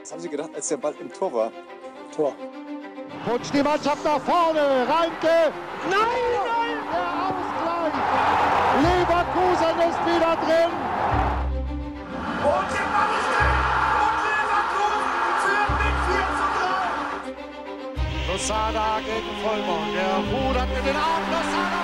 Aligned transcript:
Was 0.00 0.12
haben 0.12 0.20
Sie 0.20 0.28
gedacht, 0.28 0.50
als 0.54 0.68
der 0.68 0.78
Ball 0.78 0.94
im 0.98 1.12
Tor 1.12 1.32
war? 1.32 1.52
Tor. 2.14 2.34
Rutscht 3.28 3.52
die 3.52 3.62
Mannschaft 3.62 4.02
nach 4.02 4.20
vorne. 4.20 4.86
Reinke. 4.88 5.52
Nein, 5.90 6.00
nein. 6.34 6.78
Der 6.90 7.08
Ausgleich. 7.28 7.94
Leverkusen 8.82 9.76
ist 9.90 10.00
wieder 10.06 10.36
drin. 10.40 10.72
Und 12.40 12.68
der 12.72 12.86
Ball 12.94 13.12
ist 13.18 13.28
drin. 13.36 13.54
Und 14.00 14.16
Leverkusen 14.24 15.12
führt 15.42 15.72
mit 15.84 15.96
4 16.08 16.24
zu 16.38 16.46
3. 18.26 18.32
Losada 18.32 18.88
gegen 19.04 19.34
Vollmond. 19.42 19.90
Der 19.94 20.14
rudert 20.16 20.70
mit 20.74 20.84
den 20.86 20.96
Armen. 20.96 21.28
Losada 21.30 21.79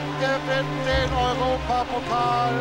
Leverkusen 0.00 0.20
gewinnt 0.20 0.86
den 0.86 1.12
Europapokal. 1.12 2.52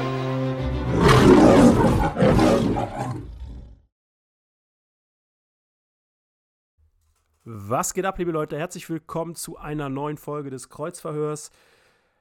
Was 7.46 7.94
geht 7.94 8.06
ab, 8.06 8.18
liebe 8.20 8.32
Leute? 8.32 8.58
Herzlich 8.58 8.90
willkommen 8.90 9.36
zu 9.36 9.58
einer 9.58 9.90
neuen 9.90 10.18
Folge 10.18 10.50
des 10.50 10.70
Kreuzverhörs. 10.70 11.52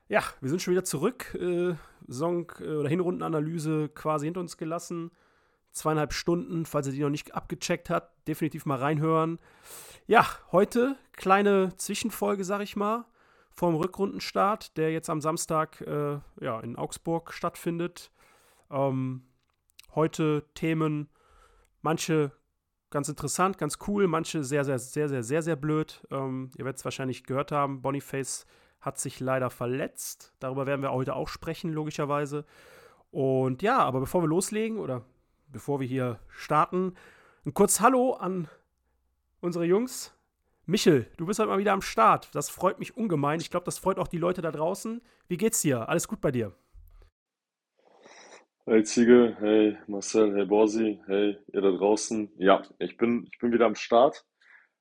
Ja, 0.08 0.22
wir 0.40 0.48
sind 0.48 0.62
schon 0.62 0.72
wieder 0.72 0.84
zurück. 0.84 1.34
Äh, 1.34 1.74
Song- 2.08 2.50
äh, 2.60 2.76
oder 2.76 2.88
Hinrundenanalyse 2.88 3.90
quasi 3.90 4.24
hinter 4.26 4.40
uns 4.40 4.56
gelassen. 4.56 5.10
Zweieinhalb 5.72 6.14
Stunden, 6.14 6.64
falls 6.64 6.86
ihr 6.86 6.94
die 6.94 7.00
noch 7.02 7.10
nicht 7.10 7.34
abgecheckt 7.34 7.90
habt, 7.90 8.26
definitiv 8.26 8.64
mal 8.64 8.78
reinhören. 8.78 9.38
Ja, 10.06 10.26
heute 10.50 10.96
kleine 11.12 11.76
Zwischenfolge, 11.76 12.42
sag 12.44 12.62
ich 12.62 12.74
mal, 12.74 13.04
vom 13.58 13.74
Rückrundenstart, 13.74 14.76
der 14.76 14.92
jetzt 14.92 15.10
am 15.10 15.20
Samstag 15.20 15.80
äh, 15.80 16.20
ja, 16.40 16.60
in 16.60 16.76
Augsburg 16.76 17.32
stattfindet. 17.32 18.12
Ähm, 18.70 19.24
heute 19.96 20.44
Themen, 20.54 21.08
manche 21.82 22.30
ganz 22.90 23.08
interessant, 23.08 23.58
ganz 23.58 23.78
cool, 23.88 24.06
manche 24.06 24.44
sehr, 24.44 24.64
sehr, 24.64 24.78
sehr, 24.78 25.08
sehr, 25.08 25.24
sehr, 25.24 25.42
sehr 25.42 25.56
blöd. 25.56 26.06
Ähm, 26.12 26.52
ihr 26.56 26.64
werdet 26.64 26.78
es 26.78 26.84
wahrscheinlich 26.84 27.24
gehört 27.24 27.50
haben, 27.50 27.82
Boniface 27.82 28.46
hat 28.80 29.00
sich 29.00 29.18
leider 29.18 29.50
verletzt. 29.50 30.34
Darüber 30.38 30.66
werden 30.68 30.82
wir 30.82 30.92
heute 30.92 31.16
auch 31.16 31.26
sprechen, 31.26 31.72
logischerweise. 31.72 32.44
Und 33.10 33.60
ja, 33.62 33.78
aber 33.78 33.98
bevor 33.98 34.22
wir 34.22 34.28
loslegen 34.28 34.78
oder 34.78 35.04
bevor 35.48 35.80
wir 35.80 35.86
hier 35.88 36.20
starten, 36.28 36.94
ein 37.44 37.54
kurz 37.54 37.80
Hallo 37.80 38.12
an 38.12 38.46
unsere 39.40 39.64
Jungs. 39.64 40.14
Michel, 40.70 41.06
du 41.16 41.24
bist 41.24 41.40
heute 41.40 41.48
mal 41.48 41.58
wieder 41.58 41.72
am 41.72 41.80
Start. 41.80 42.28
Das 42.34 42.50
freut 42.50 42.78
mich 42.78 42.94
ungemein. 42.94 43.40
Ich 43.40 43.50
glaube, 43.50 43.64
das 43.64 43.78
freut 43.78 43.98
auch 43.98 44.06
die 44.06 44.18
Leute 44.18 44.42
da 44.42 44.52
draußen. 44.52 45.00
Wie 45.26 45.38
geht's 45.38 45.62
dir? 45.62 45.88
Alles 45.88 46.06
gut 46.06 46.20
bei 46.20 46.30
dir? 46.30 46.52
Hey 48.66 48.82
Ziege, 48.84 49.34
hey 49.40 49.78
Marcel, 49.86 50.34
hey 50.34 50.44
Borsi, 50.44 51.00
hey 51.06 51.38
ihr 51.54 51.62
da 51.62 51.70
draußen. 51.70 52.30
Ja, 52.36 52.62
ich 52.80 52.98
bin, 52.98 53.26
ich 53.32 53.38
bin 53.38 53.50
wieder 53.50 53.64
am 53.64 53.76
Start. 53.76 54.26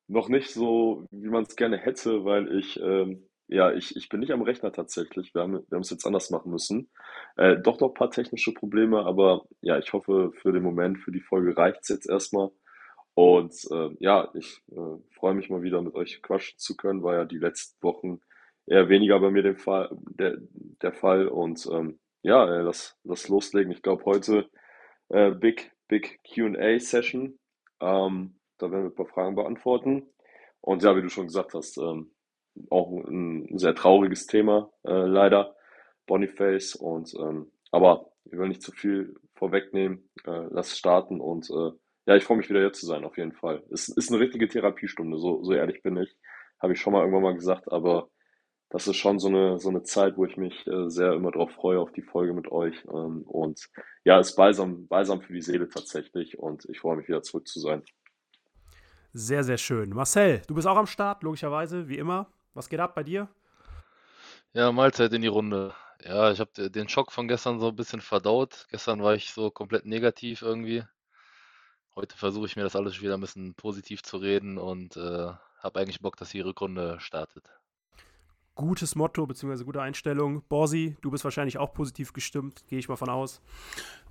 Noch 0.09 0.27
nicht 0.27 0.49
so, 0.49 1.07
wie 1.09 1.29
man 1.29 1.43
es 1.43 1.55
gerne 1.55 1.77
hätte, 1.77 2.25
weil 2.25 2.53
ich, 2.59 2.77
ähm, 2.81 3.25
ja, 3.47 3.71
ich, 3.71 3.95
ich 3.95 4.09
bin 4.09 4.19
nicht 4.19 4.33
am 4.33 4.41
Rechner 4.41 4.73
tatsächlich. 4.73 5.33
Wir 5.33 5.43
haben, 5.43 5.53
wir 5.53 5.75
haben 5.75 5.83
es 5.83 5.89
jetzt 5.89 6.05
anders 6.05 6.31
machen 6.31 6.51
müssen. 6.51 6.89
Äh, 7.37 7.61
doch 7.61 7.79
noch 7.79 7.91
ein 7.91 7.93
paar 7.93 8.11
technische 8.11 8.53
Probleme, 8.53 9.05
aber 9.05 9.45
ja, 9.61 9.77
ich 9.77 9.93
hoffe 9.93 10.33
für 10.33 10.51
den 10.51 10.63
Moment, 10.63 10.99
für 10.99 11.13
die 11.13 11.21
Folge 11.21 11.55
reicht 11.55 11.83
es 11.83 11.87
jetzt 11.87 12.09
erstmal. 12.09 12.49
Und 13.17 13.51
äh, 13.71 13.89
ja, 13.99 14.29
ich 14.35 14.61
äh, 14.69 14.99
freue 15.09 15.33
mich 15.33 15.49
mal 15.49 15.63
wieder 15.63 15.81
mit 15.81 15.95
euch 15.95 16.21
quatschen 16.21 16.59
zu 16.59 16.77
können, 16.77 17.01
war 17.01 17.15
ja 17.15 17.25
die 17.25 17.39
letzten 17.39 17.81
Wochen 17.81 18.21
eher 18.67 18.89
weniger 18.89 19.19
bei 19.19 19.31
mir 19.31 19.41
den 19.41 19.57
Fall, 19.57 19.89
der, 19.91 20.37
der 20.83 20.93
Fall. 20.93 21.27
Und 21.27 21.67
ähm, 21.71 21.97
ja, 22.21 22.45
äh, 22.45 22.61
lass, 22.61 22.95
lass 23.03 23.27
loslegen. 23.27 23.71
Ich 23.71 23.81
glaube, 23.81 24.05
heute 24.05 24.51
äh, 25.09 25.31
Big, 25.31 25.71
Big 25.87 26.19
QA-Session. 26.31 27.39
Ähm, 27.79 28.35
da 28.59 28.69
werden 28.69 28.83
wir 28.83 28.91
ein 28.91 28.95
paar 28.95 29.07
Fragen 29.07 29.33
beantworten. 29.33 30.03
Und 30.61 30.83
ja, 30.83 30.95
wie 30.95 31.01
du 31.01 31.09
schon 31.09 31.25
gesagt 31.25 31.55
hast, 31.55 31.79
ähm, 31.79 32.11
auch 32.69 32.91
ein, 32.91 33.47
ein 33.51 33.57
sehr 33.57 33.73
trauriges 33.73 34.27
Thema, 34.27 34.71
äh, 34.83 34.91
leider, 34.91 35.55
Boniface. 36.05 36.75
Und 36.75 37.15
ähm, 37.15 37.51
aber 37.71 38.11
ich 38.25 38.37
will 38.37 38.49
nicht 38.49 38.61
zu 38.61 38.71
viel 38.71 39.15
vorwegnehmen. 39.33 40.07
Äh, 40.23 40.45
lass 40.51 40.77
starten 40.77 41.19
und 41.19 41.49
äh, 41.49 41.71
ja, 42.07 42.15
ich 42.15 42.23
freue 42.23 42.37
mich 42.37 42.49
wieder 42.49 42.61
hier 42.61 42.71
zu 42.71 42.85
sein, 42.85 43.03
auf 43.03 43.17
jeden 43.17 43.33
Fall. 43.33 43.63
Es 43.69 43.89
ist 43.89 44.09
eine 44.09 44.21
richtige 44.21 44.47
Therapiestunde, 44.47 45.17
so, 45.19 45.43
so 45.43 45.51
ehrlich 45.51 45.83
bin 45.83 45.97
ich. 45.97 46.15
Habe 46.59 46.73
ich 46.73 46.79
schon 46.79 46.93
mal 46.93 47.01
irgendwann 47.01 47.21
mal 47.21 47.35
gesagt, 47.35 47.69
aber 47.69 48.09
das 48.69 48.87
ist 48.87 48.95
schon 48.95 49.19
so 49.19 49.27
eine, 49.27 49.59
so 49.59 49.67
eine 49.69 49.83
Zeit, 49.83 50.15
wo 50.15 50.25
ich 50.25 50.37
mich 50.37 50.65
äh, 50.67 50.89
sehr 50.89 51.13
immer 51.13 51.31
drauf 51.31 51.51
freue, 51.51 51.79
auf 51.79 51.91
die 51.91 52.01
Folge 52.01 52.33
mit 52.33 52.49
euch. 52.49 52.75
Ähm, 52.85 53.23
und 53.23 53.69
ja, 54.05 54.19
ist 54.19 54.37
balsam, 54.37 54.87
balsam 54.87 55.21
für 55.21 55.33
die 55.33 55.41
Seele 55.41 55.67
tatsächlich 55.67 56.39
und 56.39 56.65
ich 56.69 56.79
freue 56.79 56.95
mich 56.95 57.09
wieder 57.09 57.23
zurück 57.23 57.45
zu 57.45 57.59
sein. 57.59 57.83
Sehr, 59.11 59.43
sehr 59.43 59.57
schön. 59.57 59.89
Marcel, 59.89 60.41
du 60.47 60.55
bist 60.55 60.67
auch 60.67 60.77
am 60.77 60.87
Start, 60.87 61.23
logischerweise, 61.23 61.89
wie 61.89 61.97
immer. 61.97 62.31
Was 62.53 62.69
geht 62.69 62.79
ab 62.79 62.95
bei 62.95 63.03
dir? 63.03 63.27
Ja, 64.53 64.71
Mahlzeit 64.71 65.11
in 65.11 65.21
die 65.21 65.27
Runde. 65.27 65.73
Ja, 66.05 66.31
ich 66.31 66.39
habe 66.39 66.69
den 66.69 66.87
Schock 66.87 67.11
von 67.11 67.27
gestern 67.27 67.59
so 67.59 67.67
ein 67.67 67.75
bisschen 67.75 67.99
verdaut. 67.99 68.67
Gestern 68.71 69.03
war 69.03 69.13
ich 69.13 69.33
so 69.33 69.51
komplett 69.51 69.85
negativ 69.85 70.41
irgendwie. 70.41 70.83
Heute 71.97 72.15
versuche 72.15 72.45
ich 72.45 72.55
mir 72.55 72.61
das 72.61 72.75
alles 72.75 73.01
wieder 73.01 73.15
ein 73.15 73.21
bisschen 73.21 73.55
positiv 73.55 74.03
zu 74.03 74.17
reden 74.17 74.59
und 74.59 74.95
äh, 74.97 74.99
habe 74.99 75.79
eigentlich 75.79 75.99
Bock, 75.99 76.15
dass 76.15 76.29
die 76.29 76.41
Rückrunde 76.41 76.99
startet. 76.99 77.49
Gutes 78.53 78.93
Motto 78.93 79.25
bzw. 79.25 79.63
gute 79.63 79.81
Einstellung. 79.81 80.43
Borsi, 80.47 80.95
du 81.01 81.09
bist 81.09 81.23
wahrscheinlich 81.23 81.57
auch 81.57 81.73
positiv 81.73 82.13
gestimmt, 82.13 82.63
gehe 82.67 82.77
ich 82.77 82.87
mal 82.87 82.97
von 82.97 83.09
aus. 83.09 83.41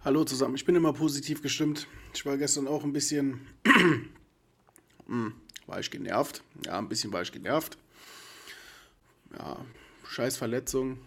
Hallo 0.05 0.25
zusammen, 0.25 0.57
ich 0.57 0.65
bin 0.65 0.75
immer 0.75 0.93
positiv 0.93 1.43
gestimmt. 1.43 1.87
Ich 2.13 2.27
war 2.27 2.37
gestern 2.37 2.67
auch 2.67 2.83
ein 2.83 2.93
bisschen, 2.93 3.47
hm, 5.07 5.35
war 5.69 5.79
ich 5.79 5.89
genervt. 5.89 6.43
Ja, 6.65 6.79
ein 6.79 6.89
bisschen 6.89 7.13
war 7.13 7.23
ich 7.23 7.31
genervt. 7.31 7.79
Ja, 9.39 9.65
scheiß 10.09 10.37
Verletzung. 10.37 10.99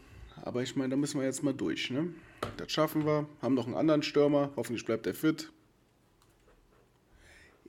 Aber 0.44 0.64
ich 0.64 0.78
meine, 0.78 0.92
da 0.92 0.96
müssen 0.96 1.20
wir 1.20 1.28
jetzt 1.28 1.44
mal 1.44 1.54
durch, 1.54 1.92
ne? 1.92 2.14
Das 2.56 2.72
schaffen 2.72 3.06
wir. 3.06 3.28
Haben 3.42 3.56
noch 3.56 3.66
einen 3.66 3.76
anderen 3.76 4.02
Stürmer. 4.02 4.52
Hoffentlich 4.56 4.86
bleibt 4.86 5.08
er 5.08 5.14
fit. 5.14 5.52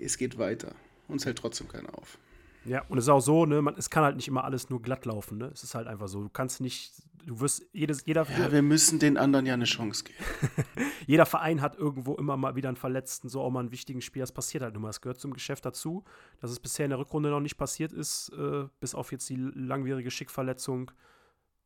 Es 0.01 0.17
geht 0.17 0.39
weiter. 0.39 0.75
Uns 1.09 1.27
hält 1.27 1.39
trotzdem 1.39 1.69
keiner 1.69 1.97
auf. 1.97 2.19
Ja, 2.65 2.85
und 2.89 2.99
es 2.99 3.05
ist 3.05 3.09
auch 3.09 3.21
so, 3.21 3.47
ne, 3.47 3.63
man, 3.63 3.75
es 3.77 3.89
kann 3.91 4.05
halt 4.05 4.17
nicht 4.17 4.29
immer 4.29 4.45
alles 4.45 4.69
nur 4.69 4.83
glatt 4.83 5.07
laufen, 5.07 5.39
ne? 5.39 5.51
Es 5.53 5.63
ist 5.63 5.75
halt 5.75 5.87
einfach 5.87 6.09
so. 6.09 6.23
Du 6.23 6.29
kannst 6.29 6.61
nicht, 6.61 6.93
du 7.25 7.41
wirst, 7.41 7.65
jedes, 7.73 8.05
jeder. 8.05 8.27
Ja, 8.39 8.53
wir 8.53 8.63
müssen 8.63 8.99
den 8.99 9.17
anderen 9.17 9.47
ja 9.47 9.55
eine 9.55 9.65
Chance 9.65 10.05
geben. 10.05 10.19
jeder 11.07 11.25
Verein 11.25 11.63
hat 11.63 11.77
irgendwo 11.77 12.17
immer 12.17 12.37
mal 12.37 12.57
wieder 12.57 12.69
einen 12.69 12.77
Verletzten, 12.77 13.29
so 13.29 13.41
auch 13.41 13.51
mal 13.51 13.61
einen 13.61 13.73
wichtigen 13.73 14.03
Spieler. 14.03 14.25
Das 14.25 14.33
passiert 14.33 14.63
halt 14.63 14.75
nur 14.75 14.83
mal. 14.83 14.89
Das 14.89 15.01
gehört 15.01 15.21
zum 15.21 15.33
Geschäft 15.33 15.65
dazu. 15.65 16.05
Dass 16.41 16.51
es 16.51 16.61
bisher 16.61 16.85
in 16.85 16.91
der 16.91 16.99
Rückrunde 16.99 17.31
noch 17.31 17.41
nicht 17.41 17.57
passiert 17.57 17.93
ist, 17.93 18.31
äh, 18.37 18.67
bis 18.79 18.95
auf 18.95 19.11
jetzt 19.11 19.29
die 19.31 19.37
langwierige 19.37 20.11
Schickverletzung, 20.11 20.91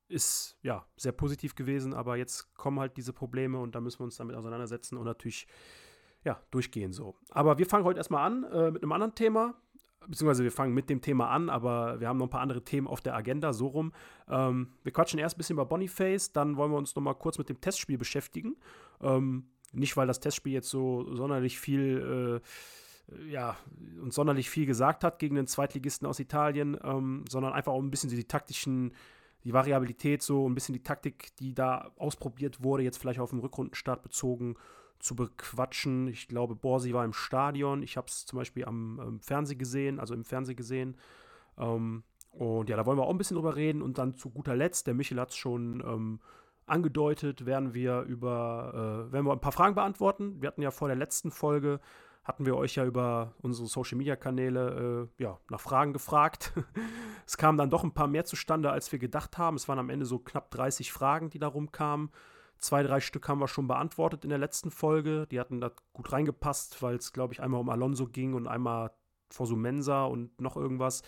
ist 0.06 0.56
ja 0.62 0.86
sehr 0.96 1.12
positiv 1.12 1.56
gewesen. 1.56 1.92
Aber 1.92 2.16
jetzt 2.16 2.54
kommen 2.54 2.78
halt 2.78 2.96
diese 2.96 3.12
Probleme 3.12 3.58
und 3.58 3.74
da 3.74 3.80
müssen 3.80 3.98
wir 3.98 4.04
uns 4.04 4.16
damit 4.16 4.36
auseinandersetzen 4.36 4.96
und 4.96 5.06
natürlich 5.06 5.48
ja, 6.24 6.40
durchgehen 6.50 6.92
so. 6.92 7.14
Aber 7.30 7.58
wir 7.58 7.66
fangen 7.66 7.84
heute 7.84 7.98
erstmal 7.98 8.26
an 8.26 8.44
äh, 8.44 8.70
mit 8.70 8.82
einem 8.82 8.92
anderen 8.92 9.14
Thema 9.14 9.54
beziehungsweise 10.08 10.44
wir 10.44 10.52
fangen 10.52 10.74
mit 10.74 10.90
dem 10.90 11.00
Thema 11.00 11.30
an, 11.30 11.48
aber 11.48 12.00
wir 12.00 12.08
haben 12.08 12.18
noch 12.18 12.26
ein 12.26 12.30
paar 12.30 12.40
andere 12.40 12.62
Themen 12.62 12.86
auf 12.86 13.00
der 13.00 13.14
Agenda, 13.14 13.52
so 13.52 13.68
rum. 13.68 13.92
Ähm, 14.28 14.72
wir 14.82 14.92
quatschen 14.92 15.18
erst 15.18 15.36
ein 15.36 15.38
bisschen 15.38 15.54
über 15.54 15.66
Boniface, 15.66 16.32
dann 16.32 16.56
wollen 16.56 16.70
wir 16.70 16.78
uns 16.78 16.94
noch 16.94 17.02
mal 17.02 17.14
kurz 17.14 17.38
mit 17.38 17.48
dem 17.48 17.60
Testspiel 17.60 17.98
beschäftigen. 17.98 18.56
Ähm, 19.00 19.46
nicht, 19.72 19.96
weil 19.96 20.06
das 20.06 20.20
Testspiel 20.20 20.52
jetzt 20.52 20.70
so 20.70 21.14
sonderlich 21.14 21.58
viel, 21.58 22.40
äh, 23.10 23.30
ja, 23.30 23.56
uns 24.00 24.14
sonderlich 24.14 24.48
viel 24.48 24.66
gesagt 24.66 25.04
hat 25.04 25.18
gegen 25.18 25.34
den 25.34 25.46
Zweitligisten 25.46 26.06
aus 26.06 26.20
Italien, 26.20 26.78
ähm, 26.82 27.24
sondern 27.28 27.52
einfach 27.52 27.72
auch 27.72 27.82
ein 27.82 27.90
bisschen 27.90 28.10
die 28.10 28.24
taktischen, 28.24 28.92
die 29.42 29.52
Variabilität, 29.52 30.22
so 30.22 30.48
ein 30.48 30.54
bisschen 30.54 30.72
die 30.72 30.82
Taktik, 30.82 31.36
die 31.36 31.54
da 31.54 31.90
ausprobiert 31.96 32.62
wurde, 32.62 32.82
jetzt 32.82 32.98
vielleicht 32.98 33.20
auf 33.20 33.30
den 33.30 33.40
Rückrundenstart 33.40 34.02
bezogen, 34.02 34.56
zu 35.04 35.14
bequatschen. 35.14 36.08
Ich 36.08 36.28
glaube, 36.28 36.56
Borsi 36.56 36.94
war 36.94 37.04
im 37.04 37.12
Stadion. 37.12 37.82
Ich 37.82 37.98
habe 37.98 38.06
es 38.08 38.24
zum 38.24 38.38
Beispiel 38.38 38.64
am 38.64 38.98
ähm, 39.00 39.20
Fernsehen 39.20 39.58
gesehen, 39.58 40.00
also 40.00 40.14
im 40.14 40.24
Fernsehen 40.24 40.56
gesehen. 40.56 40.96
Ähm, 41.58 42.04
und 42.30 42.70
ja, 42.70 42.76
da 42.76 42.86
wollen 42.86 42.98
wir 42.98 43.04
auch 43.04 43.10
ein 43.10 43.18
bisschen 43.18 43.36
drüber 43.36 43.54
reden. 43.54 43.82
Und 43.82 43.98
dann 43.98 44.16
zu 44.16 44.30
guter 44.30 44.56
Letzt, 44.56 44.86
der 44.86 44.94
Michel 44.94 45.20
hat 45.20 45.30
es 45.30 45.36
schon 45.36 45.80
ähm, 45.86 46.20
angedeutet, 46.64 47.44
werden 47.44 47.74
wir 47.74 48.00
über, 48.00 49.06
äh, 49.08 49.12
werden 49.12 49.26
wir 49.26 49.32
ein 49.32 49.40
paar 49.40 49.52
Fragen 49.52 49.74
beantworten. 49.74 50.40
Wir 50.40 50.48
hatten 50.48 50.62
ja 50.62 50.70
vor 50.70 50.88
der 50.88 50.96
letzten 50.96 51.30
Folge, 51.30 51.80
hatten 52.24 52.46
wir 52.46 52.56
euch 52.56 52.76
ja 52.76 52.86
über 52.86 53.34
unsere 53.42 53.68
Social 53.68 53.98
Media 53.98 54.16
Kanäle 54.16 55.10
äh, 55.18 55.22
ja, 55.22 55.38
nach 55.50 55.60
Fragen 55.60 55.92
gefragt. 55.92 56.54
es 57.26 57.36
kamen 57.36 57.58
dann 57.58 57.68
doch 57.68 57.84
ein 57.84 57.92
paar 57.92 58.08
mehr 58.08 58.24
zustande, 58.24 58.70
als 58.70 58.90
wir 58.90 58.98
gedacht 58.98 59.36
haben. 59.36 59.56
Es 59.56 59.68
waren 59.68 59.78
am 59.78 59.90
Ende 59.90 60.06
so 60.06 60.18
knapp 60.18 60.50
30 60.50 60.92
Fragen, 60.92 61.28
die 61.28 61.38
da 61.38 61.48
rumkamen. 61.48 62.10
Zwei, 62.58 62.82
drei 62.82 63.00
Stück 63.00 63.28
haben 63.28 63.40
wir 63.40 63.48
schon 63.48 63.68
beantwortet 63.68 64.24
in 64.24 64.30
der 64.30 64.38
letzten 64.38 64.70
Folge. 64.70 65.26
Die 65.30 65.38
hatten 65.38 65.60
da 65.60 65.70
gut 65.92 66.12
reingepasst, 66.12 66.82
weil 66.82 66.96
es, 66.96 67.12
glaube 67.12 67.34
ich, 67.34 67.42
einmal 67.42 67.60
um 67.60 67.68
Alonso 67.68 68.06
ging 68.06 68.34
und 68.34 68.46
einmal 68.46 68.90
Fosumensa 69.30 70.04
und 70.04 70.40
noch 70.40 70.56
irgendwas. 70.56 71.02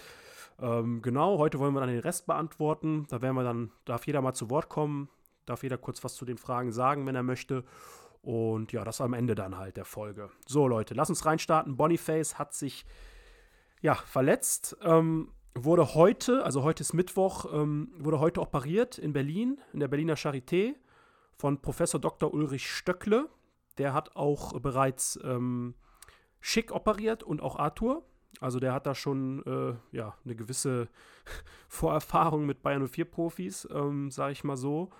Ähm, 0.61 1.03
genau, 1.03 1.39
heute 1.39 1.59
wollen 1.59 1.75
wir 1.75 1.81
dann 1.81 1.89
den 1.89 2.01
Rest 2.01 2.27
beantworten. 2.27 3.07
Da 3.09 3.23
werden 3.23 3.37
wir 3.37 3.45
dann, 3.45 3.71
darf 3.85 4.07
jeder 4.07 4.23
mal 4.23 4.35
zu 4.35 4.51
Wort 4.51 4.69
kommen, 4.69 5.09
darf 5.45 5.63
jeder 5.63 5.79
kurz 5.79 6.03
was 6.05 6.15
zu 6.15 6.25
den 6.25 6.39
Fragen 6.39 6.73
sagen, 6.73 7.07
wenn 7.07 7.15
er 7.15 7.23
möchte. 7.23 7.65
Und 8.23 8.73
ja, 8.73 8.85
das 8.85 9.01
am 9.01 9.13
Ende 9.13 9.35
dann 9.35 9.57
halt 9.57 9.77
der 9.77 9.85
Folge. 9.85 10.31
So, 10.47 10.67
Leute, 10.67 10.95
lass 10.95 11.11
uns 11.11 11.25
reinstarten. 11.25 11.77
Boniface 11.77 12.39
hat 12.39 12.55
sich 12.55 12.85
ja 13.83 13.95
verletzt. 13.95 14.77
Ähm, 14.83 15.31
wurde 15.55 15.95
heute, 15.95 16.45
also 16.45 16.63
heute 16.63 16.83
ist 16.83 16.93
Mittwoch, 16.93 17.47
ähm, 17.53 17.93
wurde 17.99 18.19
heute 18.19 18.41
operiert 18.41 18.99
in 18.99 19.13
Berlin, 19.13 19.61
in 19.73 19.81
der 19.81 19.89
Berliner 19.89 20.17
Charité 20.17 20.75
von 21.37 21.61
Professor 21.61 22.01
Dr. 22.01 22.33
Ulrich 22.33 22.71
Stöckle. 22.71 23.29
Der 23.79 23.93
hat 23.93 24.17
auch 24.17 24.59
bereits 24.61 25.19
ähm, 25.23 25.75
Schick 26.41 26.73
operiert 26.73 27.23
und 27.23 27.43
auch 27.43 27.57
Arthur. 27.57 28.05
Also 28.41 28.61
der 28.61 28.73
hat 28.73 28.87
da 28.87 28.95
schon 28.95 29.43
äh, 29.47 29.97
ja, 29.97 30.15
eine 30.25 30.37
gewisse 30.37 30.89
Vorerfahrung 31.69 32.47
mit 32.47 32.63
Bayern 32.63 32.87
04 32.87 33.05
Profis, 33.07 33.69
ähm, 33.71 34.11
sage 34.11 34.33
ich 34.33 34.45
mal 34.45 34.57
so. 34.57 34.91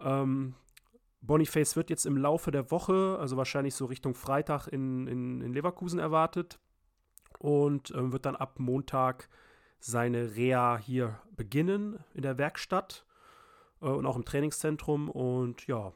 Ähm, 0.00 0.54
Boniface 1.22 1.76
wird 1.76 1.90
jetzt 1.90 2.06
im 2.06 2.16
Laufe 2.16 2.50
der 2.50 2.70
Woche, 2.70 3.16
also 3.18 3.36
wahrscheinlich 3.36 3.74
so 3.74 3.86
Richtung 3.86 4.14
Freitag 4.14 4.68
in, 4.68 5.06
in, 5.06 5.40
in 5.40 5.52
Leverkusen 5.52 5.98
erwartet 5.98 6.58
und 7.38 7.90
äh, 7.90 8.12
wird 8.12 8.26
dann 8.26 8.36
ab 8.36 8.58
Montag 8.58 9.28
seine 9.78 10.36
Reha 10.36 10.78
hier 10.78 11.20
beginnen 11.34 11.98
in 12.14 12.22
der 12.22 12.38
Werkstatt 12.38 13.05
äh, 13.80 13.86
und 13.86 14.06
auch 14.06 14.16
im 14.16 14.24
Trainingszentrum. 14.24 15.10
Und 15.10 15.66
ja, 15.66 15.92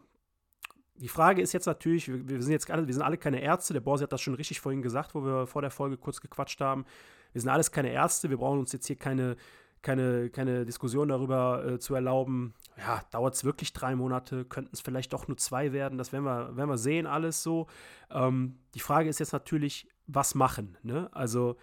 die 0.96 1.08
Frage 1.08 1.42
ist 1.42 1.52
jetzt 1.52 1.66
natürlich, 1.66 2.08
wir, 2.08 2.28
wir, 2.28 2.42
sind 2.42 2.52
jetzt 2.52 2.70
alle, 2.70 2.86
wir 2.86 2.94
sind 2.94 3.02
alle 3.02 3.18
keine 3.18 3.40
Ärzte, 3.40 3.72
der 3.72 3.80
Borsi 3.80 4.02
hat 4.02 4.12
das 4.12 4.20
schon 4.20 4.34
richtig 4.34 4.60
vorhin 4.60 4.82
gesagt, 4.82 5.14
wo 5.14 5.24
wir 5.24 5.46
vor 5.46 5.62
der 5.62 5.70
Folge 5.70 5.96
kurz 5.96 6.20
gequatscht 6.20 6.60
haben. 6.60 6.84
Wir 7.32 7.40
sind 7.40 7.50
alles 7.50 7.70
keine 7.70 7.90
Ärzte, 7.90 8.28
wir 8.30 8.38
brauchen 8.38 8.58
uns 8.58 8.72
jetzt 8.72 8.86
hier 8.86 8.96
keine, 8.96 9.36
keine, 9.82 10.30
keine 10.30 10.66
Diskussion 10.66 11.08
darüber 11.08 11.64
äh, 11.64 11.78
zu 11.78 11.94
erlauben, 11.94 12.54
ja, 12.76 13.02
dauert 13.10 13.34
es 13.34 13.44
wirklich 13.44 13.72
drei 13.72 13.94
Monate, 13.94 14.44
könnten 14.44 14.70
es 14.72 14.80
vielleicht 14.80 15.12
doch 15.12 15.28
nur 15.28 15.36
zwei 15.36 15.72
werden, 15.72 15.96
das 15.96 16.12
werden 16.12 16.24
wir, 16.24 16.56
werden 16.56 16.68
wir 16.68 16.78
sehen, 16.78 17.06
alles 17.06 17.42
so. 17.42 17.66
Ähm, 18.10 18.58
die 18.74 18.80
Frage 18.80 19.08
ist 19.08 19.20
jetzt 19.20 19.32
natürlich, 19.32 19.88
was 20.06 20.34
machen? 20.34 20.76
Ne? 20.82 21.08
Also 21.12 21.56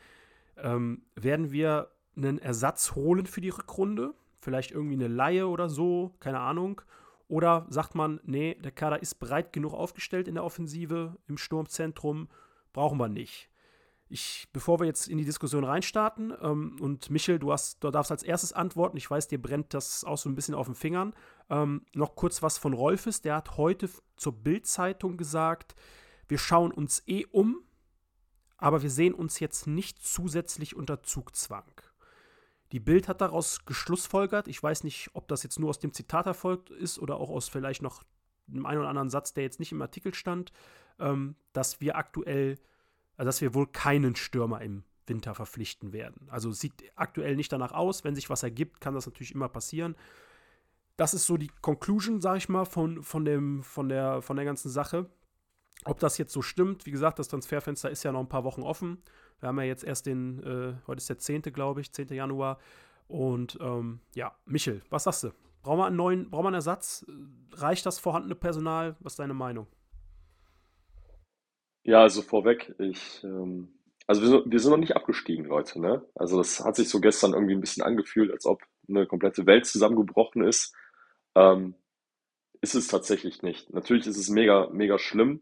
ähm, 0.58 1.04
werden 1.16 1.52
wir 1.52 1.90
einen 2.16 2.40
Ersatz 2.40 2.96
holen 2.96 3.25
für 3.25 3.42
die 3.42 3.50
Rückrunde? 3.50 4.14
Vielleicht 4.48 4.72
irgendwie 4.72 4.94
eine 4.94 5.10
Laie 5.10 5.46
oder 5.46 5.68
so, 5.68 6.16
keine 6.22 6.40
Ahnung. 6.40 6.82
Oder 7.28 7.66
sagt 7.70 7.96
man, 7.96 8.22
nee, 8.24 8.56
der 8.56 8.72
Kader 8.72 9.02
ist 9.02 9.16
breit 9.16 9.52
genug 9.52 9.74
aufgestellt 9.74 10.26
in 10.30 10.36
der 10.36 10.46
Offensive, 10.46 11.18
im 11.28 11.38
Sturmzentrum, 11.38 12.30
brauchen 12.72 12.98
wir 12.98 13.10
nicht. 13.10 13.50
Ich, 14.08 14.48
bevor 14.54 14.80
wir 14.80 14.88
jetzt 14.88 15.10
in 15.10 15.18
die 15.18 15.26
Diskussion 15.26 15.66
reinstarten, 15.66 16.34
ähm, 16.42 16.78
und 16.80 17.10
Michel, 17.10 17.40
du, 17.40 17.52
hast, 17.52 17.84
du 17.84 17.92
darfst 17.92 18.10
als 18.10 18.24
erstes 18.24 18.54
antworten, 18.54 18.96
ich 18.96 19.12
weiß, 19.12 19.28
dir 19.28 19.42
brennt 19.42 19.74
das 19.74 20.06
auch 20.06 20.18
so 20.18 20.30
ein 20.30 20.36
bisschen 20.36 20.56
auf 20.56 20.68
den 20.68 20.76
Fingern. 20.76 21.14
Ähm, 21.50 21.86
noch 21.94 22.16
kurz 22.16 22.42
was 22.42 22.58
von 22.58 22.72
Rolfes, 22.72 23.20
der 23.20 23.36
hat 23.36 23.58
heute 23.58 23.90
zur 24.16 24.32
Bild-Zeitung 24.32 25.18
gesagt, 25.18 25.76
wir 26.30 26.38
schauen 26.38 26.72
uns 26.72 27.04
eh 27.06 27.26
um, 27.32 27.66
aber 28.56 28.82
wir 28.82 28.92
sehen 28.92 29.14
uns 29.14 29.42
jetzt 29.42 29.68
nicht 29.68 30.02
zusätzlich 30.02 30.74
unter 30.74 31.04
Zugzwang. 31.04 31.66
Die 32.72 32.80
Bild 32.80 33.08
hat 33.08 33.22
daraus 33.22 33.66
geschlussfolgert, 33.66 34.48
ich 34.48 34.62
weiß 34.62 34.84
nicht, 34.84 35.10
ob 35.14 35.28
das 35.28 35.44
jetzt 35.44 35.60
nur 35.60 35.69
aus 35.69 35.80
dem 35.80 35.94
Zitat 35.94 36.25
erfolgt 36.25 36.69
ist 36.69 37.00
oder 37.00 37.18
auch 37.18 37.30
aus 37.30 37.48
vielleicht 37.48 37.81
noch 37.81 38.04
einem 38.50 38.66
einen 38.66 38.80
oder 38.80 38.90
anderen 38.90 39.10
Satz, 39.10 39.34
der 39.34 39.44
jetzt 39.44 39.60
nicht 39.60 39.72
im 39.72 39.81
Artikel 39.81 40.14
stand, 40.14 40.52
ähm, 41.00 41.36
dass 41.54 41.81
wir 41.81 41.96
aktuell, 41.96 42.58
also 43.16 43.28
dass 43.28 43.42
wir 43.42 43.54
wohl 43.54 43.68
keinen 43.68 44.16
Stürmer 44.16 44.62
im 44.62 44.84
Winter 45.06 45.34
verpflichten 45.34 45.94
werden. 45.94 46.28
Also 46.30 46.52
sieht 46.52 46.74
aktuell 46.96 47.36
nicht 47.36 47.52
danach 47.52 47.72
aus. 47.72 48.04
Wenn 48.04 48.16
sich 48.16 48.30
was 48.30 48.44
ergibt, 48.44 48.81
kann 48.81 48.94
das 48.94 49.06
natürlich 49.06 49.34
immer 49.34 49.50
passieren. 49.50 49.96
Das 50.98 51.14
ist 51.14 51.25
so 51.25 51.38
die 51.38 51.52
Conclusion, 51.62 52.22
sag 52.22 52.38
ich 52.38 52.50
mal, 52.50 52.66
von, 52.66 53.04
von, 53.04 53.24
dem, 53.24 53.64
von, 53.64 53.88
der, 53.88 54.22
von 54.22 54.36
der 54.36 54.46
ganzen 54.46 54.69
Sache. 54.69 55.10
Ob 55.86 56.00
das 56.00 56.18
jetzt 56.18 56.34
so 56.34 56.42
stimmt, 56.42 56.86
wie 56.86 56.92
gesagt, 56.92 57.19
das 57.19 57.28
Transferfenster 57.28 57.90
ist 57.90 58.04
ja 58.04 58.12
noch 58.12 58.19
ein 58.19 58.30
paar 58.30 58.44
Wochen 58.44 58.64
offen. 58.64 59.02
Wir 59.39 59.50
haben 59.50 59.57
ja 59.60 59.66
jetzt 59.66 59.84
erst 59.84 60.06
den, 60.06 60.42
äh, 60.44 60.74
heute 60.88 60.98
ist 60.98 61.10
der 61.10 61.19
10., 61.19 61.42
glaube 61.42 61.81
ich, 61.81 61.92
10. 61.92 62.10
Januar. 62.10 62.60
Und 63.07 63.57
ähm, 63.62 64.00
ja, 64.16 64.36
Michel, 64.45 64.81
was 64.89 65.04
sagst 65.04 65.24
du? 65.24 65.31
Brauchen 65.62 65.80
wir 65.80 65.86
einen 65.86 65.95
neuen, 65.95 66.30
brauchen 66.30 66.45
wir 66.45 66.50
einen 66.50 66.56
Ersatz? 66.56 67.06
Reicht 67.54 67.86
das 67.86 68.00
vorhandene 68.00 68.36
Personal? 68.36 68.95
Was 69.00 69.13
ist 69.13 69.19
deine 69.19 69.34
Meinung? 69.34 69.68
Ja, 71.84 72.01
also 72.01 72.22
vorweg, 72.22 72.75
ich, 72.80 73.24
ähm, 73.24 73.69
also 74.07 74.22
wir 74.22 74.30
sind, 74.30 74.51
wir 74.51 74.60
sind 74.60 74.72
noch 74.72 74.78
nicht 74.78 74.95
abgestiegen, 74.95 75.45
Leute, 75.45 75.80
ne? 75.80 76.06
Also 76.16 76.38
das 76.38 76.63
hat 76.63 76.75
sich 76.75 76.90
so 76.90 77.00
gestern 77.00 77.33
irgendwie 77.33 77.54
ein 77.54 77.62
bisschen 77.62 77.83
angefühlt, 77.83 78.31
als 78.31 78.45
ob 78.45 78.62
eine 78.90 79.06
komplette 79.06 79.45
Welt 79.45 79.66
zusammengebrochen 79.66 80.44
ist. 80.44 80.75
Ähm, 81.36 81.75
ist 82.62 82.75
es 82.75 82.88
tatsächlich 82.88 83.42
nicht. 83.42 83.74
Natürlich 83.74 84.07
ist 84.07 84.18
es 84.18 84.30
mega, 84.30 84.69
mega 84.72 84.98
schlimm. 84.98 85.42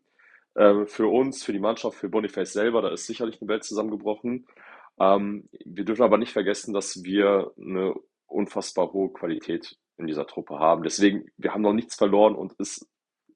Ähm, 0.58 0.88
für 0.88 1.08
uns, 1.08 1.44
für 1.44 1.54
die 1.54 1.60
Mannschaft, 1.60 1.98
für 1.98 2.10
Boniface 2.10 2.54
selber, 2.54 2.82
da 2.82 2.90
ist 2.90 3.08
sicherlich 3.08 3.42
eine 3.42 3.50
Welt 3.50 3.64
zusammengebrochen. 3.64 4.48
Ähm, 5.00 5.50
wir 5.66 5.86
dürfen 5.86 6.04
aber 6.04 6.18
nicht 6.18 6.32
vergessen, 6.32 6.74
dass 6.74 7.04
wir 7.04 7.52
eine 7.58 7.94
unfassbar 8.28 8.94
hohe 8.94 9.12
Qualität 9.12 9.78
in 9.98 10.08
dieser 10.08 10.28
Truppe 10.28 10.60
haben. 10.60 10.84
Deswegen, 10.84 11.26
wir 11.38 11.54
haben 11.54 11.62
noch 11.62 11.74
nichts 11.74 11.96
verloren 11.96 12.36
und 12.36 12.54
es, 12.60 12.88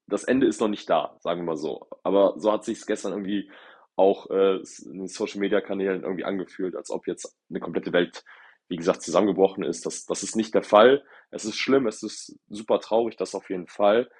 das 0.06 0.24
Ende 0.24 0.46
ist 0.46 0.60
noch 0.60 0.68
nicht 0.68 0.88
da, 0.88 1.16
sagen 1.20 1.42
wir 1.42 1.46
mal 1.46 1.56
so. 1.56 1.86
Aber 2.02 2.34
so 2.38 2.52
hat 2.52 2.64
sich 2.64 2.78
es 2.78 2.86
gestern 2.86 3.12
irgendwie 3.12 3.50
auch 3.96 4.30
äh, 4.30 4.56
in 4.84 4.98
den 4.98 5.08
Social 5.08 5.40
Media 5.40 5.60
Kanälen 5.60 6.02
irgendwie 6.02 6.24
angefühlt, 6.24 6.74
als 6.74 6.90
ob 6.90 7.06
jetzt 7.06 7.36
eine 7.50 7.60
komplette 7.60 7.92
Welt, 7.92 8.24
wie 8.68 8.76
gesagt, 8.76 9.02
zusammengebrochen 9.02 9.62
ist. 9.62 9.84
Das, 9.84 10.06
das 10.06 10.22
ist 10.22 10.36
nicht 10.36 10.54
der 10.54 10.62
Fall. 10.62 11.04
Es 11.30 11.44
ist 11.44 11.56
schlimm, 11.56 11.86
es 11.86 12.02
ist 12.02 12.38
super 12.48 12.80
traurig, 12.80 13.16
das 13.16 13.34
auf 13.34 13.50
jeden 13.50 13.66
Fall. 13.66 14.10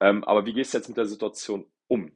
Ähm, 0.00 0.24
aber 0.24 0.44
wie 0.44 0.54
gehst 0.54 0.74
du 0.74 0.78
jetzt 0.78 0.88
mit 0.88 0.96
der 0.96 1.06
Situation 1.06 1.66
um? 1.86 2.10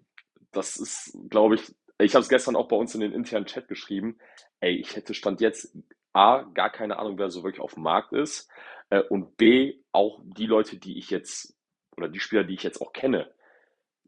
Das 0.53 0.77
ist, 0.77 1.17
glaube 1.29 1.57
ich, 1.57 1.75
ich 1.99 2.15
habe 2.15 2.23
es 2.23 2.29
gestern 2.29 2.57
auch 2.57 2.69
bei 2.69 2.77
uns 2.77 2.95
in 2.95 3.01
den 3.01 3.13
internen 3.13 3.47
Chat 3.47 3.69
geschrieben. 3.69 4.19
Ey, 4.61 4.77
ich 4.77 4.97
hätte 4.97 5.15
Stand 5.15 5.41
jetzt 5.41 5.77
A, 6.13 6.43
gar 6.55 6.71
keine 6.71 6.99
Ahnung, 6.99 7.19
wer 7.19 7.31
so 7.31 7.43
wirklich 7.43 7.61
auf 7.61 7.75
dem 7.75 7.85
Markt 7.85 8.13
ist. 8.13 8.51
Äh, 8.91 9.03
und 9.03 9.37
B, 9.37 9.79
auch 9.93 10.21
die 10.25 10.47
Leute, 10.47 10.79
die 10.79 10.99
ich 10.99 11.11
jetzt, 11.11 11.57
oder 11.97 12.09
die 12.09 12.21
Spieler, 12.21 12.45
die 12.45 12.55
ich 12.55 12.63
jetzt 12.63 12.81
auch 12.81 12.93
kenne, 12.93 13.33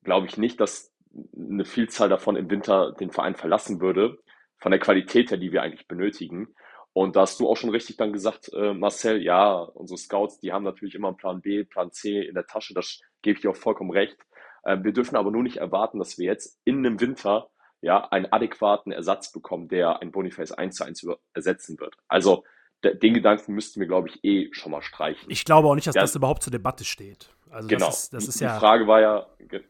glaube 0.02 0.26
ich 0.26 0.36
nicht, 0.36 0.60
dass 0.60 0.92
eine 1.36 1.64
Vielzahl 1.64 2.08
davon 2.08 2.36
im 2.36 2.50
Winter 2.50 2.92
den 2.92 3.10
Verein 3.10 3.36
verlassen 3.36 3.80
würde, 3.80 4.18
von 4.58 4.70
der 4.70 4.80
Qualität 4.80 5.30
her, 5.30 5.38
die 5.38 5.52
wir 5.52 5.62
eigentlich 5.62 5.88
benötigen. 5.88 6.54
Und 6.92 7.16
da 7.16 7.22
hast 7.22 7.40
du 7.40 7.48
auch 7.48 7.56
schon 7.56 7.70
richtig 7.70 7.96
dann 7.96 8.12
gesagt, 8.12 8.52
äh, 8.54 8.72
Marcel, 8.72 9.22
ja, 9.22 9.56
unsere 9.56 9.98
Scouts, 9.98 10.38
die 10.40 10.52
haben 10.52 10.64
natürlich 10.64 10.94
immer 10.94 11.08
einen 11.08 11.16
Plan 11.16 11.40
B, 11.40 11.64
Plan 11.64 11.90
C 11.90 12.20
in 12.22 12.34
der 12.34 12.46
Tasche, 12.46 12.74
das 12.74 13.00
gebe 13.22 13.36
ich 13.36 13.42
dir 13.42 13.50
auch 13.50 13.56
vollkommen 13.56 13.90
recht. 13.90 14.16
Äh, 14.64 14.78
wir 14.82 14.92
dürfen 14.92 15.16
aber 15.16 15.30
nur 15.30 15.42
nicht 15.42 15.58
erwarten, 15.58 15.98
dass 15.98 16.18
wir 16.18 16.26
jetzt 16.26 16.60
in 16.64 16.78
einem 16.78 17.00
Winter 17.00 17.50
ja 17.80 18.08
einen 18.08 18.32
adäquaten 18.32 18.92
Ersatz 18.92 19.30
bekommen, 19.30 19.68
der 19.68 20.00
ein 20.00 20.10
Boniface 20.10 20.52
1 20.52 20.76
zu 20.76 20.84
1 20.84 21.06
ersetzen 21.34 21.78
wird. 21.78 21.94
Also 22.08 22.44
den 22.82 23.14
Gedanken 23.14 23.54
müssten 23.54 23.80
wir, 23.80 23.86
glaube 23.86 24.08
ich, 24.08 24.22
eh 24.24 24.52
schon 24.52 24.72
mal 24.72 24.82
streichen. 24.82 25.30
Ich 25.30 25.44
glaube 25.44 25.68
auch 25.68 25.74
nicht, 25.74 25.86
dass 25.86 25.94
ja, 25.94 26.02
das 26.02 26.14
überhaupt 26.14 26.42
zur 26.42 26.50
Debatte 26.50 26.84
steht. 26.84 27.30
Also 27.50 27.68
genau. 27.68 27.86
Das 27.86 28.04
ist, 28.04 28.12
das 28.12 28.28
ist 28.28 28.40
die, 28.40 28.44
ja 28.44 28.54
die 28.54 28.60
Frage 28.60 28.86
war 28.86 29.00
ja, 29.00 29.26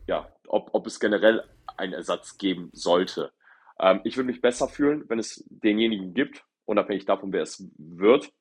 ja 0.06 0.28
ob, 0.48 0.70
ob 0.72 0.86
es 0.86 0.98
generell 0.98 1.44
einen 1.76 1.92
Ersatz 1.92 2.38
geben 2.38 2.70
sollte. 2.72 3.32
Ähm, 3.78 4.00
ich 4.04 4.16
würde 4.16 4.26
mich 4.26 4.40
besser 4.40 4.68
fühlen, 4.68 5.04
wenn 5.08 5.18
es 5.18 5.44
denjenigen 5.48 6.14
gibt, 6.14 6.44
unabhängig 6.64 7.04
davon, 7.04 7.32
wer 7.32 7.42
es 7.42 7.68
wird. 7.76 8.32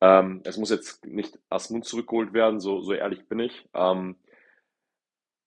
Ähm, 0.00 0.40
es 0.44 0.56
muss 0.56 0.70
jetzt 0.70 1.04
nicht 1.06 1.38
Asmund 1.48 1.84
zurückgeholt 1.84 2.32
werden, 2.32 2.60
so, 2.60 2.80
so 2.80 2.92
ehrlich 2.92 3.28
bin 3.28 3.38
ich. 3.38 3.68
Ähm, 3.74 4.16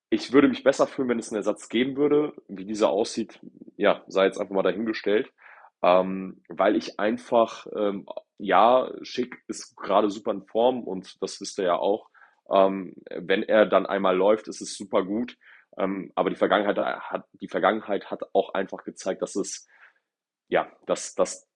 ich 0.09 0.31
würde 0.31 0.47
mich 0.47 0.63
besser 0.63 0.87
fühlen, 0.87 1.09
wenn 1.09 1.19
es 1.19 1.29
einen 1.29 1.37
Ersatz 1.37 1.69
geben 1.69 1.95
würde. 1.97 2.33
Wie 2.47 2.65
dieser 2.65 2.89
aussieht, 2.89 3.39
ja, 3.75 4.03
sei 4.07 4.25
jetzt 4.25 4.39
einfach 4.39 4.55
mal 4.55 4.63
dahingestellt. 4.63 5.31
Ähm, 5.81 6.41
weil 6.47 6.75
ich 6.75 6.99
einfach, 6.99 7.67
ähm, 7.75 8.07
ja, 8.37 8.91
Schick 9.01 9.43
ist 9.47 9.75
gerade 9.75 10.09
super 10.09 10.31
in 10.31 10.45
Form 10.45 10.83
und 10.83 11.21
das 11.21 11.39
wisst 11.41 11.59
ihr 11.59 11.65
ja 11.65 11.75
auch. 11.75 12.09
Ähm, 12.51 12.95
wenn 13.09 13.43
er 13.43 13.65
dann 13.65 13.85
einmal 13.85 14.15
läuft, 14.15 14.47
ist 14.47 14.61
es 14.61 14.77
super 14.77 15.03
gut. 15.03 15.37
Ähm, 15.77 16.11
aber 16.15 16.29
die 16.29 16.35
Vergangenheit 16.35 16.77
hat, 16.77 17.25
die 17.33 17.49
Vergangenheit 17.49 18.09
hat 18.09 18.23
auch 18.33 18.53
einfach 18.53 18.83
gezeigt, 18.83 19.21
dass 19.21 19.35
es, 19.35 19.67
ja, 20.47 20.71
dass, 20.85 21.15
dass, 21.15 21.47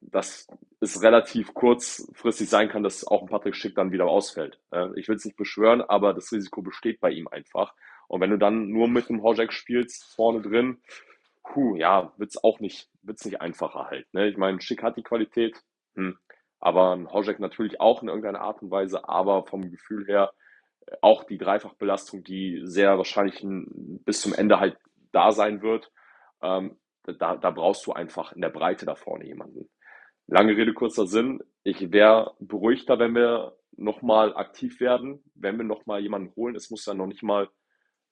dass 0.00 0.46
es 0.80 1.02
relativ 1.02 1.54
kurzfristig 1.54 2.48
sein 2.48 2.68
kann, 2.68 2.82
dass 2.82 3.06
auch 3.06 3.22
ein 3.22 3.28
Patrick 3.28 3.56
Schick 3.56 3.74
dann 3.74 3.92
wieder 3.92 4.06
ausfällt. 4.06 4.60
Äh, 4.72 4.88
ich 4.96 5.08
will 5.08 5.16
es 5.16 5.24
nicht 5.24 5.36
beschwören, 5.36 5.82
aber 5.82 6.14
das 6.14 6.32
Risiko 6.32 6.62
besteht 6.62 7.00
bei 7.00 7.10
ihm 7.10 7.28
einfach. 7.28 7.74
Und 8.08 8.20
wenn 8.20 8.30
du 8.30 8.38
dann 8.38 8.68
nur 8.68 8.88
mit 8.88 9.08
einem 9.08 9.22
Hojek 9.22 9.52
spielst, 9.52 10.14
vorne 10.14 10.40
drin, 10.40 10.78
puh, 11.42 11.76
ja, 11.76 12.12
wird's 12.16 12.42
auch 12.42 12.60
nicht, 12.60 12.88
wird's 13.02 13.24
nicht 13.24 13.40
einfacher 13.40 13.86
halt. 13.86 14.12
Ne? 14.12 14.28
Ich 14.28 14.36
meine, 14.36 14.60
Schick 14.60 14.82
hat 14.82 14.96
die 14.96 15.02
Qualität, 15.02 15.60
hm, 15.94 16.18
aber 16.60 16.92
ein 16.94 17.10
Hojek 17.10 17.40
natürlich 17.40 17.80
auch 17.80 18.02
in 18.02 18.08
irgendeiner 18.08 18.40
Art 18.40 18.62
und 18.62 18.70
Weise, 18.70 19.08
aber 19.08 19.46
vom 19.46 19.70
Gefühl 19.70 20.06
her 20.06 20.32
äh, 20.86 20.96
auch 21.00 21.24
die 21.24 21.38
Dreifachbelastung, 21.38 22.22
die 22.24 22.60
sehr 22.64 22.96
wahrscheinlich 22.98 23.42
bis 23.44 24.20
zum 24.20 24.34
Ende 24.34 24.60
halt 24.60 24.76
da 25.12 25.32
sein 25.32 25.62
wird. 25.62 25.90
Ähm, 26.42 26.76
da, 27.04 27.36
da 27.36 27.50
brauchst 27.50 27.86
du 27.86 27.92
einfach 27.92 28.32
in 28.32 28.40
der 28.40 28.50
Breite 28.50 28.84
da 28.84 28.94
vorne 28.94 29.26
jemanden. 29.26 29.68
Lange 30.28 30.56
Rede, 30.56 30.74
kurzer 30.74 31.06
Sinn. 31.06 31.40
Ich 31.62 31.92
wäre 31.92 32.34
beruhigter, 32.40 32.98
wenn 32.98 33.14
wir 33.14 33.56
nochmal 33.76 34.34
aktiv 34.36 34.80
werden, 34.80 35.22
wenn 35.34 35.56
wir 35.56 35.64
nochmal 35.64 36.00
jemanden 36.00 36.34
holen. 36.34 36.56
Es 36.56 36.70
muss 36.70 36.84
ja 36.86 36.94
noch 36.94 37.06
nicht 37.06 37.22
mal 37.22 37.48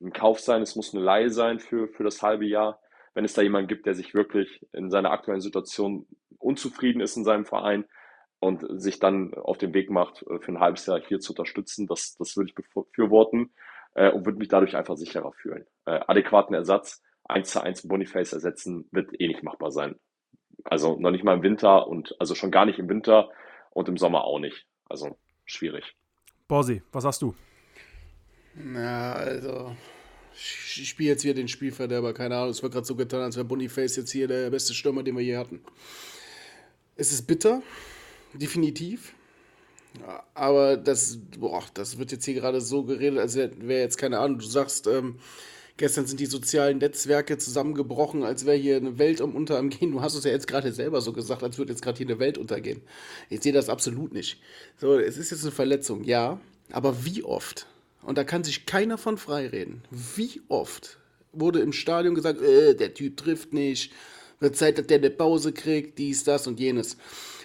ein 0.01 0.13
Kauf 0.13 0.39
sein, 0.39 0.63
es 0.63 0.77
muss 0.77 0.95
eine 0.95 1.03
Leihe 1.03 1.31
sein 1.31 1.59
für, 1.59 1.89
für 1.89 2.05
das 2.05 2.23
halbe 2.23 2.47
Jahr. 2.47 2.81
Wenn 3.15 3.25
es 3.25 3.35
da 3.35 3.43
jemanden 3.43 3.69
gibt, 3.69 3.87
der 3.87 3.95
sich 3.95 4.15
wirklich 4.15 4.65
in 4.73 4.91
seiner 4.91 5.11
aktuellen 5.11 5.41
Situation 5.41 6.07
unzufrieden 6.39 7.01
ist 7.01 7.17
in 7.17 7.25
seinem 7.25 7.47
Verein 7.47 7.85
und 8.39 8.65
sich 8.81 8.99
dann 9.01 9.35
auf 9.35 9.59
den 9.59 9.75
Weg 9.75 9.91
macht, 9.91 10.23
äh, 10.29 10.39
für 10.41 10.53
ein 10.53 10.61
halbes 10.61 10.87
Jahr 10.87 11.01
hier 11.01 11.21
zu 11.21 11.33
unterstützen, 11.33 11.87
das, 11.87 12.17
das 12.17 12.37
würde 12.37 12.51
ich 12.51 12.55
befürworten 12.55 13.53
äh, 13.95 14.11
und 14.11 14.27
würde 14.27 14.39
mich 14.39 14.49
dadurch 14.49 14.77
einfach 14.77 14.97
sicherer 14.97 15.33
fühlen. 15.33 15.67
Äh, 15.87 16.01
adäquaten 16.07 16.55
Ersatz, 16.55 17.03
eins 17.25 17.51
zu 17.51 17.63
eins 17.63 17.87
Boniface 17.87 18.35
ersetzen, 18.35 18.89
wird 18.93 19.19
eh 19.19 19.29
nicht 19.29 19.43
machbar 19.43 19.71
sein. 19.71 19.99
Also 20.65 20.97
noch 20.99 21.11
nicht 21.11 21.25
mal 21.25 21.35
im 21.35 21.43
Winter 21.43 21.87
und 21.87 22.15
also 22.19 22.35
schon 22.35 22.51
gar 22.51 22.65
nicht 22.65 22.79
im 22.79 22.89
Winter 22.89 23.31
und 23.71 23.89
im 23.89 23.99
Sommer 23.99 24.25
auch 24.25 24.39
nicht. 24.39 24.67
Also 24.89 25.19
schwierig. 25.45 25.95
Borsi, 26.49 26.83
was 26.93 27.05
hast 27.05 27.23
du? 27.23 27.35
Na, 28.55 29.13
also. 29.13 29.77
Ich, 30.37 30.89
spiele 30.89 31.11
jetzt 31.11 31.23
wieder 31.23 31.35
den 31.35 31.47
Spielverderber, 31.49 32.13
keine 32.13 32.37
Ahnung. 32.37 32.51
Es 32.51 32.63
wird 32.63 32.73
gerade 32.73 32.87
so 32.87 32.97
getan, 32.97 33.21
als 33.21 33.37
wäre 33.37 33.45
Boniface 33.45 33.97
jetzt 33.97 34.11
hier 34.11 34.27
der 34.27 34.51
beste 34.51 34.75
Stürmer, 34.75 35.05
den 35.05 35.17
wir 35.17 35.23
je 35.23 35.37
hatten. 35.37 35.63
Es 36.97 37.13
ist 37.13 37.27
bitter, 37.27 37.63
definitiv. 38.33 39.15
Aber 40.35 40.77
das, 40.77 41.19
boah, 41.39 41.63
das 41.75 41.99
wird 41.99 42.11
jetzt 42.11 42.25
hier 42.25 42.35
gerade 42.35 42.61
so 42.61 42.83
geredet, 42.83 43.21
als 43.21 43.37
wäre 43.37 43.81
jetzt 43.81 43.97
keine 43.97 44.19
Ahnung. 44.19 44.39
Du 44.39 44.45
sagst, 44.45 44.89
ähm, 44.89 45.21
gestern 45.77 46.07
sind 46.07 46.21
die 46.21 46.27
sozialen 46.27 46.79
Netzwerke 46.79 47.39
zusammengebrochen, 47.39 48.23
als 48.23 48.47
wäre 48.47 48.57
hier 48.57 48.77
eine 48.77 48.99
Welt 48.99 49.21
um 49.21 49.35
unter 49.35 49.59
am 49.59 49.71
Gehen. 49.71 49.93
Du 49.93 50.01
hast 50.01 50.15
es 50.15 50.25
ja 50.25 50.31
jetzt 50.31 50.47
gerade 50.47 50.73
selber 50.73 51.01
so 51.01 51.13
gesagt, 51.13 51.43
als 51.43 51.59
würde 51.59 51.73
jetzt 51.73 51.83
gerade 51.83 51.99
hier 51.99 52.07
eine 52.07 52.19
Welt 52.19 52.39
untergehen. 52.39 52.83
Ich 53.31 53.43
sehe 53.43 53.53
das 53.53 53.69
absolut 53.69 54.13
nicht. 54.13 54.41
So, 54.79 54.99
es 54.99 55.17
ist 55.17 55.31
jetzt 55.31 55.43
eine 55.43 55.53
Verletzung, 55.53 56.05
ja. 56.05 56.41
Aber 56.71 57.05
wie 57.05 57.23
oft? 57.25 57.67
Und 58.03 58.19
da 58.19 58.25
kann 58.25 58.45
sich 58.45 58.67
keiner 58.67 58.99
von 58.99 59.17
freireden. 59.17 59.83
Wie 59.91 60.43
oft 60.49 60.99
wurde 61.33 61.61
im 61.61 61.73
Stadion 61.73 62.15
gesagt, 62.15 62.41
äh, 62.41 62.75
der 62.75 62.95
Typ 62.95 63.17
trifft 63.17 63.53
nicht, 63.53 63.93
wird 64.41 64.57
Zeit, 64.57 64.79
dass 64.79 64.87
der 64.87 64.99
eine 64.99 65.11
Pause 65.11 65.53
kriegt, 65.53 65.99
dies, 65.99 66.25
das 66.25 66.47
und 66.47 66.61
jenes. 66.61 66.97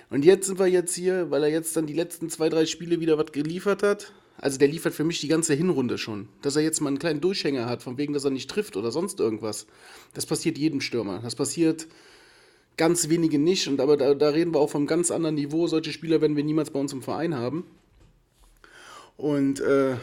Und 0.10 0.26
jetzt 0.26 0.48
sind 0.48 0.60
wir 0.60 0.68
jetzt 0.68 0.96
hier, 0.96 1.30
weil 1.32 1.44
er 1.44 1.50
jetzt 1.50 1.76
dann 1.76 1.86
die 1.86 1.94
letzten 1.94 2.30
zwei, 2.30 2.50
drei 2.50 2.66
Spiele 2.66 3.00
wieder 3.00 3.18
was 3.18 3.32
geliefert 3.32 3.84
hat. 3.84 4.12
Also 4.42 4.58
der 4.58 4.68
liefert 4.68 4.94
für 4.94 5.04
mich 5.04 5.20
die 5.20 5.28
ganze 5.28 5.54
Hinrunde 5.54 5.98
schon. 5.98 6.28
Dass 6.42 6.56
er 6.56 6.62
jetzt 6.62 6.80
mal 6.82 6.88
einen 6.90 7.00
kleinen 7.00 7.22
Durchhänger 7.22 7.66
hat, 7.66 7.84
von 7.84 7.98
wegen, 7.98 8.14
dass 8.14 8.24
er 8.24 8.32
nicht 8.32 8.50
trifft 8.50 8.78
oder 8.78 8.92
sonst 8.92 9.20
irgendwas. 9.20 9.68
Das 10.14 10.26
passiert 10.26 10.58
jedem 10.58 10.82
Stürmer. 10.82 11.20
Das 11.24 11.36
passiert 11.36 11.88
ganz 12.78 13.10
wenige 13.10 13.38
nicht. 13.40 13.68
Und 13.68 13.82
aber 13.82 13.98
da, 13.98 14.14
da 14.14 14.30
reden 14.30 14.54
wir 14.54 14.60
auch 14.60 14.70
vom 14.70 14.88
ganz 14.88 15.12
anderen 15.12 15.36
Niveau. 15.36 15.68
Solche 15.68 15.92
Spieler 15.92 16.22
werden 16.22 16.38
wir 16.38 16.44
niemals 16.44 16.70
bei 16.72 16.80
uns 16.80 16.94
im 16.94 17.02
Verein 17.02 17.36
haben. 17.36 17.66
Und 19.18 19.60
äh, 19.60 19.96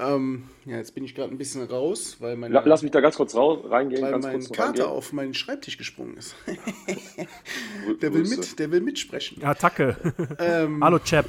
ähm, 0.00 0.44
ja, 0.64 0.78
jetzt 0.78 0.92
bin 0.96 1.04
ich 1.04 1.14
gerade 1.14 1.30
ein 1.30 1.38
bisschen 1.38 1.62
raus, 1.62 2.16
weil 2.18 2.36
meine, 2.36 2.60
Lass 2.64 2.82
mich 2.82 2.90
da 2.90 3.00
ganz 3.00 3.14
kurz 3.14 3.36
raus, 3.36 3.60
reingehen. 3.70 4.02
weil 4.02 4.10
ganz 4.10 4.24
mein 4.24 4.32
kurz 4.40 4.48
Kater 4.50 4.66
reingehen. 4.70 4.86
auf 4.88 5.12
meinen 5.12 5.34
Schreibtisch 5.34 5.78
gesprungen 5.78 6.16
ist. 6.16 6.34
Der 8.02 8.12
will 8.12 8.24
mit, 8.24 8.58
der 8.58 8.70
will 8.72 8.80
mitsprechen. 8.80 9.40
Ja, 9.40 9.50
Attacke. 9.50 9.96
Ähm, 10.40 10.82
Hallo, 10.82 10.98
Chap. 10.98 11.26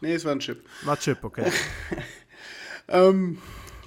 Nee, 0.00 0.14
es 0.14 0.24
war 0.24 0.32
ein 0.32 0.40
Chip. 0.40 0.64
War 0.82 0.98
Chip, 0.98 1.22
okay. 1.24 1.50
Ähm, 2.90 3.38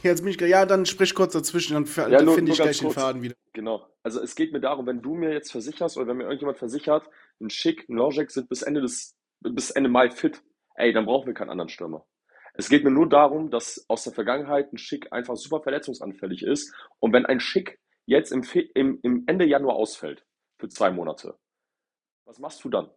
jetzt 0.01 0.23
bin 0.23 0.31
ich 0.31 0.39
ja, 0.39 0.65
dann 0.65 0.85
sprich 0.85 1.13
kurz 1.13 1.33
dazwischen, 1.33 1.73
dann, 1.73 2.11
Ja, 2.11 2.19
dann 2.19 2.33
finde 2.33 2.51
ich 2.51 2.57
gleich 2.57 2.79
den 2.79 2.87
kurz. 2.87 2.95
Faden 2.95 3.21
wieder. 3.21 3.35
Genau. 3.51 3.85
Also 4.01 4.21
es 4.21 4.35
geht 4.35 4.53
mir 4.53 4.61
darum, 4.61 4.87
wenn 4.87 5.01
du 5.01 5.13
mir 5.13 5.31
jetzt 5.33 5.51
versicherst 5.51 5.97
oder 5.97 6.07
wenn 6.07 6.17
mir 6.17 6.23
irgendjemand 6.23 6.57
versichert, 6.57 7.07
ein 7.41 7.49
Schick, 7.49 7.87
ein 7.89 7.95
Logic 7.95 8.31
sind 8.31 8.49
bis 8.49 8.61
Ende 8.61 8.81
des, 8.81 9.15
bis 9.41 9.71
Ende 9.71 9.89
Mai 9.89 10.09
fit, 10.09 10.41
ey, 10.75 10.93
dann 10.93 11.05
brauchen 11.05 11.27
wir 11.27 11.33
keinen 11.33 11.49
anderen 11.49 11.69
Stürmer. 11.69 12.05
Es 12.55 12.69
geht 12.69 12.83
mir 12.83 12.91
nur 12.91 13.09
darum, 13.09 13.49
dass 13.49 13.85
aus 13.87 14.03
der 14.03 14.13
Vergangenheit 14.13 14.71
ein 14.71 14.77
Schick 14.77 15.11
einfach 15.11 15.35
super 15.35 15.61
verletzungsanfällig 15.61 16.43
ist. 16.43 16.73
Und 16.99 17.11
wenn 17.13 17.25
ein 17.25 17.39
Schick 17.39 17.79
jetzt 18.05 18.31
im, 18.31 18.43
im, 18.75 18.99
im 19.01 19.23
Ende 19.27 19.45
Januar 19.45 19.75
ausfällt, 19.75 20.25
für 20.59 20.69
zwei 20.69 20.91
Monate, 20.91 21.37
was 22.25 22.39
machst 22.39 22.63
du 22.63 22.69
dann? 22.69 22.89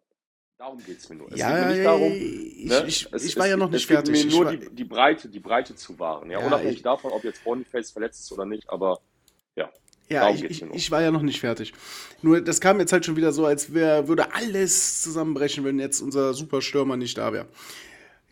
Darum 0.59 0.83
geht 0.83 0.99
es 0.99 1.09
mir 1.11 1.17
nur. 1.17 1.31
Es 1.31 1.39
Ja, 1.39 1.51
geht 1.51 1.67
mir 1.67 1.73
nicht 1.75 1.85
darum, 1.85 2.13
ich, 2.13 2.65
ne? 2.65 2.85
ich, 2.87 3.09
es, 3.13 3.25
ich 3.25 3.37
war 3.37 3.45
es, 3.45 3.51
ja 3.51 3.57
noch 3.59 3.69
nicht 3.71 3.83
es 3.83 3.89
geht 3.89 3.97
fertig. 3.99 4.13
mir 4.13 4.27
Ich 4.27 4.35
nur 4.35 4.45
war, 4.47 4.57
die, 4.57 4.71
die 4.75 4.85
Breite, 4.85 5.29
die 5.29 5.41
Breite 5.41 5.75
zu 5.77 5.99
wahren. 5.99 6.31
Ja, 6.31 6.41
Ja, 6.41 6.47
unabhängig 6.47 6.77
ich- 6.77 6.83
davon, 6.83 7.13
ob 7.13 7.25
jetzt 7.25 7.45
Boniface 7.45 7.91
verletzt 7.91 8.21
ist 8.23 8.33
oder 8.33 8.47
nicht, 8.47 8.69
aber 8.71 8.99
ja. 9.55 9.71
ja, 10.09 10.31
ich, 10.31 10.45
ich, 10.45 10.63
ich 10.63 10.91
war 10.91 11.03
ja 11.03 11.11
noch 11.11 11.21
nicht 11.21 11.41
fertig. 11.41 11.75
Nur, 12.23 12.41
das 12.41 12.61
kam 12.63 12.81
jetzt 12.81 12.93
halt 12.93 13.05
schon 13.05 13.17
wieder 13.17 13.33
so, 13.33 13.45
als 13.45 13.75
wär, 13.75 14.09
würde 14.09 14.33
alles 14.35 15.03
zusammenbrechen, 15.03 15.63
wenn 15.65 15.79
jetzt 15.79 16.01
unser 16.01 16.33
Superstürmer 16.33 16.97
nicht 16.97 17.19
da 17.19 17.35
wäre. 17.35 17.49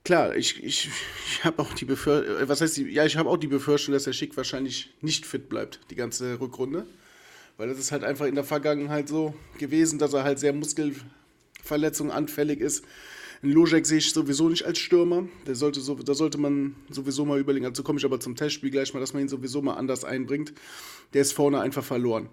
Klar, 0.03 0.35
ich, 0.35 0.63
ich, 0.65 0.89
ich 1.29 1.45
habe 1.45 1.61
auch 1.63 1.75
die 1.75 1.85
Befürchtung, 1.85 2.49
was 2.49 2.61
heißt 2.63 2.77
die, 2.79 2.85
ja, 2.91 3.05
ich 3.05 3.19
habe 3.19 3.29
auch 3.29 3.37
die 3.39 3.49
Befürchtung, 3.49 3.93
dass 3.93 4.05
der 4.05 4.13
Schick 4.15 4.35
wahrscheinlich 4.39 4.95
nicht 5.03 5.27
fit 5.27 5.51
bleibt, 5.51 5.81
die 5.91 5.95
ganze 5.95 6.41
Rückrunde. 6.41 6.87
Weil 7.59 7.69
das 7.69 7.79
ist 7.79 7.93
halt 7.93 8.03
einfach 8.03 8.27
in 8.27 8.35
der 8.35 8.45
Vergangenheit 8.45 9.09
so 9.09 9.35
gewesen, 9.59 9.99
dass 9.99 10.13
er 10.15 10.25
halt 10.25 10.39
sehr 10.39 10.53
Muskelverletzungen 11.65 12.13
anfällig 12.13 12.61
ist. 12.61 12.85
Ein 13.43 13.51
Lojek 13.51 13.87
sehe 13.87 13.99
ich 13.99 14.13
sowieso 14.13 14.49
nicht 14.49 14.65
als 14.65 14.79
Stürmer. 14.79 15.29
Der 15.47 15.55
sollte 15.55 15.81
so, 15.81 15.95
da 15.95 16.15
sollte 16.15 16.39
man 16.39 16.77
sowieso 16.91 17.25
mal 17.25 17.39
überlegen. 17.39 17.67
Also 17.67 17.83
komme 17.83 17.99
ich 17.99 18.05
aber 18.05 18.21
zum 18.21 18.37
Testspiel 18.37 18.71
gleich 18.71 18.95
mal, 18.95 19.01
dass 19.01 19.13
man 19.13 19.23
ihn 19.23 19.29
sowieso 19.29 19.61
mal 19.61 19.75
anders 19.75 20.05
einbringt. 20.05 20.53
Der 21.13 21.23
ist 21.23 21.33
vorne 21.33 21.61
einfach 21.61 21.85
verloren. 21.85 22.29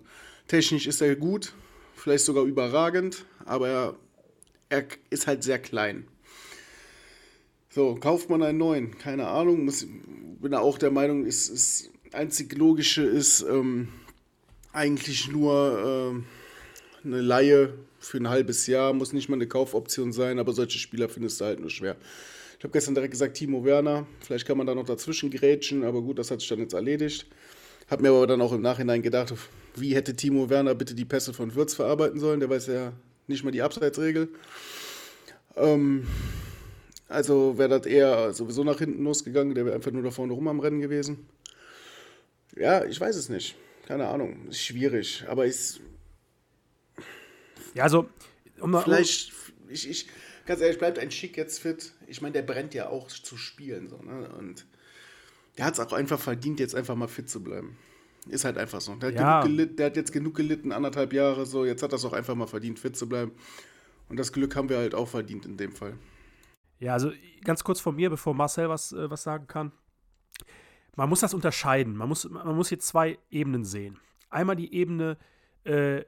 Technisch 0.47 0.87
ist 0.87 1.01
er 1.01 1.15
gut, 1.15 1.53
vielleicht 1.95 2.25
sogar 2.25 2.43
überragend, 2.43 3.25
aber 3.45 3.67
er, 3.69 3.95
er 4.69 4.85
ist 5.09 5.27
halt 5.27 5.43
sehr 5.43 5.59
klein. 5.59 6.07
So, 7.69 7.95
kauft 7.95 8.29
man 8.29 8.43
einen 8.43 8.57
neuen? 8.57 8.97
Keine 8.97 9.27
Ahnung. 9.27 9.65
Muss, 9.65 9.85
bin 10.41 10.53
auch 10.53 10.77
der 10.77 10.91
Meinung, 10.91 11.25
ist, 11.25 11.49
ist 11.49 11.89
einzig 12.11 12.57
Logische 12.57 13.03
ist 13.03 13.41
ähm, 13.43 13.87
eigentlich 14.73 15.29
nur 15.29 16.11
ähm, 16.13 16.25
eine 17.03 17.21
Laie 17.21 17.73
für 18.01 18.17
ein 18.17 18.27
halbes 18.27 18.67
Jahr. 18.67 18.91
Muss 18.93 19.13
nicht 19.13 19.29
mal 19.29 19.35
eine 19.35 19.47
Kaufoption 19.47 20.11
sein, 20.11 20.39
aber 20.39 20.51
solche 20.51 20.79
Spieler 20.79 21.07
findest 21.07 21.39
du 21.39 21.45
halt 21.45 21.59
nur 21.59 21.69
schwer. 21.69 21.95
Ich 22.57 22.63
habe 22.63 22.73
gestern 22.73 22.95
direkt 22.95 23.11
gesagt, 23.11 23.37
Timo 23.37 23.63
Werner. 23.63 24.05
Vielleicht 24.19 24.45
kann 24.45 24.57
man 24.57 24.67
da 24.67 24.75
noch 24.75 24.85
dazwischen 24.85 25.31
grätschen, 25.31 25.83
aber 25.83 26.01
gut, 26.01 26.19
das 26.19 26.29
hat 26.29 26.41
sich 26.41 26.49
dann 26.49 26.59
jetzt 26.59 26.73
erledigt. 26.73 27.25
Hab 27.89 28.01
mir 28.01 28.09
aber 28.09 28.27
dann 28.27 28.41
auch 28.41 28.53
im 28.53 28.61
Nachhinein 28.61 29.01
gedacht, 29.01 29.33
wie 29.75 29.95
hätte 29.95 30.15
Timo 30.15 30.49
Werner 30.49 30.75
bitte 30.75 30.93
die 30.93 31.05
Pässe 31.05 31.33
von 31.33 31.55
Würz 31.55 31.73
verarbeiten 31.73 32.19
sollen? 32.19 32.39
Der 32.39 32.49
weiß 32.49 32.67
ja 32.67 32.93
nicht 33.27 33.43
mal 33.43 33.51
die 33.51 33.61
Abseitsregel. 33.61 34.29
Ähm, 35.55 36.07
also 37.07 37.57
wäre 37.57 37.69
das 37.69 37.85
eher 37.85 38.33
sowieso 38.33 38.63
nach 38.63 38.79
hinten 38.79 39.03
losgegangen, 39.03 39.55
der 39.55 39.65
wäre 39.65 39.75
einfach 39.75 39.91
nur 39.91 40.03
da 40.03 40.11
vorne 40.11 40.33
rum 40.33 40.47
am 40.47 40.59
Rennen 40.59 40.81
gewesen. 40.81 41.27
Ja, 42.55 42.85
ich 42.85 42.99
weiß 42.99 43.15
es 43.15 43.29
nicht. 43.29 43.55
Keine 43.87 44.07
Ahnung. 44.07 44.47
Ist 44.49 44.61
schwierig. 44.61 45.25
Aber 45.27 45.45
ist 45.45 45.81
Ja, 47.73 47.83
also, 47.83 48.09
um 48.59 48.71
mal, 48.71 48.81
vielleicht, 48.83 49.31
ich, 49.69 49.89
ich, 49.89 50.07
ganz 50.45 50.61
ehrlich, 50.61 50.77
bleibt 50.77 50.99
ein 50.99 51.11
Schick 51.11 51.37
jetzt 51.37 51.59
fit. 51.59 51.93
Ich 52.07 52.21
meine, 52.21 52.33
der 52.33 52.41
brennt 52.41 52.73
ja 52.73 52.89
auch 52.89 53.07
zu 53.07 53.37
spielen. 53.37 53.87
So, 53.87 53.97
ne? 53.97 54.29
Und 54.37 54.65
der 55.57 55.65
hat 55.65 55.73
es 55.73 55.79
auch 55.79 55.93
einfach 55.93 56.19
verdient, 56.19 56.59
jetzt 56.59 56.75
einfach 56.75 56.95
mal 56.95 57.07
fit 57.07 57.29
zu 57.29 57.43
bleiben. 57.43 57.77
Ist 58.29 58.45
halt 58.45 58.57
einfach 58.57 58.81
so. 58.81 58.95
Der 58.95 59.09
hat, 59.09 59.15
Ja. 59.15 59.41
genug 59.41 59.57
gelitten, 59.57 59.75
der 59.77 59.85
hat 59.87 59.95
jetzt 59.95 60.11
genug 60.11 60.35
gelitten, 60.35 60.71
anderthalb 60.71 61.11
Jahre 61.13 61.45
so. 61.45 61.65
Jetzt 61.65 61.81
hat 61.81 61.91
er 61.93 61.95
es 61.95 62.05
auch 62.05 62.13
einfach 62.13 62.35
mal 62.35 62.47
verdient, 62.47 62.77
fit 62.79 62.95
zu 62.95 63.09
bleiben. 63.09 63.31
Und 64.09 64.17
das 64.17 64.31
Glück 64.31 64.55
haben 64.55 64.69
wir 64.69 64.77
halt 64.77 64.93
auch 64.93 65.07
verdient 65.07 65.45
in 65.45 65.57
dem 65.57 65.71
Fall. 65.71 65.97
Ja, 66.79 66.93
also 66.93 67.11
ganz 67.43 67.63
kurz 67.63 67.79
von 67.79 67.95
mir, 67.95 68.09
bevor 68.09 68.33
Marcel 68.33 68.69
was, 68.69 68.91
äh, 68.91 69.09
was 69.09 69.23
sagen 69.23 69.47
kann. 69.47 69.71
Man 70.95 71.09
muss 71.09 71.21
das 71.21 71.33
unterscheiden. 71.33 71.95
Man 71.95 72.09
muss, 72.09 72.29
man 72.29 72.55
muss 72.55 72.69
hier 72.69 72.79
zwei 72.79 73.17
Ebenen 73.29 73.63
sehen. 73.63 73.99
Einmal 74.29 74.55
die 74.55 74.73
Ebene, 74.73 75.17
äh, 75.63 76.03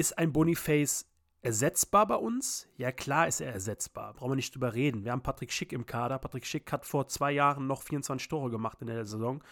ist 0.00 0.16
ein 0.16 0.32
Boniface 0.32 1.04
ersetzbar 1.42 2.06
bei 2.06 2.14
uns? 2.14 2.66
Ja, 2.78 2.90
klar 2.90 3.28
ist 3.28 3.42
er 3.42 3.52
ersetzbar. 3.52 4.14
Brauchen 4.14 4.30
wir 4.30 4.36
nicht 4.36 4.54
drüber 4.54 4.72
reden. 4.72 5.04
Wir 5.04 5.12
haben 5.12 5.22
Patrick 5.22 5.52
Schick 5.52 5.74
im 5.74 5.84
Kader. 5.84 6.18
Patrick 6.18 6.46
Schick 6.46 6.72
hat 6.72 6.86
vor 6.86 7.06
zwei 7.08 7.32
Jahren 7.32 7.66
noch 7.66 7.82
24 7.82 8.26
Tore 8.26 8.48
gemacht 8.50 8.78
in 8.80 8.86
der 8.86 9.04
Saison. 9.04 9.44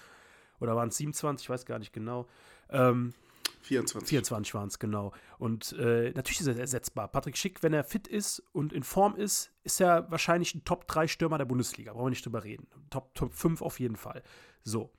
Oder 0.59 0.75
waren 0.75 0.89
es 0.89 0.97
27? 0.97 1.45
Ich 1.45 1.51
weiß 1.51 1.67
gar 1.67 1.79
nicht 1.79 1.93
genau. 1.93 2.27
Ähm, 2.71 3.13
24. 3.61 4.09
24 4.09 4.55
waren 4.55 4.69
es, 4.69 4.79
genau. 4.79 5.13
Und 5.39 5.75
äh, 5.75 6.13
natürlich 6.13 6.41
ist 6.41 6.47
er 6.47 6.59
ersetzbar. 6.59 7.09
Patrick 7.09 7.37
Schick, 7.37 7.63
wenn 7.63 7.75
er 7.75 7.85
fit 7.85 8.09
ist 8.09 8.43
und 8.53 8.73
in 8.73 8.85
Form 8.85 9.17
ist, 9.17 9.53
ist 9.65 9.83
er 9.83 10.11
wahrscheinlich 10.11 10.55
ein 10.55 10.65
Top-3-Stürmer 10.65 11.37
der 11.37 11.45
Bundesliga. 11.45 11.93
Brauchen 11.93 12.07
wir 12.07 12.11
nicht 12.11 12.25
drüber 12.25 12.43
reden. 12.43 12.67
Top, 12.89 13.15
Top 13.15 13.35
5 13.35 13.61
auf 13.61 13.81
jeden 13.81 13.97
Fall. 13.97 14.23
So. 14.63 14.91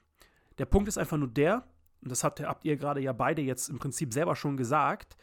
Der 0.60 0.66
Punkt 0.66 0.88
ist 0.88 1.00
einfach 1.00 1.18
nur 1.18 1.28
der, 1.30 1.66
und 2.02 2.12
das 2.12 2.24
habt 2.24 2.40
habt 2.40 2.66
ihr 2.66 2.78
gerade 2.78 3.02
ja 3.02 3.14
beide 3.14 3.42
jetzt 3.42 3.70
im 3.70 3.80
Prinzip 3.80 4.14
selber 4.14 4.36
schon 4.36 4.58
gesagt, 4.58 5.18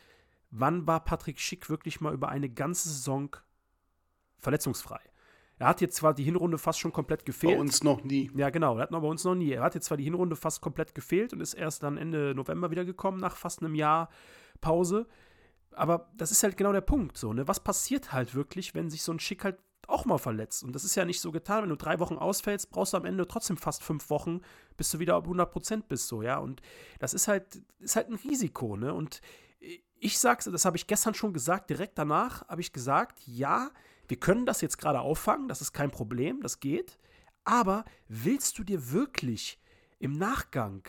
wann 0.51 0.87
war 0.87 1.05
Patrick 1.05 1.41
Schick 1.41 1.69
wirklich 1.69 2.01
mal 2.01 2.15
über 2.15 2.29
eine 2.29 2.49
ganze 2.49 2.89
Saison 2.89 3.35
verletzungsfrei? 4.39 5.01
Er 5.59 5.69
hat 5.69 5.81
jetzt 5.81 5.97
zwar 5.97 6.13
die 6.13 6.25
Hinrunde 6.25 6.59
fast 6.59 6.79
schon 6.79 6.93
komplett 6.93 7.25
gefehlt. 7.25 7.55
Bei 7.55 7.61
uns 7.61 7.83
noch 7.83 8.05
nie. 8.05 8.31
Ja, 8.35 8.51
genau. 8.51 8.75
Das 8.75 8.83
hat 8.83 8.91
noch 8.91 9.01
bei 9.01 9.09
uns 9.09 9.25
noch 9.25 9.35
nie. 9.35 9.53
Er 9.53 9.63
hat 9.63 9.75
jetzt 9.75 9.87
zwar 9.87 9.97
die 9.97 10.05
Hinrunde 10.05 10.37
fast 10.37 10.61
komplett 10.61 10.95
gefehlt 10.95 11.33
und 11.33 11.41
ist 11.41 11.55
erst 11.55 11.83
dann 11.83 11.97
Ende 11.97 12.35
November 12.35 12.71
wiedergekommen, 12.71 13.21
nach 13.21 13.37
fast 13.37 13.63
einem 13.63 13.75
Jahr 13.75 14.11
Pause. 14.61 15.07
Aber 15.71 16.11
das 16.15 16.31
ist 16.31 16.43
halt 16.43 16.59
genau 16.59 16.73
der 16.73 16.83
Punkt. 16.83 17.17
So, 17.17 17.33
ne? 17.33 17.49
Was 17.49 17.61
passiert 17.61 18.13
halt 18.13 18.35
wirklich, 18.35 18.75
wenn 18.75 18.91
sich 18.91 19.03
so 19.03 19.13
ein 19.13 19.19
Schick 19.19 19.45
halt 19.45 19.57
auch 19.89 20.05
mal 20.05 20.19
verletzt. 20.19 20.65
Und 20.65 20.75
das 20.75 20.85
ist 20.85 20.95
ja 20.95 21.05
nicht 21.05 21.21
so 21.21 21.33
getan. 21.33 21.63
Wenn 21.63 21.71
du 21.71 21.77
drei 21.77 22.01
Wochen 22.01 22.17
ausfällst, 22.17 22.71
brauchst 22.71 22.93
du 22.93 22.97
am 22.97 23.05
Ende 23.05 23.27
trotzdem 23.27 23.57
fast 23.57 23.83
fünf 23.83 24.11
Wochen, 24.11 24.41
bis 24.77 24.91
du 24.91 24.99
wieder 24.99 25.17
auf 25.17 25.25
100 25.25 25.51
Prozent 25.51 25.89
bist, 25.89 26.09
so, 26.09 26.23
ja. 26.23 26.39
Und 26.39 26.61
das 26.99 27.15
ist 27.15 27.29
halt, 27.29 27.63
ist 27.79 27.97
halt 27.97 28.09
ein 28.09 28.17
Risiko, 28.17 28.77
ne? 28.77 28.93
Und 28.93 29.21
ich 29.99 30.19
sag's, 30.19 30.45
das 30.45 30.65
habe 30.65 30.77
ich 30.77 30.87
gestern 30.87 31.15
schon 31.15 31.33
gesagt, 31.33 31.71
direkt 31.71 31.99
danach 31.99 32.47
habe 32.49 32.61
ich 32.61 32.73
gesagt, 32.73 33.21
ja, 33.27 33.71
wir 34.09 34.19
können 34.19 34.47
das 34.47 34.61
jetzt 34.61 34.79
gerade 34.79 35.01
auffangen, 35.01 35.49
das 35.49 35.61
ist 35.61 35.73
kein 35.73 35.91
Problem, 35.91 36.41
das 36.41 36.61
geht. 36.61 36.99
Aber 37.45 37.85
willst 38.09 38.59
du 38.59 38.65
dir 38.65 38.93
wirklich 38.93 39.59
im 39.99 40.13
Nachgang, 40.13 40.87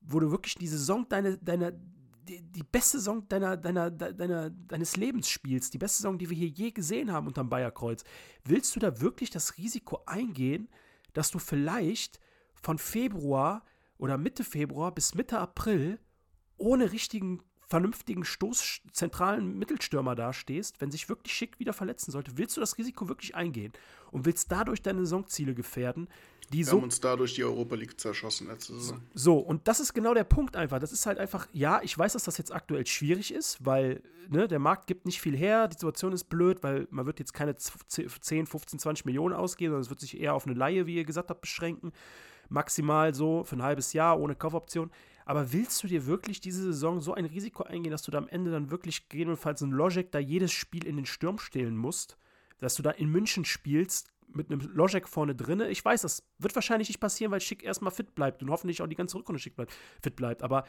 wo 0.00 0.20
du 0.20 0.30
wirklich 0.30 0.54
die 0.54 0.68
Saison 0.68 1.06
deine, 1.08 1.36
deiner, 1.38 1.72
die, 1.72 2.42
die, 2.42 2.62
beste 2.62 2.98
Saison 2.98 3.28
deiner, 3.28 3.56
deiner, 3.56 3.90
deiner, 3.90 4.50
deines 4.50 4.96
Lebens 4.96 5.28
spielst, 5.28 5.74
die 5.74 5.78
beste 5.78 5.98
Saison, 5.98 6.18
die 6.18 6.30
wir 6.30 6.36
hier 6.36 6.48
je 6.48 6.70
gesehen 6.70 7.12
haben 7.12 7.26
unterm 7.26 7.48
Bayerkreuz, 7.48 8.04
willst 8.44 8.74
du 8.74 8.80
da 8.80 9.00
wirklich 9.00 9.30
das 9.30 9.58
Risiko 9.58 10.00
eingehen, 10.06 10.68
dass 11.12 11.30
du 11.30 11.38
vielleicht 11.38 12.20
von 12.54 12.78
Februar 12.78 13.64
oder 13.98 14.18
Mitte 14.18 14.44
Februar 14.44 14.94
bis 14.94 15.14
Mitte 15.14 15.38
April 15.38 15.98
ohne 16.56 16.92
richtigen 16.92 17.42
vernünftigen 17.68 18.24
Stoß 18.24 18.80
zentralen 18.92 19.58
Mittelstürmer 19.58 20.14
dastehst, 20.14 20.80
wenn 20.80 20.90
sich 20.90 21.08
wirklich 21.08 21.34
Schick 21.34 21.58
wieder 21.58 21.72
verletzen 21.72 22.10
sollte, 22.10 22.32
willst 22.36 22.56
du 22.56 22.60
das 22.60 22.78
Risiko 22.78 23.08
wirklich 23.08 23.34
eingehen 23.34 23.72
und 24.10 24.24
willst 24.24 24.50
dadurch 24.50 24.82
deine 24.82 25.00
Saisonziele 25.00 25.54
gefährden, 25.54 26.08
die 26.52 26.58
Wir 26.58 26.66
so 26.66 26.72
haben 26.78 26.84
uns 26.84 27.00
dadurch 27.00 27.34
die 27.34 27.44
Europa 27.44 27.74
League 27.74 28.00
zerschossen 28.00 28.46
letzte 28.46 28.72
Saison. 28.74 29.02
so, 29.12 29.38
und 29.38 29.68
das 29.68 29.80
ist 29.80 29.92
genau 29.92 30.14
der 30.14 30.24
Punkt 30.24 30.56
einfach. 30.56 30.78
Das 30.78 30.92
ist 30.92 31.04
halt 31.04 31.18
einfach, 31.18 31.46
ja, 31.52 31.80
ich 31.82 31.96
weiß, 31.96 32.14
dass 32.14 32.24
das 32.24 32.38
jetzt 32.38 32.54
aktuell 32.54 32.86
schwierig 32.86 33.34
ist, 33.34 33.64
weil 33.66 34.02
ne, 34.30 34.48
der 34.48 34.58
Markt 34.58 34.86
gibt 34.86 35.04
nicht 35.04 35.20
viel 35.20 35.36
her, 35.36 35.68
die 35.68 35.74
Situation 35.74 36.12
ist 36.12 36.24
blöd, 36.24 36.62
weil 36.62 36.88
man 36.90 37.04
wird 37.04 37.18
jetzt 37.18 37.34
keine 37.34 37.54
10, 37.56 38.46
15, 38.46 38.78
20 38.78 39.04
Millionen 39.04 39.34
ausgeben, 39.34 39.72
sondern 39.72 39.82
es 39.82 39.90
wird 39.90 40.00
sich 40.00 40.18
eher 40.18 40.34
auf 40.34 40.46
eine 40.46 40.54
Laie, 40.54 40.86
wie 40.86 40.96
ihr 40.96 41.04
gesagt 41.04 41.28
habt, 41.28 41.42
beschränken. 41.42 41.92
Maximal 42.48 43.14
so 43.14 43.44
für 43.44 43.56
ein 43.56 43.62
halbes 43.62 43.92
Jahr 43.92 44.18
ohne 44.18 44.34
Kaufoption. 44.34 44.90
Aber 45.28 45.52
willst 45.52 45.82
du 45.82 45.88
dir 45.88 46.06
wirklich 46.06 46.40
diese 46.40 46.62
Saison 46.62 47.02
so 47.02 47.12
ein 47.12 47.26
Risiko 47.26 47.62
eingehen, 47.62 47.90
dass 47.90 48.00
du 48.00 48.10
da 48.10 48.16
am 48.16 48.28
Ende 48.28 48.50
dann 48.50 48.70
wirklich 48.70 49.10
gegebenenfalls 49.10 49.60
ein 49.60 49.72
Logic 49.72 50.10
da 50.10 50.18
jedes 50.18 50.52
Spiel 50.52 50.86
in 50.86 50.96
den 50.96 51.04
Sturm 51.04 51.38
stehlen 51.38 51.76
musst? 51.76 52.16
Dass 52.60 52.76
du 52.76 52.82
da 52.82 52.92
in 52.92 53.10
München 53.10 53.44
spielst 53.44 54.10
mit 54.28 54.50
einem 54.50 54.62
Logic 54.72 55.06
vorne 55.06 55.34
drinne. 55.34 55.68
Ich 55.68 55.84
weiß, 55.84 56.00
das 56.00 56.26
wird 56.38 56.54
wahrscheinlich 56.54 56.88
nicht 56.88 56.98
passieren, 56.98 57.30
weil 57.30 57.42
Schick 57.42 57.62
erstmal 57.62 57.90
fit 57.90 58.14
bleibt 58.14 58.42
und 58.42 58.48
hoffentlich 58.48 58.80
auch 58.80 58.86
die 58.86 58.96
ganze 58.96 59.18
Rückrunde 59.18 59.38
Schick 59.38 59.54
bleibt, 59.54 59.74
fit 60.02 60.16
bleibt. 60.16 60.42
Aber 60.42 60.64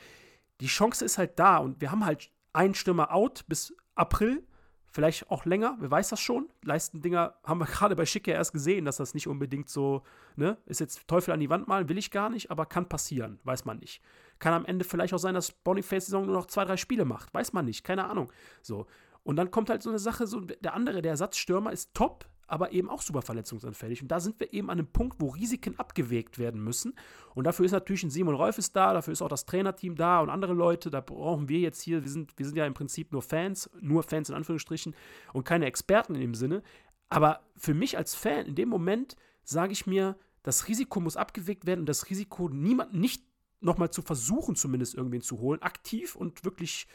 die 0.59 0.67
Chance 0.67 1.05
ist 1.05 1.17
halt 1.17 1.39
da 1.39 1.59
und 1.59 1.79
wir 1.79 1.91
haben 1.91 2.03
halt 2.03 2.29
einen 2.51 2.75
Stürmer 2.75 3.13
out 3.13 3.45
bis 3.47 3.73
April 3.95 4.45
Vielleicht 4.91 5.29
auch 5.29 5.45
länger, 5.45 5.77
wer 5.79 5.91
weiß 5.91 6.09
das 6.09 6.19
schon. 6.19 6.49
Leistendinger 6.63 7.35
haben 7.43 7.59
wir 7.59 7.65
gerade 7.67 7.95
bei 7.95 8.05
Schick 8.05 8.27
ja 8.27 8.33
erst 8.33 8.53
gesehen, 8.53 8.85
dass 8.85 8.97
das 8.97 9.13
nicht 9.13 9.27
unbedingt 9.27 9.69
so, 9.69 10.03
ne, 10.35 10.57
ist 10.65 10.79
jetzt 10.79 11.07
Teufel 11.07 11.33
an 11.33 11.39
die 11.39 11.49
Wand 11.49 11.67
malen, 11.67 11.89
will 11.89 11.97
ich 11.97 12.11
gar 12.11 12.29
nicht, 12.29 12.49
aber 12.49 12.65
kann 12.65 12.89
passieren, 12.89 13.39
weiß 13.43 13.65
man 13.65 13.77
nicht. 13.79 14.01
Kann 14.39 14.53
am 14.53 14.65
Ende 14.65 14.85
vielleicht 14.85 15.13
auch 15.13 15.19
sein, 15.19 15.35
dass 15.35 15.51
Boniface-Saison 15.51 16.25
nur 16.25 16.35
noch 16.35 16.47
zwei, 16.47 16.65
drei 16.65 16.77
Spiele 16.77 17.05
macht, 17.05 17.33
weiß 17.33 17.53
man 17.53 17.65
nicht, 17.65 17.83
keine 17.83 18.05
Ahnung. 18.05 18.31
So. 18.61 18.87
Und 19.23 19.35
dann 19.35 19.51
kommt 19.51 19.69
halt 19.69 19.83
so 19.83 19.89
eine 19.89 19.99
Sache, 19.99 20.25
so 20.27 20.39
der 20.39 20.73
andere, 20.73 21.01
der 21.01 21.11
Ersatzstürmer 21.11 21.71
ist 21.71 21.93
top, 21.93 22.25
aber 22.49 22.71
eben 22.71 22.89
auch 22.89 23.01
super 23.01 23.21
verletzungsanfällig. 23.21 24.01
Und 24.01 24.09
da 24.09 24.19
sind 24.19 24.39
wir 24.39 24.53
eben 24.53 24.69
an 24.69 24.79
einem 24.79 24.87
Punkt, 24.87 25.17
wo 25.19 25.27
Risiken 25.27 25.77
abgewägt 25.77 26.39
werden 26.39 26.63
müssen. 26.63 26.93
Und 27.35 27.45
dafür 27.45 27.65
ist 27.65 27.71
natürlich 27.71 28.03
ein 28.03 28.09
Simon 28.09 28.35
Rolf 28.35 28.57
ist 28.57 28.75
da, 28.75 28.93
dafür 28.93 29.13
ist 29.13 29.21
auch 29.21 29.29
das 29.29 29.45
Trainerteam 29.45 29.95
da 29.95 30.19
und 30.21 30.29
andere 30.29 30.53
Leute. 30.53 30.89
Da 30.89 31.01
brauchen 31.01 31.49
wir 31.49 31.59
jetzt 31.59 31.81
hier, 31.81 32.03
wir 32.03 32.11
sind, 32.11 32.37
wir 32.37 32.45
sind 32.45 32.57
ja 32.57 32.65
im 32.65 32.73
Prinzip 32.73 33.11
nur 33.11 33.21
Fans, 33.21 33.69
nur 33.79 34.03
Fans 34.03 34.29
in 34.29 34.35
Anführungsstrichen 34.35 34.95
und 35.33 35.43
keine 35.43 35.65
Experten 35.65 36.15
in 36.15 36.21
dem 36.21 36.35
Sinne. 36.35 36.63
Aber 37.09 37.41
für 37.55 37.73
mich 37.73 37.97
als 37.97 38.15
Fan, 38.15 38.45
in 38.45 38.55
dem 38.55 38.69
Moment 38.69 39.15
sage 39.43 39.71
ich 39.73 39.87
mir, 39.87 40.15
das 40.43 40.67
Risiko 40.67 40.99
muss 40.99 41.17
abgewägt 41.17 41.65
werden 41.65 41.81
und 41.81 41.89
das 41.89 42.09
Risiko, 42.09 42.49
niemand 42.49 42.93
nicht 42.93 43.23
nochmal 43.61 43.91
zu 43.91 44.01
versuchen, 44.01 44.55
zumindest 44.55 44.95
irgendwen 44.95 45.21
zu 45.21 45.39
holen, 45.39 45.61
aktiv 45.61 46.15
und 46.15 46.45
wirklich 46.45 46.87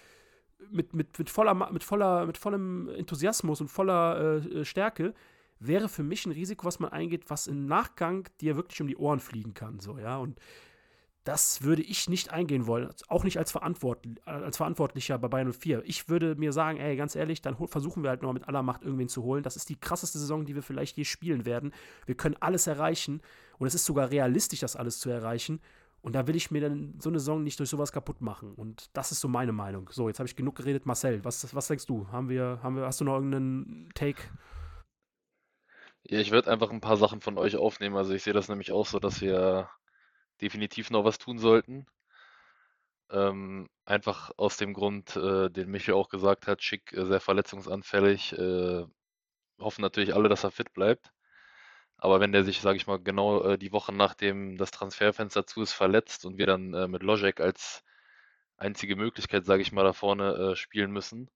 mit, 0.70 0.94
mit, 0.94 1.18
mit, 1.18 1.30
voller, 1.30 1.54
mit, 1.70 1.84
voller, 1.84 2.26
mit 2.26 2.38
vollem 2.38 2.88
Enthusiasmus 2.88 3.60
und 3.60 3.68
voller 3.68 4.44
äh, 4.44 4.64
Stärke, 4.64 5.14
wäre 5.66 5.88
für 5.88 6.02
mich 6.02 6.26
ein 6.26 6.32
Risiko, 6.32 6.66
was 6.66 6.78
man 6.78 6.92
eingeht, 6.92 7.30
was 7.30 7.46
im 7.46 7.66
Nachgang 7.66 8.28
dir 8.40 8.56
wirklich 8.56 8.80
um 8.80 8.86
die 8.86 8.96
Ohren 8.96 9.20
fliegen 9.20 9.54
kann. 9.54 9.80
So, 9.80 9.98
ja. 9.98 10.18
Und 10.18 10.38
das 11.24 11.62
würde 11.62 11.82
ich 11.82 12.08
nicht 12.08 12.30
eingehen 12.30 12.66
wollen, 12.66 12.90
auch 13.08 13.24
nicht 13.24 13.38
als, 13.38 13.50
Verantwort, 13.50 14.06
als 14.26 14.58
Verantwortlicher 14.58 15.18
bei 15.18 15.28
Bayern 15.28 15.52
04. 15.52 15.82
Ich 15.86 16.08
würde 16.08 16.34
mir 16.36 16.52
sagen, 16.52 16.78
ey, 16.78 16.96
ganz 16.96 17.16
ehrlich, 17.16 17.40
dann 17.40 17.56
versuchen 17.66 18.02
wir 18.02 18.10
halt 18.10 18.22
noch 18.22 18.32
mit 18.34 18.46
aller 18.46 18.62
Macht 18.62 18.82
irgendwen 18.82 19.08
zu 19.08 19.22
holen. 19.22 19.42
Das 19.42 19.56
ist 19.56 19.70
die 19.70 19.76
krasseste 19.76 20.18
Saison, 20.18 20.44
die 20.44 20.54
wir 20.54 20.62
vielleicht 20.62 20.98
je 20.98 21.04
spielen 21.04 21.46
werden. 21.46 21.72
Wir 22.04 22.14
können 22.14 22.36
alles 22.40 22.66
erreichen 22.66 23.22
und 23.58 23.66
es 23.66 23.74
ist 23.74 23.86
sogar 23.86 24.10
realistisch, 24.10 24.60
das 24.60 24.76
alles 24.76 24.98
zu 24.98 25.08
erreichen. 25.08 25.60
Und 26.02 26.14
da 26.14 26.26
will 26.26 26.36
ich 26.36 26.50
mir 26.50 26.60
dann 26.60 26.92
so 26.98 27.08
eine 27.08 27.18
Saison 27.18 27.42
nicht 27.42 27.58
durch 27.58 27.70
sowas 27.70 27.90
kaputt 27.90 28.20
machen. 28.20 28.52
Und 28.52 28.90
das 28.92 29.10
ist 29.10 29.20
so 29.20 29.28
meine 29.28 29.52
Meinung. 29.52 29.88
So, 29.90 30.08
jetzt 30.08 30.18
habe 30.18 30.28
ich 30.28 30.36
genug 30.36 30.56
geredet. 30.56 30.84
Marcel, 30.84 31.24
was, 31.24 31.54
was 31.54 31.66
denkst 31.68 31.86
du? 31.86 32.06
Haben 32.12 32.28
wir, 32.28 32.58
haben 32.62 32.76
wir, 32.76 32.84
hast 32.84 33.00
du 33.00 33.04
noch 33.06 33.14
irgendeinen 33.14 33.88
Take? 33.94 34.20
Ja, 36.04 36.18
ich 36.18 36.30
werde 36.30 36.50
einfach 36.50 36.70
ein 36.70 36.80
paar 36.80 36.96
Sachen 36.96 37.20
von 37.20 37.36
euch 37.38 37.56
aufnehmen. 37.56 37.96
Also 37.96 38.14
ich 38.14 38.22
sehe 38.22 38.32
das 38.32 38.48
nämlich 38.48 38.72
auch 38.72 38.86
so, 38.86 38.98
dass 38.98 39.20
wir 39.20 39.68
definitiv 40.40 40.90
noch 40.90 41.04
was 41.04 41.18
tun 41.18 41.38
sollten. 41.38 41.86
Ähm, 43.10 43.68
einfach 43.84 44.30
aus 44.36 44.56
dem 44.56 44.72
Grund, 44.74 45.14
äh, 45.16 45.50
den 45.50 45.70
Michael 45.70 45.94
auch 45.94 46.08
gesagt 46.08 46.46
hat, 46.46 46.62
Schick 46.62 46.92
äh, 46.92 47.04
sehr 47.06 47.20
verletzungsanfällig. 47.20 48.32
Äh, 48.32 48.84
hoffen 49.60 49.82
natürlich 49.82 50.14
alle, 50.14 50.28
dass 50.28 50.44
er 50.44 50.50
fit 50.52 50.72
bleibt. 50.74 51.12
Aber 51.98 52.20
wenn 52.20 52.32
der 52.32 52.44
sich, 52.44 52.60
sage 52.60 52.76
ich 52.78 52.86
mal, 52.86 53.00
genau 53.00 53.42
äh, 53.44 53.58
die 53.58 53.72
Woche 53.72 53.92
nachdem 53.94 54.56
das 54.58 54.70
Transferfenster 54.72 55.46
zu 55.46 55.62
ist, 55.62 55.72
verletzt 55.72 56.26
und 56.26 56.38
wir 56.38 56.46
dann 56.46 56.74
äh, 56.74 56.88
mit 56.88 57.02
Logic 57.02 57.40
als 57.40 57.84
einzige 58.58 58.96
Möglichkeit, 58.96 59.46
sage 59.46 59.62
ich 59.62 59.72
mal, 59.72 59.84
da 59.84 59.92
vorne 59.94 60.52
äh, 60.52 60.56
spielen 60.56 60.92
müssen, 60.92 61.30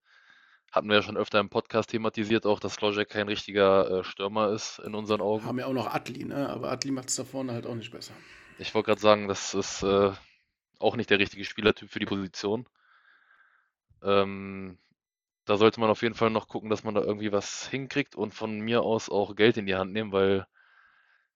hatten 0.73 0.89
wir 0.89 0.97
ja 0.97 1.03
schon 1.03 1.17
öfter 1.17 1.41
im 1.41 1.49
Podcast 1.49 1.91
thematisiert, 1.91 2.47
auch 2.47 2.61
dass 2.61 2.81
Logic 2.81 3.09
kein 3.09 3.29
richtiger 3.29 4.01
äh, 4.01 4.05
Stürmer 4.05 4.51
ist 4.53 4.79
in 4.81 4.95
unseren 4.95 5.21
Augen. 5.21 5.45
Haben 5.45 5.59
ja 5.59 5.67
auch 5.67 5.73
noch 5.73 5.93
Atli, 5.95 6.25
ne? 6.25 6.49
aber 6.49 6.71
Atli 6.71 6.91
macht 6.91 7.09
es 7.09 7.17
da 7.17 7.25
vorne 7.25 7.53
halt 7.53 7.67
auch 7.67 7.75
nicht 7.75 7.91
besser. 7.91 8.13
Ich 8.59 8.75
wollte 8.75 8.87
gerade 8.87 9.01
sagen, 9.01 9.29
das 9.29 9.55
ist 9.55 9.83
äh, 9.83 10.13
auch 10.79 10.97
nicht 10.97 11.11
der 11.11 11.19
richtige 11.19 11.45
Spielertyp 11.45 11.91
für 11.91 12.01
die 12.01 12.07
Position. 12.07 12.69
Ähm, 14.03 14.79
da 15.45 15.57
sollte 15.57 15.81
man 15.81 15.91
auf 15.91 16.03
jeden 16.03 16.15
Fall 16.15 16.31
noch 16.31 16.49
gucken, 16.49 16.69
dass 16.69 16.85
man 16.85 16.95
da 16.95 17.01
irgendwie 17.01 17.33
was 17.33 17.69
hinkriegt 17.69 18.17
und 18.17 18.35
von 18.35 18.61
mir 18.61 18.83
aus 18.83 19.09
auch 19.09 19.35
Geld 19.35 19.57
in 19.57 19.67
die 19.67 19.77
Hand 19.77 19.93
nehmen, 19.93 20.13
weil, 20.13 20.47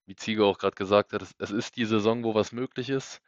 wie 0.07 0.17
Ziege 0.17 0.45
auch 0.45 0.59
gerade 0.59 0.75
gesagt 0.75 1.13
hat, 1.13 1.23
es, 1.23 1.35
es, 1.39 1.51
ist 1.51 1.77
die 1.77 1.87
Saison, 1.87 2.23
wo 2.23 2.35
was 2.35 2.53
möglich 2.53 2.91
ist. 2.91 3.23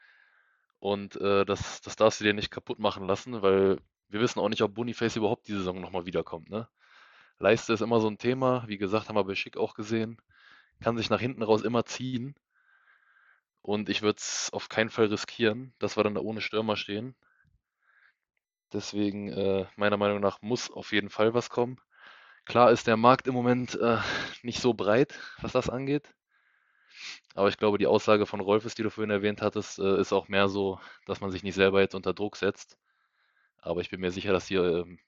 Und 0.80 1.16
äh, 1.16 1.46
das, 1.46 1.80
das 1.80 1.96
darfst 1.96 2.20
du 2.20 2.24
dir 2.24 2.34
nicht 2.34 2.50
kaputt 2.50 2.78
machen 2.78 3.06
lassen, 3.06 3.40
weil 3.40 3.78
wir 4.08 4.20
wissen 4.20 4.40
auch 4.40 4.48
nicht, 4.48 4.62
ob 4.62 4.74
Boniface 4.74 5.16
überhaupt 5.16 5.48
die 5.48 5.54
Saison 5.54 5.80
nochmal 5.80 6.06
wiederkommt. 6.06 6.50
Ne? 6.50 6.68
Leiste 7.38 7.72
ist 7.72 7.80
immer 7.80 8.00
so 8.00 8.08
ein 8.08 8.18
Thema, 8.18 8.64
wie 8.66 8.78
gesagt, 8.78 9.08
haben 9.08 9.16
wir 9.16 9.24
bei 9.24 9.34
Schick 9.34 9.56
auch 9.56 9.74
gesehen. 9.74 10.20
Kann 10.80 10.96
sich 10.96 11.10
nach 11.10 11.20
hinten 11.20 11.42
raus 11.42 11.62
immer 11.62 11.84
ziehen. 11.84 12.34
Und 13.62 13.88
ich 13.88 14.02
würde 14.02 14.18
es 14.18 14.50
auf 14.52 14.68
keinen 14.68 14.90
Fall 14.90 15.06
riskieren, 15.06 15.72
dass 15.78 15.96
wir 15.96 16.04
dann 16.04 16.14
da 16.14 16.20
ohne 16.20 16.40
Stürmer 16.40 16.76
stehen. 16.76 17.14
Deswegen, 18.72 19.28
äh, 19.32 19.66
meiner 19.76 19.96
Meinung 19.96 20.20
nach, 20.20 20.42
muss 20.42 20.70
auf 20.70 20.92
jeden 20.92 21.08
Fall 21.08 21.32
was 21.32 21.48
kommen. 21.48 21.78
Klar 22.44 22.70
ist 22.72 22.86
der 22.86 22.96
Markt 22.96 23.26
im 23.26 23.34
Moment 23.34 23.74
äh, 23.76 23.98
nicht 24.42 24.60
so 24.60 24.74
breit, 24.74 25.18
was 25.40 25.52
das 25.52 25.70
angeht. 25.70 26.14
Aber 27.34 27.48
ich 27.48 27.56
glaube, 27.56 27.78
die 27.78 27.86
Aussage 27.86 28.26
von 28.26 28.40
Rolfes, 28.40 28.74
die 28.74 28.82
du 28.82 28.90
vorhin 28.90 29.10
erwähnt 29.10 29.42
hattest, 29.42 29.78
äh, 29.78 30.00
ist 30.00 30.12
auch 30.12 30.28
mehr 30.28 30.48
so, 30.48 30.78
dass 31.06 31.20
man 31.20 31.30
sich 31.30 31.42
nicht 31.42 31.54
selber 31.54 31.80
jetzt 31.80 31.94
unter 31.94 32.14
Druck 32.14 32.36
setzt. 32.36 32.76
Aber 33.64 33.80
ich 33.80 33.90
bin 33.90 34.00
mir 34.00 34.12
sicher, 34.12 34.32
dass 34.32 34.46
hier 34.46 34.62
ähm, 34.62 34.98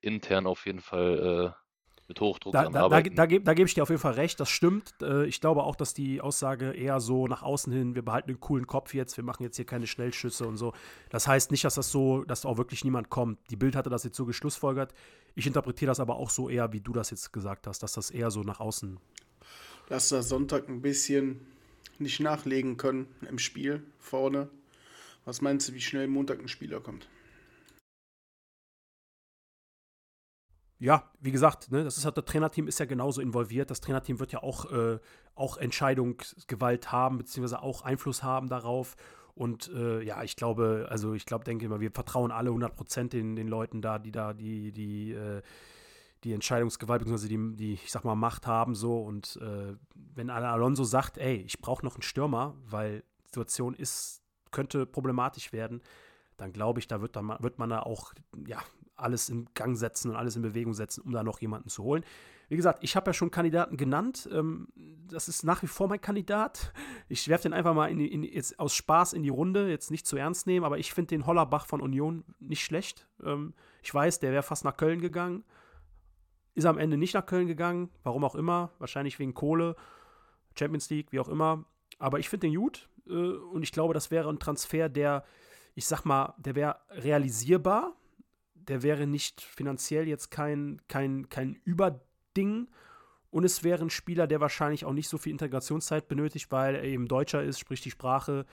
intern 0.00 0.46
auf 0.46 0.64
jeden 0.64 0.80
Fall 0.80 1.54
äh, 1.54 1.64
mit 2.08 2.20
Hochdruck 2.20 2.52
da, 2.52 2.64
da, 2.68 2.88
da, 2.88 3.00
da, 3.00 3.26
gebe 3.26 3.44
da 3.44 3.54
geb 3.54 3.66
ich 3.66 3.74
dir 3.74 3.82
auf 3.82 3.88
jeden 3.90 4.00
Fall 4.00 4.14
recht, 4.14 4.40
das 4.40 4.48
stimmt. 4.48 4.94
Äh, 5.02 5.26
ich 5.26 5.40
glaube 5.40 5.62
auch, 5.62 5.76
dass 5.76 5.92
die 5.92 6.20
Aussage 6.20 6.72
eher 6.72 7.00
so 7.00 7.26
nach 7.26 7.42
außen 7.42 7.72
hin, 7.72 7.94
wir 7.94 8.02
behalten 8.02 8.30
einen 8.30 8.40
coolen 8.40 8.66
Kopf 8.66 8.94
jetzt, 8.94 9.16
wir 9.18 9.24
machen 9.24 9.42
jetzt 9.42 9.56
hier 9.56 9.66
keine 9.66 9.86
Schnellschüsse 9.86 10.46
und 10.46 10.56
so. 10.56 10.72
Das 11.10 11.26
heißt 11.26 11.50
nicht, 11.50 11.64
dass 11.64 11.74
das 11.74 11.90
so, 11.90 12.24
dass 12.24 12.46
auch 12.46 12.56
wirklich 12.56 12.84
niemand 12.84 13.10
kommt. 13.10 13.38
Die 13.50 13.56
Bild 13.56 13.76
hatte 13.76 13.90
das 13.90 14.04
jetzt 14.04 14.16
so 14.16 14.24
geschlussfolgert. 14.24 14.94
Ich 15.34 15.46
interpretiere 15.46 15.90
das 15.90 16.00
aber 16.00 16.16
auch 16.16 16.30
so 16.30 16.48
eher, 16.48 16.72
wie 16.72 16.80
du 16.80 16.92
das 16.92 17.10
jetzt 17.10 17.32
gesagt 17.32 17.66
hast, 17.66 17.82
dass 17.82 17.92
das 17.92 18.10
eher 18.10 18.30
so 18.30 18.42
nach 18.42 18.60
außen. 18.60 18.98
Dass 19.88 20.08
da 20.08 20.22
Sonntag 20.22 20.68
ein 20.68 20.80
bisschen 20.80 21.46
nicht 21.98 22.20
nachlegen 22.20 22.78
können 22.78 23.06
im 23.28 23.38
Spiel 23.38 23.82
vorne. 23.98 24.48
Was 25.26 25.42
meinst 25.42 25.68
du, 25.68 25.74
wie 25.74 25.80
schnell 25.80 26.06
Montag 26.06 26.40
ein 26.40 26.48
Spieler 26.48 26.80
kommt? 26.80 27.08
Ja, 30.84 31.10
wie 31.18 31.32
gesagt, 31.32 31.72
ne, 31.72 31.82
das 31.82 31.96
ist 31.96 32.04
halt, 32.04 32.18
das 32.18 32.26
Trainerteam 32.26 32.68
ist 32.68 32.78
ja 32.78 32.84
genauso 32.84 33.22
involviert. 33.22 33.70
Das 33.70 33.80
Trainerteam 33.80 34.20
wird 34.20 34.32
ja 34.32 34.42
auch, 34.42 34.70
äh, 34.70 34.98
auch 35.34 35.56
Entscheidungsgewalt 35.56 36.92
haben, 36.92 37.16
beziehungsweise 37.16 37.62
auch 37.62 37.80
Einfluss 37.80 38.22
haben 38.22 38.50
darauf. 38.50 38.94
Und 39.34 39.70
äh, 39.74 40.02
ja, 40.02 40.22
ich 40.22 40.36
glaube, 40.36 40.86
also 40.90 41.14
ich 41.14 41.24
glaube, 41.24 41.44
denke 41.44 41.64
immer, 41.64 41.80
wir 41.80 41.90
vertrauen 41.90 42.30
alle 42.30 42.50
100% 42.50 43.08
den, 43.08 43.34
den 43.34 43.48
Leuten 43.48 43.80
da, 43.80 43.98
die 43.98 44.12
da, 44.12 44.34
die, 44.34 44.72
die, 44.72 45.12
äh, 45.12 45.40
die 46.22 46.34
Entscheidungsgewalt, 46.34 46.98
beziehungsweise 47.00 47.28
die, 47.28 47.56
die, 47.56 47.72
ich 47.72 47.90
sag 47.90 48.04
mal, 48.04 48.14
Macht 48.14 48.46
haben 48.46 48.74
so. 48.74 49.00
Und 49.00 49.38
äh, 49.40 49.74
wenn 49.94 50.28
Alonso 50.28 50.84
sagt, 50.84 51.16
ey, 51.16 51.36
ich 51.46 51.60
brauche 51.60 51.82
noch 51.82 51.94
einen 51.94 52.02
Stürmer, 52.02 52.56
weil 52.66 53.00
die 53.22 53.28
Situation 53.28 53.72
ist, 53.72 54.20
könnte 54.50 54.84
problematisch 54.84 55.50
werden, 55.54 55.80
dann 56.36 56.52
glaube 56.52 56.80
ich, 56.80 56.88
da 56.88 57.00
wird, 57.00 57.16
dann, 57.16 57.34
wird 57.40 57.58
man 57.58 57.70
da 57.70 57.80
auch 57.80 58.12
ja, 58.46 58.58
alles 58.96 59.28
in 59.28 59.48
Gang 59.54 59.76
setzen 59.76 60.10
und 60.10 60.16
alles 60.16 60.36
in 60.36 60.42
Bewegung 60.42 60.74
setzen, 60.74 61.02
um 61.02 61.12
da 61.12 61.22
noch 61.22 61.40
jemanden 61.40 61.68
zu 61.68 61.82
holen. 61.82 62.04
Wie 62.48 62.56
gesagt, 62.56 62.80
ich 62.82 62.94
habe 62.94 63.08
ja 63.08 63.12
schon 63.14 63.30
Kandidaten 63.30 63.76
genannt. 63.76 64.28
Ähm, 64.32 64.68
das 65.08 65.28
ist 65.28 65.44
nach 65.44 65.62
wie 65.62 65.66
vor 65.66 65.88
mein 65.88 66.00
Kandidat. 66.00 66.72
Ich 67.08 67.28
werfe 67.28 67.44
den 67.44 67.52
einfach 67.52 67.74
mal 67.74 67.86
in, 67.86 68.00
in, 68.00 68.22
jetzt 68.22 68.58
aus 68.58 68.74
Spaß 68.74 69.12
in 69.14 69.22
die 69.22 69.30
Runde, 69.30 69.68
jetzt 69.68 69.90
nicht 69.90 70.06
zu 70.06 70.16
ernst 70.16 70.46
nehmen, 70.46 70.64
aber 70.64 70.78
ich 70.78 70.92
finde 70.92 71.08
den 71.08 71.26
Hollerbach 71.26 71.66
von 71.66 71.80
Union 71.80 72.24
nicht 72.38 72.64
schlecht. 72.64 73.08
Ähm, 73.24 73.54
ich 73.82 73.92
weiß, 73.92 74.20
der 74.20 74.32
wäre 74.32 74.42
fast 74.42 74.64
nach 74.64 74.76
Köln 74.76 75.00
gegangen. 75.00 75.44
Ist 76.54 76.66
am 76.66 76.78
Ende 76.78 76.96
nicht 76.96 77.14
nach 77.14 77.26
Köln 77.26 77.48
gegangen, 77.48 77.90
warum 78.02 78.24
auch 78.24 78.34
immer. 78.34 78.70
Wahrscheinlich 78.78 79.18
wegen 79.18 79.34
Kohle, 79.34 79.74
Champions 80.56 80.88
League, 80.90 81.12
wie 81.12 81.20
auch 81.20 81.28
immer. 81.28 81.64
Aber 81.98 82.18
ich 82.18 82.28
finde 82.28 82.46
den 82.46 82.56
gut 82.56 82.88
äh, 83.06 83.12
und 83.12 83.62
ich 83.62 83.72
glaube, 83.72 83.94
das 83.94 84.10
wäre 84.10 84.28
ein 84.28 84.38
Transfer, 84.38 84.88
der, 84.88 85.24
ich 85.74 85.86
sag 85.86 86.04
mal, 86.04 86.34
der 86.38 86.54
wäre 86.54 86.76
realisierbar. 86.90 87.96
Der 88.68 88.82
wäre 88.82 89.06
nicht 89.06 89.40
finanziell 89.40 90.08
jetzt 90.08 90.30
kein, 90.30 90.80
kein, 90.88 91.28
kein 91.28 91.56
Überding. 91.64 92.68
Und 93.30 93.44
es 93.44 93.64
wäre 93.64 93.82
ein 93.82 93.90
Spieler, 93.90 94.26
der 94.26 94.40
wahrscheinlich 94.40 94.84
auch 94.84 94.92
nicht 94.92 95.08
so 95.08 95.18
viel 95.18 95.32
Integrationszeit 95.32 96.06
benötigt, 96.08 96.52
weil 96.52 96.76
er 96.76 96.84
eben 96.84 97.08
Deutscher 97.08 97.42
ist, 97.42 97.58
spricht 97.58 97.84
die 97.84 97.90
Sprache, 97.90 98.46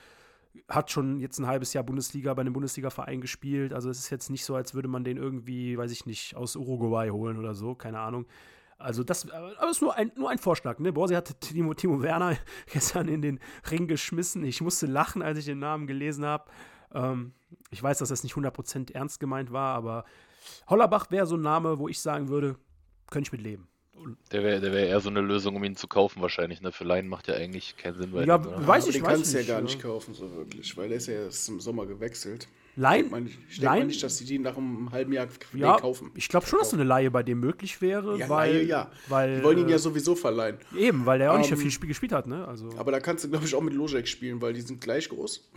hat 0.67 0.91
schon 0.91 1.19
jetzt 1.19 1.39
ein 1.39 1.47
halbes 1.47 1.73
Jahr 1.73 1.83
Bundesliga 1.83 2.33
bei 2.33 2.41
einem 2.41 2.53
Bundesliga-Verein 2.53 3.21
gespielt. 3.21 3.73
Also 3.73 3.89
es 3.89 3.99
ist 3.99 4.09
jetzt 4.09 4.29
nicht 4.29 4.43
so, 4.43 4.55
als 4.55 4.73
würde 4.73 4.87
man 4.87 5.03
den 5.03 5.17
irgendwie, 5.17 5.77
weiß 5.77 5.91
ich 5.91 6.05
nicht, 6.05 6.35
aus 6.35 6.55
Uruguay 6.55 7.09
holen 7.09 7.37
oder 7.37 7.53
so, 7.53 7.75
keine 7.75 7.99
Ahnung. 7.99 8.25
Also 8.77 9.03
das, 9.03 9.29
aber 9.29 9.69
ist 9.69 9.81
nur 9.81 9.95
ein, 9.95 10.11
nur 10.15 10.29
ein 10.29 10.39
Vorschlag. 10.39 10.79
Ne? 10.79 10.91
Borsi 10.91 11.13
hat 11.13 11.39
Timo, 11.39 11.73
Timo 11.73 12.01
Werner 12.01 12.37
gestern 12.73 13.07
in 13.07 13.21
den 13.21 13.39
Ring 13.69 13.87
geschmissen. 13.87 14.43
Ich 14.43 14.61
musste 14.61 14.87
lachen, 14.87 15.21
als 15.21 15.37
ich 15.37 15.45
den 15.45 15.59
Namen 15.59 15.87
gelesen 15.87 16.25
habe. 16.25 16.45
Ähm, 16.93 17.33
ich 17.69 17.81
weiß, 17.81 17.99
dass 17.99 18.09
das 18.09 18.23
nicht 18.23 18.35
100% 18.35 18.93
ernst 18.93 19.19
gemeint 19.19 19.51
war, 19.51 19.75
aber 19.75 20.05
Hollerbach 20.67 21.11
wäre 21.11 21.25
so 21.25 21.35
ein 21.35 21.41
Name, 21.41 21.79
wo 21.79 21.87
ich 21.87 21.99
sagen 21.99 22.29
würde, 22.29 22.55
könnte 23.09 23.27
ich 23.27 23.31
mit 23.31 23.41
leben. 23.41 23.67
Der 24.31 24.41
wäre 24.41 24.59
der 24.61 24.71
wär 24.71 24.87
eher 24.87 24.99
so 24.99 25.09
eine 25.09 25.21
Lösung, 25.21 25.55
um 25.55 25.63
ihn 25.63 25.75
zu 25.75 25.87
kaufen 25.87 26.21
wahrscheinlich. 26.23 26.59
Ne? 26.61 26.71
Für 26.71 26.85
Laien 26.85 27.07
macht 27.07 27.27
ja 27.27 27.35
eigentlich 27.35 27.77
keinen 27.77 27.97
Sinn. 27.97 28.11
Bei 28.11 28.23
Ja, 28.25 28.37
dem, 28.39 28.47
oder? 28.47 28.65
weiß 28.67 28.87
ich, 28.87 28.93
den 28.93 29.03
weiß 29.03 29.09
kannst 29.13 29.33
du 29.33 29.37
ja 29.37 29.41
nicht, 29.43 29.49
gar 29.49 29.61
nicht 29.61 29.81
kaufen, 29.81 30.13
so 30.15 30.31
wirklich, 30.35 30.75
weil 30.75 30.87
der 30.87 30.97
ist 30.97 31.07
ja 31.07 31.13
erst 31.15 31.47
im 31.49 31.59
Sommer 31.59 31.85
gewechselt. 31.85 32.47
Laien, 32.77 33.05
Ich, 33.05 33.11
denke 33.11 33.65
mal 33.65 33.73
Laien, 33.75 33.87
nicht, 33.87 34.01
dass 34.01 34.15
die 34.17 34.25
die 34.25 34.39
nach 34.39 34.57
einem 34.57 34.91
halben 34.91 35.11
Jahr 35.11 35.27
ja, 35.53 35.77
kaufen. 35.77 36.09
ich 36.15 36.29
glaube 36.29 36.47
schon, 36.47 36.57
dass 36.59 36.69
so 36.71 36.77
eine 36.77 36.85
Laie 36.85 37.11
bei 37.11 37.21
dem 37.21 37.41
möglich 37.41 37.79
wäre, 37.81 38.17
Ja, 38.17 38.29
weil, 38.29 38.53
Laie, 38.55 38.63
ja. 38.63 38.91
weil 39.09 39.37
Die 39.37 39.43
wollen 39.43 39.57
ihn 39.59 39.69
ja 39.69 39.77
sowieso 39.77 40.15
verleihen. 40.15 40.57
eben, 40.75 41.05
weil 41.05 41.19
der 41.19 41.33
auch 41.33 41.37
nicht 41.37 41.49
so 41.49 41.55
Ähm, 41.55 41.61
viel 41.61 41.71
Spiel 41.71 41.89
gespielt 41.89 42.13
hat, 42.13 42.27
ne? 42.27 42.47
Also 42.47 42.69
Aber 42.77 42.91
da 42.93 43.01
kannst 43.01 43.25
du, 43.25 43.29
glaube 43.29 43.45
ich, 43.45 43.53
auch 43.53 43.61
mit 43.61 43.73
Lojek 43.73 44.07
spielen, 44.07 44.41
weil 44.41 44.53
die 44.53 44.61
sind 44.61 44.79
gleich 44.81 45.09
groß. 45.09 45.51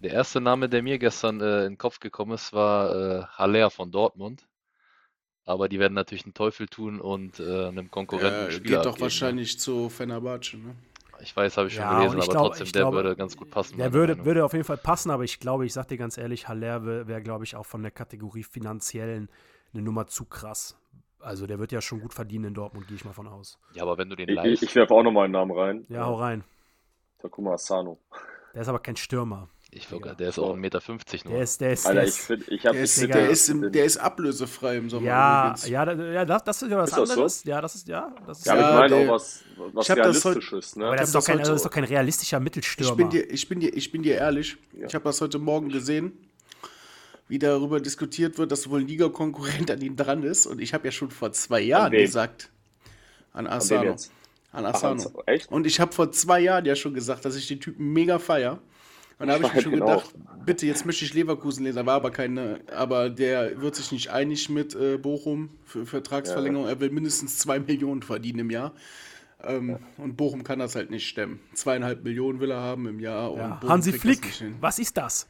Der 0.00 0.12
erste 0.12 0.40
Name, 0.40 0.68
der 0.68 0.82
mir 0.82 0.98
gestern 0.98 1.40
äh, 1.40 1.64
in 1.64 1.72
den 1.72 1.78
Kopf 1.78 2.00
gekommen 2.00 2.32
ist, 2.32 2.52
war 2.52 2.94
äh, 2.94 3.22
Haller 3.26 3.70
von 3.70 3.90
Dortmund. 3.90 4.46
Aber 5.44 5.68
die 5.68 5.78
werden 5.78 5.94
natürlich 5.94 6.24
einen 6.24 6.34
Teufel 6.34 6.66
tun 6.66 7.00
und 7.00 7.38
äh, 7.40 7.66
einem 7.68 7.90
Konkurrenten 7.90 8.30
Der 8.30 8.42
einen 8.42 8.50
Spieler 8.52 8.76
geht 8.78 8.84
doch 8.84 8.90
abgeben, 8.90 9.02
wahrscheinlich 9.02 9.60
zu 9.60 9.88
Fenerbahce, 9.88 10.56
ne? 10.58 10.64
Ne? 10.64 10.74
Ich 11.22 11.34
weiß, 11.34 11.56
habe 11.56 11.68
ich 11.68 11.74
schon 11.74 11.84
Ja, 11.84 11.96
gelesen, 11.98 12.18
ich 12.18 12.24
aber 12.24 12.32
glaube- 12.32 12.48
trotzdem, 12.48 12.72
der 12.72 12.82
glaube, 12.82 12.96
würde 12.98 13.16
ganz 13.16 13.36
gut 13.38 13.50
passen. 13.50 13.78
Der 13.78 13.92
würde, 13.94 14.14
Meinung. 14.14 14.26
würde 14.26 14.44
auf 14.44 14.52
jeden 14.52 14.64
Fall 14.64 14.76
passen, 14.76 15.10
aber 15.10 15.24
ich 15.24 15.40
glaube, 15.40 15.64
ich 15.64 15.72
sag 15.72 15.88
dir 15.88 15.96
ganz 15.96 16.18
ehrlich, 16.18 16.46
Haller 16.48 16.84
wäre, 16.84 17.06
wär, 17.08 17.20
glaube 17.22 17.44
ich, 17.44 17.56
auch 17.56 17.64
von 17.64 17.82
der 17.82 17.90
Kategorie 17.92 18.42
finanziellen 18.42 19.30
eine 19.72 19.82
Nummer 19.82 20.06
zu 20.08 20.24
krass. 20.26 20.76
Also 21.20 21.46
der 21.46 21.58
wird 21.58 21.72
ja 21.72 21.80
schon 21.80 22.00
gut 22.00 22.12
verdienen 22.12 22.46
in 22.46 22.54
Dortmund, 22.54 22.86
gehe 22.88 22.96
ich 22.96 23.04
mal 23.04 23.12
von 23.14 23.28
aus. 23.28 23.58
Ja, 23.72 23.82
aber 23.84 23.96
wenn 23.98 24.10
du 24.10 24.16
den 24.16 24.28
Ich, 24.28 24.44
ich, 24.44 24.62
ich 24.62 24.74
werfe 24.74 24.92
auch 24.92 25.02
nochmal 25.02 25.24
einen 25.24 25.32
Namen 25.32 25.52
rein. 25.52 25.86
Ja, 25.88 26.04
hau 26.04 26.14
rein. 26.16 26.44
Takuma 27.18 27.54
Asano. 27.54 27.98
Der 28.52 28.62
ist 28.62 28.68
aber 28.68 28.80
kein 28.80 28.96
Stürmer. 28.96 29.48
Ich 29.70 29.88
sogar, 29.88 30.14
der 30.14 30.28
ist 30.30 30.38
auch 30.38 30.54
1,50 30.56 30.58
Meter 30.58 30.80
nur. 31.24 31.34
Der 31.34 31.42
ist, 31.42 31.60
der 31.60 31.72
ist, 31.72 31.86
Alter, 31.86 32.02
ich 32.02 32.08
ist 32.08 32.18
finde, 32.20 32.44
ich 32.54 32.66
habe 32.66 32.74
Der 32.76 32.84
ist, 32.84 33.02
der, 33.02 33.28
ist 33.30 33.48
im, 33.48 33.72
der 33.72 33.84
ist 33.84 33.96
ablösefrei 33.98 34.76
im 34.76 34.88
Sommer 34.88 35.06
ja, 35.06 35.44
übrigens. 35.48 35.68
ja, 35.68 35.92
ja, 36.12 36.24
das, 36.24 36.44
das 36.44 36.62
ist 36.62 36.70
ja 36.70 36.76
was 36.78 36.90
Ist 36.90 36.96
das 36.98 37.08
so? 37.08 37.12
anderes. 37.14 37.44
Ja, 37.44 37.60
das 37.60 37.74
ist, 37.74 37.88
ja, 37.88 38.14
das 38.26 38.38
ist 38.38 38.46
Ja, 38.46 38.52
aber 38.54 38.60
Ja, 38.62 38.68
ich 38.70 38.74
meine 38.90 38.94
der- 39.04 39.08
auch 39.10 39.14
was, 39.14 39.44
was 39.72 39.84
Ich 39.84 39.90
hab 39.90 39.98
das 39.98 40.24
Realistisches, 40.24 40.76
ne? 40.76 40.86
aber 40.86 40.96
das 40.96 41.08
ist, 41.08 41.14
doch 41.14 41.24
kein, 41.24 41.38
das 41.38 41.48
das 41.48 41.56
ist 41.56 41.64
doch 41.64 41.70
kein 41.70 41.84
realistischer 41.84 42.40
Mittelstürmer. 42.40 42.90
Ich 42.92 42.96
bin 42.96 43.10
dir, 43.10 43.30
ich 43.30 43.48
bin 43.48 43.60
dir, 43.60 43.76
ich 43.76 43.92
bin 43.92 44.02
dir 44.02 44.14
ehrlich. 44.16 44.56
Ja. 44.72 44.86
Ich 44.86 44.94
habe 44.94 45.04
das 45.04 45.20
heute 45.20 45.38
Morgen 45.38 45.68
gesehen, 45.68 46.12
wie 47.28 47.38
darüber 47.38 47.80
diskutiert 47.80 48.38
wird, 48.38 48.52
dass 48.52 48.70
wohl 48.70 48.80
ein 48.80 48.86
Liga-Konkurrent 48.86 49.70
an 49.70 49.80
ihm 49.80 49.96
dran 49.96 50.22
ist. 50.22 50.46
Und 50.46 50.60
ich 50.60 50.72
habe 50.74 50.86
ja 50.86 50.92
schon 50.92 51.10
vor 51.10 51.32
zwei 51.32 51.60
Jahren 51.60 51.92
wem? 51.92 52.02
gesagt, 52.02 52.50
an 53.32 53.46
An 53.46 53.54
Asano. 53.58 53.96
An 54.52 54.64
Ach, 54.64 54.74
Asano. 54.74 55.02
Hans- 55.02 55.12
echt? 55.26 55.50
Und 55.50 55.66
ich 55.66 55.80
habe 55.80 55.92
vor 55.92 56.12
zwei 56.12 56.40
Jahren 56.40 56.64
ja 56.64 56.76
schon 56.76 56.94
gesagt, 56.94 57.24
dass 57.24 57.34
ich 57.36 57.48
den 57.48 57.60
Typen 57.60 57.92
mega 57.92 58.18
feier. 58.18 58.60
Und 59.18 59.28
da 59.28 59.34
habe 59.34 59.44
ich 59.44 59.54
mir 59.54 59.62
schon 59.62 59.72
ihn 59.72 59.80
gedacht, 59.80 60.14
bitte, 60.44 60.66
jetzt 60.66 60.84
möchte 60.84 61.04
ich 61.04 61.14
Leverkusen 61.14 61.64
lesen. 61.64 61.76
Da 61.76 61.86
war 61.86 61.94
aber 61.94 62.10
keine, 62.10 62.60
aber 62.74 63.08
der 63.08 63.60
wird 63.62 63.74
sich 63.74 63.90
nicht 63.92 64.10
einig 64.10 64.50
mit 64.50 64.74
äh, 64.74 64.98
Bochum 64.98 65.50
für 65.64 65.86
Vertragsverlängerung. 65.86 66.68
Er 66.68 66.80
will 66.80 66.90
mindestens 66.90 67.38
zwei 67.38 67.58
Millionen 67.58 68.02
verdienen 68.02 68.40
im 68.40 68.50
Jahr. 68.50 68.72
Ähm, 69.42 69.78
Und 69.96 70.16
Bochum 70.16 70.44
kann 70.44 70.58
das 70.58 70.74
halt 70.74 70.90
nicht 70.90 71.08
stemmen. 71.08 71.40
Zweieinhalb 71.54 72.04
Millionen 72.04 72.40
will 72.40 72.50
er 72.50 72.60
haben 72.60 72.86
im 72.86 73.00
Jahr. 73.00 73.32
Und 73.32 73.38
ja. 73.38 73.60
Hansi 73.66 73.92
das 73.92 74.00
Flick, 74.00 74.26
was 74.60 74.78
ist 74.78 74.96
das? 74.96 75.28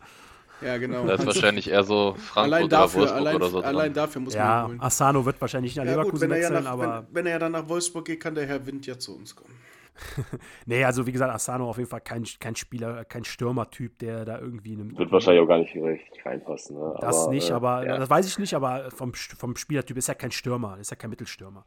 Ja, 0.62 0.78
genau. 0.78 1.06
Da 1.06 1.14
ist 1.14 1.26
wahrscheinlich 1.26 1.68
eher 1.70 1.84
so 1.84 2.14
Frankfurt 2.14 2.36
allein 2.38 2.64
oder 2.64 2.76
dafür, 2.78 3.00
Wolfsburg 3.00 3.20
allein, 3.20 3.36
oder 3.36 3.48
so 3.50 3.60
dran. 3.60 3.68
allein 3.68 3.92
dafür 3.92 4.20
muss 4.22 4.34
man 4.34 4.42
Ja, 4.42 4.66
holen. 4.66 4.80
Asano 4.80 5.24
wird 5.26 5.40
wahrscheinlich 5.40 5.76
nicht 5.76 5.84
nach 5.84 5.90
Ja, 5.90 6.02
gut, 6.02 6.14
Leverkusen 6.14 6.30
wenn 6.30 6.30
er, 6.30 6.36
ja 6.38 6.48
wechseln, 6.48 6.64
nach, 6.64 6.70
aber 6.70 7.06
wenn, 7.08 7.14
wenn 7.14 7.26
er 7.26 7.32
ja 7.32 7.38
dann 7.38 7.52
nach 7.52 7.68
Wolfsburg 7.68 8.06
geht, 8.06 8.20
kann 8.20 8.34
der 8.34 8.46
Herr 8.46 8.66
Wind 8.66 8.86
ja 8.86 8.98
zu 8.98 9.14
uns 9.14 9.36
kommen. 9.36 9.54
nee, 10.66 10.84
also 10.84 11.06
wie 11.06 11.12
gesagt, 11.12 11.32
Asano 11.32 11.68
auf 11.68 11.78
jeden 11.78 11.88
Fall 11.88 12.00
kein, 12.00 12.24
kein 12.40 12.56
Spieler, 12.56 13.04
kein 13.04 13.24
Stürmertyp, 13.24 13.98
der 13.98 14.24
da 14.24 14.38
irgendwie 14.38 14.74
in 14.74 14.80
einem 14.80 14.98
Wird 14.98 15.12
wahrscheinlich 15.12 15.42
auch 15.42 15.48
gar 15.48 15.58
nicht 15.58 15.74
richtig 15.74 16.24
reinpassen. 16.24 16.78
Ne? 16.78 16.94
Das 17.00 17.24
aber, 17.24 17.32
nicht, 17.32 17.50
äh, 17.50 17.52
aber 17.54 17.86
ja. 17.86 17.98
das 17.98 18.10
weiß 18.10 18.26
ich 18.26 18.38
nicht, 18.38 18.54
aber 18.54 18.90
vom, 18.90 19.14
vom 19.14 19.56
Spielertyp 19.56 19.96
ist 19.96 20.08
ja 20.08 20.14
kein 20.14 20.30
Stürmer, 20.30 20.78
ist 20.78 20.90
ja 20.90 20.96
kein 20.96 21.10
Mittelstürmer. 21.10 21.64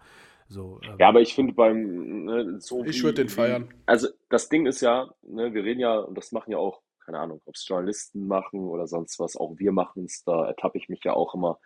So, 0.47 0.79
ähm, 0.83 0.95
Ja, 0.99 1.09
aber 1.09 1.21
ich 1.21 1.35
finde 1.35 1.53
beim, 1.53 2.25
ne, 2.25 2.59
so 2.59 2.83
Ich 2.83 2.99
wie- 2.99 3.03
würd 3.03 3.17
den 3.19 3.29
feiern. 3.29 3.69
Also 3.85 4.07
das 4.29 4.49
Ding 4.49 4.65
ist 4.65 4.81
ja, 4.81 5.09
ne, 5.21 5.53
wir 5.53 5.63
reden 5.63 5.79
ja, 5.79 5.97
und 5.99 6.17
das 6.17 6.31
machen 6.31 6.51
ja 6.51 6.57
auch, 6.57 6.81
keine 7.05 7.19
Ahnung, 7.19 7.41
ob 7.45 7.55
es 7.55 7.67
Journalisten 7.67 8.27
machen 8.27 8.67
oder 8.67 8.87
sonst 8.87 9.19
was, 9.19 9.35
auch 9.35 9.53
wir 9.57 9.71
machen 9.71 10.05
es, 10.05 10.23
da 10.23 10.45
ertappe 10.45 10.77
ich 10.77 10.89
mich 10.89 11.03
ja 11.03 11.13
auch 11.13 11.33
immer. 11.35 11.59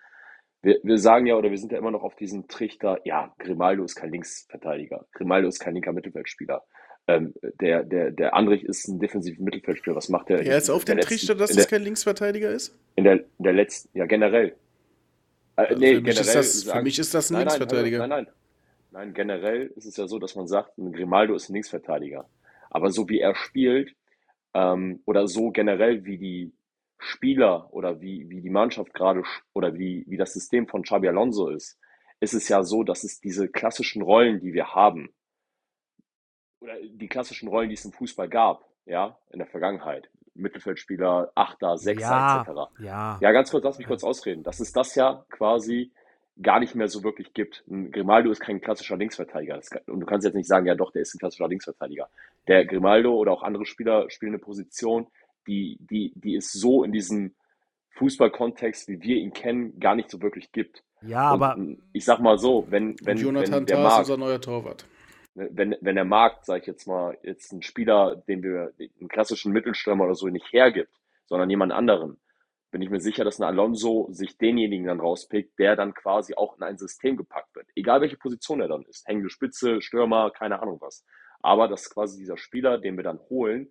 Wir, 0.63 0.79
wir 0.81 0.97
sagen 0.97 1.25
ja, 1.27 1.35
oder 1.35 1.51
wir 1.51 1.57
sind 1.57 1.71
ja 1.71 1.77
immer 1.77 1.91
noch 1.91 2.03
auf 2.03 2.15
diesem 2.15 2.47
Trichter, 2.47 2.99
ja, 3.03 3.33
Grimaldo 3.37 3.83
ist 3.83 3.95
kein 3.95 4.11
Linksverteidiger, 4.11 5.05
Grimaldo 5.13 5.49
ist 5.49 5.59
kein 5.59 5.73
linker 5.73 5.91
Mittelfeldspieler. 5.91 6.63
Ähm, 7.05 7.33
der, 7.59 7.83
der, 7.83 8.11
der 8.11 8.33
Andrich 8.33 8.63
ist 8.63 8.87
ein 8.87 8.97
defensiver 8.97 9.43
Mittelfeldspieler. 9.43 9.93
Was 9.97 10.07
macht 10.07 10.29
der? 10.29 10.39
Er 10.39 10.57
ist 10.57 10.69
auf 10.69 10.85
dem 10.85 10.99
Trichter, 11.01 11.35
dass 11.35 11.51
das 11.51 11.67
kein 11.67 11.81
Linksverteidiger 11.83 12.49
ist? 12.49 12.73
in 12.95 13.03
der, 13.03 13.15
in 13.15 13.43
der 13.43 13.51
letzten, 13.53 13.97
ja, 13.97 14.05
generell. 14.05 14.55
Äh, 15.57 15.61
Also 15.67 15.79
nee, 15.79 15.95
für, 15.95 16.01
mich 16.01 16.09
ist 16.11 16.15
generell 16.21 16.35
das, 16.37 16.53
für 16.63 16.67
sagen- 16.69 16.83
mich 16.83 16.99
ist 16.99 17.13
das 17.13 17.29
ein 17.29 17.33
nein, 17.33 17.41
Linksverteidiger. 17.41 17.97
Nein, 17.99 18.09
nein, 18.09 18.23
nein. 18.23 18.33
Nein, 18.91 19.13
generell 19.13 19.67
ist 19.75 19.85
es 19.85 19.97
ja 19.97 20.07
so, 20.07 20.17
dass 20.17 20.35
man 20.35 20.47
sagt, 20.47 20.77
ein 20.77 20.93
Grimaldo 20.93 21.35
ist 21.35 21.49
ein 21.49 21.53
Linksverteidiger. 21.53 22.25
Aber 22.69 22.89
so 22.89 23.09
wie 23.09 23.19
er 23.19 23.35
spielt, 23.35 23.93
ähm, 24.53 25.01
oder 25.05 25.27
so 25.27 25.51
generell 25.51 26.05
wie 26.05 26.17
die 26.17 26.51
Spieler 27.03 27.71
oder 27.73 28.01
wie, 28.01 28.29
wie 28.29 28.41
die 28.41 28.49
Mannschaft 28.49 28.93
gerade 28.93 29.23
oder 29.53 29.77
wie, 29.77 30.05
wie 30.07 30.17
das 30.17 30.33
System 30.33 30.67
von 30.67 30.83
Xabi 30.83 31.07
Alonso 31.07 31.49
ist, 31.49 31.79
ist 32.19 32.33
es 32.33 32.47
ja 32.47 32.63
so, 32.63 32.83
dass 32.83 33.03
es 33.03 33.19
diese 33.19 33.49
klassischen 33.49 34.01
Rollen, 34.01 34.39
die 34.39 34.53
wir 34.53 34.73
haben, 34.73 35.13
oder 36.61 36.75
die 36.81 37.07
klassischen 37.07 37.49
Rollen, 37.49 37.69
die 37.69 37.75
es 37.75 37.85
im 37.85 37.91
Fußball 37.91 38.29
gab, 38.29 38.65
ja, 38.85 39.17
in 39.31 39.39
der 39.39 39.47
Vergangenheit, 39.47 40.09
Mittelfeldspieler, 40.33 41.31
Achter, 41.35 41.77
Sechser 41.77 42.01
ja, 42.01 42.41
etc. 42.41 42.49
ja, 42.79 43.17
Ja, 43.21 43.31
ganz 43.31 43.51
kurz, 43.51 43.63
lass 43.63 43.77
mich 43.77 43.87
kurz 43.87 44.03
ausreden. 44.03 44.43
Dass 44.43 44.59
es 44.59 44.71
das 44.71 44.95
ja 44.95 45.25
quasi 45.29 45.91
gar 46.41 46.59
nicht 46.59 46.73
mehr 46.73 46.87
so 46.87 47.03
wirklich 47.03 47.33
gibt. 47.33 47.63
Ein 47.69 47.91
Grimaldo 47.91 48.31
ist 48.31 48.39
kein 48.39 48.59
klassischer 48.59 48.97
Linksverteidiger. 48.97 49.59
Kann, 49.59 49.81
und 49.87 49.99
du 49.99 50.05
kannst 50.05 50.25
jetzt 50.25 50.33
nicht 50.33 50.47
sagen, 50.47 50.65
ja 50.65 50.75
doch, 50.75 50.91
der 50.91 51.03
ist 51.03 51.13
ein 51.13 51.19
klassischer 51.19 51.47
Linksverteidiger. 51.47 52.09
Der 52.47 52.65
Grimaldo 52.65 53.13
oder 53.13 53.31
auch 53.31 53.43
andere 53.43 53.65
Spieler 53.65 54.09
spielen 54.09 54.31
eine 54.31 54.39
Position, 54.39 55.07
die, 55.47 55.77
die, 55.79 56.13
die 56.15 56.35
es 56.35 56.51
so 56.51 56.83
in 56.83 56.91
diesem 56.91 57.35
Fußballkontext, 57.95 58.87
wie 58.87 59.01
wir 59.01 59.17
ihn 59.17 59.33
kennen, 59.33 59.79
gar 59.79 59.95
nicht 59.95 60.09
so 60.09 60.21
wirklich 60.21 60.51
gibt. 60.51 60.83
ja, 61.01 61.31
Und 61.31 61.43
aber 61.43 61.57
ich 61.93 62.05
sag 62.05 62.19
mal 62.19 62.37
so, 62.37 62.65
wenn, 62.69 62.95
wenn, 63.03 63.17
Jonathan 63.17 63.53
wenn 63.53 63.65
der 63.65 63.75
Tah 63.75 63.81
ist 63.81 63.89
Markt, 63.89 63.99
unser 63.99 64.17
neuer 64.17 64.41
Torwart. 64.41 64.85
ne, 65.35 65.49
wenn, 65.51 65.75
wenn 65.81 65.95
der 65.95 66.05
Markt, 66.05 66.45
sag 66.45 66.61
ich 66.61 66.67
jetzt 66.67 66.87
mal, 66.87 67.17
jetzt 67.23 67.51
einen 67.51 67.61
Spieler, 67.61 68.15
den 68.27 68.41
wir, 68.41 68.73
einen 68.99 69.09
klassischen 69.09 69.51
Mittelstürmer 69.51 70.05
oder 70.05 70.15
so 70.15 70.27
nicht 70.27 70.51
hergibt, 70.51 70.93
sondern 71.25 71.49
jemand 71.49 71.71
anderen, 71.71 72.17
bin 72.71 72.81
ich 72.81 72.89
mir 72.89 72.99
sicher, 72.99 73.23
dass 73.23 73.39
ein 73.39 73.43
Alonso 73.43 74.07
sich 74.09 74.37
denjenigen 74.39 74.87
dann 74.87 74.99
rauspickt, 74.99 75.59
der 75.59 75.75
dann 75.75 75.93
quasi 75.93 76.33
auch 76.33 76.57
in 76.57 76.63
ein 76.63 76.79
System 76.79 77.15
gepackt 77.15 77.55
wird. 77.55 77.67
Egal 77.75 78.01
welche 78.01 78.17
Position 78.17 78.61
er 78.61 78.67
dann 78.67 78.81
ist. 78.83 79.07
Hängende 79.07 79.29
Spitze, 79.29 79.79
Stürmer, 79.81 80.31
keine 80.31 80.59
Ahnung 80.59 80.81
was. 80.81 81.05
Aber 81.41 81.67
dass 81.67 81.91
quasi 81.91 82.17
dieser 82.17 82.35
Spieler, 82.35 82.79
den 82.79 82.97
wir 82.97 83.03
dann 83.03 83.19
holen, 83.29 83.69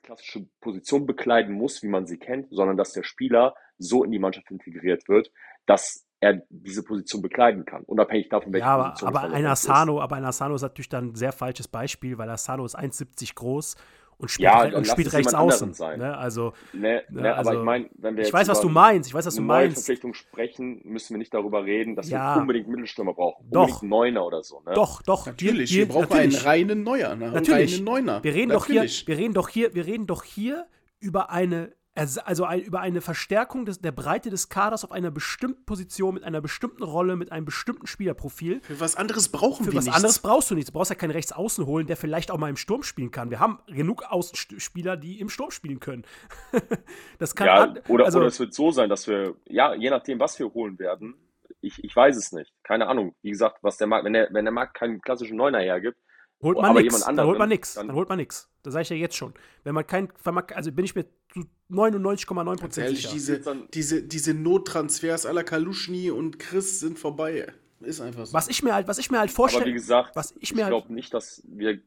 diese 0.00 0.06
klassische 0.06 0.46
Position 0.60 1.06
bekleiden 1.06 1.54
muss, 1.54 1.82
wie 1.82 1.88
man 1.88 2.06
sie 2.06 2.18
kennt, 2.18 2.48
sondern 2.50 2.76
dass 2.76 2.92
der 2.92 3.02
Spieler 3.02 3.54
so 3.78 4.04
in 4.04 4.10
die 4.10 4.18
Mannschaft 4.18 4.50
integriert 4.50 5.08
wird, 5.08 5.30
dass 5.66 6.06
er 6.20 6.42
diese 6.50 6.82
Position 6.82 7.22
bekleiden 7.22 7.64
kann, 7.64 7.82
unabhängig 7.84 8.28
davon, 8.28 8.52
welche 8.52 8.66
Ja, 8.66 8.74
aber, 8.74 8.90
Position 8.90 9.08
aber 9.08 9.20
ein 9.22 9.42
dann 9.42 9.52
ist. 9.52 9.68
Asano, 9.70 10.00
aber 10.00 10.16
ein 10.16 10.24
Asano 10.24 10.54
ist 10.54 10.62
natürlich 10.62 10.88
dann 10.90 11.08
ein 11.08 11.14
sehr 11.14 11.32
falsches 11.32 11.68
Beispiel, 11.68 12.18
weil 12.18 12.28
Asano 12.28 12.64
ist 12.64 12.78
1,70 12.78 13.34
groß 13.34 13.76
und 14.20 14.30
spielt, 14.30 14.44
Ja, 14.44 14.76
und 14.76 14.86
spielt 14.86 15.12
rechts 15.12 15.34
außen. 15.34 15.74
Ne? 15.98 16.16
Also, 16.16 16.52
Ne, 16.72 17.02
ne, 17.10 17.22
ne, 17.22 17.34
aber 17.36 17.48
also, 17.50 17.60
ich 17.60 17.64
meine, 17.64 17.90
wenn 17.98 18.14
wir 18.16 18.22
ich 18.22 18.28
jetzt 18.28 18.34
weiß, 18.34 18.48
was 18.48 18.60
du 18.60 18.68
meinst. 18.68 19.08
Ich 19.08 19.14
weiß, 19.14 19.26
was 19.26 19.34
du 19.34 19.42
meinst. 19.42 19.76
Verpflichtung 19.78 20.14
sprechen, 20.14 20.80
müssen 20.84 21.14
wir 21.14 21.18
nicht 21.18 21.32
darüber 21.32 21.64
reden, 21.64 21.96
dass 21.96 22.10
Ja. 22.10 22.36
wir 22.36 22.40
unbedingt 22.42 22.68
Mittelstürmer 22.68 23.14
brauchen. 23.14 23.46
Doch. 23.50 23.60
Unbedingt 23.62 23.82
Neuner 23.90 24.24
oder 24.26 24.42
so. 24.42 24.60
Ne? 24.66 24.72
Doch, 24.74 25.02
doch. 25.02 25.26
Natürlich, 25.26 25.70
hier, 25.70 25.88
wir 25.88 25.94
brauchen 25.94 26.08
natürlich. 26.10 26.36
einen 26.38 26.46
reinen 26.46 26.82
Neuer, 26.82 27.16
ne? 27.16 27.26
einen 27.26 27.34
Natürlich. 27.34 27.74
reinen 27.74 27.84
Neuner. 27.84 28.22
Wir 28.22 28.34
reden 28.34 28.48
Natürlich. 28.48 29.04
doch 29.06 29.08
hier, 29.08 29.16
wir 29.16 29.18
reden 29.18 29.34
doch 29.34 29.48
hier, 29.48 29.74
wir 29.74 29.86
reden 29.86 30.06
doch 30.06 30.24
hier 30.24 30.66
über 31.00 31.30
eine, 31.30 31.72
also 31.94 32.44
ein, 32.44 32.60
über 32.60 32.80
eine 32.80 33.00
Verstärkung 33.00 33.64
des, 33.64 33.80
der 33.80 33.92
Breite 33.92 34.30
des 34.30 34.48
Kaders 34.48 34.84
auf 34.84 34.92
einer 34.92 35.10
bestimmten 35.10 35.64
Position, 35.64 36.14
mit 36.14 36.24
einer 36.24 36.40
bestimmten 36.40 36.82
Rolle, 36.82 37.16
mit 37.16 37.32
einem 37.32 37.44
bestimmten 37.44 37.86
Spielerprofil. 37.86 38.60
Für 38.62 38.80
was 38.80 38.96
anderes 38.96 39.28
brauchen 39.28 39.64
Für 39.64 39.72
wir 39.72 39.78
was 39.78 39.84
nichts. 39.84 39.96
anderes 39.96 40.18
brauchst 40.20 40.50
du 40.50 40.54
nichts. 40.54 40.70
Du 40.70 40.78
brauchst 40.78 40.90
ja 40.90 40.94
keinen 40.94 41.10
Rechtsaußen 41.10 41.66
holen, 41.66 41.86
der 41.86 41.96
vielleicht 41.96 42.30
auch 42.30 42.38
mal 42.38 42.48
im 42.48 42.56
Sturm 42.56 42.82
spielen 42.82 43.10
kann. 43.10 43.30
Wir 43.30 43.40
haben 43.40 43.58
genug 43.66 44.04
Außenspieler, 44.04 44.96
die 44.96 45.20
im 45.20 45.28
Sturm 45.28 45.50
spielen 45.50 45.80
können. 45.80 46.04
das 47.18 47.34
kann 47.34 47.46
Ja, 47.46 47.74
oder, 47.88 48.04
also, 48.04 48.18
oder 48.18 48.28
es 48.28 48.38
wird 48.38 48.54
so 48.54 48.70
sein, 48.70 48.88
dass 48.88 49.08
wir, 49.08 49.34
ja, 49.46 49.74
je 49.74 49.90
nachdem, 49.90 50.20
was 50.20 50.38
wir 50.38 50.52
holen 50.54 50.78
werden, 50.78 51.14
ich, 51.60 51.82
ich 51.84 51.94
weiß 51.94 52.16
es 52.16 52.32
nicht. 52.32 52.52
Keine 52.62 52.86
Ahnung. 52.86 53.14
Wie 53.22 53.30
gesagt, 53.30 53.58
was 53.62 53.76
der 53.76 53.86
Markt, 53.86 54.04
wenn 54.04 54.12
der, 54.12 54.28
wenn 54.30 54.44
der 54.44 54.52
Markt 54.52 54.74
keinen 54.74 55.00
klassischen 55.00 55.36
Neuner 55.36 55.58
hergibt, 55.58 55.98
holt 56.42 56.58
aber 56.58 56.72
man 56.74 56.82
nichts. 56.82 57.04
Dann 57.04 57.20
holt 57.26 57.38
man 57.38 57.48
nichts. 57.48 57.74
dann- 57.74 57.86
Dann 57.88 57.96
holt 57.96 58.08
man 58.08 58.18
nichts. 58.18 58.48
Das 58.62 58.72
sage 58.74 58.82
ich 58.82 58.88
ja 58.90 58.96
jetzt 58.96 59.16
schon. 59.16 59.34
Wenn 59.64 59.74
man 59.74 59.86
kein, 59.86 60.12
wenn 60.24 60.34
man, 60.34 60.44
also 60.54 60.70
bin 60.72 60.84
ich 60.84 60.94
mir 60.94 61.04
zu 61.32 61.44
99,9 61.70 62.44
Ganz 62.44 62.60
Prozent 62.60 62.84
ehrlich, 62.86 63.02
sicher. 63.08 63.12
diese, 63.14 63.66
diese, 63.72 64.02
diese 64.02 64.34
Nottransfers 64.34 65.26
aller 65.26 65.44
Kaluschny 65.44 66.10
und 66.10 66.38
Chris 66.38 66.80
sind 66.80 66.98
vorbei. 66.98 67.52
Ist 67.80 68.00
einfach 68.00 68.26
so. 68.26 68.34
Was 68.34 68.48
ich 68.48 68.62
mir 68.62 68.74
halt, 68.74 68.88
was 68.88 68.98
ich 68.98 69.10
mir 69.10 69.18
halt 69.18 69.28
aber 69.30 69.32
wie 69.32 69.36
vorstelle, 69.36 69.72
gesagt, 69.72 70.14
was 70.16 70.32
ich 70.32 70.42
ich, 70.42 70.54
mir 70.54 70.64
halt- 70.64 70.72
glaube 70.74 70.92
nicht, 70.92 71.14
dass 71.14 71.42
wir 71.46 71.80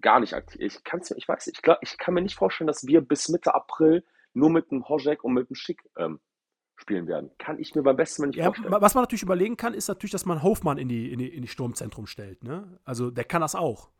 gar 0.00 0.20
nicht 0.20 0.32
aktiv, 0.34 0.60
ich 0.60 0.84
kann's, 0.84 1.10
ich 1.10 1.26
weiß, 1.28 1.46
ich, 1.48 1.60
glaub, 1.60 1.78
ich 1.82 1.98
kann 1.98 2.14
mir 2.14 2.22
nicht 2.22 2.36
vorstellen, 2.36 2.66
dass 2.68 2.86
wir 2.86 3.00
bis 3.02 3.28
Mitte 3.28 3.54
April 3.54 4.04
nur 4.32 4.48
mit 4.50 4.70
dem 4.70 4.88
Hojek 4.88 5.22
und 5.24 5.34
mit 5.34 5.48
dem 5.50 5.54
Schick 5.56 5.82
ähm, 5.98 6.18
spielen 6.76 7.06
werden. 7.06 7.30
Kann 7.38 7.58
ich 7.58 7.74
mir 7.74 7.82
beim 7.82 7.96
besten 7.96 8.22
Mal 8.22 8.26
nicht 8.28 8.36
ja, 8.36 8.46
vorstellen. 8.46 8.72
was 8.72 8.94
man 8.94 9.02
natürlich 9.02 9.22
überlegen 9.22 9.56
kann, 9.56 9.74
ist 9.74 9.88
natürlich, 9.88 10.12
dass 10.12 10.26
man 10.26 10.42
Hofmann 10.42 10.78
in 10.78 10.88
die, 10.88 11.12
in 11.12 11.18
die, 11.18 11.28
in 11.28 11.42
die 11.42 11.48
Sturmzentrum 11.48 12.06
stellt. 12.06 12.42
Ne? 12.42 12.78
Also 12.84 13.10
der 13.10 13.24
kann 13.24 13.40
das 13.40 13.54
auch. 13.54 13.90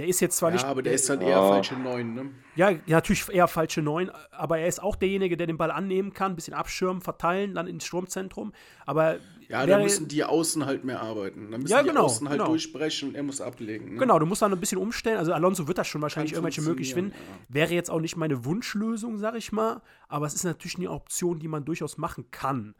Der 0.00 0.08
ist 0.08 0.20
jetzt 0.20 0.38
zwar 0.38 0.48
ja, 0.48 0.54
nicht. 0.54 0.64
aber 0.64 0.80
der 0.82 0.94
ist 0.94 1.10
dann 1.10 1.20
Ja. 1.20 1.28
eher 1.28 1.42
falsche 1.42 1.74
Neun, 1.74 2.14
ne? 2.14 2.30
Ja, 2.56 2.70
ja, 2.70 2.78
natürlich 2.86 3.28
eher 3.28 3.46
falsche 3.48 3.82
Neun, 3.82 4.10
aber 4.30 4.56
er 4.58 4.66
ist 4.66 4.82
auch 4.82 4.96
derjenige, 4.96 5.36
der 5.36 5.46
den 5.46 5.58
Ball 5.58 5.70
annehmen 5.70 6.14
kann, 6.14 6.32
ein 6.32 6.36
bisschen 6.36 6.54
abschirmen, 6.54 7.02
verteilen, 7.02 7.54
dann 7.54 7.66
ins 7.66 7.84
Sturmzentrum. 7.84 8.54
Aber 8.86 9.18
Ja, 9.48 9.66
da 9.66 9.78
müssen 9.78 10.08
die 10.08 10.24
Außen 10.24 10.64
halt 10.64 10.84
mehr 10.84 11.02
arbeiten. 11.02 11.50
Da 11.50 11.58
müssen 11.58 11.70
Ja, 11.70 11.82
die 11.82 11.90
genau, 11.90 12.04
Außen 12.04 12.26
halt 12.30 12.38
genau. 12.38 12.50
durchbrechen 12.50 13.10
und 13.10 13.14
er 13.14 13.22
muss 13.24 13.42
ablegen. 13.42 13.92
Ne? 13.94 13.98
Genau, 14.00 14.18
du 14.18 14.24
musst 14.24 14.40
dann 14.40 14.52
ein 14.54 14.58
bisschen 14.60 14.78
umstellen. 14.78 15.18
Also 15.18 15.34
Alonso 15.34 15.68
wird 15.68 15.76
das 15.76 15.86
schon 15.86 16.00
wahrscheinlich 16.00 16.32
Kann 16.32 16.38
irgendwelche 16.38 16.62
möglich 16.62 16.94
finden. 16.94 17.10
funktionieren, 17.12 17.46
Wäre 17.50 17.74
jetzt 17.74 17.90
auch 17.90 18.00
nicht 18.00 18.16
meine 18.16 18.46
Wunschlösung, 18.46 19.18
sag 19.18 19.34
ich 19.36 19.52
mal, 19.52 19.82
aber 20.08 20.24
es 20.24 20.32
ist 20.34 20.44
natürlich 20.44 20.78
eine 20.78 20.90
Option, 20.90 21.38
die 21.40 21.48
man 21.48 21.66
durchaus 21.66 21.98
machen 21.98 22.30
kann. 22.30 22.74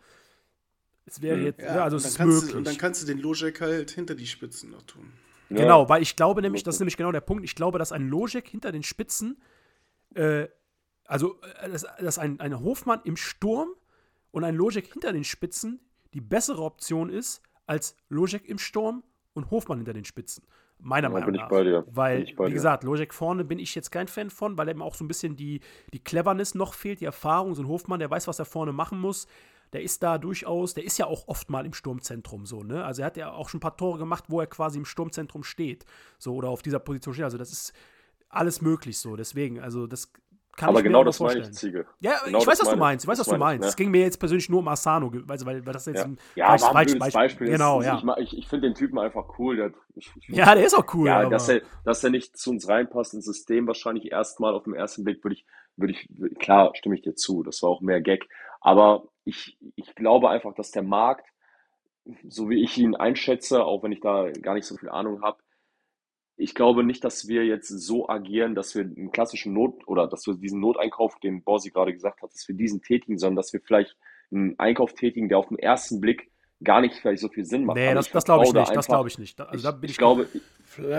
Es 1.05 1.21
wäre 1.21 1.39
jetzt, 1.39 1.61
ja, 1.61 1.83
also 1.85 1.97
es 1.99 2.05
dann 2.05 2.11
ist 2.13 2.17
kannst 2.19 2.35
möglich. 2.37 2.53
Du, 2.53 2.59
und 2.59 2.67
dann 2.67 2.79
kannst 2.79 3.03
du 3.03 3.07
den 3.07 3.19
Lojek 3.19 3.61
halt 3.61 3.91
hinter 3.91 4.15
die 4.15 4.27
Spitzen 4.27 4.71
noch 4.71 4.83
tun. 4.85 5.13
Ja. 5.51 5.57
Genau, 5.57 5.89
weil 5.89 6.01
ich 6.01 6.17
glaube 6.17 6.43
nämlich, 6.43 6.63
das 6.63 6.77
ist 6.77 6.81
nämlich 6.81 6.97
genau 6.97 7.13
der 7.13 7.21
Punkt, 7.21 7.45
ich 7.45 7.55
glaube, 7.55 7.79
dass 7.79 7.93
ein 7.93 8.09
Logik 8.09 8.49
hinter 8.49 8.71
den 8.71 8.83
Spitzen, 8.83 9.43
äh, 10.15 10.47
also 11.05 11.41
äh, 11.61 11.69
dass, 11.71 11.87
dass 11.99 12.19
ein, 12.19 12.39
ein 12.41 12.61
Hofmann 12.61 13.01
im 13.05 13.17
Sturm 13.17 13.71
und 14.31 14.45
ein 14.45 14.55
Logik 14.55 14.93
hinter 14.93 15.13
den 15.13 15.25
Spitzen 15.25 15.81
die 16.15 16.21
bessere 16.21 16.63
Option 16.63 17.11
ist, 17.11 17.43
als 17.67 17.97
Logik 18.09 18.49
im 18.49 18.59
Sturm 18.59 19.03
und 19.35 19.51
Hofmann 19.51 19.79
hinter 19.79 19.93
den 19.93 20.05
Spitzen. 20.05 20.45
Meiner 20.79 21.09
Ja, 21.09 21.13
Meinung 21.13 21.27
bin 21.27 21.35
ich 21.35 21.41
nach. 21.43 21.51
Weil, 21.87 22.27
wie 22.27 22.53
gesagt, 22.53 22.85
Logik 22.85 23.13
vorne 23.13 23.45
bin 23.45 23.59
ich 23.59 23.75
jetzt 23.75 23.91
kein 23.91 24.09
Fan 24.09 24.31
von, 24.31 24.57
weil 24.57 24.69
eben 24.69 24.83
auch 24.83 24.95
so 24.95 25.05
ein 25.05 25.09
bisschen 25.09 25.37
die, 25.37 25.61
die 25.93 26.03
Cleverness 26.03 26.55
noch 26.55 26.75
fehlt, 26.75 27.01
die 27.01 27.05
Erfahrung. 27.05 27.55
So 27.55 27.63
ein 27.63 27.69
Hofmann, 27.69 28.01
der 28.01 28.11
weiß, 28.11 28.29
was 28.29 28.39
er 28.39 28.45
vorne 28.45 28.73
machen 28.73 28.99
muss. 28.99 29.27
Der 29.73 29.83
ist 29.83 30.03
da 30.03 30.19
durchaus, 30.19 30.75
der 30.75 30.85
ist 30.85 30.99
ja 30.99 31.07
auch 31.07 31.29
oft 31.29 31.49
mal 31.51 31.65
im 31.65 31.73
Sturmzentrum 31.75 32.45
so, 32.47 32.63
ne? 32.65 32.85
Also 32.85 33.03
er 33.03 33.07
hat 33.07 33.17
ja 33.17 33.31
auch 33.33 33.49
schon 33.49 33.59
ein 33.59 33.63
paar 33.63 33.77
Tore 33.77 33.99
gemacht, 33.99 34.25
wo 34.29 34.41
er 34.41 34.47
quasi 34.49 34.79
im 34.79 34.85
Sturmzentrum 34.85 35.45
steht. 35.45 35.85
So, 36.19 36.35
oder 36.35 36.49
auf 36.49 36.63
dieser 36.63 36.81
Position 36.81 37.15
steht. 37.15 37.25
Also 37.25 37.39
das 37.39 37.53
ist 37.53 37.73
alles 38.29 38.61
möglich 38.63 38.99
so. 38.99 39.15
Deswegen, 39.17 39.61
also 39.61 39.87
das 39.87 40.13
kann 40.57 40.71
Aber 40.71 40.79
ich 40.81 40.85
mir 40.85 40.89
genau 40.89 41.01
auch 41.01 41.05
das 41.05 41.21
meine 41.21 41.33
vorstellen. 41.45 41.53
ich, 41.53 41.59
Ziege. 41.59 41.87
Ja, 42.01 42.19
Genau 42.25 42.39
ich 42.41 42.47
weiß, 42.47 42.59
was 42.59 42.65
du 42.69 42.71
meine 42.73 42.81
meinst. 42.81 43.05
Ich 43.05 43.09
weiß, 43.09 43.19
was 43.21 43.27
du 43.27 43.31
meine 43.33 43.39
meinst. 43.45 43.69
Es 43.69 43.73
ne? 43.75 43.77
ging 43.77 43.91
mir 43.93 44.01
jetzt 44.03 44.19
persönlich 44.19 44.49
nur 44.49 44.59
um 44.59 44.69
Asano, 44.69 45.11
weil, 45.13 45.41
weil, 45.47 45.65
weil 45.65 45.73
das 45.73 45.87
jetzt 45.87 45.99
Ja, 45.99 46.05
ein 46.05 46.19
ja 46.35 46.49
falsch- 46.49 46.63
war 46.63 46.69
ein 46.71 46.75
falsch- 46.77 46.85
blödes 46.91 47.03
falsch- 47.03 47.13
Beispiel. 47.15 47.47
Das 47.47 47.57
Genau, 47.57 47.81
ist, 47.81 47.87
ja. 47.87 48.17
Ich, 48.19 48.37
ich, 48.39 48.49
finde 48.49 48.69
den 48.69 48.75
Typen 48.75 48.99
einfach 48.99 49.39
cool. 49.39 49.57
Der, 49.57 49.73
ich, 49.95 50.11
ich, 50.17 50.29
Ja, 50.37 50.53
der 50.55 50.65
ist 50.67 50.75
auch 50.75 50.93
cool. 50.95 51.07
ja, 51.07 51.29
dass 51.29 51.49
er, 51.49 51.63
dass 51.85 52.03
er 52.03 52.11
nicht 52.11 52.37
zu 52.37 52.51
uns 52.51 52.69
reinpasst 52.69 53.15
ins 53.15 53.25
System, 53.25 53.69
wahrscheinlich 53.69 54.11
erstmal 54.11 54.53
auf 54.55 54.65
den 54.65 54.75
ersten 54.75 55.05
Blick, 55.05 55.23
würde 55.23 55.35
ich, 55.37 55.47
würde 55.77 55.95
ich, 55.95 56.39
klar, 56.41 56.73
stimme 56.75 56.97
ich 56.97 57.03
dir 57.03 57.15
zu. 57.15 57.43
Das 57.45 57.63
war 57.63 57.71
auch 57.71 57.81
mehr 57.81 58.01
Gag. 58.01 58.29
Aber 58.61 59.09
ich, 59.25 59.59
ich 59.77 59.95
glaube 59.95 60.31
einfach, 60.31 60.55
dass 60.55 60.71
der 60.71 60.83
Markt, 60.83 61.27
so 62.29 62.49
wie 62.49 62.63
ich 62.63 62.77
ihn 62.79 62.95
einschätze, 62.95 63.65
auch 63.65 63.83
wenn 63.83 63.93
ich 63.93 64.01
da 64.01 64.31
gar 64.31 64.55
nicht 64.55 64.67
so 64.67 64.77
viel 64.77 64.89
Ahnung 64.89 65.23
habe, 65.23 65.39
ich 66.37 66.55
glaube 66.55 66.85
nicht, 66.85 67.05
dass 67.05 67.29
wir 67.29 67.45
jetzt 67.45 67.69
so 67.69 68.09
agieren, 68.09 68.55
dass 68.55 68.75
wir 68.75 68.83
einen 68.83 69.13
klassischen 69.13 69.53
Not 69.53 69.87
oder 69.87 70.07
dass 70.07 70.27
wir 70.27 70.35
diesen 70.35 70.61
Noteinkauf, 70.61 71.19
den 71.21 71.43
Borsi 71.43 71.71
gerade 71.71 71.93
gesagt 71.93 72.23
hat, 72.23 72.33
dass 72.33 72.49
wir 72.49 72.55
diesen 72.55 72.81
tätigen, 72.81 73.19
sondern 73.19 73.37
dass 73.37 73.53
wir 73.53 73.61
vielleicht 73.61 73.97
einen 74.33 74.59
Einkauf 74.59 74.95
tätigen, 74.95 75.29
der 75.29 75.39
auf 75.39 75.49
den 75.49 75.59
ersten 75.59 76.01
Blick 76.01 76.31
gar 76.63 76.81
nicht 76.81 76.95
vielleicht 76.95 77.21
so 77.21 77.29
viel 77.29 77.45
Sinn 77.45 77.65
macht. 77.65 77.77
nee, 77.77 77.87
Aber 77.87 77.97
das, 77.97 78.11
das 78.11 78.25
glaube 78.25 78.45
ich 78.45 78.53
da 78.53 78.61
nicht. 78.61 78.71
Das 78.71 78.77
einfach- 78.77 78.89
glaube 78.89 79.09
ich 79.09 79.19
nicht. 79.19 79.41
Also 79.41 79.63
da 79.63 79.71
bin 79.73 79.85
ich, 79.85 79.91
ich, 79.93 79.99
glaube, 79.99 80.29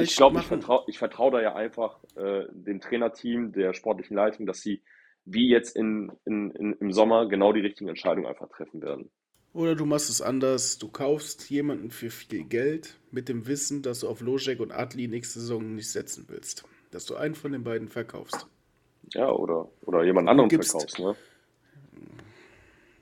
ich 0.01 0.15
glaube, 0.15 0.39
ich 0.39 0.45
vertraue 0.45 0.83
ich 0.87 0.97
vertrau 0.99 1.29
da 1.31 1.41
ja 1.41 1.55
einfach 1.55 1.99
äh, 2.15 2.43
dem 2.51 2.81
Trainerteam, 2.81 3.51
der 3.51 3.73
sportlichen 3.73 4.15
Leitung, 4.15 4.45
dass 4.45 4.61
sie 4.61 4.81
wie 5.25 5.49
jetzt 5.49 5.75
in, 5.75 6.11
in, 6.25 6.51
in, 6.51 6.73
im 6.73 6.91
Sommer 6.91 7.27
genau 7.27 7.53
die 7.53 7.61
richtigen 7.61 7.89
Entscheidungen 7.89 8.27
einfach 8.27 8.49
treffen 8.49 8.81
werden. 8.81 9.09
Oder 9.53 9.75
du 9.75 9.85
machst 9.85 10.09
es 10.09 10.21
anders. 10.21 10.77
Du 10.77 10.87
kaufst 10.87 11.49
jemanden 11.49 11.91
für 11.91 12.09
viel 12.09 12.45
Geld 12.45 12.97
mit 13.11 13.27
dem 13.27 13.47
Wissen, 13.47 13.81
dass 13.81 13.99
du 13.99 14.07
auf 14.07 14.21
Lojek 14.21 14.59
und 14.59 14.71
Adli 14.71 15.07
nächste 15.07 15.39
Saison 15.39 15.75
nicht 15.75 15.91
setzen 15.91 16.25
willst. 16.29 16.63
Dass 16.91 17.05
du 17.05 17.15
einen 17.15 17.35
von 17.35 17.51
den 17.51 17.63
beiden 17.63 17.89
verkaufst. 17.89 18.47
Ja, 19.13 19.29
oder, 19.29 19.67
oder 19.81 20.03
jemand 20.03 20.29
anderen 20.29 20.49
gibst- 20.49 20.71
verkaufst, 20.71 20.99
ne? 20.99 21.15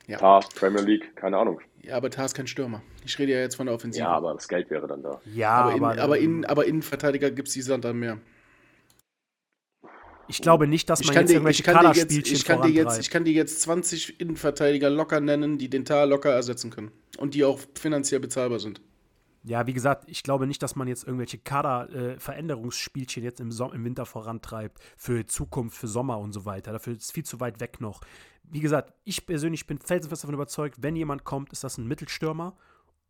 Ja. 0.08 0.18
Tar, 0.18 0.44
Premier 0.56 0.82
League, 0.82 1.16
keine 1.16 1.38
Ahnung. 1.38 1.62
Ja, 1.84 1.96
aber 1.96 2.10
Tar 2.10 2.26
ist 2.26 2.34
kein 2.34 2.48
Stürmer. 2.48 2.82
Ich 3.06 3.20
rede 3.20 3.34
ja 3.34 3.40
jetzt 3.42 3.56
von 3.56 3.68
der 3.68 3.76
Offensive. 3.76 4.04
Ja, 4.04 4.10
aber 4.10 4.34
das 4.34 4.48
Geld 4.48 4.72
wäre 4.72 4.88
dann 4.88 5.04
da. 5.04 5.22
ja, 5.36 5.52
aber, 5.52 5.76
in, 5.76 5.84
aber, 5.84 6.02
aber, 6.02 6.18
in, 6.18 6.46
aber 6.46 6.66
Innenverteidiger 6.66 7.30
gibt 7.30 7.48
es 7.48 7.54
die 7.54 7.64
dann 7.64 8.00
mehr. 8.00 8.18
Ich 10.30 10.42
glaube 10.42 10.68
nicht, 10.68 10.90
dass 10.90 11.04
man 11.04 11.16
jetzt 11.16 11.30
dir, 11.30 11.34
irgendwelche 11.34 11.64
Kaderspielchen 11.64 12.36
ich, 12.36 12.46
kann 12.46 12.62
dir 12.62 12.70
jetzt, 12.70 12.76
vorantreibt. 12.76 13.06
ich 13.06 13.10
kann 13.10 13.24
dir 13.26 13.34
jetzt 13.34 13.62
20 13.62 14.20
Innenverteidiger 14.20 14.90
locker 14.90 15.20
nennen, 15.20 15.58
die 15.58 15.70
den 15.70 15.86
Tar 15.86 16.06
locker 16.06 16.32
ersetzen 16.32 16.70
können. 16.70 16.92
Und 17.18 17.34
die 17.34 17.44
auch 17.44 17.60
finanziell 17.76 18.20
bezahlbar 18.20 18.60
sind. 18.60 18.82
Ja, 19.44 19.66
wie 19.68 19.74
gesagt, 19.74 20.04
ich 20.08 20.24
glaube 20.24 20.48
nicht, 20.48 20.62
dass 20.62 20.76
man 20.76 20.88
jetzt 20.88 21.06
irgendwelche 21.06 21.38
Kader-Veränderungsspielchen 21.38 23.24
jetzt 23.24 23.40
im, 23.40 23.52
Som 23.52 23.74
im 23.74 23.86
Winter 23.86 24.06
vorantreibt 24.06 24.80
für 24.98 25.26
Zukunft, 25.26 25.78
für 25.78 25.88
Sommer 25.88 26.20
und 26.20 26.34
so 26.34 26.46
weiter. 26.46 26.72
Dafür 26.72 26.94
ist 26.94 27.04
es 27.04 27.12
viel 27.12 27.24
zu 27.24 27.40
weit 27.40 27.60
weg 27.60 27.80
noch. 27.80 28.02
Wie 28.44 28.60
gesagt, 28.60 28.94
ich 29.06 29.26
persönlich 29.26 29.66
bin 29.66 29.80
felsenfest 29.80 30.24
davon 30.24 30.36
überzeugt, 30.36 30.78
wenn 30.82 30.96
jemand 30.96 31.24
kommt, 31.24 31.54
ist 31.54 31.64
das 31.64 31.78
ein 31.78 31.88
Mittelstürmer 31.88 32.58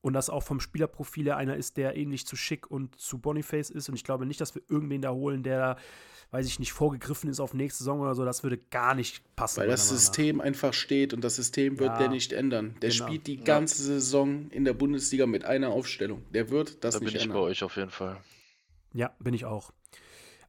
und 0.01 0.13
das 0.13 0.29
auch 0.29 0.43
vom 0.43 0.59
Spielerprofil 0.59 1.25
her 1.25 1.37
einer 1.37 1.55
ist, 1.55 1.77
der 1.77 1.97
ähnlich 1.97 2.25
zu 2.25 2.35
Schick 2.35 2.69
und 2.69 2.99
zu 2.99 3.19
Boniface 3.19 3.69
ist. 3.69 3.89
Und 3.89 3.95
ich 3.95 4.03
glaube 4.03 4.25
nicht, 4.25 4.39
dass 4.39 4.55
wir 4.55 4.61
irgendwen 4.69 5.01
da 5.01 5.11
holen, 5.11 5.43
der, 5.43 5.75
weiß 6.31 6.45
ich 6.47 6.59
nicht, 6.59 6.71
vorgegriffen 6.71 7.29
ist 7.29 7.39
auf 7.39 7.53
nächste 7.53 7.79
Saison 7.79 7.99
oder 7.99 8.15
so. 8.15 8.23
Das 8.23 8.43
würde 8.43 8.57
gar 8.57 8.95
nicht 8.95 9.35
passen. 9.35 9.59
Weil 9.59 9.67
das. 9.67 9.89
System 9.89 10.39
einfach 10.39 10.73
steht 10.73 11.13
und 11.13 11.21
das 11.23 11.35
System 11.35 11.79
wird 11.79 11.89
Ja, 11.91 11.97
der 11.97 12.09
nicht 12.09 12.31
ändern. 12.31 12.75
Der 12.81 12.91
genau. 12.91 13.07
spielt 13.07 13.27
die 13.27 13.37
ganze 13.37 13.83
Saison 13.83 14.49
in 14.51 14.63
der 14.63 14.73
Bundesliga 14.73 15.25
mit 15.25 15.43
einer 15.43 15.69
Aufstellung. 15.69 16.23
Der 16.31 16.49
wird 16.49 16.83
das 16.83 16.93
Da 16.93 16.99
bin 16.99 17.07
nicht 17.07 17.15
ich 17.15 17.21
bei 17.21 17.25
ändern. 17.25 17.41
euch 17.43 17.63
auf 17.63 17.75
jeden 17.75 17.91
Fall. 17.91 18.17
Ja, 18.93 19.13
bin 19.19 19.33
ich 19.33 19.45
auch. 19.45 19.71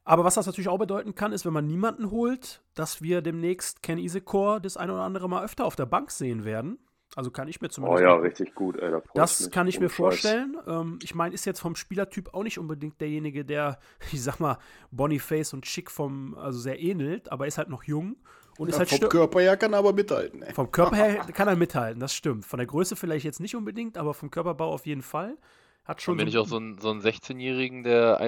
Aber 0.03 0.23
was 0.23 0.35
das 0.35 0.45
natürlich 0.47 0.67
auch 0.69 0.79
bedeuten 0.79 1.13
kann, 1.13 1.31
ist, 1.31 1.45
wenn 1.45 1.53
man 1.53 1.67
niemanden 1.67 2.09
holt, 2.09 2.61
dass 2.73 3.01
wir 3.01 3.21
demnächst 3.21 3.83
Ken 3.83 3.99
Isekor 3.99 4.59
das 4.59 4.77
ein 4.77 4.89
oder 4.89 5.01
andere 5.01 5.29
Mal 5.29 5.43
öfter 5.43 5.65
auf 5.65 5.75
der 5.75 5.85
Bank 5.85 6.09
sehen 6.09 6.43
werden. 6.43 6.79
Also 7.15 7.29
kann 7.31 7.47
ich 7.49 7.59
mir 7.61 7.67
Oh 7.67 7.71
zumindest. 7.71 8.03
ja, 8.03 8.13
richtig 8.15 8.55
gut, 8.55 8.77
ey. 8.77 8.89
Da 8.91 9.01
das 9.13 9.41
mich. 9.41 9.51
kann 9.51 9.67
ich 9.67 9.79
mir 9.79 9.89
vorstellen. 9.89 10.55
Ähm, 10.65 10.99
ich 11.03 11.13
meine, 11.13 11.35
ist 11.35 11.45
jetzt 11.45 11.59
vom 11.59 11.75
Spielertyp 11.75 12.33
auch 12.33 12.43
nicht 12.43 12.57
unbedingt 12.57 13.01
derjenige, 13.01 13.43
der, 13.43 13.79
ich 14.11 14.23
sag 14.23 14.39
mal, 14.39 14.57
Boniface 14.91 15.53
und 15.53 15.65
Schick 15.65 15.91
vom, 15.91 16.35
also 16.37 16.59
sehr 16.59 16.79
ähnelt, 16.79 17.31
aber 17.31 17.47
ist 17.47 17.57
halt 17.57 17.69
noch 17.69 17.83
jung 17.83 18.15
und 18.57 18.69
ist 18.69 18.75
Ja, 18.75 18.79
halt 18.79 18.89
vom 18.89 19.09
Körper 19.09 19.41
her 19.41 19.57
kann 19.57 19.73
er 19.73 19.79
aber 19.79 19.91
mithalten. 19.93 20.41
Ey. 20.41 20.53
vom 20.53 20.71
Körper 20.71 20.95
her 20.95 21.15
kann 21.33 21.47
er 21.49 21.55
mithalten, 21.57 21.99
das 21.99 22.13
stimmt. 22.13 22.45
Von 22.45 22.57
der 22.59 22.67
Größe 22.67 22.95
vielleicht 22.95 23.25
jetzt 23.25 23.39
nicht 23.41 23.55
unbedingt, 23.55 23.97
aber 23.97 24.13
vom 24.13 24.31
Körperbau 24.31 24.71
auf 24.71 24.85
jeden 24.85 25.01
Fall. 25.01 25.37
Hat 25.83 26.01
schon 26.01 26.13
Haben 26.13 26.19
wir 26.19 26.25
nicht 26.25 26.37
auch 26.37 26.47
so 26.47 26.57
einen, 26.57 26.77
so 26.77 26.91
einen 26.91 27.01
16-Jährigen, 27.01 27.83
der 27.83 28.21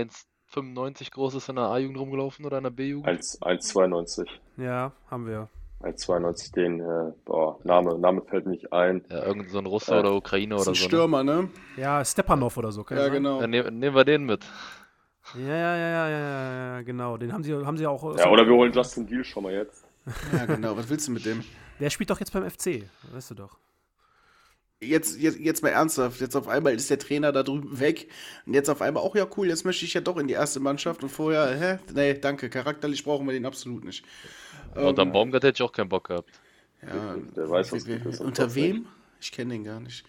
1,95 0.53 1.11
groß 1.11 1.35
ist 1.35 1.49
in 1.49 1.55
der 1.55 1.65
A-Jugend 1.65 1.97
rumgelaufen 1.99 2.45
oder 2.45 2.57
in 2.57 2.63
der 2.63 2.71
B-Jugend? 2.71 3.07
1 3.07 3.41
1,92. 3.41 4.27
Ja, 4.57 4.91
haben 5.09 5.27
wir. 5.27 5.49
1,92, 5.83 6.53
den, 6.53 6.79
äh, 6.79 7.11
boah, 7.25 7.59
Name, 7.63 7.97
Name 7.99 8.21
fällt 8.21 8.47
nicht 8.47 8.71
ein. 8.71 9.03
Ja, 9.09 9.25
irgend 9.25 9.49
so 9.49 9.59
ein 9.59 9.65
Russe 9.65 9.93
Äh, 9.93 9.99
oder 9.99 10.15
Ukrainer 10.15 10.55
oder 10.55 10.63
ein 10.63 10.65
so. 10.65 10.71
Ne? 10.71 10.75
Stürmer, 10.77 11.23
ne? 11.23 11.49
Ja, 11.77 12.03
Stepanov 12.03 12.57
oder 12.57 12.71
so, 12.71 12.83
kann 12.83 12.97
Ja, 12.97 13.09
genau. 13.09 13.41
Dann 13.41 13.49
nehm, 13.49 13.79
nehmen 13.79 13.95
wir 13.95 14.05
den 14.05 14.25
mit. 14.25 14.45
Ja, 15.35 15.55
ja, 15.55 15.77
ja, 15.77 15.89
ja, 15.89 16.09
ja, 16.09 16.75
ja, 16.75 16.81
genau. 16.81 17.17
Den 17.17 17.33
haben 17.33 17.43
sie, 17.43 17.53
haben 17.53 17.77
sie 17.77 17.87
auch. 17.87 18.17
Ja, 18.17 18.29
oder 18.29 18.45
wir 18.45 18.53
holen 18.53 18.73
Justin 18.73 19.07
Deal 19.07 19.23
schon 19.23 19.43
mal 19.43 19.53
jetzt. 19.53 19.85
Ja, 20.33 20.45
genau. 20.45 20.75
Was 20.75 20.89
willst 20.89 21.07
du 21.07 21.11
mit 21.11 21.25
dem? 21.25 21.43
Der 21.79 21.89
spielt 21.89 22.09
doch 22.09 22.19
jetzt 22.19 22.33
beim 22.33 22.49
FC, 22.49 22.83
weißt 23.13 23.31
du 23.31 23.35
doch. 23.35 23.57
Jetzt, 24.81 25.17
jetzt, 25.19 25.39
jetzt 25.39 25.63
mal 25.63 25.69
ernsthaft. 25.69 26.19
Jetzt 26.19 26.35
auf 26.35 26.47
einmal 26.49 26.73
ist 26.73 26.89
der 26.89 26.99
Trainer 26.99 27.31
da 27.31 27.41
drüben 27.43 27.79
weg. 27.79 28.09
Und 28.45 28.53
jetzt 28.53 28.69
auf 28.69 28.81
einmal, 28.81 29.01
auch 29.01 29.15
ja 29.15 29.25
cool, 29.37 29.47
jetzt 29.47 29.63
möchte 29.63 29.85
ich 29.85 29.93
ja 29.93 30.01
doch 30.01 30.17
in 30.17 30.27
die 30.27 30.33
erste 30.33 30.59
Mannschaft. 30.59 31.03
Und 31.03 31.09
vorher, 31.09 31.57
hä? 31.57 31.79
Nee, 31.93 32.15
danke. 32.15 32.49
Charakterlich 32.49 33.03
brauchen 33.03 33.25
wir 33.25 33.33
den 33.33 33.45
absolut 33.45 33.85
nicht. 33.85 34.05
Und 34.75 34.99
am 34.99 35.11
Baumgart 35.11 35.43
hätte 35.43 35.57
ich 35.57 35.61
auch 35.67 35.71
keinen 35.71 35.89
Bock 35.89 36.07
gehabt. 36.07 36.29
Ja, 36.81 37.15
Der 37.35 37.49
weiß, 37.49 37.71
was 37.71 37.85
wie- 37.87 37.97
gut 37.97 38.05
ist 38.13 38.19
Unter 38.19 38.45
was 38.47 38.55
wem? 38.55 38.85
Ich 39.21 39.31
kenne 39.31 39.53
den 39.53 39.63
gar 39.63 39.79
nicht. 39.79 40.03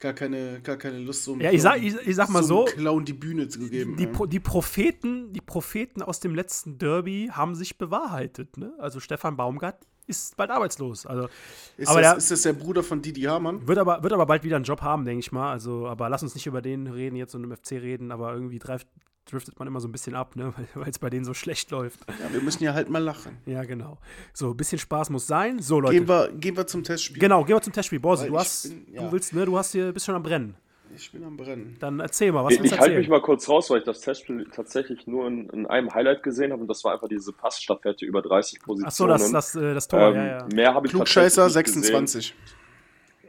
Gar 0.00 0.12
keine, 0.12 0.60
gar 0.60 0.76
keine 0.76 0.98
Lust, 0.98 1.24
so 1.24 1.32
einem 1.32 1.40
Ja, 1.40 1.50
ich 1.50 1.60
sag- 1.62 1.82
ich- 1.82 1.96
ich 2.06 2.14
sag 2.14 2.28
mal 2.28 2.44
so, 2.44 2.66
Clown 2.66 3.04
die 3.04 3.14
Bühne 3.14 3.48
zu 3.48 3.58
geben. 3.68 3.96
Die, 3.96 4.04
ja. 4.04 4.10
Pro, 4.10 4.26
die, 4.26 4.38
Propheten, 4.38 5.32
die 5.32 5.40
Propheten 5.40 6.02
aus 6.02 6.20
dem 6.20 6.34
letzten 6.36 6.78
Derby 6.78 7.30
haben 7.32 7.54
sich 7.56 7.78
bewahrheitet. 7.78 8.56
Ne? 8.58 8.72
Also 8.78 9.00
Stefan 9.00 9.36
Baumgart 9.36 9.78
ist 10.08 10.36
bald 10.36 10.50
arbeitslos. 10.50 11.06
Also, 11.06 11.28
ist, 11.76 11.88
aber 11.88 12.00
das, 12.00 12.10
der 12.10 12.18
ist 12.18 12.30
das 12.30 12.42
der 12.42 12.52
Bruder 12.54 12.82
von 12.82 13.02
Didi 13.02 13.22
Hamann? 13.22 13.66
wird, 13.68 13.78
aber, 13.78 14.02
wird 14.02 14.12
aber 14.12 14.26
bald 14.26 14.42
wieder 14.42 14.56
einen 14.56 14.64
Job 14.64 14.82
haben, 14.82 15.04
denke 15.04 15.20
ich 15.20 15.30
mal. 15.32 15.52
Also, 15.52 15.86
aber 15.86 16.08
lass 16.08 16.22
uns 16.22 16.34
nicht 16.34 16.46
über 16.46 16.62
den 16.62 16.86
reden 16.86 17.16
jetzt 17.16 17.34
und 17.34 17.44
im 17.44 17.54
FC 17.54 17.72
reden, 17.72 18.10
aber 18.10 18.32
irgendwie 18.32 18.58
drift, 18.58 18.88
driftet 19.26 19.58
man 19.58 19.68
immer 19.68 19.80
so 19.80 19.88
ein 19.88 19.92
bisschen 19.92 20.14
ab, 20.14 20.34
ne? 20.36 20.54
weil 20.74 20.88
es 20.88 20.98
bei 20.98 21.10
denen 21.10 21.24
so 21.24 21.34
schlecht 21.34 21.70
läuft. 21.70 22.00
Ja, 22.08 22.32
wir 22.32 22.40
müssen 22.40 22.64
ja 22.64 22.72
halt 22.74 22.88
mal 22.88 23.02
lachen. 23.02 23.36
Ja, 23.46 23.64
genau. 23.64 23.98
So, 24.32 24.50
ein 24.50 24.56
bisschen 24.56 24.78
Spaß 24.78 25.10
muss 25.10 25.26
sein. 25.26 25.60
So, 25.60 25.80
Leute. 25.80 25.94
Gehen 25.94 26.08
wir, 26.08 26.32
gehen 26.32 26.56
wir 26.56 26.66
zum 26.66 26.82
Testspiel. 26.82 27.20
Genau, 27.20 27.44
gehen 27.44 27.56
wir 27.56 27.62
zum 27.62 27.72
Testspiel. 27.72 28.00
Borsi, 28.00 28.28
du 28.28 28.38
hast, 28.38 28.70
bin- 28.70 28.94
ja. 28.94 29.02
du 29.02 29.12
willst, 29.12 29.32
ne, 29.34 29.44
du 29.44 29.56
hast 29.58 29.72
hier, 29.72 29.92
bist 29.92 30.06
schon 30.06 30.14
am 30.14 30.22
Brennen. 30.22 30.56
Ich 30.98 31.12
bin 31.12 31.22
am 31.22 31.36
Brennen. 31.36 31.76
Dann 31.78 32.00
erzähl 32.00 32.32
mal, 32.32 32.44
was 32.44 32.54
Ich, 32.54 32.60
willst 32.60 32.74
ich 32.74 32.80
halte 32.80 32.96
mich 32.96 33.08
mal 33.08 33.22
kurz 33.22 33.48
raus, 33.48 33.70
weil 33.70 33.78
ich 33.78 33.84
das 33.84 34.00
Testspiel 34.00 34.48
tatsächlich 34.52 35.06
nur 35.06 35.28
in, 35.28 35.48
in 35.50 35.66
einem 35.66 35.94
Highlight 35.94 36.24
gesehen 36.24 36.50
habe 36.50 36.60
und 36.60 36.68
das 36.68 36.82
war 36.82 36.92
einfach 36.92 37.08
diese 37.08 37.32
Passstaffette 37.32 38.04
über 38.04 38.20
30 38.20 38.60
Positionen. 38.60 38.88
Ach 38.88 38.92
so, 38.92 39.06
das, 39.06 39.30
das, 39.30 39.54
äh, 39.54 39.74
das 39.74 39.86
Tor, 39.86 40.08
ähm, 40.08 40.16
ja, 40.16 40.26
ja. 40.26 40.46
Mehr 40.52 40.74
habe 40.74 40.88
ich 40.88 40.92
Klugscheißer 40.92 41.42
tatsächlich 41.42 41.76
nicht 41.76 41.86
26. 41.86 42.34
Gesehen. 42.34 42.57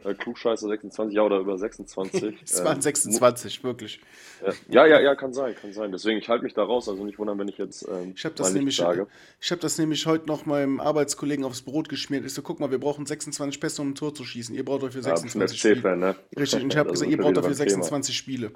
Äh, 0.04 0.14
Klugscheißer 0.14 0.66
26, 0.68 1.14
ja, 1.14 1.22
oder 1.22 1.38
über 1.38 1.58
26. 1.58 2.40
Es 2.44 2.64
waren 2.64 2.76
Ähm, 2.76 2.80
26, 2.82 3.62
wirklich. 3.64 4.00
mu- 4.40 4.52
Ja, 4.74 4.86
ja, 4.86 5.00
ja, 5.00 5.14
kann 5.14 5.32
sein, 5.34 5.54
kann 5.60 5.72
sein. 5.72 5.92
Deswegen, 5.92 6.18
ich 6.18 6.28
halte 6.28 6.44
mich 6.44 6.54
da 6.54 6.62
raus, 6.64 6.88
also 6.88 7.04
nicht 7.04 7.18
wundern, 7.18 7.38
wenn 7.38 7.48
ich 7.48 7.58
jetzt 7.58 7.86
ähm, 7.88 8.14
Ich 8.16 8.24
habe 8.24 8.34
das, 8.34 8.54
nämlich, 8.54 8.76
sage. 8.76 9.06
ich 9.40 9.52
hab 9.52 9.60
das 9.60 9.76
nämlich 9.78 10.06
heute 10.06 10.26
noch 10.26 10.46
meinem 10.46 10.80
Arbeitskollegen 10.80 11.44
aufs 11.44 11.62
Brot 11.62 11.88
geschmiert. 11.88 12.24
Ich 12.24 12.32
so, 12.32 12.40
guck 12.42 12.60
mal, 12.60 12.70
wir 12.70 12.78
brauchen 12.78 13.04
26 13.04 13.60
Pässe, 13.60 13.82
um 13.82 13.90
ein 13.90 13.94
Tor 13.94 14.14
zu 14.14 14.24
schießen. 14.24 14.54
Ihr 14.54 14.64
braucht 14.64 14.82
dafür 14.84 15.02
Ja, 15.02 15.10
bist 15.12 15.24
ein 15.24 15.28
26 15.28 15.58
Spiele. 15.58 15.76
FC-Fan, 15.76 15.98
ne? 15.98 16.16
Richtig, 16.38 16.62
und 16.64 16.72
ich 16.72 16.78
habe 16.78 16.90
gesagt, 16.90 17.10
ihr 17.10 17.18
braucht 17.18 17.36
dafür 17.36 17.50
beim 17.50 17.58
Thema. 17.58 17.82
26 17.82 18.16
Spiele. 18.16 18.52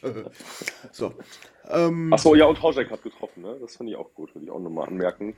So. 0.92 1.12
Ähm, 1.68 2.12
Achso, 2.12 2.34
ja, 2.34 2.46
und 2.46 2.62
Hauschek 2.62 2.90
hat 2.90 3.02
getroffen, 3.02 3.42
ne? 3.42 3.56
Das 3.60 3.76
finde 3.76 3.92
ich 3.92 3.98
auch 3.98 4.14
gut, 4.14 4.34
würde 4.34 4.44
ich 4.46 4.50
auch 4.50 4.60
nochmal 4.60 4.88
anmerken. 4.88 5.34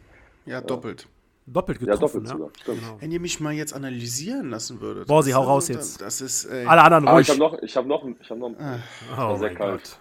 ja, 0.46 0.60
doppelt. 0.60 1.06
Doppelt 1.46 1.80
Ja, 1.80 1.94
getroffen, 1.94 2.24
doppelt 2.24 2.56
ja. 2.66 2.72
sogar. 2.72 2.76
Genau. 2.76 3.00
Wenn 3.00 3.10
ihr 3.10 3.20
mich 3.20 3.40
mal 3.40 3.52
jetzt 3.52 3.72
analysieren 3.72 4.50
lassen 4.50 4.80
würdet. 4.80 5.08
Borsi, 5.08 5.30
das 5.30 5.38
hau 5.38 5.42
raus 5.44 5.66
das- 5.66 5.76
jetzt. 5.76 6.00
Das 6.00 6.20
ist. 6.20 6.46
Alle 6.46 6.82
anderen 6.82 7.08
Ah, 7.08 7.12
ruhig. 7.14 7.22
ich 7.26 7.30
habe 7.30 7.38
noch, 7.40 7.58
ich 7.62 7.76
habe 7.76 7.88
noch, 7.88 8.04
ich 8.20 8.30
habe 8.30 8.40
noch, 8.40 8.50
oh 8.50 9.16
war 9.16 9.38
sehr 9.38 9.54
kalt. 9.54 9.98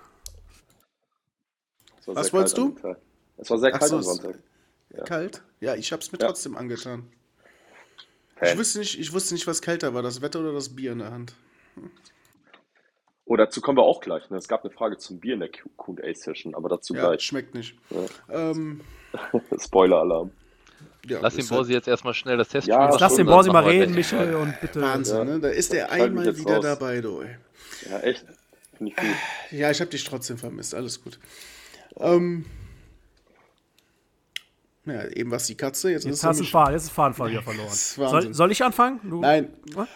Was 2.06 2.34
wolltest 2.34 2.58
du? 2.58 2.76
Es 3.38 3.50
war 3.50 3.58
sehr 3.58 3.72
kalt 3.72 3.90
so, 3.90 3.98
am 3.98 4.04
Sonntag. 4.04 4.36
Kalt? 5.06 5.44
Ja, 5.60 5.76
ich 5.76 5.92
habe 5.92 6.02
es 6.02 6.12
mir 6.12 6.18
Ja. 6.20 6.28
trotzdem 6.28 6.58
angetan. 6.58 7.08
Ich 8.42 8.58
wusste, 8.58 8.80
nicht, 8.80 8.98
ich 9.00 9.14
wusste 9.14 9.34
nicht, 9.34 9.46
was 9.48 9.62
kälter 9.62 9.94
war, 9.94 10.02
das 10.02 10.22
Wetter 10.22 10.40
oder 10.40 10.54
das 10.54 10.70
Bier 10.76 10.94
in 10.94 11.00
der 11.00 11.12
Hand. 11.12 11.34
Oh, 13.26 13.36
dazu 13.36 13.62
kommen 13.62 13.78
wir 13.78 13.84
auch 13.84 14.02
gleich. 14.02 14.30
Ne? 14.30 14.38
Es 14.38 14.48
gab 14.48 14.64
eine 14.64 14.72
Frage 14.74 14.98
zum 14.98 15.20
Bier 15.20 15.36
in 15.36 15.42
der 15.42 15.50
Q&A-Session, 15.78 16.56
aber 16.56 16.70
dazu 16.70 16.96
Ja, 16.96 17.10
gleich. 17.10 17.22
schmeckt 17.22 17.54
nicht. 17.54 17.76
Ja. 17.90 18.06
Ähm, 18.52 18.82
Spoiler-Alarm. 19.60 20.32
Ja, 21.08 21.20
Lass 21.22 21.34
den 21.34 21.42
ist 21.44 21.52
halt 21.52 21.58
Borsi 21.60 21.74
jetzt 21.74 21.88
erstmal 21.88 22.14
schnell 22.14 22.38
das 22.38 22.50
Testspiel 22.50 22.74
Ja, 22.76 22.96
lass 22.98 23.16
den 23.16 23.26
Borsi 23.26 23.50
mal 23.50 23.64
reden. 23.64 23.94
Michael, 23.96 24.36
und 24.36 24.60
bitte. 24.62 24.82
Wahnsinn, 24.82 25.18
Ja. 25.18 25.24
ne? 25.26 25.40
Da 25.40 25.48
ist 25.50 25.72
der 25.74 25.92
einmal 25.92 26.36
wieder 26.38 26.56
raus. 26.58 26.64
dabei, 26.64 27.02
du. 27.02 27.22
ey. 27.22 27.36
Ja, 27.90 28.00
echt. 28.00 28.26
Finde 28.78 28.92
ich 28.92 28.98
gut. 28.98 29.16
Ja, 29.52 29.72
ich 29.72 29.80
habe 29.82 29.90
dich 29.92 30.04
trotzdem 30.04 30.38
vermisst, 30.38 30.76
alles 30.76 31.02
gut. 31.04 31.20
Ähm, 31.98 32.46
ja, 34.86 35.06
eben 35.10 35.32
was 35.32 35.46
die 35.48 35.56
Katze, 35.56 35.92
jetzt, 35.92 36.06
Jetzt 36.06 36.16
ist 36.16 36.24
hast 36.24 36.40
du 36.40 36.44
Faden, 36.46 36.74
jetzt 36.74 36.84
ist 36.86 36.92
Fadenfall 36.92 37.30
wieder 37.32 37.44
verloren. 37.44 37.68
Das 37.68 37.76
ist 37.76 37.96
Soll, 37.96 38.12
Wahnsinn. 38.12 38.34
soll 38.34 38.52
ich 38.52 38.64
anfangen? 38.64 39.00
Du? 39.04 39.20
Nein. 39.22 39.50
Was? 39.74 39.88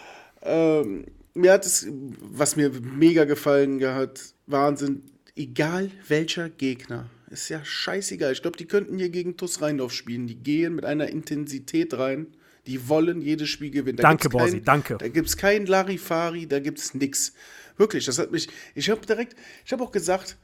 Ähm, 0.42 1.06
mir 1.34 1.52
hat 1.52 1.66
es, 1.66 1.86
was 2.20 2.56
mir 2.56 2.70
mega 2.70 3.24
gefallen 3.24 3.82
hat, 3.84 4.20
Wahnsinn, 4.46 5.02
egal 5.34 5.90
welcher 6.06 6.48
Gegner, 6.48 7.06
ist 7.42 7.48
ja 7.50 7.64
scheißegal. 7.64 8.32
Ich 8.32 8.42
glaube, 8.42 8.56
die 8.56 8.66
könnten 8.66 8.98
hier 8.98 9.10
gegen 9.10 9.36
TuS 9.36 9.60
Rheindorf 9.60 9.92
spielen. 9.92 10.26
Die 10.26 10.36
gehen 10.36 10.74
mit 10.74 10.84
einer 10.84 11.08
Intensität 11.08 11.94
rein. 11.94 12.28
Die 12.66 12.88
wollen 12.88 13.20
jedes 13.20 13.50
Spiel 13.50 13.70
gewinnen. 13.70 13.96
Da 13.98 14.04
Danke, 14.04 14.28
kein- 14.28 14.38
Borsi, 14.38 14.62
danke. 14.62 14.96
Da 14.98 15.08
gibt 15.08 15.28
es 15.28 15.36
kein 15.36 15.66
Larifari, 15.66 16.46
da 16.46 16.60
gibt 16.60 16.78
es 16.78 16.94
nix. 16.94 17.34
Wirklich, 17.76 18.06
das 18.06 18.18
hat 18.18 18.30
mich. 18.32 18.48
Ich 18.74 18.88
habe 18.88 19.04
direkt, 19.04 19.36
ich 19.66 19.72
habe 19.72 19.82
auch 19.84 19.92
gesagt, 19.92 20.36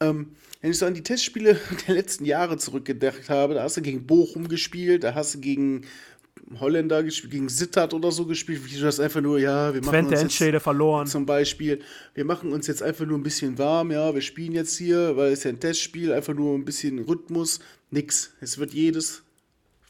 ähm, 0.00 0.36
wenn 0.60 0.70
ich 0.70 0.78
so 0.78 0.86
an 0.86 0.94
die 0.94 1.02
Testspiele 1.02 1.58
der 1.88 1.94
letzten 1.94 2.24
Jahre 2.24 2.56
zurückgedacht 2.58 3.28
habe, 3.30 3.54
da 3.54 3.62
hast 3.64 3.76
du 3.76 3.82
gegen 3.82 4.06
Bochum 4.06 4.48
gespielt, 4.48 5.04
da 5.04 5.14
hast 5.14 5.34
du 5.34 5.40
gegen 5.40 5.82
Holländer 6.58 7.02
gespielt, 7.02 7.32
gegen 7.32 7.48
Sittard 7.48 7.94
oder 7.94 8.10
so 8.10 8.26
gespielt, 8.26 8.60
du 8.70 8.80
das 8.80 9.00
einfach 9.00 9.20
nur, 9.20 9.38
ja, 9.38 9.72
wir 9.72 9.80
machen 9.80 10.08
Twente 10.08 10.20
uns 10.20 10.38
jetzt 10.38 10.62
verloren. 10.62 11.06
zum 11.06 11.26
Beispiel, 11.26 11.80
wir 12.14 12.24
machen 12.24 12.52
uns 12.52 12.66
jetzt 12.66 12.82
einfach 12.82 13.06
nur 13.06 13.18
ein 13.18 13.22
bisschen 13.22 13.58
warm, 13.58 13.90
ja, 13.90 14.14
wir 14.14 14.20
spielen 14.20 14.52
jetzt 14.52 14.76
hier, 14.76 15.16
weil 15.16 15.32
es 15.32 15.44
ja 15.44 15.50
ein 15.50 15.60
Testspiel, 15.60 16.12
einfach 16.12 16.34
nur 16.34 16.54
ein 16.54 16.64
bisschen 16.64 16.98
Rhythmus, 17.00 17.60
nix. 17.90 18.32
Es 18.40 18.58
wird 18.58 18.72
jedes 18.72 19.22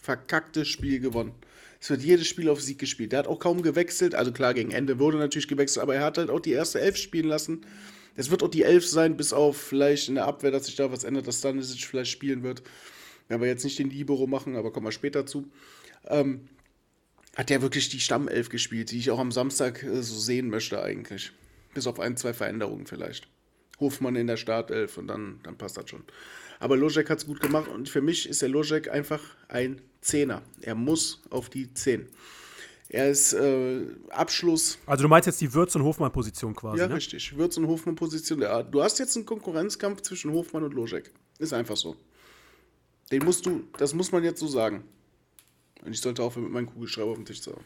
verkackte 0.01 0.65
Spiel 0.65 1.01
gewonnen. 1.01 1.33
Es 1.81 1.91
wird 1.91 2.03
jedes 2.03 2.29
Spiel 2.29 2.49
auf 2.49 2.61
Sieg 2.61 2.79
gespielt. 2.79 3.13
Der 3.13 3.21
hat 3.21 3.27
auch 3.27 3.41
kaum 3.41 3.63
gewechselt, 3.63 4.15
also 4.15 4.31
klar, 4.33 4.55
gegen 4.55 4.71
Ende 4.71 4.99
wurde 4.99 5.19
natürlich 5.19 5.49
gewechselt, 5.49 5.83
aber 5.83 5.97
er 5.97 6.05
hat 6.05 6.19
halt 6.19 6.31
auch 6.31 6.41
die 6.41 6.53
erste 6.53 6.81
Elf 6.81 6.97
spielen 6.97 7.27
lassen. 7.27 7.67
Es 8.15 8.31
wird 8.31 8.43
auch 8.43 8.49
die 8.49 8.63
Elf 8.63 8.87
sein, 8.87 9.17
bis 9.17 9.33
auf 9.33 9.57
vielleicht 9.57 10.09
in 10.09 10.17
der 10.17 10.27
Abwehr, 10.27 10.51
dass 10.51 10.67
sich 10.67 10.77
da 10.77 10.93
was 10.93 11.03
ändert, 11.03 11.27
dass 11.27 11.39
Stanisic 11.39 11.85
vielleicht 11.85 12.11
spielen 12.11 12.43
wird. 12.43 12.63
Wenn 13.29 13.41
wir 13.41 13.49
jetzt 13.49 13.65
nicht 13.65 13.79
den 13.79 13.91
Libero 13.91 14.27
machen, 14.27 14.57
aber 14.57 14.71
kommen 14.71 14.87
wir 14.87 14.93
später 14.93 15.25
zu. 15.25 15.49
Ähm, 16.07 16.49
hat 17.37 17.51
er 17.51 17.63
wirklich 17.63 17.89
die 17.89 18.01
Stammelf 18.01 18.49
gespielt, 18.49 18.91
die 18.91 18.99
ich 18.99 19.11
auch 19.11 19.19
am 19.19 19.33
Samstag 19.33 19.83
äh, 19.83 20.03
so 20.03 20.19
sehen 20.19 20.51
möchte 20.51 20.83
eigentlich. 20.83 21.33
Bis 21.75 21.87
auf 21.87 22.01
ein, 22.01 22.17
zwei 22.17 22.35
Veränderungen 22.35 22.87
vielleicht. 22.87 23.29
Hofmann 23.81 24.17
in 24.17 24.27
der 24.27 24.37
Startelf 24.37 24.99
und 24.99 25.07
dann, 25.09 25.41
dann 25.43 25.57
passt 25.57 25.77
das 25.77 25.89
schon. 25.89 26.05
Aber 26.61 26.77
Lojek 26.77 27.11
hat 27.11 27.19
es 27.19 27.27
gut 27.27 27.41
gemacht 27.41 27.69
und 27.69 27.89
für 27.89 28.01
mich 28.01 28.29
ist 28.29 28.43
der 28.43 28.49
Lojek 28.49 28.89
einfach 28.91 29.21
ein 29.49 29.81
Zehner. 30.01 30.43
Er 30.61 30.75
muss 30.75 31.23
auf 31.31 31.49
die 31.49 31.73
Zehn. 31.75 32.09
Er 32.89 33.11
ist 33.11 33.33
äh, 33.33 33.87
Abschluss, 34.11 34.79
Also 34.85 35.03
du 35.03 35.09
meinst 35.09 35.27
jetzt 35.27 35.41
die 35.41 35.53
Würz- 35.55 35.75
und 35.75 35.83
Hofmann-Position 35.83 36.55
quasi, 36.55 36.79
ja 36.79 36.89
ne? 36.89 36.95
richtig, 36.97 37.37
Würz 37.37 37.57
und 37.57 37.67
Hofmann 37.67 37.95
Position. 37.95 38.43
Ja, 38.43 38.63
du 38.63 38.83
hast 38.83 38.99
jetzt 38.99 39.17
einen 39.17 39.25
Konkurrenzkampf 39.25 40.03
zwischen 40.03 40.31
Hofmann 40.33 40.63
und 40.63 40.75
Lojek. 40.75 41.11
Ist 41.39 41.55
einfach 41.55 41.77
so. 41.77 41.97
Den 43.11 43.25
musst 43.25 43.47
du, 43.47 43.65
das 43.79 43.95
muss 43.95 44.13
man 44.13 44.23
jetzt 44.23 44.41
so 44.41 44.47
sagen. 44.47 44.85
Und 45.85 45.93
ich 45.93 46.01
sollte 46.01 46.23
aufhören, 46.23 46.45
mit 46.45 46.53
meinem 46.53 46.67
Kugelschreiber 46.67 47.11
auf 47.11 47.17
dem 47.17 47.25
Tisch 47.25 47.41
zu 47.43 47.53
haben. 47.53 47.65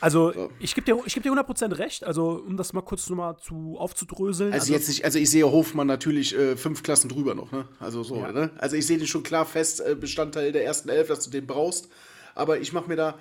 Also 0.00 0.32
So. 0.32 0.50
ich 0.58 0.74
gebe 0.74 0.84
dir, 0.84 0.98
ich 1.06 1.14
geb 1.14 1.22
dir 1.22 1.30
100% 1.32 1.78
recht, 1.78 2.02
also 2.02 2.42
um 2.44 2.56
das 2.56 2.72
mal 2.72 2.80
kurz 2.80 3.08
nochmal 3.08 3.36
zu, 3.40 3.76
aufzudröseln. 3.78 4.52
Also, 4.52 4.72
jetzt 4.72 4.88
nicht, 4.88 5.04
also 5.04 5.16
ich 5.18 5.30
sehe 5.30 5.48
Hofmann 5.48 5.86
natürlich 5.86 6.36
äh, 6.36 6.56
fünf 6.56 6.82
Klassen 6.82 7.08
drüber 7.08 7.36
noch, 7.36 7.52
ne? 7.52 7.68
Also 7.78 8.02
so, 8.02 8.16
Ja. 8.16 8.32
ne? 8.32 8.50
Also 8.58 8.74
ich 8.74 8.84
sehe 8.84 8.98
den 8.98 9.06
schon 9.06 9.22
klar 9.22 9.46
fest 9.46 9.80
äh, 9.80 9.94
Bestandteil 9.94 10.50
der 10.50 10.64
ersten 10.64 10.88
Elf, 10.88 11.06
dass 11.06 11.20
du 11.24 11.30
den 11.30 11.46
brauchst. 11.46 11.88
Aber 12.34 12.58
ich 12.58 12.72
mache 12.72 12.88
mir 12.88 12.96
da, 12.96 13.16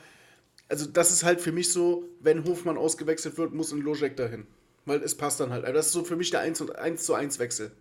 also 0.70 0.88
das 0.88 1.12
ist 1.12 1.24
halt 1.24 1.40
für 1.40 1.52
mich 1.52 1.72
so, 1.72 2.06
wenn 2.20 2.46
Hofmann 2.46 2.78
ausgewechselt 2.80 3.38
wird, 3.38 3.54
muss 3.54 3.72
ein 3.72 3.82
Lojek 3.82 4.18
dahin. 4.18 4.48
Weil 4.86 5.04
es 5.04 5.14
passt 5.16 5.40
dann 5.40 5.52
halt. 5.52 5.64
Also 5.66 5.76
das 5.76 5.86
ist 5.88 5.92
so 5.94 6.04
für 6.04 6.16
mich 6.16 6.32
der 6.32 6.40
1, 6.40 6.62
und 6.62 6.76
1 6.76 7.04
zu 7.06 7.14
1 7.14 7.38
Wechsel. 7.38 7.72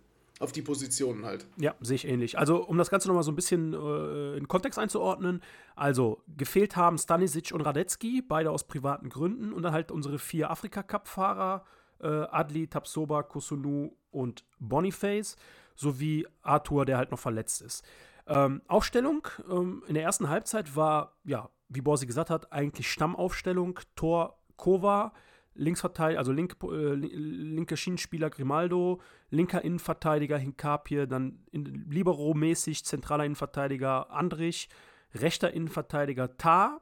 Auf 0.41 0.51
die 0.51 0.61
Positionen 0.61 1.25
halt. 1.25 1.45
Ja, 1.57 1.75
sehe 1.81 1.95
ich 1.95 2.07
ähnlich. 2.07 2.37
Also, 2.39 2.65
um 2.65 2.77
das 2.77 2.89
Ganze 2.89 3.07
nochmal 3.07 3.23
so 3.23 3.31
ein 3.31 3.35
bisschen 3.35 3.73
äh, 3.73 4.37
in 4.37 4.47
Kontext 4.47 4.79
einzuordnen. 4.79 5.41
Also, 5.75 6.23
gefehlt 6.35 6.75
haben 6.75 6.97
Stanisic 6.97 7.51
und 7.53 7.61
Radetzky, 7.61 8.21
beide 8.21 8.49
aus 8.49 8.65
privaten 8.65 9.09
Gründen. 9.09 9.53
Und 9.53 9.61
dann 9.61 9.73
halt 9.73 9.91
unsere 9.91 10.17
vier 10.17 10.49
Afrika-Cup-Fahrer, 10.49 11.63
äh, 11.99 12.07
Adli, 12.07 12.67
Tapsoba, 12.67 13.23
Kusunu 13.23 13.95
und 14.09 14.43
Boniface, 14.59 15.37
sowie 15.75 16.27
Arthur, 16.41 16.85
der 16.85 16.97
halt 16.97 17.11
noch 17.11 17.19
verletzt 17.19 17.61
ist. 17.61 17.85
Ähm, 18.27 18.61
Aufstellung 18.67 19.27
ähm, 19.49 19.83
in 19.87 19.93
der 19.93 20.03
ersten 20.03 20.29
Halbzeit 20.29 20.75
war, 20.75 21.17
ja, 21.23 21.49
wie 21.69 21.81
Borsi 21.81 22.05
gesagt 22.05 22.29
hat, 22.29 22.51
eigentlich 22.51 22.91
Stammaufstellung. 22.91 23.79
Tor 23.95 24.39
Kova, 24.57 25.13
Linksverteidiger, 25.53 26.19
also 26.19 26.31
link, 26.31 26.55
äh, 26.63 26.93
linker 26.93 27.75
Schienenspieler 27.75 28.29
Grimaldo, 28.29 29.01
linker 29.29 29.63
Innenverteidiger 29.63 30.37
Hinkapie, 30.37 31.07
dann 31.07 31.43
in, 31.51 31.89
Libero-mäßig 31.89 32.85
zentraler 32.85 33.25
Innenverteidiger 33.25 34.09
Andrich, 34.11 34.69
rechter 35.13 35.51
Innenverteidiger 35.51 36.37
Tar. 36.37 36.81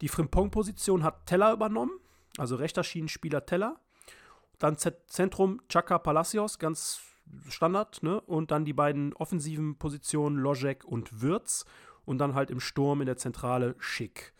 Die 0.00 0.08
Frimpong-Position 0.08 1.04
hat 1.04 1.26
Teller 1.26 1.52
übernommen, 1.52 1.92
also 2.36 2.56
rechter 2.56 2.82
Schienenspieler 2.82 3.46
Teller. 3.46 3.80
Dann 4.58 4.76
Z 4.76 5.02
Zentrum 5.06 5.60
Chaka 5.68 5.98
Palacios, 5.98 6.58
ganz 6.58 7.00
Standard, 7.48 8.02
ne? 8.02 8.20
Und 8.20 8.50
dann 8.50 8.64
die 8.64 8.72
beiden 8.72 9.12
offensiven 9.14 9.76
Positionen 9.76 10.36
Lojek 10.36 10.84
und 10.84 11.22
Würz. 11.22 11.64
Und 12.04 12.18
dann 12.18 12.34
halt 12.34 12.50
im 12.50 12.60
Sturm 12.60 13.00
in 13.00 13.06
der 13.06 13.16
Zentrale 13.16 13.76
Schick. 13.78 14.34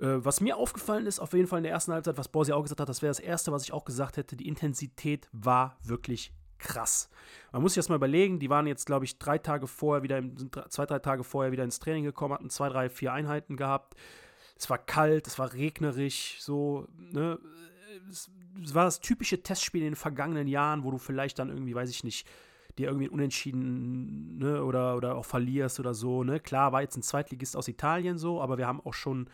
Äh, 0.00 0.24
was 0.24 0.40
mir 0.40 0.56
aufgefallen 0.56 1.06
ist, 1.06 1.18
auf 1.18 1.32
jeden 1.32 1.46
Fall 1.46 1.58
in 1.58 1.64
der 1.64 1.72
ersten 1.72 1.92
Halbzeit, 1.92 2.18
was 2.18 2.28
Borsi 2.28 2.52
auch 2.52 2.62
gesagt 2.62 2.80
hat, 2.80 2.88
das 2.88 3.02
wäre 3.02 3.10
das 3.10 3.20
Erste, 3.20 3.52
was 3.52 3.64
ich 3.64 3.72
auch 3.72 3.84
gesagt 3.84 4.16
hätte, 4.16 4.36
die 4.36 4.48
Intensität 4.48 5.28
war 5.32 5.76
wirklich 5.82 6.32
krass. 6.58 7.08
Man 7.52 7.62
muss 7.62 7.74
sich 7.74 7.80
das 7.80 7.88
mal 7.88 7.96
überlegen, 7.96 8.38
die 8.38 8.50
waren 8.50 8.66
jetzt, 8.66 8.86
glaube 8.86 9.04
ich, 9.04 9.18
drei 9.18 9.38
Tage 9.38 9.66
vorher 9.66 10.02
wieder, 10.02 10.20
sind 10.20 10.56
zwei, 10.68 10.86
drei 10.86 10.98
Tage 10.98 11.24
vorher 11.24 11.52
wieder 11.52 11.64
ins 11.64 11.78
Training 11.78 12.04
gekommen, 12.04 12.34
hatten 12.34 12.50
zwei, 12.50 12.68
drei, 12.68 12.88
vier 12.88 13.12
Einheiten 13.12 13.56
gehabt. 13.56 13.94
Es 14.56 14.68
war 14.68 14.78
kalt, 14.78 15.26
es 15.26 15.38
war 15.38 15.52
regnerisch, 15.52 16.36
so, 16.40 16.86
ne? 17.12 17.38
Es, 18.10 18.30
war 18.74 18.84
das 18.84 19.00
typische 19.00 19.40
Testspiel 19.40 19.82
in 19.82 19.90
den 19.90 19.96
vergangenen 19.96 20.48
Jahren, 20.48 20.82
wo 20.82 20.90
du 20.90 20.98
vielleicht 20.98 21.38
dann 21.38 21.48
irgendwie, 21.48 21.76
weiß 21.76 21.90
ich 21.90 22.02
nicht, 22.02 22.26
dir 22.76 22.88
irgendwie 22.88 23.08
unentschieden, 23.08 24.38
ne, 24.38 24.64
oder, 24.64 24.96
oder 24.96 25.14
auch 25.14 25.24
verlierst 25.24 25.78
oder 25.78 25.94
so, 25.94 26.24
ne? 26.24 26.40
Klar, 26.40 26.72
war 26.72 26.82
jetzt 26.82 26.96
ein 26.96 27.02
Zweitligist 27.02 27.56
aus 27.56 27.68
Italien 27.68 28.18
so, 28.18 28.42
aber 28.42 28.58
wir 28.58 28.66
haben 28.66 28.80
auch 28.80 28.94
schon 28.94 29.28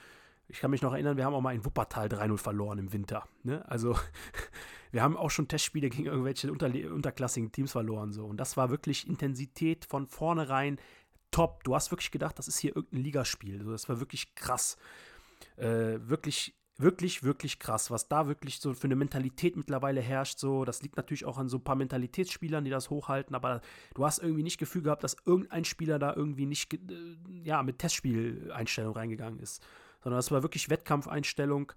ich 0.49 0.61
kann 0.61 0.71
mich 0.71 0.83
noch 0.83 0.93
erinnern, 0.93 1.17
wir 1.17 1.25
haben 1.25 1.35
auch 1.35 1.41
mal 1.41 1.55
in 1.55 1.65
Wuppertal 1.65 2.09
3-0 2.09 2.37
verloren 2.39 2.79
im 2.79 2.93
Winter. 2.93 3.27
Ne? 3.43 3.67
Also 3.69 3.99
wir 4.93 5.03
haben 5.03 5.17
auch 5.17 5.31
schon 5.31 5.49
Testspiele 5.49 5.89
gegen 5.89 6.07
irgendwelche 6.07 6.51
Unterle 6.53 6.93
unterklassigen 6.93 7.51
Teams 7.51 7.73
verloren. 7.73 8.13
So. 8.13 8.27
Und 8.27 8.37
das 8.37 8.57
war 8.57 8.71
wirklich 8.71 9.09
Intensität 9.09 9.85
von 9.85 10.07
vornherein 10.07 10.79
top. 11.31 11.65
Du 11.65 11.75
hast 11.75 11.91
wirklich 11.91 12.11
gedacht, 12.11 12.39
das 12.39 12.49
ist 12.49 12.59
hier 12.59 12.77
irgendein 12.77 13.03
Ligaspiel. 13.03 13.59
Also 13.59 13.73
das 13.73 13.89
war 13.89 14.01
wirklich 14.01 14.35
krass. 14.35 14.77
Äh, 15.57 15.99
wirklich, 16.01 16.55
wirklich, 16.77 17.23
wirklich 17.23 17.59
krass, 17.59 17.91
was 17.91 18.09
da 18.09 18.27
wirklich 18.27 18.61
so 18.61 18.75
für 18.75 18.85
eine 18.85 18.97
Mentalität 18.97 19.57
mittlerweile 19.57 20.03
herrscht. 20.03 20.39
So, 20.39 20.67
das 20.67 20.83
liegt 20.83 20.97
natürlich 20.97 21.25
auch 21.25 21.39
an 21.39 21.49
so 21.49 21.57
ein 21.57 21.65
paar 21.65 21.77
Mentalitätsspielern, 21.77 22.65
die 22.65 22.71
das 22.71 22.91
hochhalten, 22.91 23.35
aber 23.35 23.63
du 23.95 24.05
hast 24.05 24.19
irgendwie 24.19 24.43
nicht 24.43 24.59
Gefühl 24.59 24.83
gehabt, 24.83 25.05
dass 25.05 25.17
irgendein 25.25 25.65
Spieler 25.65 25.99
da 25.99 26.15
irgendwie 26.15 26.47
nicht 26.47 26.75
äh, 26.75 26.79
ja, 27.45 27.63
mit 27.63 27.79
Testspieleinstellung 27.79 28.95
reingegangen 28.95 29.41
ist 29.41 29.65
sondern 30.05 30.19
das 30.19 30.31
war 30.31 30.43
wirklich 30.43 30.69
Wettkampfeinstellung. 30.69 31.73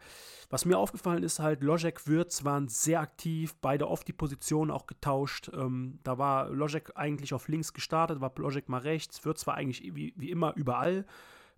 Was 0.49 0.65
mir 0.65 0.77
aufgefallen 0.77 1.23
ist, 1.23 1.39
halt, 1.39 1.63
Lojek, 1.63 2.07
Würz 2.07 2.43
waren 2.43 2.67
sehr 2.67 2.99
aktiv, 2.99 3.55
beide 3.61 3.87
oft 3.87 4.07
die 4.07 4.13
Position 4.13 4.69
auch 4.69 4.85
getauscht. 4.85 5.49
Ähm, 5.53 5.99
da 6.03 6.17
war 6.17 6.49
Lojek 6.49 6.91
eigentlich 6.95 7.33
auf 7.33 7.47
links 7.47 7.73
gestartet, 7.73 8.19
war 8.19 8.33
Lojek 8.35 8.67
mal 8.67 8.81
rechts, 8.81 9.23
Würz 9.23 9.47
war 9.47 9.55
eigentlich 9.55 9.95
wie, 9.95 10.13
wie 10.17 10.29
immer 10.29 10.53
überall. 10.55 11.05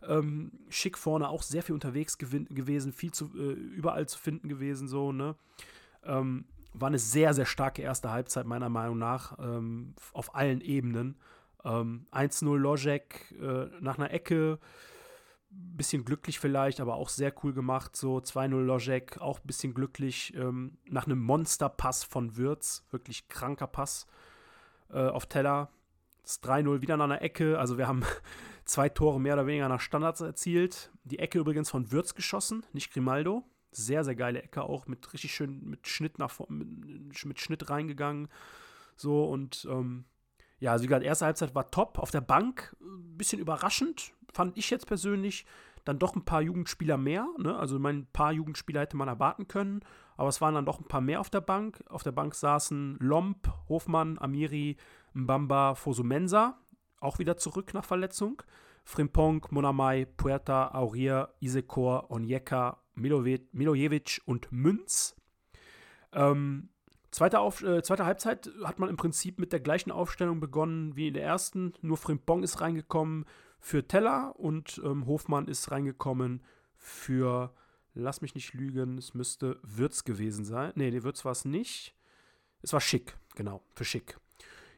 Ähm, 0.08 0.52
schick 0.70 0.98
vorne 0.98 1.28
auch 1.28 1.42
sehr 1.42 1.64
viel 1.64 1.74
unterwegs 1.74 2.18
gewesen, 2.18 2.94
viel 2.94 3.12
zu, 3.12 3.32
äh, 3.36 3.52
überall 3.52 4.08
zu 4.08 4.18
finden 4.18 4.48
gewesen, 4.48 4.88
so, 4.88 5.12
ne? 5.12 5.36
Ähm, 6.04 6.46
war 6.74 6.88
eine 6.88 7.00
sehr, 7.00 7.34
sehr 7.34 7.48
starke 7.48 7.82
erste 7.82 8.12
Halbzeit, 8.12 8.46
meiner 8.46 8.70
Meinung 8.70 9.00
nach, 9.00 9.38
ähm, 9.40 9.96
auf 10.14 10.36
allen 10.36 10.62
Ebenen. 10.62 11.18
Ähm, 11.66 12.06
1-0 12.12 12.58
Lojek 12.58 13.36
äh, 13.42 13.68
nach 13.82 13.98
einer 13.98 14.12
Ecke, 14.12 14.60
bisschen 15.50 16.06
glücklich 16.06 16.40
vielleicht, 16.40 16.80
aber 16.80 16.96
auch 16.96 17.10
sehr 17.10 17.34
cool 17.44 17.54
gemacht. 17.54 17.96
So 17.96 18.18
2-0 18.18 18.62
Lojek, 18.62 19.20
auch 19.20 19.40
ein 19.40 19.48
bisschen 19.48 19.74
glücklich. 19.74 20.34
Ähm, 20.36 20.78
nach 20.86 21.06
einem 21.06 21.20
Monsterpass 21.20 22.04
von 22.04 22.38
Würz, 22.38 22.86
wirklich 22.92 23.28
kranker 23.30 23.68
Pass 23.68 24.06
äh, 24.92 25.08
auf 25.08 25.26
Teller. 25.26 25.70
Das 26.22 26.44
3-0 26.44 26.82
wieder 26.82 26.98
nach 26.98 27.06
einer 27.06 27.22
Ecke. 27.22 27.58
Also 27.58 27.78
wir 27.78 27.88
haben 27.88 28.04
zwei 28.66 28.90
Tore 28.90 29.20
mehr 29.20 29.34
oder 29.34 29.48
weniger 29.48 29.70
nach 29.70 29.82
Standards 29.82 30.22
erzielt. 30.22 30.92
Die 31.04 31.20
Ecke 31.20 31.40
übrigens 31.40 31.70
von 31.70 31.92
Würz 31.92 32.14
geschossen, 32.14 32.66
nicht 32.74 32.94
Grimaldo. 32.94 33.44
Sehr, 33.72 34.04
sehr 34.04 34.16
geile 34.16 34.42
Ecke 34.42 34.64
auch, 34.64 34.88
mit 34.88 35.14
richtig 35.14 35.34
schön, 35.34 35.64
mit 35.64 35.88
Schnitt 35.88 36.18
nach 36.18 36.40
mit, 36.50 37.26
mit 37.26 37.40
Schnitt 37.40 37.70
reingegangen. 37.70 38.28
So 38.96 39.26
und 39.26 39.68
ähm, 39.70 40.06
ja, 40.60 40.72
also 40.72 40.84
wie 40.84 40.88
gesagt, 40.88 41.06
erste 41.06 41.26
Halbzeit 41.26 41.56
war 41.56 41.72
top. 41.72 42.00
Auf 42.00 42.12
der 42.12 42.22
Bank 42.22 42.76
ein 42.82 43.18
bisschen 43.18 43.40
überraschend, 43.40 44.14
fand 44.32 44.58
ich 44.58 44.70
jetzt 44.70 44.88
persönlich. 44.88 45.46
Dann 45.86 45.98
doch 45.98 46.16
ein 46.16 46.26
paar 46.26 46.42
Jugendspieler 46.42 46.98
mehr. 46.98 47.26
Ne? 47.38 47.58
Also 47.58 47.80
mein 47.80 48.06
paar 48.12 48.34
Jugendspieler 48.34 48.82
hätte 48.82 48.98
man 48.98 49.08
erwarten 49.08 49.48
können. 49.48 49.80
Aber 50.18 50.28
es 50.30 50.42
waren 50.42 50.54
dann 50.54 50.66
doch 50.66 50.80
ein 50.80 50.88
paar 50.88 51.02
mehr 51.02 51.22
auf 51.22 51.30
der 51.30 51.42
Bank. 51.42 51.82
Auf 51.88 52.04
der 52.04 52.12
Bank 52.12 52.36
saßen 52.36 52.98
Lomp, 53.00 53.50
Hofmann, 53.70 54.20
Amiri, 54.20 54.78
Mbamba, 55.14 55.76
Fosumensa. 55.76 56.60
Auch 57.00 57.20
wieder 57.20 57.38
zurück 57.38 57.74
nach 57.74 57.86
Verletzung. 57.86 58.44
Frimpong, 58.84 59.48
Monamai, 59.52 60.06
Puerta, 60.06 60.72
Aurier, 60.74 61.34
Isekor, 61.40 62.12
Onyeka, 62.12 62.82
Milojevic 62.96 64.22
und 64.26 64.52
Münz. 64.52 65.16
Ähm, 66.12 66.70
Zweite, 67.20 67.42
Auf, 67.42 67.62
äh, 67.64 67.84
zweite 67.84 68.06
Halbzeit 68.06 68.50
hat 68.64 68.80
man 68.80 68.88
im 68.88 68.96
Prinzip 68.96 69.40
mit 69.40 69.52
der 69.52 69.60
gleichen 69.60 69.92
Aufstellung 69.92 70.40
begonnen 70.40 70.96
wie 70.96 71.10
in 71.10 71.14
der 71.14 71.24
ersten. 71.26 71.74
Nur 71.82 71.98
Frimpong 71.98 72.44
ist 72.44 72.62
reingekommen 72.62 73.26
für 73.60 73.86
Teller 73.86 74.40
und 74.40 74.82
ähm, 74.86 75.06
Hofmann 75.06 75.50
ist 75.50 75.70
reingekommen 75.70 76.42
für, 76.78 77.54
lass 77.94 78.22
mich 78.22 78.36
nicht 78.36 78.54
lügen, 78.54 78.98
es 78.98 79.16
müsste 79.16 79.60
Würz 79.64 80.06
gewesen 80.06 80.46
sein. 80.46 80.72
Nee, 80.76 80.92
nee, 80.92 81.04
Würz 81.04 81.26
war 81.26 81.34
es 81.34 81.44
nicht. 81.44 81.94
Es 82.62 82.72
war 82.72 82.80
Schick, 82.80 83.18
genau, 83.36 83.62
für 83.76 83.84
Schick. 83.84 84.18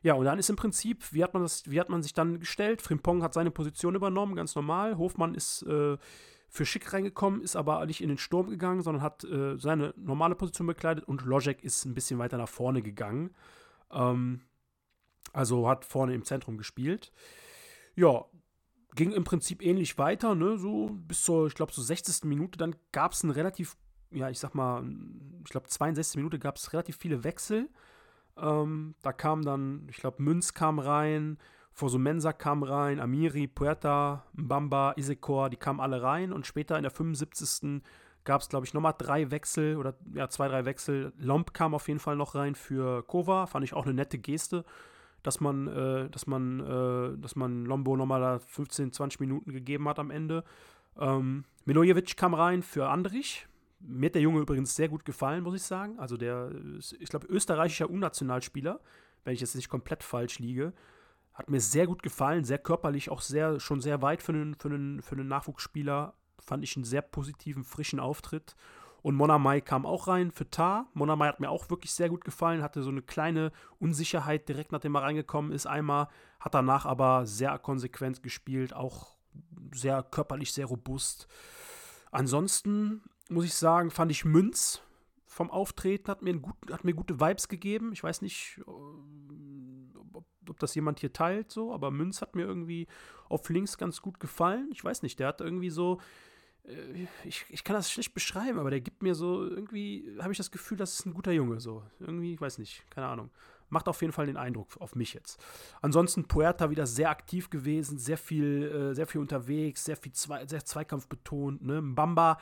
Ja, 0.02 0.16
und 0.16 0.26
dann 0.26 0.40
ist 0.40 0.50
im 0.50 0.56
Prinzip, 0.56 1.14
wie 1.14 1.24
hat 1.24 1.36
man, 1.36 1.44
das, 1.44 1.70
wie 1.70 1.80
hat 1.80 1.90
man 1.90 2.02
sich 2.02 2.16
dann 2.16 2.40
gestellt? 2.40 2.82
Frimpong 2.82 3.22
hat 3.22 3.36
seine 3.36 3.52
Position 3.52 3.94
übernommen, 3.94 4.34
ganz 4.36 4.56
normal. 4.56 4.98
Hofmann 4.98 5.36
ist 5.36 5.62
äh, 5.68 5.96
für 6.52 6.66
Schick 6.66 6.92
reingekommen, 6.92 7.42
ist 7.42 7.56
aber 7.56 7.86
nicht 7.86 8.02
in 8.02 8.10
den 8.10 8.18
Sturm 8.18 8.50
gegangen, 8.50 8.82
sondern 8.82 9.02
hat 9.02 9.24
äh, 9.24 9.58
seine 9.58 9.94
normale 9.96 10.36
Position 10.36 10.68
bekleidet 10.68 11.06
und 11.06 11.24
Lojek 11.24 11.64
ist 11.64 11.86
ein 11.86 11.94
bisschen 11.94 12.20
weiter 12.20 12.38
nach 12.38 12.50
vorne 12.50 12.82
gegangen. 12.82 13.34
Ähm, 13.90 14.42
also 15.32 15.70
hat 15.70 15.86
vorne 15.86 16.14
im 16.14 16.26
Zentrum 16.26 16.58
gespielt. 16.58 17.14
Ja, 17.96 18.26
ging 18.96 19.14
im 19.14 19.24
Prinzip 19.24 19.64
ähnlich 19.64 19.98
weiter, 19.98 20.36
ne, 20.36 20.58
so 20.58 20.90
bis 20.92 21.24
zur, 21.24 21.48
ich 21.48 21.56
glaube, 21.56 21.72
so 21.72 21.82
60. 21.82 22.26
Minute. 22.26 22.58
Dann 22.58 22.76
gab 22.92 23.14
es 23.14 23.24
ein 23.24 23.32
relativ, 23.32 23.78
ja, 24.12 24.30
ich 24.30 24.40
sag 24.40 24.54
mal, 24.54 24.84
ich 25.46 25.52
glaube, 25.52 25.70
62. 25.70 26.18
Minute 26.18 26.38
gab 26.38 26.58
es 26.58 26.74
relativ 26.74 26.98
viele 26.98 27.24
Wechsel. 27.24 27.70
Ähm, 28.36 28.96
da 29.02 29.14
kam 29.14 29.46
dann, 29.46 29.88
ich 29.90 29.98
glaube, 29.98 30.22
Münz 30.22 30.54
kam 30.54 30.80
rein, 30.80 31.38
Fosumensa 31.74 32.34
kam 32.34 32.64
rein, 32.64 33.00
Amiri, 33.00 33.48
Puerta, 33.48 34.26
Mbamba, 34.34 34.94
Isekor, 34.98 35.50
die 35.50 35.58
kamen 35.58 35.80
alle 35.80 36.02
rein 36.02 36.34
und 36.34 36.46
später 36.46 36.78
in 36.78 36.84
der 36.84 36.92
75. 36.92 37.82
gab 38.24 38.42
es, 38.42 38.50
glaube 38.50 38.66
ich, 38.66 38.74
nochmal 38.74 38.94
drei 38.98 39.32
Wechsel 39.32 39.78
oder 39.78 39.96
ja, 40.14 40.30
zwei, 40.30 40.48
drei 40.48 40.66
Wechsel. 40.66 41.14
Lomp 41.18 41.54
kam 41.54 41.74
auf 41.74 41.88
jeden 41.88 42.00
Fall 42.00 42.16
noch 42.16 42.36
rein 42.36 42.56
für 42.56 43.04
Kova, 43.04 43.48
fand 43.48 43.64
ich 43.64 43.74
auch 43.74 43.86
eine 43.86 43.94
nette 43.94 44.20
Geste, 44.20 44.66
dass 45.24 45.40
man, 45.40 45.68
äh, 45.68 46.10
dass 46.10 46.28
man, 46.28 46.60
äh, 46.60 47.18
dass 47.18 47.36
man 47.36 47.66
Lombo 47.66 47.96
nochmal 47.96 48.22
da 48.22 48.40
15, 48.40 48.92
20 48.92 49.20
Minuten 49.20 49.52
gegeben 49.54 49.88
hat 49.88 49.98
am 49.98 50.12
Ende. 50.12 50.44
Ähm, 51.00 51.46
Milojevic 51.66 52.18
kam 52.18 52.34
rein 52.34 52.64
für 52.64 52.90
Andrich. 52.90 53.48
Mir 53.80 54.08
hat 54.08 54.16
der 54.16 54.22
Junge 54.22 54.42
übrigens 54.42 54.76
sehr 54.76 54.90
gut 54.90 55.06
gefallen, 55.06 55.44
muss 55.44 55.56
ich 55.56 55.64
sagen. 55.64 55.98
Also 55.98 56.18
der, 56.18 56.52
ich 57.00 57.10
glaube, 57.10 57.28
österreichischer 57.28 57.90
Unnationalspieler, 57.90 58.80
wenn 59.24 59.34
ich 59.34 59.40
jetzt 59.40 59.56
nicht 59.56 59.70
komplett 59.70 60.04
falsch 60.04 60.38
liege. 60.40 60.74
Hat 61.34 61.50
mir 61.50 61.62
sehr 61.62 61.88
gut 61.88 62.04
gefallen, 62.04 62.44
sehr 62.44 62.58
körperlich, 62.58 63.10
auch 63.10 63.22
sehr, 63.22 63.60
schon 63.60 63.82
sehr 63.82 64.02
weit 64.02 64.22
für 64.22 64.34
einen, 64.34 64.56
für 64.56 64.70
einen, 64.70 65.02
für 65.02 65.16
einen 65.16 65.28
Nachwuchsspieler. 65.28 66.14
Fand 66.40 66.64
ich 66.64 66.76
einen 66.76 66.86
sehr 66.86 67.02
positiven, 67.02 67.64
frischen 67.64 68.00
Auftritt. 68.00 68.56
Und 69.02 69.16
Monamai 69.16 69.62
kam 69.62 69.86
auch 69.86 70.08
rein 70.08 70.32
für 70.32 70.50
Tar. 70.50 70.88
Monamai 70.94 71.28
hat 71.28 71.40
mir 71.40 71.50
auch 71.50 71.70
wirklich 71.70 71.92
sehr 71.92 72.10
gut 72.10 72.24
gefallen, 72.24 72.62
hatte 72.62 72.84
so 72.84 72.90
eine 72.90 73.02
kleine 73.02 73.52
Unsicherheit 73.80 74.48
direkt 74.48 74.72
nachdem 74.72 74.96
er 74.96 75.04
reingekommen 75.04 75.52
ist. 75.52 75.66
Einmal 75.66 76.08
hat 76.40 76.54
danach 76.54 76.86
aber 76.86 77.26
sehr 77.26 77.58
konsequent 77.58 78.22
gespielt, 78.22 78.74
auch 78.74 79.16
sehr 79.74 80.04
körperlich, 80.04 80.54
sehr 80.54 80.68
robust. 80.68 81.28
Ansonsten 82.12 83.02
muss 83.30 83.46
ich 83.46 83.56
sagen, 83.56 83.90
fand 83.90 84.12
ich 84.12 84.26
Münz 84.26 84.82
vom 85.32 85.50
Auftreten 85.50 86.12
hat 86.12 86.22
mir, 86.22 86.38
gut, 86.38 86.56
hat 86.70 86.84
mir 86.84 86.94
gute 86.94 87.22
Vibes 87.22 87.48
gegeben. 87.48 87.94
Ich 87.94 88.04
weiß 88.04 88.22
nicht, 88.22 88.60
ob 90.14 90.60
das 90.60 90.76
jemand 90.76 91.00
hier 91.00 91.14
teilt, 91.14 91.52
so, 91.52 91.74
aber 91.74 91.92
Münz 91.92 92.22
hat 92.22 92.36
mir 92.36 92.44
irgendwie 92.44 92.88
auf 93.30 93.48
links 93.50 93.78
ganz 93.78 94.02
gut 94.02 94.20
gefallen. 94.20 94.70
Ich 94.72 94.84
weiß 94.84 95.04
nicht, 95.04 95.20
der 95.20 95.28
hat 95.28 95.42
irgendwie 95.42 95.70
so, 95.70 96.00
äh, 96.66 97.08
ich, 97.24 97.46
ich 97.50 97.64
kann 97.64 97.76
das 97.76 97.92
schlecht 97.92 98.14
beschreiben, 98.14 98.60
aber 98.60 98.70
der 98.70 98.82
gibt 98.82 99.04
mir 99.04 99.16
so, 99.16 99.46
irgendwie 99.46 100.18
habe 100.20 100.32
ich 100.32 100.38
das 100.38 100.52
Gefühl, 100.52 100.78
das 100.78 100.94
ist 100.94 101.06
ein 101.06 101.14
guter 101.14 101.32
Junge, 101.32 101.60
so. 101.60 101.84
Irgendwie, 102.00 102.34
ich 102.34 102.42
weiß 102.42 102.58
nicht, 102.58 102.84
keine 102.90 103.08
Ahnung. 103.08 103.30
Macht 103.70 103.88
auf 103.88 104.02
jeden 104.02 104.12
Fall 104.12 104.26
den 104.26 104.36
Eindruck 104.36 104.68
auf 104.80 104.96
mich 104.96 105.14
jetzt. 105.14 105.42
Ansonsten 105.82 106.28
Puerta 106.28 106.70
wieder 106.70 106.86
sehr 106.86 107.10
aktiv 107.10 107.50
gewesen, 107.50 107.98
sehr 107.98 108.18
viel, 108.18 108.64
äh, 108.64 108.94
sehr 108.94 109.08
viel 109.08 109.22
unterwegs, 109.22 109.86
sehr 109.86 109.96
viel 109.96 110.12
Zwei, 110.12 110.46
sehr 110.46 110.66
Zweikampf 110.66 111.08
betont. 111.08 111.64
Ne? 111.64 111.82
Mbamba 111.82 112.38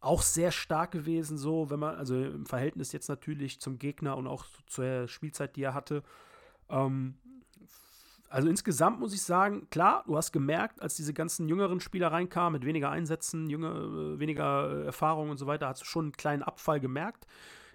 auch 0.00 0.22
sehr 0.22 0.50
stark 0.50 0.92
gewesen, 0.92 1.36
so, 1.36 1.68
wenn 1.68 1.78
man, 1.78 1.96
also 1.96 2.16
im 2.16 2.46
Verhältnis 2.46 2.92
jetzt 2.92 3.08
natürlich 3.08 3.60
zum 3.60 3.78
Gegner 3.78 4.16
und 4.16 4.26
auch 4.26 4.46
zur 4.66 5.06
Spielzeit, 5.08 5.56
die 5.56 5.62
er 5.62 5.74
hatte. 5.74 6.02
Ähm, 6.70 7.14
Also 8.32 8.48
insgesamt 8.48 9.00
muss 9.00 9.12
ich 9.12 9.22
sagen, 9.22 9.68
klar, 9.70 10.04
du 10.06 10.16
hast 10.16 10.30
gemerkt, 10.32 10.80
als 10.80 10.94
diese 10.94 11.12
ganzen 11.12 11.48
jüngeren 11.48 11.80
Spieler 11.80 12.12
reinkamen, 12.12 12.52
mit 12.60 12.64
weniger 12.64 12.90
Einsätzen, 12.90 13.50
jünger, 13.50 13.74
äh, 13.74 14.18
weniger 14.20 14.82
äh, 14.82 14.86
Erfahrung 14.86 15.30
und 15.30 15.36
so 15.38 15.46
weiter, 15.48 15.66
hast 15.68 15.80
du 15.82 15.84
schon 15.86 16.06
einen 16.06 16.12
kleinen 16.12 16.42
Abfall 16.44 16.78
gemerkt. 16.78 17.26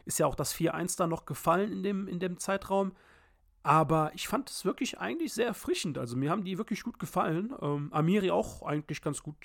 Ist 0.05 0.17
ja 0.19 0.27
auch 0.27 0.35
das 0.35 0.53
4-1 0.53 0.95
dann 0.97 1.09
noch 1.09 1.25
gefallen 1.25 1.71
in 1.73 1.83
dem, 1.83 2.07
in 2.07 2.19
dem 2.19 2.37
Zeitraum. 2.39 2.93
Aber 3.63 4.11
ich 4.13 4.27
fand 4.27 4.49
es 4.49 4.63
wirklich 4.63 4.99
eigentlich 4.99 5.33
sehr 5.33 5.47
erfrischend. 5.47 5.97
Also 5.97 6.15
mir 6.15 6.29
haben 6.31 6.43
die 6.45 6.57
wirklich 6.57 6.83
gut 6.83 6.99
gefallen. 6.99 7.53
Ähm, 7.61 7.91
Amiri 7.91 8.31
auch 8.31 8.61
eigentlich 8.63 9.01
ganz 9.01 9.23
gut 9.23 9.35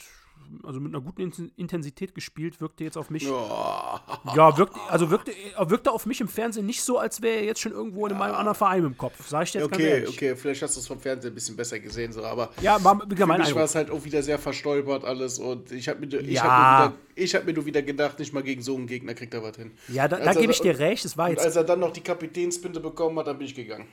also 0.62 0.80
mit 0.80 0.94
einer 0.94 1.03
guten 1.03 1.51
Intensität 1.57 2.14
gespielt, 2.14 2.61
wirkte 2.61 2.84
jetzt 2.84 2.96
auf 2.96 3.11
mich. 3.11 3.28
Oh. 3.30 3.98
Ja, 4.34 4.57
wirkte, 4.57 4.78
also 4.88 5.11
wirkte, 5.11 5.32
wirkte 5.59 5.92
auf 5.92 6.07
mich 6.07 6.20
im 6.20 6.28
Fernsehen 6.28 6.66
nicht 6.66 6.82
so, 6.82 6.98
als 6.98 7.22
wäre 7.22 7.36
er 7.36 7.44
jetzt 7.44 7.61
schon 7.61 7.72
irgendwo 7.72 8.07
in 8.07 8.12
einem 8.12 8.22
anderen 8.22 8.55
Verein 8.55 8.84
im 8.84 8.96
Kopf. 8.96 9.28
Sag 9.28 9.44
ich 9.44 9.53
dir 9.53 9.61
jetzt 9.61 9.72
Okay, 9.72 10.07
okay, 10.07 10.36
vielleicht 10.36 10.62
hast 10.62 10.76
du 10.76 10.80
es 10.80 10.86
vom 10.86 11.01
Fernsehen 11.01 11.32
ein 11.32 11.34
bisschen 11.34 11.57
besser 11.57 11.78
gesehen, 11.78 12.12
so, 12.12 12.24
aber 12.24 12.51
ja, 12.61 12.82
war, 12.82 12.98
für 12.98 13.26
mich 13.26 13.55
war 13.55 13.64
es 13.64 13.74
halt 13.74 13.90
auch 13.90 14.05
wieder 14.05 14.22
sehr 14.22 14.38
verstolpert 14.38 15.05
alles 15.05 15.38
und 15.38 15.72
ich 15.72 15.88
habe 15.88 16.01
mir, 16.01 16.20
ich 16.20 16.32
ja. 16.32 16.42
hab 16.42 16.94
mir, 17.16 17.26
hab 17.26 17.44
mir 17.44 17.53
nur 17.53 17.66
wieder 17.66 17.82
gedacht, 17.82 18.18
nicht 18.18 18.32
mal 18.32 18.42
gegen 18.42 18.62
so 18.62 18.76
einen 18.76 18.86
Gegner 18.86 19.14
kriegt 19.14 19.34
er 19.34 19.42
was 19.42 19.57
hin. 19.57 19.72
Ja, 19.88 20.09
da, 20.09 20.18
da 20.18 20.32
gebe 20.34 20.53
ich 20.53 20.61
dir 20.61 20.78
recht. 20.78 21.05
Es 21.05 21.16
war 21.16 21.30
jetzt 21.30 21.44
als 21.44 21.57
er 21.57 21.64
dann 21.64 21.80
noch 21.80 21.92
die 21.92 22.03
Kapitänsbinde 22.03 22.80
bekommen 22.80 23.18
hat, 23.18 23.26
dann 23.26 23.38
bin 23.38 23.46
ich 23.46 23.55
gegangen. 23.55 23.86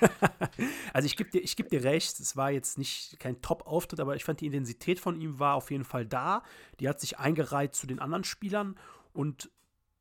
also 0.92 1.06
ich 1.06 1.16
gebe 1.16 1.30
dir, 1.30 1.42
geb 1.42 1.68
dir 1.68 1.84
recht, 1.84 2.20
es 2.20 2.36
war 2.36 2.50
jetzt 2.50 2.78
nicht 2.78 3.18
kein 3.20 3.40
Top-Auftritt, 3.42 4.00
aber 4.00 4.16
ich 4.16 4.24
fand 4.24 4.40
die 4.40 4.46
Intensität 4.46 5.00
von 5.00 5.20
ihm 5.20 5.38
war 5.38 5.54
auf 5.54 5.70
jeden 5.70 5.84
Fall 5.84 6.06
da. 6.06 6.42
Die 6.80 6.88
hat 6.88 7.00
sich 7.00 7.18
eingereiht 7.18 7.74
zu 7.74 7.86
den 7.86 7.98
anderen 7.98 8.24
Spielern 8.24 8.76
und 9.12 9.50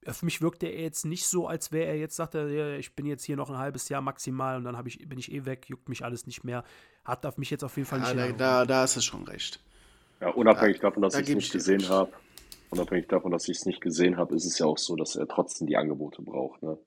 für 0.08 0.26
mich 0.26 0.42
wirkte 0.42 0.68
er 0.68 0.82
jetzt 0.82 1.06
nicht 1.06 1.26
so, 1.26 1.48
als 1.48 1.72
wäre 1.72 1.88
er 1.88 1.98
jetzt, 1.98 2.16
sagt 2.16 2.36
er, 2.36 2.78
ich 2.78 2.96
bin 2.96 3.06
jetzt 3.06 3.24
hier 3.24 3.36
noch 3.36 3.50
ein 3.50 3.58
halbes 3.58 3.90
Jahr 3.90 4.02
maximal 4.02 4.58
und 4.58 4.64
dann 4.64 4.86
ich, 4.86 5.08
bin 5.08 5.20
ich 5.20 5.32
eh 5.32 5.46
weg, 5.46 5.68
juckt 5.68 5.90
mich 5.90 6.04
alles 6.04 6.26
nicht 6.26 6.44
mehr. 6.44 6.64
Hat 7.04 7.26
auf 7.26 7.38
mich 7.38 7.50
jetzt 7.50 7.64
auf 7.64 7.76
jeden 7.76 7.88
Fall 7.88 8.00
ja, 8.02 8.14
nicht 8.14 8.40
da, 8.40 8.62
da, 8.62 8.66
da 8.66 8.82
hast 8.82 8.96
du 8.96 9.02
schon 9.02 9.24
recht. 9.26 9.62
Ja, 10.22 10.30
unabhängig 10.30 10.78
ja, 10.78 10.84
davon, 10.84 11.04
dass 11.04 11.14
da 11.14 11.20
ich 11.20 11.30
es 11.30 11.36
nicht 11.36 11.52
gesehen 11.52 11.88
habe, 11.90 12.12
unabhängig 12.70 13.08
davon, 13.08 13.32
dass 13.32 13.48
ich 13.48 13.58
es 13.58 13.66
nicht 13.66 13.82
gesehen 13.82 14.18
habe, 14.18 14.36
ist 14.36 14.46
es 14.46 14.58
ja 14.60 14.66
auch 14.66 14.78
so, 14.78 14.96
dass 14.96 15.16
er 15.16 15.28
trotzdem 15.28 15.68
die 15.68 15.78
Angebote 15.78 16.22
braucht. 16.22 16.62
Ne? 16.64 16.78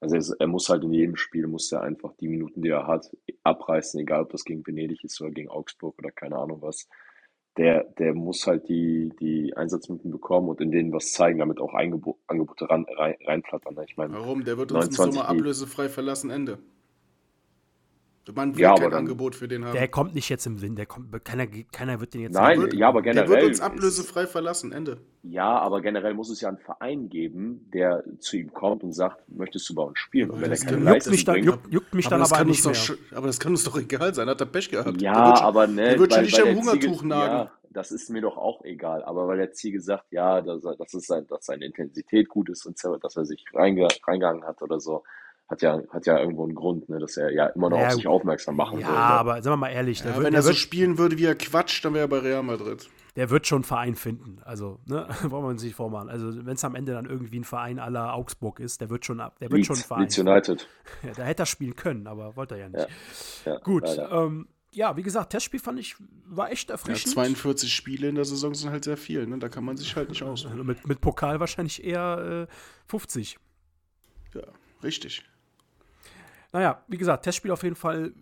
Also 0.00 0.16
er, 0.16 0.40
er, 0.40 0.46
muss 0.46 0.68
halt 0.68 0.82
in 0.82 0.92
jedem 0.92 1.16
Spiel, 1.16 1.46
muss 1.46 1.70
er 1.72 1.82
einfach 1.82 2.14
die 2.16 2.28
Minuten, 2.28 2.62
die 2.62 2.70
er 2.70 2.86
hat, 2.86 3.10
abreißen, 3.44 4.00
egal 4.00 4.22
ob 4.22 4.30
das 4.30 4.44
gegen 4.44 4.66
Venedig 4.66 5.04
ist 5.04 5.20
oder 5.20 5.30
gegen 5.30 5.50
Augsburg 5.50 5.98
oder 5.98 6.10
keine 6.10 6.36
Ahnung 6.36 6.62
was. 6.62 6.88
Der, 7.56 7.84
der 7.98 8.14
muss 8.14 8.46
halt 8.46 8.68
die, 8.68 9.12
die 9.20 9.54
Einsatzminuten 9.56 10.10
bekommen 10.10 10.48
und 10.48 10.60
in 10.60 10.70
denen 10.70 10.92
was 10.92 11.12
zeigen, 11.12 11.40
damit 11.40 11.60
auch 11.60 11.74
Eingebo 11.74 12.18
Angebote 12.28 12.70
ran, 12.70 12.86
rein, 12.96 13.16
reinflattern. 13.26 13.76
Ich 13.84 13.96
meine, 13.96 14.14
Warum? 14.14 14.44
Der 14.44 14.56
wird 14.56 14.72
uns 14.72 14.86
im 14.86 14.92
Sommer 14.92 15.28
ablösefrei 15.28 15.88
verlassen, 15.88 16.30
Ende. 16.30 16.58
Man 18.34 18.54
will 18.54 18.62
ja, 18.62 18.74
kein 18.74 18.90
dann, 18.90 19.00
Angebot 19.00 19.34
für 19.34 19.48
den 19.48 19.64
haben. 19.64 19.72
Der 19.72 19.88
kommt 19.88 20.14
nicht 20.14 20.28
jetzt 20.28 20.46
im 20.46 20.58
Sinn, 20.58 20.76
der 20.76 20.86
kommt, 20.86 21.24
keiner, 21.24 21.46
keiner 21.72 22.00
wird 22.00 22.14
den 22.14 22.20
jetzt 22.20 22.34
Nein, 22.34 22.60
wird, 22.60 22.74
ja, 22.74 22.88
aber 22.88 23.02
generell. 23.02 23.26
Der 23.26 23.36
wird 23.36 23.48
uns 23.48 23.60
ablösefrei 23.60 24.26
verlassen, 24.26 24.72
Ende. 24.72 24.98
Ja, 25.22 25.58
aber 25.58 25.80
generell 25.80 26.14
muss 26.14 26.30
es 26.30 26.40
ja 26.40 26.48
einen 26.48 26.58
Verein 26.58 27.08
geben, 27.08 27.68
der 27.72 28.04
zu 28.20 28.36
ihm 28.36 28.52
kommt 28.52 28.82
und 28.82 28.92
sagt, 28.92 29.28
möchtest 29.28 29.68
du 29.68 29.74
bei 29.74 29.82
uns 29.82 29.98
spielen? 29.98 30.30
Und 30.30 30.40
wenn 30.40 30.50
er 30.50 30.58
keine 30.58 30.92
juckt 30.92 31.10
mich 31.10 31.24
dann, 31.24 31.42
juckt, 31.42 31.72
juckt 31.72 31.94
mich 31.94 32.08
dann 32.08 32.22
aber, 32.22 32.36
aber 32.36 32.44
nicht 32.44 32.64
mehr. 32.64 32.74
Doch, 32.74 33.16
aber 33.16 33.26
das 33.26 33.40
kann 33.40 33.52
uns 33.52 33.64
doch 33.64 33.76
egal 33.78 34.14
sein, 34.14 34.28
hat 34.28 34.40
er 34.40 34.46
Pech 34.46 34.70
gehabt. 34.70 35.00
Ja, 35.00 35.28
wird, 35.28 35.42
aber 35.42 35.66
ne. 35.66 35.90
Der 35.90 35.98
wird 35.98 36.12
schon 36.12 36.22
nicht 36.22 36.40
am 36.40 36.56
Hungertuch 36.56 37.02
nagen. 37.02 37.34
Ja, 37.34 37.50
das 37.70 37.90
ist 37.90 38.10
mir 38.10 38.22
doch 38.22 38.36
auch 38.36 38.64
egal. 38.64 39.02
Aber 39.04 39.28
weil 39.28 39.38
der 39.38 39.52
Ziege 39.52 39.80
sagt, 39.80 40.12
ja, 40.12 40.40
dass, 40.40 40.62
dass, 40.62 40.90
sein, 41.06 41.26
dass 41.26 41.46
seine 41.46 41.64
Intensität 41.64 42.28
gut 42.28 42.48
ist 42.50 42.66
und 42.66 42.78
dass 43.02 43.16
er 43.16 43.24
sich 43.24 43.44
reinge, 43.54 43.88
reingegangen 44.06 44.44
hat 44.44 44.62
oder 44.62 44.80
so, 44.80 45.04
hat 45.50 45.62
ja, 45.62 45.82
hat 45.90 46.06
ja 46.06 46.18
irgendwo 46.18 46.44
einen 46.44 46.54
Grund, 46.54 46.88
ne, 46.88 47.00
dass 47.00 47.16
er 47.16 47.32
ja 47.32 47.46
immer 47.46 47.70
noch 47.70 47.78
ja, 47.78 47.88
auf 47.88 47.94
sich 47.94 48.06
aufmerksam 48.06 48.56
machen 48.56 48.78
ja, 48.78 48.86
will. 48.86 48.94
Ja, 48.94 49.00
aber 49.00 49.42
sagen 49.42 49.54
wir 49.54 49.56
mal 49.56 49.70
ehrlich, 49.70 49.98
ja, 49.98 50.14
wird, 50.14 50.22
wenn 50.22 50.34
er 50.34 50.42
so 50.42 50.52
spielen 50.52 50.96
würde, 50.96 51.18
wie 51.18 51.24
er 51.24 51.34
quatscht, 51.34 51.84
dann 51.84 51.92
wäre 51.92 52.04
er 52.04 52.08
bei 52.08 52.18
Real 52.18 52.44
Madrid. 52.44 52.88
Der 53.16 53.30
wird 53.30 53.48
schon 53.48 53.56
einen 53.56 53.64
Verein 53.64 53.94
finden. 53.96 54.38
Also, 54.44 54.78
ne, 54.86 55.08
wollen 55.22 55.44
wir 55.44 55.48
uns 55.48 55.64
nicht 55.64 55.74
vormachen. 55.74 56.08
Also, 56.08 56.46
wenn 56.46 56.54
es 56.54 56.64
am 56.64 56.76
Ende 56.76 56.92
dann 56.92 57.06
irgendwie 57.06 57.40
ein 57.40 57.44
Verein 57.44 57.80
aller 57.80 58.14
Augsburg 58.14 58.60
ist, 58.60 58.80
der 58.80 58.90
wird 58.90 59.04
schon, 59.04 59.18
der 59.18 59.32
wird 59.40 59.52
Leeds, 59.52 59.66
schon 59.66 59.76
einen 59.76 59.84
Verein. 59.84 60.02
Leeds 60.02 60.18
United. 60.18 60.68
Ja, 61.02 61.12
da 61.16 61.22
hätte 61.24 61.42
er 61.42 61.46
spielen 61.46 61.74
können, 61.76 62.06
aber 62.06 62.36
wollte 62.36 62.54
er 62.54 62.60
ja 62.60 62.68
nicht. 62.68 63.64
Gut, 63.64 63.84
ähm, 64.10 64.46
ja, 64.72 64.96
wie 64.96 65.02
gesagt, 65.02 65.30
Testspiel 65.30 65.58
fand 65.58 65.80
ich, 65.80 65.96
war 66.26 66.52
echt 66.52 66.70
erfrischend. 66.70 67.14
Ja, 67.16 67.22
42 67.22 67.72
Spiele 67.72 68.08
in 68.08 68.14
der 68.14 68.24
Saison 68.24 68.54
sind 68.54 68.70
halt 68.70 68.84
sehr 68.84 68.96
viel, 68.96 69.26
ne? 69.26 69.38
Da 69.38 69.48
kann 69.48 69.64
man 69.64 69.76
sich 69.76 69.96
halt 69.96 70.10
nicht 70.10 70.22
aussuchen. 70.22 70.52
Also 70.52 70.64
mit, 70.64 70.86
mit 70.86 71.00
Pokal 71.00 71.40
wahrscheinlich 71.40 71.82
eher 71.82 72.46
äh, 72.48 72.54
50. 72.86 73.38
Ja, 74.34 74.42
richtig. 74.84 75.24
Naja, 76.52 76.84
wie 76.88 76.98
gesagt, 76.98 77.24
Testspiel 77.24 77.50
auf 77.50 77.62
jeden 77.62 77.76
Fall 77.76 78.12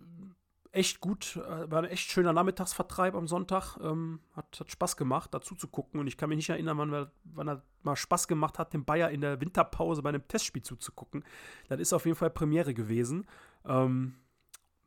echt 0.71 0.99
gut. 0.99 1.37
Äh, 1.37 1.69
war 1.71 1.79
ein 1.79 1.89
echt 1.89 2.09
schöner 2.09 2.33
Nachmittagsvertreib 2.33 3.15
am 3.15 3.27
Sonntag. 3.27 3.77
Ähm, 3.81 4.19
hat, 4.35 4.59
hat 4.59 4.71
Spaß 4.71 4.97
gemacht, 4.97 5.33
dazu 5.33 5.55
zu 5.55 5.67
gucken. 5.67 5.99
Und 5.99 6.07
ich 6.07 6.17
kann 6.17 6.29
mich 6.29 6.37
nicht 6.37 6.49
erinnern, 6.49 6.77
wann, 6.77 7.07
wann 7.23 7.47
er 7.47 7.63
mal 7.83 7.95
Spaß 7.95 8.27
gemacht 8.27 8.59
hat, 8.59 8.73
dem 8.73 8.85
Bayer 8.85 9.09
in 9.09 9.21
der 9.21 9.41
Winterpause 9.41 10.01
bei 10.01 10.09
einem 10.09 10.27
Testspiel 10.27 10.61
zuzugucken. 10.61 11.23
Das 11.67 11.79
ist 11.79 11.93
auf 11.93 12.05
jeden 12.05 12.17
Fall 12.17 12.29
Premiere 12.29 12.73
gewesen. 12.73 13.25
Ähm, 13.65 14.15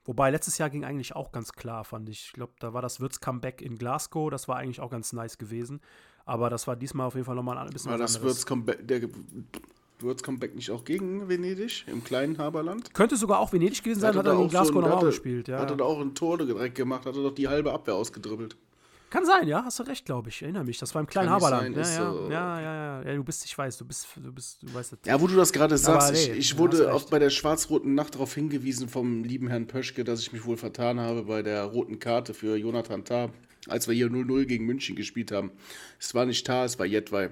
wobei 0.05 0.31
letztes 0.31 0.59
Jahr 0.59 0.71
ging 0.71 0.85
eigentlich 0.85 1.17
auch 1.17 1.33
ganz 1.33 1.53
klar, 1.53 1.85
fand 1.85 2.09
ich. 2.09 2.27
Ich 2.27 2.33
glaube, 2.33 2.53
da 2.61 2.73
war 2.73 2.83
das 2.83 3.01
Wirts-Comeback 3.01 3.61
in 3.61 3.77
Glasgow. 3.77 4.31
Das 4.31 4.49
war 4.49 4.57
eigentlich 4.57 4.81
auch 4.81 4.91
ganz 4.91 5.13
nice 5.13 5.39
gewesen. 5.39 5.81
Aber 6.25 6.51
das 6.51 6.69
war 6.69 6.77
diesmal 6.77 7.09
auf 7.09 7.15
jeden 7.15 7.27
Fall 7.27 7.35
nochmal 7.35 7.59
ein 7.59 7.71
bisschen 7.71 7.91
war 7.91 7.99
was 7.99 8.13
das 8.13 8.17
anderes. 8.17 8.45
Der 8.83 9.01
Würz 10.03 10.23
Comeback 10.23 10.55
nicht 10.55 10.71
auch 10.71 10.85
gegen 10.85 11.29
Venedig 11.29 11.85
im 11.87 12.05
kleinen 12.05 12.39
Haberland? 12.39 12.93
Könnte 12.95 13.17
sogar 13.17 13.39
auch 13.39 13.53
Venedig 13.53 13.83
gewesen 13.83 14.01
sein, 14.01 14.15
hat 14.15 14.27
er 14.27 14.41
in 14.41 14.49
Glasgow 14.49 14.75
so 14.75 14.89
nochmal 14.89 15.05
gespielt. 15.07 15.49
Ja. 15.49 15.59
Hat 15.59 15.71
er 15.71 15.77
da 15.77 15.85
auch 15.85 16.01
ein 16.01 16.15
Tor 16.15 16.39
direkt 16.39 16.75
gemacht, 16.75 17.07
hat 17.07 17.17
er 17.17 17.23
doch 17.23 17.35
die 17.35 17.49
halbe 17.49 17.73
Abwehr 17.73 17.95
ausgedribbelt. 17.95 18.57
Kann 19.13 19.27
sein, 19.27 19.47
ja, 19.47 19.63
hast 19.63 19.79
du 19.79 19.83
recht, 19.83 20.07
glaube 20.07 20.31
ich. 20.31 20.41
Erinnere 20.41 20.65
mich. 20.65 20.79
Das 20.79 20.95
war 20.95 21.03
im 21.03 21.07
kleinen 21.07 21.29
Kann 21.29 21.43
Haberland. 21.43 21.77
Sein, 21.77 21.85
ja, 21.85 22.03
ja, 22.03 22.13
so. 22.13 22.31
ja, 22.31 22.61
ja, 22.61 22.75
ja, 22.75 23.03
ja, 23.11 23.15
Du 23.15 23.23
bist, 23.23 23.45
ich 23.45 23.59
weiß, 23.59 23.77
du 23.77 23.85
bist, 23.85 24.09
du 24.17 24.33
bist, 24.33 24.63
du 24.63 24.73
weißt 24.73 24.93
das. 24.93 25.01
Ja, 25.05 25.21
wo 25.21 25.27
du 25.27 25.37
das 25.37 25.53
gerade 25.53 25.77
sagst, 25.77 26.15
nee, 26.15 26.33
ich, 26.33 26.39
ich 26.39 26.59
wurde 26.59 26.91
auch 26.95 27.05
bei 27.11 27.19
der 27.19 27.29
schwarz-roten 27.29 27.95
Nacht 27.95 28.15
darauf 28.15 28.35
hingewiesen 28.35 28.89
vom 28.89 29.23
lieben 29.23 29.49
Herrn 29.49 29.67
Pöschke, 29.67 30.03
dass 30.03 30.21
ich 30.21 30.33
mich 30.33 30.47
wohl 30.47 30.57
vertan 30.57 30.99
habe 30.99 31.25
bei 31.25 31.43
der 31.43 31.63
roten 31.65 31.99
Karte 31.99 32.33
für 32.33 32.57
Jonathan 32.57 33.05
Tah, 33.05 33.29
als 33.69 33.87
wir 33.87 33.95
hier 33.95 34.07
0-0 34.07 34.47
gegen 34.47 34.65
München 34.65 34.97
gespielt 34.97 35.31
haben. 35.31 35.51
Es 36.01 36.15
war 36.15 36.25
nicht 36.25 36.47
Tah, 36.47 36.65
es 36.65 36.79
war 36.79 36.87
Jedwai. 36.87 37.29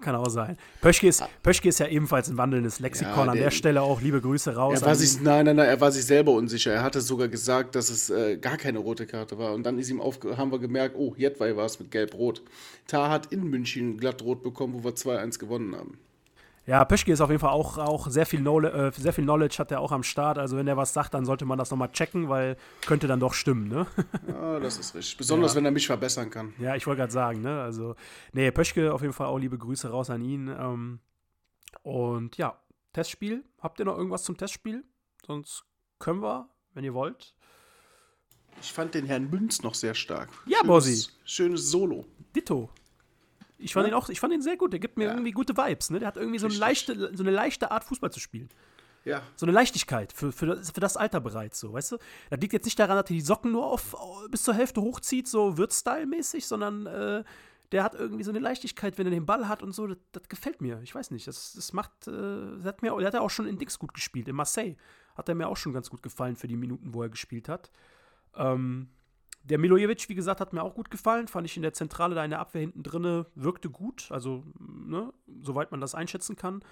Kann 0.00 0.14
auch 0.14 0.28
sein. 0.28 0.58
Pöschke 0.82 1.08
ist, 1.08 1.22
Pöschke 1.42 1.68
ist 1.68 1.80
ja 1.80 1.86
ebenfalls 1.86 2.28
ein 2.28 2.36
wandelndes 2.36 2.80
Lexikon. 2.80 3.14
Ja, 3.14 3.22
der, 3.24 3.32
An 3.32 3.38
der 3.38 3.50
Stelle 3.50 3.80
auch 3.80 4.02
liebe 4.02 4.20
Grüße 4.20 4.54
raus. 4.54 4.80
Er 4.80 4.86
war 4.86 4.94
sich, 4.94 5.20
nein, 5.22 5.46
nein, 5.46 5.56
nein, 5.56 5.68
er 5.68 5.80
war 5.80 5.90
sich 5.90 6.04
selber 6.04 6.32
unsicher. 6.32 6.72
Er 6.72 6.82
hatte 6.82 7.00
sogar 7.00 7.28
gesagt, 7.28 7.74
dass 7.74 7.88
es 7.88 8.10
äh, 8.10 8.36
gar 8.36 8.58
keine 8.58 8.78
rote 8.78 9.06
Karte 9.06 9.38
war. 9.38 9.54
Und 9.54 9.64
dann 9.64 9.78
ist 9.78 9.88
ihm 9.88 10.00
auf, 10.00 10.18
haben 10.36 10.52
wir 10.52 10.58
gemerkt, 10.58 10.96
oh, 10.98 11.14
Jedwai 11.16 11.56
war 11.56 11.64
es 11.64 11.80
mit 11.80 11.90
Gelb-Rot. 11.90 12.42
Tar 12.86 13.10
hat 13.10 13.32
in 13.32 13.44
München 13.44 13.96
glatt 13.96 14.22
rot 14.22 14.42
bekommen, 14.42 14.74
wo 14.74 14.84
wir 14.84 14.94
2-1 14.94 15.38
gewonnen 15.38 15.74
haben. 15.74 15.98
Ja, 16.66 16.84
Pöschke 16.84 17.12
ist 17.12 17.20
auf 17.20 17.30
jeden 17.30 17.40
Fall 17.40 17.50
auch, 17.50 17.78
auch 17.78 18.08
sehr, 18.08 18.26
viel 18.26 18.40
Knowledge, 18.40 18.76
äh, 18.76 18.92
sehr 18.92 19.12
viel 19.12 19.22
Knowledge 19.22 19.56
hat 19.58 19.70
er 19.70 19.80
auch 19.80 19.92
am 19.92 20.02
Start. 20.02 20.36
Also 20.36 20.56
wenn 20.56 20.66
er 20.66 20.76
was 20.76 20.92
sagt, 20.92 21.14
dann 21.14 21.24
sollte 21.24 21.44
man 21.44 21.58
das 21.58 21.70
nochmal 21.70 21.92
checken, 21.92 22.28
weil 22.28 22.56
könnte 22.84 23.06
dann 23.06 23.20
doch 23.20 23.34
stimmen, 23.34 23.68
ne? 23.68 23.86
Ja, 24.28 24.58
das 24.58 24.78
ist 24.78 24.94
richtig. 24.94 25.16
Besonders 25.16 25.52
ja. 25.52 25.58
wenn 25.58 25.64
er 25.64 25.70
mich 25.70 25.86
verbessern 25.86 26.28
kann. 26.28 26.54
Ja, 26.58 26.74
ich 26.74 26.86
wollte 26.86 27.00
gerade 27.00 27.12
sagen, 27.12 27.40
ne? 27.40 27.62
Also, 27.62 27.94
nee, 28.32 28.50
Pöschke 28.50 28.92
auf 28.92 29.02
jeden 29.02 29.12
Fall 29.12 29.28
auch 29.28 29.38
liebe 29.38 29.56
Grüße 29.56 29.88
raus 29.90 30.10
an 30.10 30.22
ihn. 30.22 30.48
Ähm, 30.48 30.98
und 31.82 32.36
ja, 32.36 32.58
Testspiel. 32.92 33.44
Habt 33.60 33.78
ihr 33.78 33.84
noch 33.84 33.96
irgendwas 33.96 34.24
zum 34.24 34.36
Testspiel? 34.36 34.82
Sonst 35.24 35.64
können 36.00 36.20
wir, 36.20 36.48
wenn 36.74 36.82
ihr 36.82 36.94
wollt. 36.94 37.34
Ich 38.60 38.72
fand 38.72 38.94
den 38.94 39.06
Herrn 39.06 39.30
Münz 39.30 39.62
noch 39.62 39.74
sehr 39.74 39.94
stark. 39.94 40.30
Ja, 40.46 40.62
Bossi. 40.64 41.10
Schönes 41.24 41.70
Solo. 41.70 42.06
Ditto. 42.34 42.70
Ich 43.58 43.72
fand, 43.72 43.86
ja? 43.86 43.92
ihn 43.92 43.94
auch, 43.94 44.08
ich 44.08 44.20
fand 44.20 44.34
ihn 44.34 44.42
sehr 44.42 44.56
gut. 44.56 44.72
Der 44.72 44.80
gibt 44.80 44.98
mir 44.98 45.04
ja. 45.04 45.10
irgendwie 45.12 45.32
gute 45.32 45.56
Vibes. 45.56 45.90
Ne? 45.90 45.98
Der 45.98 46.08
hat 46.08 46.16
irgendwie 46.16 46.38
so 46.38 46.46
eine, 46.46 46.56
leichte, 46.56 47.16
so 47.16 47.22
eine 47.22 47.30
leichte 47.30 47.70
Art, 47.70 47.84
Fußball 47.84 48.10
zu 48.10 48.20
spielen. 48.20 48.48
Ja. 49.04 49.22
So 49.36 49.46
eine 49.46 49.52
Leichtigkeit 49.52 50.12
für, 50.12 50.32
für, 50.32 50.46
das, 50.46 50.72
für 50.72 50.80
das 50.80 50.96
Alter 50.96 51.20
bereits, 51.20 51.60
so, 51.60 51.72
weißt 51.72 51.92
du? 51.92 51.98
Das 52.28 52.40
liegt 52.40 52.52
jetzt 52.52 52.64
nicht 52.64 52.78
daran, 52.78 52.96
dass 52.96 53.04
er 53.04 53.14
die 53.14 53.20
Socken 53.20 53.52
nur 53.52 53.64
auf, 53.64 53.94
bis 54.30 54.42
zur 54.42 54.54
Hälfte 54.54 54.82
hochzieht, 54.82 55.28
so 55.28 55.56
Wirt-Style-mäßig, 55.56 56.44
sondern 56.44 56.86
äh, 56.86 57.24
der 57.72 57.84
hat 57.84 57.94
irgendwie 57.94 58.24
so 58.24 58.30
eine 58.30 58.40
Leichtigkeit, 58.40 58.98
wenn 58.98 59.06
er 59.06 59.12
den 59.12 59.24
Ball 59.24 59.48
hat 59.48 59.62
und 59.62 59.72
so. 59.72 59.86
Das, 59.86 59.98
das 60.12 60.28
gefällt 60.28 60.60
mir. 60.60 60.80
Ich 60.82 60.94
weiß 60.94 61.12
nicht. 61.12 61.26
Das, 61.28 61.52
das 61.54 61.72
macht. 61.72 62.08
Äh, 62.08 62.10
das 62.10 62.64
hat 62.64 62.82
mir, 62.82 62.96
der 62.96 63.06
hat 63.06 63.14
ja 63.14 63.20
auch 63.20 63.30
schon 63.30 63.46
in 63.46 63.58
Dix 63.58 63.78
gut 63.78 63.94
gespielt. 63.94 64.28
In 64.28 64.36
Marseille 64.36 64.76
hat 65.16 65.28
er 65.28 65.34
mir 65.34 65.48
auch 65.48 65.56
schon 65.56 65.72
ganz 65.72 65.88
gut 65.88 66.02
gefallen 66.02 66.36
für 66.36 66.48
die 66.48 66.56
Minuten, 66.56 66.92
wo 66.92 67.02
er 67.02 67.08
gespielt 67.08 67.48
hat. 67.48 67.70
Ähm, 68.34 68.88
der 69.48 69.58
Milojevic, 69.58 70.08
wie 70.08 70.14
gesagt, 70.14 70.40
hat 70.40 70.52
mir 70.52 70.62
auch 70.62 70.74
gut 70.74 70.90
gefallen. 70.90 71.28
Fand 71.28 71.46
ich 71.46 71.56
in 71.56 71.62
der 71.62 71.72
Zentrale 71.72 72.14
da 72.14 72.24
in 72.24 72.30
der 72.30 72.40
Abwehr 72.40 72.62
hinten 72.62 72.82
drinne 72.82 73.26
wirkte 73.34 73.70
gut. 73.70 74.08
Also, 74.10 74.44
ne, 74.58 75.12
soweit 75.42 75.70
man 75.70 75.80
das 75.80 75.94
einschätzen 75.94 76.36
kann. 76.36 76.62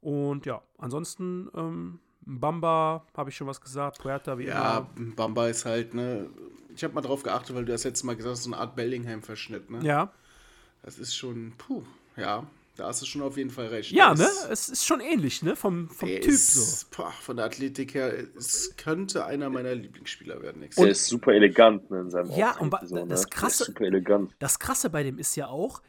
Und 0.00 0.46
ja, 0.46 0.62
ansonsten, 0.78 1.48
ähm, 1.54 2.00
Bamba, 2.22 3.06
habe 3.16 3.30
ich 3.30 3.36
schon 3.36 3.46
was 3.46 3.60
gesagt. 3.60 3.98
Puerta, 3.98 4.38
wie 4.38 4.46
ja, 4.46 4.52
immer. 4.52 4.88
Ja, 4.98 5.12
Bamba 5.16 5.48
ist 5.48 5.64
halt, 5.64 5.94
ne. 5.94 6.30
Ich 6.74 6.82
habe 6.82 6.94
mal 6.94 7.02
drauf 7.02 7.22
geachtet, 7.22 7.54
weil 7.54 7.64
du 7.64 7.72
das 7.72 7.84
letzte 7.84 8.06
Mal 8.06 8.16
gesagt 8.16 8.32
hast, 8.32 8.44
so 8.44 8.50
eine 8.50 8.60
Art 8.60 8.76
Bellingham-Verschnitt, 8.76 9.70
ne? 9.70 9.80
Ja. 9.82 10.10
Das 10.82 10.98
ist 10.98 11.14
schon, 11.14 11.52
puh, 11.58 11.82
ja. 12.16 12.46
Da 12.76 12.86
hast 12.86 13.02
du 13.02 13.06
schon 13.06 13.20
auf 13.20 13.36
jeden 13.36 13.50
Fall 13.50 13.66
recht. 13.66 13.92
Ja, 13.92 14.14
ne? 14.14 14.26
Es 14.50 14.70
ist 14.70 14.86
schon 14.86 15.00
ähnlich, 15.00 15.42
ne? 15.42 15.56
Vom, 15.56 15.90
vom 15.90 16.08
Typ 16.08 16.24
ist, 16.24 16.54
so. 16.54 16.86
boah, 16.96 17.10
von 17.20 17.36
der 17.36 17.44
Athletik 17.44 17.92
her, 17.92 18.14
es 18.34 18.74
könnte 18.78 19.26
einer 19.26 19.50
meiner 19.50 19.74
Lieblingsspieler 19.74 20.40
werden. 20.40 20.60
nächstes 20.60 20.76
Der 20.76 20.86
Jahr. 20.86 20.92
ist 20.92 21.06
super 21.06 21.32
elegant 21.34 21.90
ne, 21.90 22.00
in 22.00 22.10
seinem 22.10 22.30
Ja, 22.30 22.52
Auftreten 22.52 22.64
und 22.64 22.88
so, 22.88 22.94
das 22.96 23.02
ne? 23.02 23.06
Der 23.08 23.16
ist 23.18 23.30
Krasse- 23.30 23.64
super 23.66 23.84
elegant. 23.84 24.34
Das 24.38 24.58
Krasse 24.58 24.88
bei 24.88 25.02
dem 25.02 25.18
ist 25.18 25.36
ja 25.36 25.48
auch, 25.48 25.82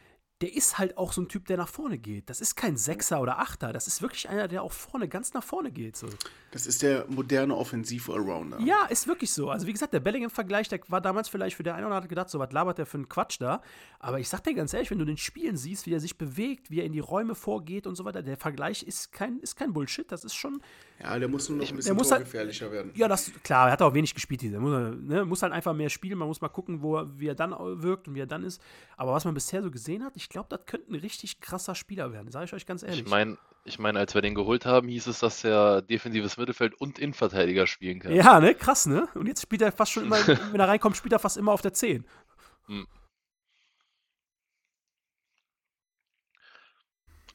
der 0.44 0.54
ist 0.54 0.78
halt 0.78 0.98
auch 0.98 1.14
so 1.14 1.22
ein 1.22 1.30
Typ, 1.30 1.46
der 1.46 1.56
nach 1.56 1.70
vorne 1.70 1.98
geht. 1.98 2.30
Das 2.30 2.42
ist 2.42 2.58
kein 2.58 2.76
Sechser 2.76 3.22
oder 3.22 3.40
Achter. 3.40 3.72
Das 3.72 3.88
ist 3.88 4.02
wirklich 4.02 4.28
einer, 4.28 4.50
der 4.50 4.62
auch 4.62 4.74
vorne, 4.74 5.08
ganz 5.08 5.34
nach 5.34 5.42
vorne 5.42 5.72
geht. 5.72 5.96
So. 5.96 6.10
Das 6.52 6.66
ist 6.66 6.82
der 6.82 7.06
moderne 7.08 7.56
Offensiv-Allrounder. 7.56 8.60
Ja, 8.60 8.84
ist 8.88 9.08
wirklich 9.08 9.32
so. 9.32 9.50
Also 9.50 9.68
wie 9.68 9.72
gesagt, 9.72 9.94
der 9.94 10.02
Bellingham-Vergleich, 10.02 10.68
der 10.68 10.82
war 10.90 11.00
damals 11.00 11.30
vielleicht 11.30 11.56
für 11.56 11.64
der 11.64 11.76
eine 11.76 11.86
oder 11.86 11.96
andere 11.96 12.10
gedacht, 12.10 12.30
so 12.30 12.40
was 12.40 12.52
labert 12.52 12.78
der 12.78 12.86
für 12.86 12.98
einen 12.98 13.08
Quatsch 13.08 13.40
da. 13.40 13.62
Aber 14.00 14.20
ich 14.20 14.28
sag 14.28 14.44
dir 14.44 14.54
ganz 14.54 14.74
ehrlich, 14.74 14.92
wenn 14.92 15.00
du 15.00 15.06
den 15.06 15.16
Spielen 15.16 15.56
siehst, 15.56 15.86
wie 15.86 15.94
er 15.94 16.02
sich 16.02 16.18
bewegt, 16.18 16.70
wie 16.70 16.82
er 16.82 16.86
in 16.86 16.92
die 16.92 17.00
Räume 17.00 17.36
vorgeht 17.36 17.88
und 17.88 17.96
so 17.96 18.04
weiter, 18.04 18.22
der 18.22 18.36
Vergleich 18.36 18.84
ist 18.84 19.14
kein, 19.14 19.40
ist 19.40 19.56
kein 19.56 19.72
Bullshit. 19.72 20.12
Das 20.12 20.26
ist 20.26 20.36
schon, 20.36 20.62
Ja, 21.04 21.20
der 21.20 21.28
muss 21.28 21.50
nur 21.50 21.58
noch 21.60 21.70
ein 21.70 21.76
bisschen 21.76 21.96
muss 21.96 22.10
halt- 22.12 22.22
torgefährlicher 22.22 22.72
werden. 22.72 22.92
ja, 22.96 23.08
das, 23.08 23.32
klar, 23.44 23.68
er 23.68 23.74
hat 23.74 23.82
auch 23.82 23.94
wenig 23.94 24.14
gespielt, 24.16 24.42
dieser. 24.42 24.60
Muss, 24.60 24.72
er- 24.74 24.92
ne, 24.96 25.26
muss 25.26 25.42
halt 25.44 25.52
einfach 25.54 25.74
mehr 25.74 25.90
spielen, 25.90 26.18
man 26.18 26.28
muss 26.28 26.40
mal 26.42 26.48
gucken, 26.50 26.82
wo 26.82 26.98
er, 26.98 27.20
wie 27.20 27.28
er 27.28 27.36
dann 27.36 27.52
wirkt 27.82 28.08
und 28.08 28.16
wie 28.16 28.22
er 28.22 28.26
dann 28.28 28.44
ist. 28.44 28.62
Aber 28.98 29.12
was 29.14 29.26
man 29.26 29.34
bisher 29.34 29.62
so 29.62 29.70
gesehen 29.70 30.04
hat, 30.04 30.14
ich 30.16 30.30
glaube, 30.30 30.48
das 30.50 30.62
könnte 30.66 30.92
ein 30.92 30.96
richtig 30.96 31.42
krasser 31.42 31.76
Spieler 31.76 32.12
werden, 32.14 32.32
sage 32.32 32.46
ich 32.46 32.54
euch 32.54 32.66
ganz 32.66 32.84
ehrlich. 32.84 33.02
Ich 33.02 33.10
meine, 33.10 33.38
ich 33.66 33.80
mein, 33.80 33.96
als 33.98 34.14
wir 34.14 34.22
den 34.22 34.36
geholt 34.36 34.66
haben, 34.66 34.88
hieß 34.88 35.08
es, 35.08 35.20
dass 35.20 35.44
er 35.44 35.82
defensives 35.82 36.38
Mittelfeld 36.38 36.74
und 36.76 37.00
Innenverteidiger 37.00 37.66
spielen 37.68 38.00
kann. 38.00 38.14
ja, 38.14 38.40
ne, 38.40 38.56
krass, 38.56 38.86
ne? 38.86 39.08
Und 39.16 39.28
jetzt 39.28 39.42
spielt 39.42 39.62
er 39.62 39.72
fast 39.72 39.92
schon 39.92 40.04
immer, 40.06 40.18
wenn 40.28 40.60
er 40.60 40.68
reinkommt, 40.68 40.98
spielt 40.98 41.14
er 41.14 41.20
fast 41.20 41.38
immer 41.38 41.52
auf 41.52 41.62
der 41.62 41.74
10. 41.74 42.06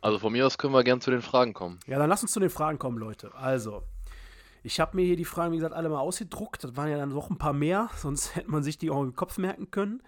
Also 0.00 0.18
von 0.18 0.32
mir 0.32 0.46
aus 0.46 0.58
können 0.58 0.72
wir 0.74 0.84
gern 0.84 1.00
zu 1.00 1.10
den 1.10 1.22
Fragen 1.22 1.54
kommen. 1.54 1.78
Ja, 1.86 1.98
dann 1.98 2.08
lass 2.08 2.22
uns 2.22 2.32
zu 2.32 2.40
den 2.40 2.50
Fragen 2.50 2.78
kommen, 2.78 2.98
Leute. 2.98 3.34
Also, 3.34 3.82
ich 4.62 4.80
habe 4.80 4.96
mir 4.96 5.04
hier 5.04 5.16
die 5.16 5.24
Fragen, 5.24 5.52
wie 5.52 5.56
gesagt, 5.56 5.74
alle 5.74 5.88
mal 5.88 6.00
ausgedruckt. 6.00 6.62
Das 6.64 6.76
waren 6.76 6.88
ja 6.88 6.96
dann 6.96 7.08
noch 7.10 7.30
ein 7.30 7.38
paar 7.38 7.52
mehr, 7.52 7.90
sonst 7.96 8.36
hätte 8.36 8.50
man 8.50 8.62
sich 8.62 8.78
die 8.78 8.90
auch 8.90 9.02
im 9.02 9.14
Kopf 9.16 9.38
merken 9.38 9.70
können. 9.70 10.02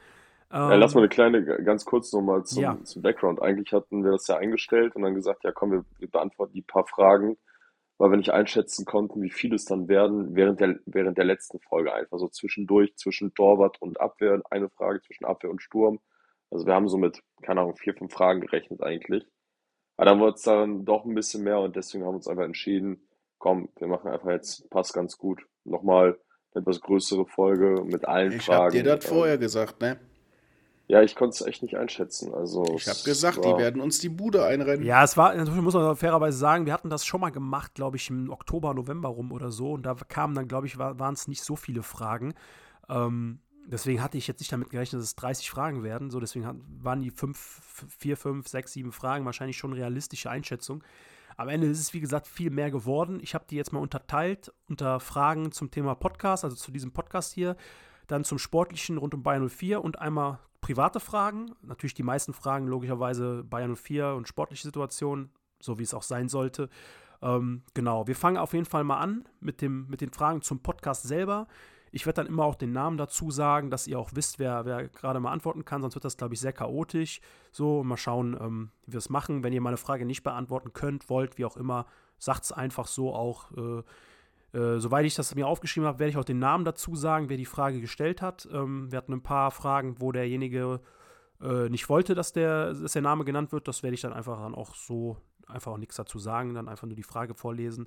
Ja, 0.53 0.75
lass 0.75 0.95
mal 0.95 1.01
Ähm, 1.01 1.05
eine 1.05 1.09
kleine, 1.09 1.45
ganz 1.63 1.85
kurz 1.85 2.13
nochmal 2.13 2.45
zum, 2.45 2.63
Ja. 2.63 2.79
zum 2.83 3.03
Background. 3.03 3.41
Eigentlich 3.41 3.73
hatten 3.73 4.03
wir 4.05 4.11
das 4.13 4.27
ja 4.27 4.37
eingestellt 4.37 4.97
und 4.97 5.03
dann 5.03 5.15
gesagt, 5.15 5.45
ja 5.45 5.53
komm, 5.53 5.71
wir, 5.71 5.85
wir 5.99 6.11
beantworten 6.11 6.55
die 6.55 6.63
paar 6.63 6.87
Fragen, 6.87 7.37
weil 7.99 8.11
wir 8.11 8.17
nicht 8.17 8.33
einschätzen 8.33 8.85
konnten, 8.85 9.23
wie 9.23 9.31
viele 9.31 9.55
es 9.55 9.65
dann 9.65 9.87
werden, 9.87 10.35
während 10.35 10.59
der, 10.61 10.81
während 10.87 11.19
der 11.19 11.25
letzten 11.25 11.61
Folge 11.61 11.93
einfach 11.93 12.19
so 12.19 12.27
zwischendurch, 12.29 12.97
zwischen 12.97 13.33
Torwart 13.35 13.81
und 13.81 14.01
Abwehr, 14.01 14.43
eine 14.51 14.69
Frage 14.71 15.01
zwischen 15.03 15.25
Abwehr 15.25 15.51
und 15.51 15.63
Sturm. 15.63 16.01
Also 16.51 16.67
wir 16.67 16.75
haben 16.75 16.89
so 16.89 16.99
mit, 16.99 17.23
keine 17.43 17.61
Ahnung, 17.61 17.77
vier, 17.77 17.95
fünf 17.95 18.13
Fragen 18.13 18.41
gerechnet 18.41 18.83
eigentlich. 18.83 19.25
Aber 20.01 20.07
dann 20.07 20.21
wurde 20.21 20.37
es 20.37 20.43
dann 20.43 20.87
doch 20.87 21.05
ein 21.05 21.15
bisschen 21.15 21.45
mehr 21.45 21.61
und 21.61 21.77
deswegen 21.77 22.05
haben 22.05 22.13
wir 22.13 22.17
uns 22.17 22.27
einfach 22.27 22.45
entschieden, 22.45 23.03
komm, 23.37 23.69
wir 23.77 23.87
machen 23.87 24.11
einfach 24.11 24.31
jetzt, 24.31 24.71
passt 24.71 24.95
ganz 24.95 25.19
gut. 25.19 25.43
Nochmal 25.65 26.19
eine 26.55 26.63
etwas 26.63 26.81
größere 26.81 27.27
Folge 27.27 27.83
mit 27.85 28.09
allen 28.09 28.33
Ich 28.33 28.47
Fragen. 28.47 28.65
hab 28.65 28.71
dir 28.71 28.83
das 28.83 29.05
Ähm, 29.05 29.11
vorher 29.11 29.37
gesagt, 29.37 29.83
ne? 29.83 29.99
Ja, 30.89 31.03
ich 31.03 31.15
konnte 31.15 31.35
es 31.35 31.47
echt 31.47 31.63
nicht 31.63 31.77
einschätzen. 31.77 32.33
Also 32.33 32.65
Ich 32.79 32.89
hab 32.89 32.95
es 32.97 33.05
gesagt, 33.05 33.45
war- 33.45 33.57
die 33.57 33.63
werden 33.63 33.83
uns 33.83 33.99
die 33.99 34.09
Bude 34.09 34.43
einrennen. 34.43 34.87
ja, 34.87 35.05
es 35.05 35.19
war, 35.19 35.35
natürlich 35.35 35.61
muss 35.61 35.75
man 35.75 35.95
fairerweise 35.97 36.39
sagen, 36.39 36.65
wir 36.65 36.73
hatten 36.73 36.89
das 36.89 37.05
schon 37.05 37.21
mal 37.21 37.29
gemacht, 37.31 37.75
glaube 37.75 37.99
ich, 37.99 38.09
im 38.09 38.31
Oktober, 38.31 38.73
November 38.73 39.11
rum 39.11 39.33
oder 39.33 39.51
so. 39.53 39.73
Und 39.73 39.85
da 39.85 39.95
kamen 39.95 40.35
dann, 40.35 40.49
glaube 40.49 40.67
ich, 40.67 40.79
war, 40.79 40.99
waren 40.99 41.13
es 41.13 41.29
nicht 41.29 41.43
so 41.45 41.57
viele 41.57 41.83
Fragen. 41.83 42.33
Ähm, 42.89 43.41
deswegen 43.67 44.03
hatte 44.03 44.19
ich 44.19 44.27
jetzt 44.27 44.41
nicht 44.41 44.53
damit 44.53 44.71
gerechnet, 44.71 45.01
dass 45.01 45.09
es 45.09 45.17
30 45.17 45.51
Fragen 45.51 45.83
werden. 45.83 46.11
So, 46.11 46.21
deswegen 46.21 46.63
waren 46.83 47.01
die 47.01 47.11
fünf, 47.11 47.39
vier, 47.89 48.17
fünf, 48.17 48.49
sechs, 48.49 48.73
sieben 48.73 48.93
Fragen 48.93 49.25
wahrscheinlich 49.25 49.57
schon 49.57 49.73
realistische 49.73 50.31
Einschätzung. 50.31 50.83
Am 51.37 51.49
Ende 51.49 51.69
ist 51.69 51.81
es, 51.81 51.95
wie 51.95 52.01
gesagt, 52.01 52.27
viel 52.27 52.51
mehr 52.51 52.71
geworden. 52.71 53.19
Ich 53.23 53.35
habe 53.35 53.47
die 53.49 53.57
jetzt 53.57 53.73
mal 53.73 53.81
unterteilt 53.81 54.53
unter 54.69 55.01
Fragen 55.01 55.53
zum 55.53 55.71
Thema 55.71 55.95
Podcast, 55.95 56.45
also 56.45 56.57
zu 56.57 56.71
diesem 56.71 56.93
Podcast 56.93 57.33
hier, 57.33 57.57
dann 58.09 58.25
zum 58.25 58.39
Sportlichen 58.39 58.99
rund 58.99 59.15
um 59.15 59.23
Bayern 59.23 59.49
04 59.49 59.83
und 59.83 59.99
einmal 59.99 60.41
private 60.61 61.01
Fragen. 61.01 61.53
Natürlich 61.63 61.95
die 61.95 62.03
meisten 62.03 62.33
Fragen 62.33 62.67
logischerweise 62.67 63.45
Bayern 63.45 63.75
04 63.75 64.15
und 64.15 64.29
sportliche 64.29 64.65
Situationen, 64.65 65.31
so 65.61 65.79
wie 65.79 65.83
es 65.83 65.95
auch 65.95 66.03
sein 66.03 66.29
sollte. 66.29 66.69
Ähm, 67.23 67.63
genau, 67.75 68.07
wir 68.07 68.17
fangen 68.17 68.37
auf 68.37 68.53
jeden 68.53 68.67
Fall 68.67 68.85
mal 68.85 68.99
an 68.99 69.29
mit, 69.41 69.63
dem, 69.63 69.87
mit 69.89 70.01
den 70.01 70.13
Fragen 70.13 70.43
zum 70.43 70.61
Podcast 70.61 71.05
selber. 71.05 71.47
Ich 71.93 72.07
werde 72.07 72.23
dann 72.23 72.27
immer 72.27 72.45
auch 72.45 72.55
den 72.55 72.73
Namen 72.73 72.97
dazu 72.97 73.31
sagen, 73.31 73.71
dass 73.71 73.87
ihr 73.87 73.99
auch 73.99 74.11
wisst, 74.15 74.39
wer, 74.39 74.65
wer 74.65 74.89
gerade 74.89 75.21
mal 75.21 75.33
antworten 75.33 75.65
kann, 75.65 75.83
sonst 75.83 75.95
wird 75.95 76.05
das, 76.05 76.17
glaube 76.17 76.35
ich, 76.35 76.41
sehr 76.41 76.53
chaotisch. 76.53 77.21
So, 77.53 77.83
mal 77.83 77.97
schauen, 77.97 78.37
ähm, 78.41 78.71
wie 78.87 78.93
wir 78.93 78.99
es 78.99 79.11
machen. 79.11 79.43
Wenn 79.43 79.53
ihr 79.53 79.61
meine 79.61 79.77
Frage 79.77 80.05
nicht 80.05 80.23
beantworten 80.23 80.73
könnt, 80.73 81.11
wollt, 81.11 81.39
wie 81.39 81.45
auch 81.45 81.57
immer, 81.57 81.87
sagt 82.19 82.45
es 82.45 82.53
einfach 82.53 82.87
so 82.87 83.15
auch. 83.15 83.51
Äh, 83.57 83.83
äh, 84.53 84.81
soweit 84.81 85.07
ich 85.07 85.15
das 85.15 85.35
mir 85.35 85.47
aufgeschrieben 85.47 85.87
habe, 85.87 86.01
werde 86.01 86.11
ich 86.11 86.17
auch 86.17 86.25
den 86.25 86.41
Namen 86.41 86.65
dazu 86.65 86.97
sagen, 86.97 87.29
wer 87.29 87.37
die 87.37 87.47
Frage 87.47 87.81
gestellt 87.81 88.21
hat. 88.21 88.49
Ähm, 88.53 88.91
wir 88.91 88.99
hatten 88.99 89.13
ein 89.13 89.23
paar 89.23 89.51
Fragen, 89.51 90.01
wo 90.01 90.11
derjenige 90.11 90.81
äh, 91.41 91.69
nicht 91.69 91.89
wollte, 91.89 92.15
dass 92.15 92.33
der, 92.33 92.75
dass 92.75 92.93
der 92.93 93.03
Name 93.03 93.25
genannt 93.25 93.53
wird. 93.53 93.69
Das 93.69 93.83
werde 93.83 93.95
ich 93.95 94.01
dann 94.01 94.13
einfach 94.13 94.41
dann 94.41 94.55
auch 94.55 94.75
so, 94.75 95.17
einfach 95.47 95.73
auch 95.73 95.79
nichts 95.79 95.97
dazu 95.97 96.19
sagen, 96.19 96.55
dann 96.55 96.69
einfach 96.69 96.87
nur 96.87 96.97
die 96.97 97.03
Frage 97.03 97.35
vorlesen. 97.35 97.87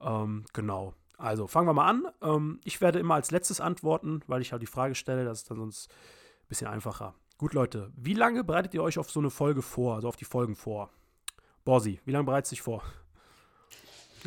Ähm, 0.00 0.44
genau. 0.52 0.94
Also 1.22 1.46
fangen 1.46 1.68
wir 1.68 1.72
mal 1.72 1.88
an. 1.88 2.06
Ähm, 2.20 2.60
ich 2.64 2.80
werde 2.80 2.98
immer 2.98 3.14
als 3.14 3.30
letztes 3.30 3.60
antworten, 3.60 4.22
weil 4.26 4.42
ich 4.42 4.50
halt 4.50 4.60
die 4.60 4.66
Frage 4.66 4.96
stelle. 4.96 5.24
Das 5.24 5.38
ist 5.38 5.50
dann 5.50 5.56
sonst 5.56 5.88
ein 5.88 6.48
bisschen 6.48 6.66
einfacher. 6.66 7.14
Gut, 7.38 7.54
Leute, 7.54 7.92
wie 7.96 8.14
lange 8.14 8.42
bereitet 8.42 8.74
ihr 8.74 8.82
euch 8.82 8.98
auf 8.98 9.08
so 9.08 9.20
eine 9.20 9.30
Folge 9.30 9.62
vor, 9.62 9.94
also 9.94 10.08
auf 10.08 10.16
die 10.16 10.24
Folgen 10.24 10.56
vor? 10.56 10.90
Borsi, 11.64 12.00
wie 12.04 12.10
lange 12.10 12.24
bereitet 12.24 12.48
sich 12.48 12.60
vor? 12.60 12.82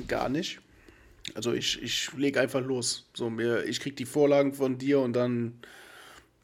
Gar 0.08 0.30
nicht. 0.30 0.62
Also 1.34 1.52
ich, 1.52 1.82
ich 1.82 2.14
lege 2.14 2.40
einfach 2.40 2.62
los. 2.62 3.10
So, 3.14 3.30
mir, 3.30 3.66
ich 3.66 3.82
krieg 3.82 3.98
die 3.98 4.06
Vorlagen 4.06 4.54
von 4.54 4.78
dir 4.78 5.02
und 5.02 5.12
dann, 5.12 5.60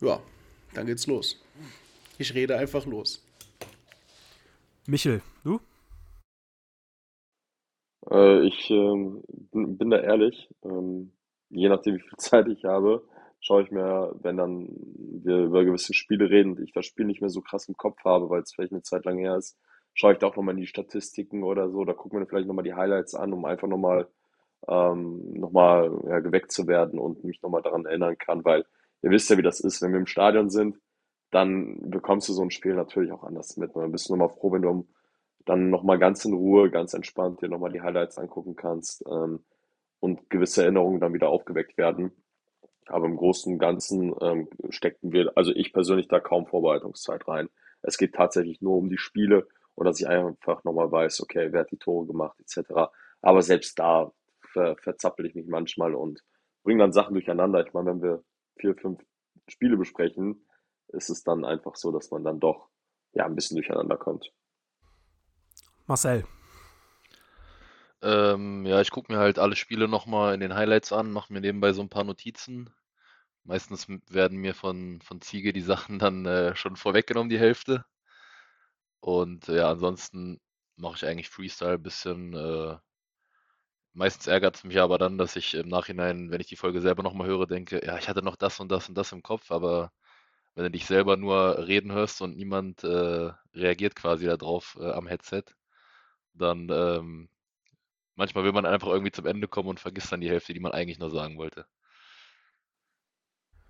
ja, 0.02 0.22
dann 0.74 0.86
geht's 0.86 1.08
los. 1.08 1.42
Ich 2.18 2.34
rede 2.34 2.58
einfach 2.58 2.86
los. 2.86 3.24
Michel, 4.86 5.22
du? 5.46 5.62
Äh, 8.10 8.48
ich 8.48 8.70
ähm, 8.70 9.24
bin, 9.52 9.90
da 9.90 10.00
ehrlich. 10.00 10.50
Ähm, 10.64 11.12
je 11.50 11.70
nachdem, 11.70 11.96
wie 11.96 12.00
viel 12.02 12.12
Zeit 12.18 12.48
ich 12.48 12.66
habe, 12.66 13.04
schaue 13.40 13.64
ich 13.64 13.72
mir, 13.72 14.16
wenn 14.22 14.38
dann 14.38 14.70
wir 15.24 15.46
über 15.46 15.66
gewisse 15.66 15.94
Spiele 15.94 16.30
reden 16.30 16.52
und 16.52 16.62
ich 16.62 16.74
das 16.74 16.86
Spiel 16.86 17.06
nicht 17.06 17.22
mehr 17.22 17.30
so 17.30 17.42
krass 17.42 17.68
im 17.68 17.76
Kopf 17.76 18.04
habe, 18.06 18.30
weil 18.30 18.42
es 18.42 18.54
vielleicht 18.54 18.74
eine 18.74 18.84
Zeit 18.84 19.06
lang 19.06 19.18
her 19.18 19.38
ist, 19.38 19.58
schaue 19.94 20.14
ich 20.14 20.20
da 20.20 20.28
auch 20.28 20.36
nochmal 20.36 20.56
in 20.56 20.62
die 20.62 20.68
Statistiken 20.68 21.44
oder 21.44 21.70
so. 21.70 21.84
Da 21.84 21.94
gucken 21.94 22.20
wir 22.20 22.28
vielleicht 22.28 22.48
nochmal 22.48 22.64
die 22.64 22.74
Highlights 22.74 23.16
an, 23.16 23.34
um 23.34 23.46
einfach 23.46 23.68
nochmal 23.68 24.08
ähm, 24.68 25.34
nochmal 25.34 25.92
ja, 26.08 26.20
geweckt 26.20 26.52
zu 26.52 26.68
werden 26.68 27.00
und 27.00 27.24
mich 27.24 27.42
nochmal 27.42 27.62
daran 27.62 27.86
erinnern 27.86 28.18
kann, 28.18 28.46
weil 28.46 28.66
ihr 29.02 29.10
wisst 29.10 29.30
ja, 29.30 29.38
wie 29.38 29.42
das 29.42 29.60
ist, 29.60 29.82
wenn 29.82 29.92
wir 29.92 30.00
im 30.00 30.06
Stadion 30.06 30.50
sind, 30.50 30.78
dann 31.32 31.90
bekommst 31.90 32.30
du 32.30 32.34
so 32.34 32.44
ein 32.44 32.52
Spiel 32.52 32.76
natürlich 32.76 33.12
auch 33.12 33.24
anders 33.24 33.58
mit. 33.58 33.76
Dann 33.76 33.92
bist 33.92 34.10
du 34.10 34.14
nochmal 34.14 34.30
froh, 34.30 34.52
wenn 34.52 34.62
du 34.62 34.70
am 34.70 34.88
dann 35.46 35.70
nochmal 35.70 36.00
ganz 36.00 36.26
in 36.26 36.34
Ruhe, 36.34 36.70
ganz 36.70 36.94
entspannt 36.94 37.42
dir 37.42 37.50
nochmal 37.50 37.72
die 37.72 37.82
Highlights 37.82 38.18
angucken 38.18 38.56
kannst 38.56 39.04
ähm, 39.10 39.44
und 40.00 40.30
gewisse 40.30 40.64
Erinnerungen 40.64 41.00
dann 41.00 41.14
wieder 41.14 41.30
aufgeweckt 41.30 41.78
werden. 41.78 42.12
Aber 42.88 43.06
im 43.06 43.18
Großen 43.18 43.54
und 43.54 43.60
Ganzen 43.60 44.14
ähm, 44.22 44.50
steckten 44.70 45.12
wir, 45.12 45.32
also 45.36 45.52
ich 45.52 45.74
persönlich, 45.74 46.08
da 46.08 46.20
kaum 46.20 46.48
Vorbereitungszeit 46.48 47.28
rein. 47.28 47.50
Es 47.82 47.98
geht 47.98 48.14
tatsächlich 48.14 48.62
nur 48.62 48.78
um 48.78 48.90
die 48.90 48.98
Spiele 48.98 49.48
und 49.76 49.86
dass 49.86 50.00
ich 50.00 50.08
einfach 50.08 50.64
nochmal 50.64 50.92
weiß, 50.92 51.22
okay, 51.22 51.52
wer 51.52 51.62
hat 51.62 51.72
die 51.72 51.78
Tore 51.78 52.06
gemacht, 52.06 52.38
etc. 52.40 52.92
Aber 53.22 53.42
selbst 53.42 53.80
da 53.80 54.12
ver 54.42 54.76
verzappel 54.78 55.26
ich 55.26 55.36
mich 55.36 55.48
manchmal 55.48 55.96
und 55.96 56.24
bringe 56.64 56.80
dann 56.80 56.92
Sachen 56.92 57.14
durcheinander. 57.14 57.66
Ich 57.66 57.74
meine, 57.74 57.92
wenn 57.92 58.02
wir 58.02 58.24
vier, 58.58 58.76
fünf 58.76 59.02
Spiele 59.48 59.78
besprechen, 59.78 60.46
ist 60.90 61.10
es 61.10 61.24
dann 61.24 61.46
einfach 61.46 61.76
so, 61.76 61.92
dass 61.92 62.12
man 62.12 62.24
dann 62.24 62.40
doch 62.40 62.70
ja 63.14 63.26
ein 63.26 63.36
bisschen 63.36 63.56
durcheinander 63.56 63.98
kommt. 63.98 64.32
Marcel. 65.92 66.26
Ähm, 68.02 68.66
ja, 68.66 68.80
ich 68.80 68.92
gucke 68.92 69.12
mir 69.12 69.20
halt 69.20 69.38
alle 69.40 69.58
Spiele 69.58 69.90
nochmal 69.90 70.34
in 70.34 70.40
den 70.40 70.56
Highlights 70.56 70.94
an, 70.94 71.12
mache 71.12 71.34
mir 71.34 71.42
nebenbei 71.42 71.74
so 71.74 71.82
ein 71.82 71.90
paar 71.90 72.06
Notizen. 72.06 72.70
Meistens 73.44 73.88
werden 74.10 74.38
mir 74.38 74.56
von, 74.56 75.02
von 75.02 75.22
Ziege 75.22 75.52
die 75.54 75.62
Sachen 75.62 76.00
dann 76.00 76.26
äh, 76.26 76.56
schon 76.56 76.78
vorweggenommen, 76.78 77.30
die 77.30 77.40
Hälfte. 77.40 77.86
Und 79.02 79.50
äh, 79.50 79.58
ja, 79.58 79.70
ansonsten 79.70 80.40
mache 80.78 80.96
ich 80.96 81.06
eigentlich 81.06 81.30
Freestyle 81.30 81.74
ein 81.74 81.84
bisschen. 81.84 82.34
Äh, 82.34 82.78
meistens 83.94 84.28
ärgert 84.28 84.56
es 84.58 84.64
mich 84.64 84.80
aber 84.80 84.98
dann, 84.98 85.18
dass 85.18 85.36
ich 85.36 85.54
im 85.56 85.68
Nachhinein, 85.68 86.32
wenn 86.32 86.42
ich 86.42 86.48
die 86.48 86.56
Folge 86.56 86.82
selber 86.82 87.04
nochmal 87.04 87.28
höre, 87.28 87.48
denke, 87.48 87.86
ja, 87.86 87.98
ich 87.98 88.08
hatte 88.10 88.24
noch 88.24 88.38
das 88.38 88.60
und 88.62 88.72
das 88.72 88.88
und 88.90 88.96
das 88.96 89.12
im 89.12 89.24
Kopf, 89.24 89.52
aber 89.52 89.92
wenn 90.56 90.66
du 90.66 90.72
dich 90.72 90.86
selber 90.86 91.18
nur 91.18 91.68
reden 91.68 91.92
hörst 91.92 92.22
und 92.22 92.38
niemand 92.38 92.84
äh, 92.84 93.32
reagiert 93.54 93.96
quasi 93.96 94.26
darauf 94.28 94.78
äh, 94.80 94.92
am 94.92 95.08
Headset, 95.08 95.44
dann 96.34 96.70
ähm, 96.72 97.30
manchmal 98.16 98.44
will 98.44 98.52
man 98.52 98.66
einfach 98.66 98.90
irgendwie 98.90 99.12
zum 99.12 99.26
Ende 99.26 99.48
kommen 99.48 99.70
und 99.70 99.80
vergisst 99.80 100.12
dann 100.12 100.22
die 100.22 100.30
Hälfte, 100.30 100.54
die 100.54 100.60
man 100.60 100.72
eigentlich 100.72 101.00
nur 101.00 101.10
sagen 101.10 101.38
wollte. 101.38 101.66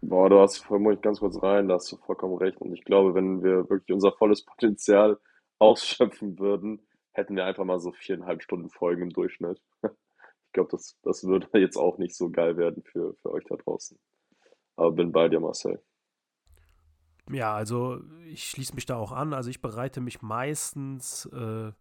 Boah, 0.01 0.29
du 0.29 0.39
hast, 0.39 0.67
muss 0.69 0.95
ich 0.95 1.01
ganz 1.01 1.19
kurz 1.19 1.41
rein, 1.41 1.67
da 1.67 1.75
hast 1.75 1.91
du 1.91 1.97
vollkommen 1.97 2.35
recht. 2.37 2.59
Und 2.59 2.73
ich 2.73 2.83
glaube, 2.83 3.13
wenn 3.13 3.43
wir 3.43 3.69
wirklich 3.69 3.93
unser 3.93 4.11
volles 4.13 4.43
Potenzial 4.45 5.19
ausschöpfen 5.59 6.39
würden, 6.39 6.81
hätten 7.11 7.35
wir 7.35 7.45
einfach 7.45 7.65
mal 7.65 7.79
so 7.79 7.91
viereinhalb 7.91 8.41
Stunden 8.41 8.69
Folgen 8.69 9.03
im 9.03 9.09
Durchschnitt. 9.09 9.61
Ich 10.47 10.53
glaube, 10.53 10.71
das, 10.71 10.99
das 11.03 11.23
würde 11.23 11.47
jetzt 11.61 11.77
auch 11.77 11.97
nicht 11.97 12.13
so 12.13 12.29
geil 12.29 12.57
werden 12.57 12.83
für, 12.83 13.15
für 13.21 13.31
euch 13.31 13.45
da 13.45 13.55
draußen. 13.55 13.97
Aber 14.75 14.91
bin 14.91 15.13
bei 15.13 15.29
dir, 15.29 15.39
Marcel. 15.39 15.81
Ja, 17.31 17.55
also 17.55 18.01
ich 18.25 18.43
schließe 18.49 18.75
mich 18.75 18.85
da 18.85 18.97
auch 18.97 19.13
an. 19.13 19.33
Also 19.33 19.49
ich 19.49 19.61
bereite 19.61 20.01
mich 20.01 20.21
meistens, 20.21 21.25
äh, 21.27 21.71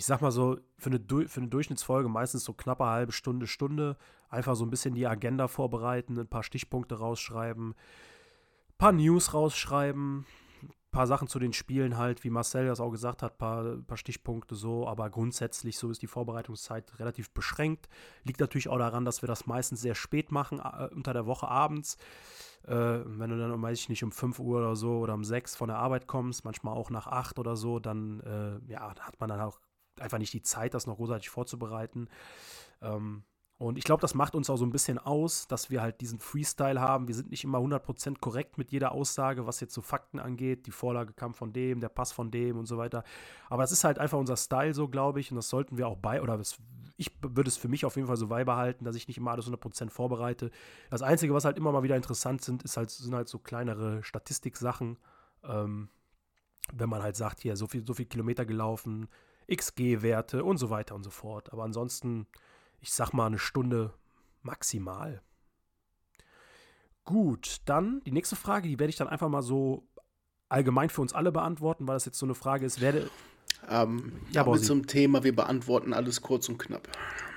ich 0.00 0.06
sag 0.06 0.22
mal 0.22 0.30
so, 0.30 0.56
für 0.78 0.88
eine, 0.88 1.28
für 1.28 1.40
eine 1.40 1.50
Durchschnittsfolge 1.50 2.08
meistens 2.08 2.44
so 2.44 2.54
knappe 2.54 2.86
halbe 2.86 3.12
Stunde, 3.12 3.46
Stunde. 3.46 3.98
Einfach 4.30 4.56
so 4.56 4.64
ein 4.64 4.70
bisschen 4.70 4.94
die 4.94 5.06
Agenda 5.06 5.46
vorbereiten, 5.46 6.18
ein 6.18 6.26
paar 6.26 6.42
Stichpunkte 6.42 6.94
rausschreiben, 6.94 7.72
ein 7.72 8.78
paar 8.78 8.92
News 8.92 9.34
rausschreiben, 9.34 10.24
paar 10.90 11.06
Sachen 11.06 11.28
zu 11.28 11.38
den 11.38 11.52
Spielen 11.52 11.98
halt, 11.98 12.24
wie 12.24 12.30
Marcel 12.30 12.66
das 12.66 12.80
auch 12.80 12.92
gesagt 12.92 13.22
hat, 13.22 13.36
paar, 13.36 13.76
paar 13.86 13.98
Stichpunkte 13.98 14.54
so, 14.54 14.88
aber 14.88 15.10
grundsätzlich 15.10 15.76
so 15.76 15.90
ist 15.90 16.00
die 16.00 16.06
Vorbereitungszeit 16.06 16.98
relativ 16.98 17.28
beschränkt. 17.32 17.90
Liegt 18.24 18.40
natürlich 18.40 18.70
auch 18.70 18.78
daran, 18.78 19.04
dass 19.04 19.22
wir 19.22 19.26
das 19.26 19.46
meistens 19.46 19.82
sehr 19.82 19.94
spät 19.94 20.32
machen, 20.32 20.60
äh, 20.60 20.88
unter 20.94 21.12
der 21.12 21.26
Woche 21.26 21.46
abends. 21.46 21.98
Äh, 22.66 22.72
wenn 23.04 23.28
du 23.28 23.36
dann, 23.36 23.60
weiß 23.60 23.78
ich 23.78 23.90
nicht, 23.90 24.02
um 24.02 24.12
5 24.12 24.38
Uhr 24.38 24.60
oder 24.60 24.76
so 24.76 25.00
oder 25.00 25.12
um 25.12 25.24
6 25.24 25.56
von 25.56 25.68
der 25.68 25.76
Arbeit 25.76 26.06
kommst, 26.06 26.46
manchmal 26.46 26.74
auch 26.74 26.88
nach 26.88 27.06
8 27.06 27.38
oder 27.38 27.54
so, 27.54 27.80
dann 27.80 28.20
äh, 28.20 28.72
ja, 28.72 28.94
hat 28.98 29.20
man 29.20 29.28
dann 29.28 29.40
auch 29.42 29.60
einfach 30.00 30.18
nicht 30.18 30.32
die 30.32 30.42
Zeit, 30.42 30.74
das 30.74 30.86
noch 30.86 30.96
großartig 30.96 31.30
vorzubereiten. 31.30 32.08
Ähm, 32.82 33.24
und 33.60 33.76
ich 33.76 33.84
glaube, 33.84 34.00
das 34.00 34.14
macht 34.14 34.34
uns 34.34 34.48
auch 34.48 34.56
so 34.56 34.64
ein 34.64 34.72
bisschen 34.72 34.96
aus, 34.96 35.46
dass 35.46 35.68
wir 35.68 35.82
halt 35.82 36.00
diesen 36.00 36.18
Freestyle 36.18 36.80
haben. 36.80 37.08
Wir 37.08 37.14
sind 37.14 37.30
nicht 37.30 37.44
immer 37.44 37.58
100% 37.58 38.18
korrekt 38.18 38.56
mit 38.56 38.72
jeder 38.72 38.92
Aussage, 38.92 39.46
was 39.46 39.60
jetzt 39.60 39.74
so 39.74 39.82
Fakten 39.82 40.18
angeht. 40.18 40.66
Die 40.66 40.70
Vorlage 40.70 41.12
kam 41.12 41.34
von 41.34 41.52
dem, 41.52 41.78
der 41.78 41.90
Pass 41.90 42.10
von 42.10 42.30
dem 42.30 42.56
und 42.56 42.64
so 42.64 42.78
weiter. 42.78 43.04
Aber 43.50 43.62
es 43.62 43.70
ist 43.70 43.84
halt 43.84 43.98
einfach 43.98 44.16
unser 44.16 44.38
Style 44.38 44.72
so, 44.72 44.88
glaube 44.88 45.20
ich. 45.20 45.30
Und 45.30 45.36
das 45.36 45.50
sollten 45.50 45.76
wir 45.76 45.88
auch 45.88 45.98
bei, 45.98 46.22
oder 46.22 46.38
das, 46.38 46.56
ich 46.96 47.12
würde 47.20 47.48
es 47.48 47.58
für 47.58 47.68
mich 47.68 47.84
auf 47.84 47.96
jeden 47.96 48.08
Fall 48.08 48.16
so 48.16 48.28
beibehalten, 48.28 48.86
dass 48.86 48.96
ich 48.96 49.08
nicht 49.08 49.18
immer 49.18 49.32
alles 49.32 49.46
100% 49.46 49.90
vorbereite. 49.90 50.50
Das 50.88 51.02
Einzige, 51.02 51.34
was 51.34 51.44
halt 51.44 51.58
immer 51.58 51.70
mal 51.70 51.82
wieder 51.82 51.96
interessant 51.96 52.40
sind, 52.40 52.62
ist 52.62 52.78
halt, 52.78 52.88
sind 52.88 53.14
halt 53.14 53.28
so 53.28 53.38
kleinere 53.38 54.02
Statistiksachen. 54.02 54.96
Ähm, 55.44 55.90
wenn 56.72 56.88
man 56.88 57.02
halt 57.02 57.16
sagt, 57.16 57.40
hier, 57.40 57.56
so 57.56 57.66
viel, 57.66 57.86
so 57.86 57.92
viel 57.92 58.06
Kilometer 58.06 58.46
gelaufen, 58.46 59.06
XG-Werte 59.52 60.44
und 60.44 60.58
so 60.58 60.70
weiter 60.70 60.94
und 60.94 61.02
so 61.02 61.10
fort. 61.10 61.52
Aber 61.52 61.64
ansonsten 61.64 62.26
ich 62.80 62.92
sag 62.92 63.12
mal 63.12 63.26
eine 63.26 63.38
Stunde 63.38 63.92
maximal. 64.42 65.22
Gut, 67.04 67.58
dann 67.64 68.00
die 68.04 68.12
nächste 68.12 68.36
Frage, 68.36 68.68
die 68.68 68.78
werde 68.78 68.90
ich 68.90 68.96
dann 68.96 69.08
einfach 69.08 69.28
mal 69.28 69.42
so 69.42 69.86
allgemein 70.48 70.90
für 70.90 71.00
uns 71.00 71.12
alle 71.12 71.32
beantworten, 71.32 71.86
weil 71.86 71.96
das 71.96 72.04
jetzt 72.04 72.18
so 72.18 72.26
eine 72.26 72.34
Frage 72.34 72.66
ist, 72.66 72.80
werde. 72.80 73.10
Ähm, 73.68 74.12
ja, 74.32 74.42
aber 74.42 74.58
zum 74.58 74.86
Thema, 74.86 75.22
wir 75.22 75.34
beantworten 75.34 75.92
alles 75.92 76.22
kurz 76.22 76.48
und 76.48 76.58
knapp. 76.58 76.88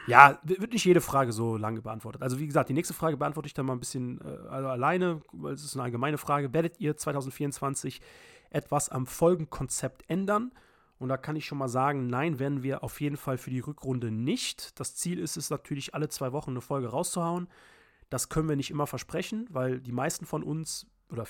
Ja, 0.07 0.39
wird 0.43 0.73
nicht 0.73 0.85
jede 0.85 1.01
Frage 1.01 1.31
so 1.31 1.55
lange 1.55 1.81
beantwortet. 1.81 2.21
Also 2.21 2.39
wie 2.39 2.47
gesagt, 2.47 2.69
die 2.69 2.73
nächste 2.73 2.93
Frage 2.93 3.15
beantworte 3.17 3.47
ich 3.47 3.53
dann 3.53 3.65
mal 3.65 3.73
ein 3.73 3.79
bisschen 3.79 4.19
äh, 4.21 4.47
also 4.49 4.67
alleine, 4.67 5.21
weil 5.31 5.53
es 5.53 5.63
ist 5.63 5.75
eine 5.75 5.83
allgemeine 5.83 6.17
Frage. 6.17 6.53
Werdet 6.53 6.79
ihr 6.79 6.97
2024 6.97 8.01
etwas 8.49 8.89
am 8.89 9.05
Folgenkonzept 9.05 10.03
ändern? 10.09 10.51
Und 11.03 11.09
da 11.09 11.17
kann 11.17 11.35
ich 11.35 11.45
schon 11.45 11.57
mal 11.57 11.67
sagen, 11.67 12.07
nein, 12.07 12.39
werden 12.39 12.63
wir 12.63 12.81
auf 12.81 13.01
jeden 13.01 13.17
Fall 13.17 13.37
für 13.37 13.49
die 13.49 13.59
Rückrunde 13.59 14.09
nicht. 14.09 14.79
Das 14.79 14.95
Ziel 14.95 15.19
ist 15.19 15.35
es 15.35 15.49
natürlich, 15.49 15.93
alle 15.93 16.07
zwei 16.07 16.31
Wochen 16.31 16.51
eine 16.51 16.61
Folge 16.61 16.87
rauszuhauen. 16.87 17.49
Das 18.09 18.29
können 18.29 18.47
wir 18.47 18.55
nicht 18.55 18.71
immer 18.71 18.87
versprechen, 18.87 19.45
weil 19.49 19.81
die 19.81 19.91
meisten 19.91 20.25
von 20.25 20.43
uns, 20.43 20.87
oder 21.09 21.27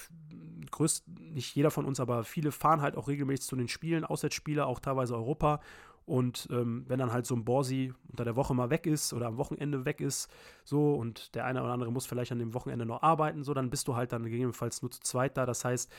größt, 0.70 1.08
nicht 1.08 1.56
jeder 1.56 1.72
von 1.72 1.86
uns, 1.86 2.00
aber 2.00 2.24
viele 2.24 2.52
fahren 2.52 2.84
halt 2.84 2.96
auch 2.96 3.08
regelmäßig 3.08 3.48
zu 3.48 3.56
den 3.56 3.68
Spielen, 3.68 4.06
Auswärtsspiele, 4.06 4.64
auch 4.64 4.80
teilweise 4.80 5.16
Europa. 5.16 5.60
Und 6.06 6.48
ähm, 6.52 6.84
wenn 6.88 7.00
dann 7.00 7.12
halt 7.12 7.26
so 7.26 7.34
ein 7.34 7.44
Borsi 7.44 7.96
unter 8.08 8.26
der 8.26 8.36
Woche 8.36 8.54
mal 8.54 8.70
weg 8.70 8.86
ist 8.86 9.12
oder 9.12 9.26
am 9.26 9.38
Wochenende 9.38 9.86
weg 9.86 10.02
ist, 10.02 10.30
so 10.64 10.94
und 10.94 11.34
der 11.34 11.46
eine 11.46 11.64
oder 11.64 11.74
andere 11.74 11.92
muss 11.92 12.06
vielleicht 12.06 12.32
an 12.32 12.38
dem 12.38 12.54
Wochenende 12.54 12.86
noch 12.86 13.02
arbeiten, 13.02 13.44
so, 13.44 13.56
dann 13.56 13.72
bist 13.72 13.88
du 13.88 13.96
halt 13.96 14.12
dann 14.12 14.22
gegebenenfalls 14.22 14.84
nur 14.84 14.92
zu 14.92 15.00
zweit 15.00 15.36
da. 15.36 15.48
Das 15.48 15.66
heißt, 15.66 15.92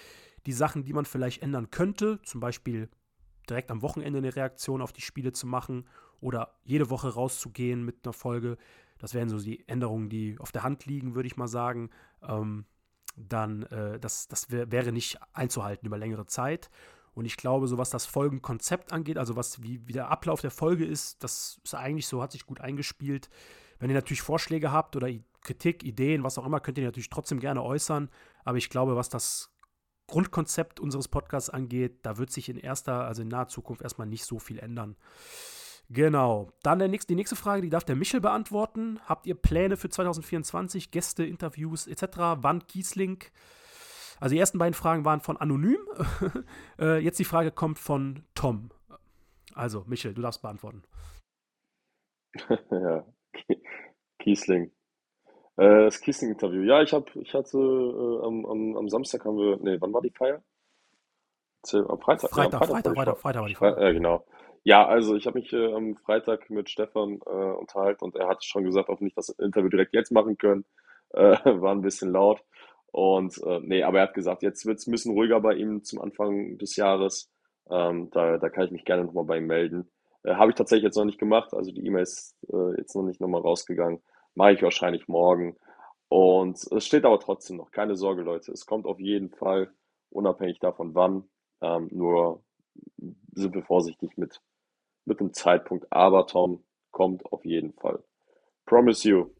die 0.47 0.53
Sachen, 0.53 0.85
die 0.85 0.93
man 0.93 1.07
vielleicht 1.07 1.43
ändern 1.43 1.73
könnte, 1.73 2.21
zum 2.23 2.39
Beispiel 2.39 2.89
direkt 3.49 3.71
am 3.71 3.83
Wochenende 3.83 4.19
eine 4.19 4.35
Reaktion 4.35 4.83
auf 4.83 4.93
die 4.93 5.01
Spiele 5.01 5.33
zu 5.33 5.47
machen 5.47 5.87
oder 6.21 6.55
jede 6.65 6.91
Woche 6.91 7.15
rauszugehen 7.15 7.85
mit 7.85 8.05
einer 8.05 8.13
Folge. 8.13 8.57
Das 8.99 9.15
wären 9.15 9.29
so 9.29 9.39
die 9.39 9.69
Änderungen, 9.69 10.09
die 10.09 10.37
auf 10.39 10.53
der 10.53 10.63
Hand 10.63 10.87
liegen, 10.87 11.15
würde 11.15 11.27
ich 11.27 11.37
mal 11.37 11.49
sagen. 11.49 11.91
Ähm, 12.23 12.65
dann, 13.17 13.65
äh, 13.65 14.01
das, 14.01 14.29
das 14.29 14.51
wär, 14.51 14.73
wäre 14.73 14.93
nicht 14.93 15.19
einzuhalten 15.33 15.87
über 15.87 15.99
längere 15.99 16.27
Zeit. 16.27 16.71
Und 17.15 17.27
ich 17.27 17.37
glaube, 17.37 17.69
so 17.69 17.79
was 17.79 17.91
das 17.91 18.07
Folgenkonzept 18.07 18.93
angeht, 18.93 19.19
also 19.19 19.37
was 19.37 19.63
wie, 19.63 19.87
wie 19.87 19.93
der 19.93 20.11
Ablauf 20.11 20.41
der 20.41 20.51
Folge 20.51 20.85
ist, 20.85 21.23
das 21.23 21.61
ist 21.63 21.75
eigentlich 21.75 22.09
so, 22.09 22.23
hat 22.23 22.33
sich 22.33 22.45
gut 22.45 22.61
eingespielt. 22.61 23.31
Wenn 23.79 23.91
ihr 23.91 23.95
natürlich 23.95 24.23
Vorschläge 24.23 24.73
habt 24.73 24.97
oder 24.97 25.09
Kritik, 25.43 25.85
Ideen, 25.85 26.25
was 26.25 26.39
auch 26.39 26.47
immer, 26.47 26.61
könnt 26.61 26.79
ihr 26.79 26.85
natürlich 26.85 27.11
trotzdem 27.11 27.39
gerne 27.39 27.63
äußern. 27.63 28.11
Aber 28.45 28.59
ich 28.59 28.69
glaube, 28.69 28.97
was 28.97 29.09
das 29.09 29.54
Grundkonzept 30.07 30.81
unseres 30.81 31.09
Podcasts 31.09 31.51
angeht, 31.51 32.01
da 32.03 32.19
wird 32.19 32.31
sich 32.31 32.49
in 32.49 32.57
erster, 32.57 33.05
also 33.07 33.23
in 33.23 33.29
naher 33.29 33.49
Zukunft 33.49 33.83
erstmal 33.83 34.07
nicht 34.07 34.25
so 34.25 34.39
viel 34.39 34.59
ändern. 34.59 34.97
Genau. 35.91 36.51
Dann 36.63 36.79
der 36.79 36.89
nächste, 36.89 37.09
die 37.09 37.17
nächste 37.17 37.37
Frage, 37.37 37.63
die 37.63 37.71
darf 37.71 37.85
der 37.85 37.97
Michel 37.97 38.21
beantworten. 38.21 39.01
Habt 39.07 39.27
ihr 39.27 39.35
Pläne 39.35 39.77
für 39.77 39.89
2024, 39.89 40.91
Gäste, 40.91 41.25
Interviews 41.25 41.87
etc.? 41.87 42.17
Wann 42.39 42.67
Kiesling? 42.67 43.23
Also 44.21 44.35
die 44.35 44.41
ersten 44.41 44.59
beiden 44.59 44.75
Fragen 44.75 45.05
waren 45.05 45.21
von 45.21 45.37
Anonym. 45.37 45.79
äh, 46.79 46.99
jetzt 46.99 47.19
die 47.19 47.25
Frage 47.25 47.51
kommt 47.51 47.79
von 47.79 48.25
Tom. 48.35 48.71
Also, 49.55 49.85
Michel, 49.87 50.15
du 50.15 50.23
darfst 50.23 50.43
beantworten. 50.43 50.83
ja, 52.71 53.07
Kiesling. 54.19 54.73
Äh, 55.57 55.85
das 55.85 56.01
Kissing-Interview. 56.01 56.63
Ja, 56.63 56.83
ich 56.83 56.93
habe, 56.93 57.07
ich 57.21 57.35
hatte 57.35 57.59
äh, 57.59 58.27
am, 58.27 58.45
am, 58.47 58.77
am 58.77 58.89
Samstag 58.89 59.25
haben 59.25 59.37
wir, 59.37 59.59
nee, 59.61 59.77
wann 59.81 59.93
war 59.93 60.03
die 60.03 60.11
Feier? 60.11 60.43
Am 61.73 61.99
Freitag, 61.99 62.31
Freitag, 62.31 62.37
ja, 62.37 62.61
am 62.61 62.69
Freitag, 62.69 62.95
Freitag, 62.95 63.19
Freitag, 63.19 63.41
war 63.41 63.49
die 63.49 63.55
Feier. 63.55 63.81
Ja, 63.81 63.93
genau. 63.93 64.27
Ja, 64.65 64.87
also 64.87 65.15
ich 65.15 65.27
habe 65.27 65.39
mich 65.39 65.53
äh, 65.53 65.73
am 65.73 65.97
Freitag 65.97 66.51
mit 66.51 66.71
Stefan 66.71 67.21
äh, 67.27 67.31
unterhalten 67.31 68.05
und 68.05 68.17
er 68.17 68.29
hat 68.29 68.45
schon 68.45 68.65
gesagt, 68.65 68.89
ob 68.89 69.01
nicht 69.01 69.17
das 69.17 69.29
Interview 69.31 69.69
direkt 69.69 69.95
jetzt 69.95 70.11
machen 70.11 70.37
können. 70.39 70.65
Äh, 71.11 71.37
war 71.61 71.73
ein 71.73 71.83
bisschen 71.83 72.11
laut. 72.11 72.43
Und 72.91 73.39
äh, 73.45 73.61
nee, 73.63 73.83
aber 73.83 73.99
er 73.99 74.05
hat 74.05 74.15
gesagt, 74.15 74.43
jetzt 74.43 74.67
wird 74.67 74.79
es 74.79 74.87
ein 74.87 74.93
bisschen 74.93 75.13
ruhiger 75.13 75.41
bei 75.41 75.55
ihm 75.55 75.83
zum 75.85 76.01
Anfang 76.01 76.59
des 76.59 76.77
Jahres. 76.77 77.31
Ähm, 77.71 78.11
da, 78.11 78.39
da 78.39 78.49
kann 78.51 78.67
ich 78.67 78.71
mich 78.73 78.85
gerne 78.85 79.05
nochmal 79.05 79.25
bei 79.25 79.39
ihm 79.39 79.47
melden. 79.47 79.91
Äh, 80.23 80.35
habe 80.35 80.51
ich 80.51 80.57
tatsächlich 80.57 80.85
jetzt 80.85 80.97
noch 80.97 81.05
nicht 81.05 81.19
gemacht, 81.19 81.55
also 81.55 81.71
die 81.71 81.85
E-Mail 81.85 82.03
ist 82.03 82.37
äh, 82.53 82.77
jetzt 82.79 82.95
noch 82.95 83.03
nicht 83.03 83.21
nochmal 83.21 83.41
rausgegangen. 83.41 84.01
Mache 84.35 84.53
ich 84.53 84.63
wahrscheinlich 84.63 85.09
morgen. 85.09 85.57
Und 86.09 86.57
es 86.73 86.87
steht 86.87 87.05
aber 87.05 87.19
trotzdem 87.19 87.57
noch. 87.57 87.71
Keine 87.71 87.97
Sorge, 87.97 88.23
Leute. 88.23 88.53
Es 88.53 88.67
kommt 88.67 88.87
auf 88.87 89.01
jeden 89.01 89.31
Fall, 89.31 89.73
unabhängig 90.11 90.59
davon 90.61 90.95
wann. 90.95 91.25
Ähm, 91.61 91.89
nur 91.91 92.45
sind 93.33 93.55
wir 93.55 93.63
vorsichtig 93.63 94.17
mit, 94.17 94.41
mit 95.05 95.21
dem 95.21 95.33
Zeitpunkt. 95.33 95.93
Aber 95.93 96.27
Tom 96.27 96.65
kommt 96.91 97.25
auf 97.33 97.45
jeden 97.45 97.73
Fall. 97.73 98.03
Promise 98.67 99.09
you. 99.09 99.31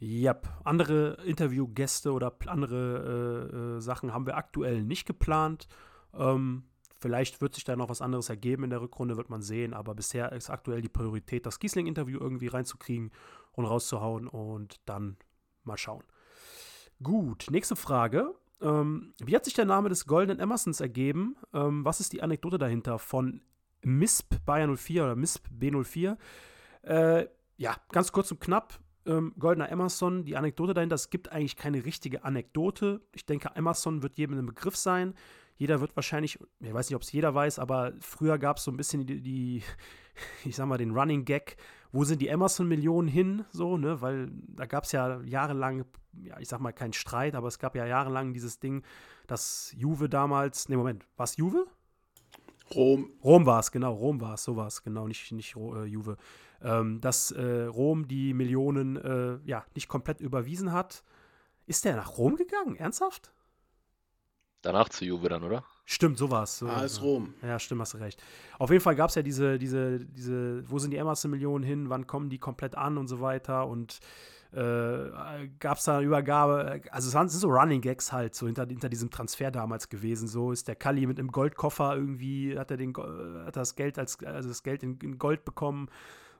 Yep. 0.00 0.48
Andere 0.64 1.18
Interviewgäste 1.26 2.12
oder 2.12 2.34
andere 2.46 3.50
äh, 3.52 3.56
äh, 3.56 3.80
Sachen 3.80 4.14
haben 4.14 4.26
wir 4.26 4.36
aktuell 4.36 4.82
nicht 4.82 5.06
geplant. 5.06 5.68
Ähm, 6.14 6.64
vielleicht 6.98 7.40
wird 7.42 7.54
sich 7.54 7.64
da 7.64 7.76
noch 7.76 7.90
was 7.90 8.00
anderes 8.00 8.30
ergeben 8.30 8.64
in 8.64 8.70
der 8.70 8.80
Rückrunde, 8.80 9.16
wird 9.16 9.28
man 9.28 9.42
sehen. 9.42 9.74
Aber 9.74 9.94
bisher 9.94 10.32
ist 10.32 10.48
aktuell 10.48 10.80
die 10.80 10.88
Priorität, 10.88 11.44
das 11.44 11.58
Giesling-Interview 11.58 12.18
irgendwie 12.18 12.46
reinzukriegen 12.46 13.10
und 13.60 13.66
rauszuhauen 13.66 14.28
und 14.28 14.80
dann 14.86 15.16
mal 15.64 15.76
schauen. 15.76 16.04
Gut, 17.02 17.46
nächste 17.50 17.76
Frage. 17.76 18.34
Ähm, 18.60 19.14
wie 19.18 19.34
hat 19.34 19.44
sich 19.44 19.54
der 19.54 19.64
Name 19.64 19.88
des 19.88 20.06
Goldenen 20.06 20.38
Emersons 20.38 20.80
ergeben? 20.80 21.36
Ähm, 21.54 21.84
was 21.84 22.00
ist 22.00 22.12
die 22.12 22.22
Anekdote 22.22 22.58
dahinter 22.58 22.98
von 22.98 23.40
MISP 23.82 24.44
Bayer 24.44 24.76
04 24.76 25.04
oder 25.04 25.16
MISP 25.16 25.46
B04? 25.48 26.16
Äh, 26.82 27.26
ja, 27.56 27.76
ganz 27.90 28.12
kurz 28.12 28.30
und 28.30 28.40
knapp. 28.40 28.80
Ähm, 29.06 29.34
Goldener 29.38 29.70
Emerson, 29.70 30.24
die 30.24 30.36
Anekdote 30.36 30.74
dahinter, 30.74 30.94
es 30.94 31.08
gibt 31.08 31.32
eigentlich 31.32 31.56
keine 31.56 31.84
richtige 31.86 32.24
Anekdote. 32.24 33.00
Ich 33.14 33.24
denke, 33.24 33.50
Emerson 33.54 34.02
wird 34.02 34.18
jedem 34.18 34.38
ein 34.38 34.46
Begriff 34.46 34.76
sein. 34.76 35.14
Jeder 35.56 35.80
wird 35.80 35.96
wahrscheinlich, 35.96 36.38
ich 36.60 36.74
weiß 36.74 36.88
nicht, 36.88 36.96
ob 36.96 37.02
es 37.02 37.12
jeder 37.12 37.34
weiß, 37.34 37.58
aber 37.58 37.92
früher 38.00 38.38
gab 38.38 38.58
es 38.58 38.64
so 38.64 38.70
ein 38.70 38.76
bisschen 38.76 39.06
die, 39.06 39.20
die, 39.20 39.62
ich 40.44 40.56
sag 40.56 40.66
mal, 40.66 40.78
den 40.78 40.90
Running 40.92 41.24
Gag, 41.24 41.56
wo 41.92 42.04
sind 42.04 42.20
die 42.22 42.28
Emerson-Millionen 42.28 43.08
hin, 43.08 43.44
so, 43.50 43.76
ne, 43.76 44.00
weil 44.00 44.30
da 44.48 44.66
gab 44.66 44.84
es 44.84 44.92
ja 44.92 45.20
jahrelang, 45.22 45.84
ja, 46.22 46.38
ich 46.38 46.48
sag 46.48 46.60
mal, 46.60 46.72
keinen 46.72 46.92
Streit, 46.92 47.34
aber 47.34 47.48
es 47.48 47.58
gab 47.58 47.74
ja 47.74 47.86
jahrelang 47.86 48.32
dieses 48.32 48.60
Ding, 48.60 48.82
dass 49.26 49.72
Juve 49.76 50.08
damals, 50.08 50.68
ne, 50.68 50.76
Moment, 50.76 51.06
war 51.16 51.24
es 51.24 51.36
Juve? 51.36 51.66
Rom. 52.74 53.10
Rom 53.24 53.46
war 53.46 53.60
es, 53.60 53.72
genau, 53.72 53.92
Rom 53.92 54.20
war 54.20 54.34
es, 54.34 54.44
so 54.44 54.56
war 54.56 54.68
es, 54.68 54.82
genau, 54.82 55.08
nicht, 55.08 55.32
nicht 55.32 55.56
äh, 55.56 55.84
Juve. 55.84 56.16
Ähm, 56.62 57.00
dass 57.00 57.32
äh, 57.32 57.64
Rom 57.64 58.06
die 58.06 58.34
Millionen, 58.34 58.96
äh, 58.96 59.38
ja, 59.44 59.64
nicht 59.74 59.88
komplett 59.88 60.20
überwiesen 60.20 60.72
hat. 60.72 61.02
Ist 61.66 61.84
der 61.84 61.96
nach 61.96 62.18
Rom 62.18 62.36
gegangen? 62.36 62.76
Ernsthaft? 62.76 63.32
Danach 64.62 64.88
zu 64.90 65.04
Juve 65.04 65.28
dann, 65.28 65.42
oder? 65.42 65.64
Stimmt, 65.92 66.18
sowas. 66.18 66.58
So, 66.58 66.68
AS 66.68 66.98
ja. 66.98 67.02
Rom. 67.02 67.34
Ja, 67.42 67.58
stimmt, 67.58 67.80
hast 67.80 67.94
du 67.94 67.98
recht. 67.98 68.22
Auf 68.60 68.70
jeden 68.70 68.80
Fall 68.80 68.94
gab 68.94 69.08
es 69.08 69.16
ja 69.16 69.22
diese, 69.22 69.58
diese, 69.58 69.98
diese, 69.98 70.62
wo 70.70 70.78
sind 70.78 70.92
die 70.92 70.98
Emerson-Millionen 70.98 71.64
hin, 71.64 71.90
wann 71.90 72.06
kommen 72.06 72.30
die 72.30 72.38
komplett 72.38 72.76
an 72.76 72.96
und 72.96 73.08
so 73.08 73.20
weiter 73.20 73.66
und 73.66 73.98
äh, 74.52 75.48
gab 75.58 75.78
es 75.78 75.84
da 75.84 75.96
eine 75.96 76.06
Übergabe, 76.06 76.80
also 76.92 77.08
es 77.08 77.32
sind 77.32 77.40
so 77.40 77.48
Running 77.48 77.80
Gags 77.80 78.12
halt, 78.12 78.36
so 78.36 78.46
hinter, 78.46 78.66
hinter 78.68 78.88
diesem 78.88 79.10
Transfer 79.10 79.50
damals 79.50 79.88
gewesen. 79.88 80.28
So 80.28 80.52
ist 80.52 80.68
der 80.68 80.76
Kalli 80.76 81.06
mit 81.06 81.18
einem 81.18 81.32
Goldkoffer 81.32 81.96
irgendwie, 81.96 82.56
hat 82.56 82.70
er 82.70 82.76
den, 82.76 82.94
hat 83.44 83.56
das 83.56 83.74
Geld 83.74 83.98
als, 83.98 84.22
also 84.24 84.48
das 84.48 84.62
Geld 84.62 84.84
in, 84.84 84.96
in 84.98 85.18
Gold 85.18 85.44
bekommen. 85.44 85.88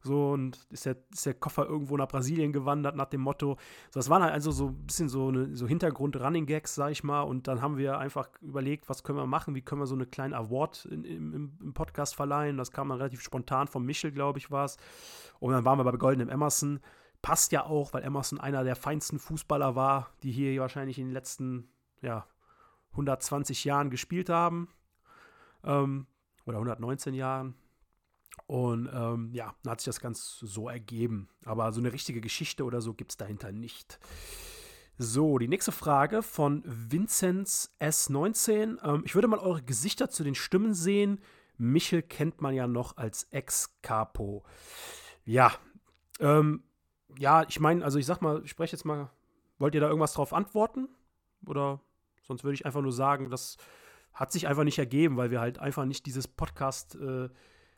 So, 0.03 0.31
und 0.31 0.59
ist 0.71 0.87
der, 0.87 0.97
ist 1.13 1.27
der 1.27 1.35
Koffer 1.35 1.67
irgendwo 1.67 1.97
nach 1.97 2.09
Brasilien 2.09 2.53
gewandert 2.53 2.97
nach 2.97 3.07
dem 3.07 3.21
Motto. 3.21 3.59
So, 3.91 4.01
das 4.01 4.09
waren 4.09 4.23
halt 4.23 4.33
also 4.33 4.51
so 4.51 4.69
ein 4.69 4.87
bisschen 4.87 5.11
so, 5.11 5.29
eine, 5.29 5.55
so 5.55 5.67
Hintergrund-Running-Gags, 5.67 6.75
sag 6.75 6.91
ich 6.91 7.05
mal. 7.05 7.23
Und 7.23 7.49
dann 7.49 7.61
haben 7.61 7.77
wir 7.77 7.99
einfach 7.99 8.31
überlegt, 8.41 8.89
was 8.89 9.03
können 9.03 9.19
wir 9.19 9.27
machen, 9.27 9.55
wie 9.55 9.61
können 9.61 9.83
wir 9.83 9.87
so 9.87 9.95
eine 9.95 10.07
kleine 10.07 10.37
Award 10.37 10.87
in, 10.87 11.05
im, 11.05 11.59
im 11.61 11.75
Podcast 11.75 12.15
verleihen. 12.15 12.57
Das 12.57 12.71
kam 12.71 12.89
dann 12.89 12.99
relativ 12.99 13.21
spontan 13.21 13.69
von 13.69 13.85
Michel, 13.85 14.11
glaube 14.11 14.39
ich, 14.39 14.51
war 14.51 14.65
es. 14.65 14.79
Und 15.39 15.53
dann 15.53 15.67
waren 15.67 15.79
wir 15.79 15.85
bei 15.85 15.93
Goldenem 15.93 16.31
Emerson. 16.31 16.81
Passt 17.21 17.53
ja 17.53 17.67
auch, 17.67 17.93
weil 17.93 18.03
Emerson 18.03 18.41
einer 18.41 18.65
der 18.65 18.77
feinsten 18.77 19.19
Fußballer 19.19 19.75
war, 19.77 20.09
die 20.23 20.33
hier 20.33 20.59
wahrscheinlich 20.63 20.99
in 20.99 21.09
den 21.09 21.13
letzten 21.13 21.69
ja, 22.01 22.27
120 22.93 23.65
Jahren 23.65 23.91
gespielt 23.91 24.31
haben. 24.31 24.69
Ähm, 25.63 26.07
oder 26.47 26.57
119 26.57 27.13
Jahren. 27.13 27.55
Und 28.47 28.89
ähm, 28.93 29.31
ja, 29.33 29.55
dann 29.63 29.73
hat 29.73 29.81
sich 29.81 29.87
das 29.87 30.01
ganz 30.01 30.39
so 30.39 30.69
ergeben. 30.69 31.29
Aber 31.45 31.73
so 31.73 31.81
eine 31.81 31.93
richtige 31.93 32.21
Geschichte 32.21 32.65
oder 32.65 32.81
so 32.81 32.95
gibt 32.95 33.13
es 33.13 33.17
dahinter 33.17 33.53
nicht. 33.53 33.99
So, 34.99 35.39
die 35.39 35.49
nächste 35.49 35.73
Frage 35.73 36.23
von 36.23 36.63
Vinzenz 36.67 37.75
S19. 37.81 38.79
Ähm, 38.83 39.03
ich 39.07 39.15
würde 39.15 39.29
mal 39.29 39.39
eure 39.39 39.63
Gesichter 39.63 40.11
zu 40.11 40.25
den 40.25 40.35
Stimmen 40.35 40.75
sehen. 40.75 41.21
Michel 41.57 42.03
kennt 42.03 42.41
man 42.41 42.55
ja 42.55 42.67
noch 42.67 42.97
als 42.97 43.25
Ex-Capo. 43.31 44.45
Ja, 45.25 45.53
ähm, 46.19 46.63
ja, 47.19 47.45
ich 47.49 47.61
meine, 47.61 47.85
also 47.85 47.99
ich 47.99 48.07
sag 48.07 48.21
mal, 48.21 48.43
ich 48.45 48.51
spreche 48.51 48.73
jetzt 48.73 48.85
mal, 48.85 49.11
wollt 49.59 49.75
ihr 49.75 49.81
da 49.81 49.89
irgendwas 49.89 50.13
drauf 50.13 50.33
antworten? 50.33 50.89
Oder 51.47 51.81
sonst 52.23 52.45
würde 52.45 52.55
ich 52.55 52.67
einfach 52.67 52.83
nur 52.83 52.93
sagen, 52.93 53.31
das 53.31 53.57
hat 54.13 54.33
sich 54.33 54.49
einfach 54.49 54.65
nicht 54.65 54.79
ergeben, 54.79 55.17
weil 55.17 55.31
wir 55.31 55.41
halt 55.41 55.59
einfach 55.59 55.85
nicht 55.85 56.07
dieses 56.07 56.29
Podcast, 56.29 56.97
äh, 56.97 57.29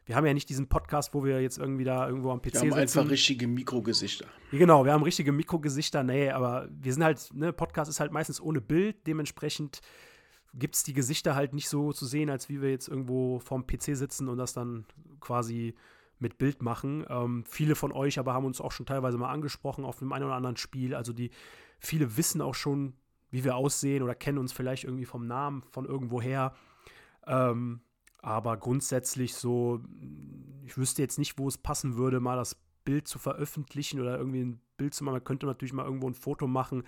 wir 0.04 0.16
haben 0.16 0.26
ja 0.26 0.34
nicht 0.34 0.48
diesen 0.48 0.68
Podcast, 0.68 1.14
wo 1.14 1.24
wir 1.24 1.40
jetzt 1.40 1.58
irgendwie 1.58 1.84
da 1.84 2.08
irgendwo 2.08 2.30
am 2.30 2.40
PC 2.42 2.54
Wir 2.54 2.60
haben 2.60 2.72
sitzen. 2.72 2.98
einfach 2.98 3.10
richtige 3.10 3.46
Mikrogesichter. 3.46 4.26
Ja, 4.50 4.58
Genau, 4.58 4.84
wir 4.84 4.92
haben 4.92 5.02
richtige 5.02 5.32
Mikrogesichter, 5.32 6.02
nee, 6.02 6.30
aber 6.30 6.68
wir 6.70 6.92
sind 6.92 7.04
halt, 7.04 7.30
ne, 7.34 7.52
Podcast 7.52 7.90
ist 7.90 8.00
halt 8.00 8.12
meistens 8.12 8.40
ohne 8.40 8.60
Bild, 8.60 9.06
dementsprechend 9.06 9.80
gibt 10.54 10.74
es 10.74 10.82
die 10.82 10.92
Gesichter 10.92 11.34
halt 11.34 11.54
nicht 11.54 11.68
so 11.68 11.92
zu 11.92 12.04
sehen, 12.04 12.30
als 12.30 12.48
wie 12.48 12.60
wir 12.60 12.70
jetzt 12.70 12.88
irgendwo 12.88 13.38
vorm 13.38 13.66
PC 13.66 13.96
sitzen 13.96 14.28
und 14.28 14.38
das 14.38 14.52
dann 14.52 14.84
quasi 15.20 15.74
mit 16.18 16.38
Bild 16.38 16.62
machen. 16.62 17.04
Ähm, 17.08 17.44
viele 17.46 17.74
von 17.74 17.92
euch 17.92 18.18
aber 18.18 18.34
haben 18.34 18.44
uns 18.44 18.60
auch 18.60 18.72
schon 18.72 18.86
teilweise 18.86 19.18
mal 19.18 19.30
angesprochen 19.30 19.84
auf 19.84 19.98
dem 19.98 20.12
einen 20.12 20.24
oder 20.24 20.34
anderen 20.34 20.56
Spiel. 20.56 20.94
Also 20.94 21.12
die 21.12 21.30
viele 21.78 22.16
wissen 22.16 22.40
auch 22.40 22.54
schon, 22.54 22.94
wie 23.30 23.44
wir 23.44 23.56
aussehen 23.56 24.02
oder 24.02 24.14
kennen 24.14 24.38
uns 24.38 24.52
vielleicht 24.52 24.84
irgendwie 24.84 25.04
vom 25.04 25.26
Namen 25.26 25.62
von 25.70 25.84
irgendwoher. 25.84 26.54
Ähm, 27.26 27.80
aber 28.22 28.56
grundsätzlich 28.56 29.34
so, 29.34 29.80
ich 30.64 30.78
wüsste 30.78 31.02
jetzt 31.02 31.18
nicht, 31.18 31.38
wo 31.38 31.48
es 31.48 31.58
passen 31.58 31.96
würde, 31.96 32.20
mal 32.20 32.36
das 32.36 32.56
Bild 32.84 33.06
zu 33.06 33.18
veröffentlichen 33.18 34.00
oder 34.00 34.16
irgendwie 34.16 34.42
ein 34.42 34.60
Bild 34.76 34.94
zu 34.94 35.04
machen. 35.04 35.14
Man 35.14 35.24
könnte 35.24 35.46
natürlich 35.46 35.72
mal 35.72 35.84
irgendwo 35.84 36.08
ein 36.08 36.14
Foto 36.14 36.46
machen 36.46 36.84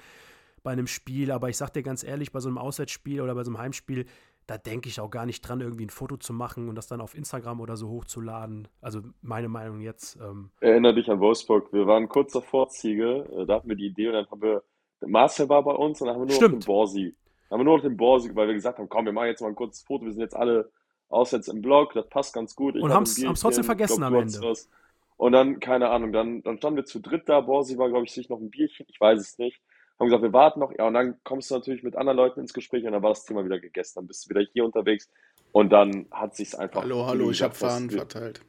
bei 0.63 0.73
einem 0.73 0.87
Spiel, 0.87 1.31
aber 1.31 1.51
ich 1.51 1.57
sag 1.57 1.71
dir 1.73 1.83
ganz 1.83 2.03
ehrlich, 2.03 2.33
bei 2.33 2.41
so 2.41 2.49
einem 2.49 2.59
Auswärtsspiel 2.59 3.21
oder 3.21 3.35
bei 3.35 3.45
so 3.45 3.51
einem 3.51 3.59
Heimspiel, 3.59 4.07
da 4.47 4.59
denke 4.59 4.89
ich 4.89 5.01
auch 5.01 5.11
gar 5.11 5.27
nicht 5.27 5.41
dran, 5.43 5.61
irgendwie 5.61 5.87
ein 5.87 5.91
Foto 5.91 6.17
zu 6.17 6.33
machen 6.33 6.69
und 6.69 6.75
das 6.75 6.87
dann 6.87 7.01
auf 7.01 7.15
Instagram 7.15 7.61
oder 7.61 7.77
so 7.77 7.89
hochzuladen. 7.89 8.69
Also 8.81 9.01
meine 9.23 9.49
Meinung 9.49 9.81
jetzt. 9.81 10.17
Ähm, 10.21 10.51
Erinnere 10.61 10.95
dich 10.95 11.11
an 11.11 11.21
Wolfsburg. 11.21 11.73
Wir 11.73 11.87
waren 11.87 12.09
kurz 12.09 12.33
davor, 12.33 12.69
Ziege. 12.69 13.27
äh, 13.37 13.47
Da 13.47 13.55
hatten 13.57 13.69
wir 13.69 13.77
die 13.77 13.87
Idee 13.87 14.09
und 14.09 14.15
dann 14.15 14.31
haben 14.31 14.43
wir, 14.43 14.63
Marcel 15.07 15.49
war 15.49 15.63
bei 15.63 15.73
uns 15.73 16.01
und 16.01 16.07
dann 16.09 16.17
haben 16.17 16.23
wir 16.23 16.27
nur 16.27 16.35
noch 16.35 16.41
den 16.41 16.49
Stimmt. 16.61 16.67
Borsi. 16.67 17.15
Haben 17.51 17.61
wir 17.61 17.65
nur 17.65 17.77
noch 17.77 17.85
den 17.85 17.97
Borsi, 17.97 18.35
weil 18.35 18.47
wir 18.49 18.55
gesagt 18.55 18.79
haben, 18.79 18.89
komm, 18.89 19.05
wir 19.07 19.13
machen 19.13 19.29
jetzt 19.29 19.41
mal 19.41 19.49
ein 19.49 19.55
kurzes 19.55 19.83
Foto. 19.85 20.05
Wir 20.05 20.13
sind 20.13 20.23
jetzt 20.23 20.37
alle 20.37 20.71
auswärts 21.15 21.49
im 21.49 21.63
Blog. 21.63 21.93
Das 21.95 22.09
passt 22.09 22.35
ganz 22.35 22.55
gut. 22.55 22.77
Ich 22.77 22.83
Und 22.83 22.91
hab 22.91 22.97
ein 22.97 23.07
haben's- 23.07 23.25
haben's 23.25 23.41
trotzdem 23.41 23.65
vergessen 23.65 23.99
glaub, 23.99 24.13
am 24.13 24.21
Ende. 24.21 24.41
was. 24.43 24.69
Und 25.17 25.33
dann, 25.33 25.61
keine 25.61 25.91
Ahnung, 25.91 26.13
dann, 26.13 26.43
dann 26.43 26.59
standen 26.59 26.77
wir 26.79 26.85
zu 26.85 26.99
dritt 27.01 27.29
da. 27.29 27.41
Borsi 27.41 27.79
war, 27.79 27.89
glaube 27.89 28.05
ich, 28.05 28.13
sich 28.13 28.29
noch 28.29 28.39
ein 28.41 28.51
Bierchen. 28.51 28.85
Ich 28.89 29.01
weiß 29.01 29.21
es 29.21 29.39
nicht. 29.39 29.61
Haben 29.99 30.07
gesagt, 30.09 30.25
wir 30.25 30.33
warten 30.33 30.59
noch. 30.61 30.73
Ja, 30.77 30.89
und 30.89 30.95
dann 30.95 31.17
kommst 31.23 31.51
du 31.51 31.55
natürlich 31.55 31.85
mit 31.85 31.95
anderen 31.97 32.17
Leuten 32.17 32.41
ins 32.41 32.53
Gespräch 32.53 32.85
und 32.85 32.93
dann 32.93 33.03
war 33.03 33.11
das 33.11 33.25
Thema 33.25 33.45
wieder 33.45 33.61
gegessen. 33.61 33.93
Dann 33.97 34.07
bist 34.09 34.25
du 34.27 34.31
wieder 34.31 34.41
hier 34.53 34.65
unterwegs 34.65 35.09
und 35.53 35.71
dann 35.73 36.07
hat 36.11 36.35
sich's 36.35 36.55
einfach. 36.57 36.83
Hallo, 36.83 37.07
hallo, 37.07 37.31
ich 37.31 37.43
habe 37.43 37.55
Fahnen 37.55 37.91
verteilt. 37.91 38.41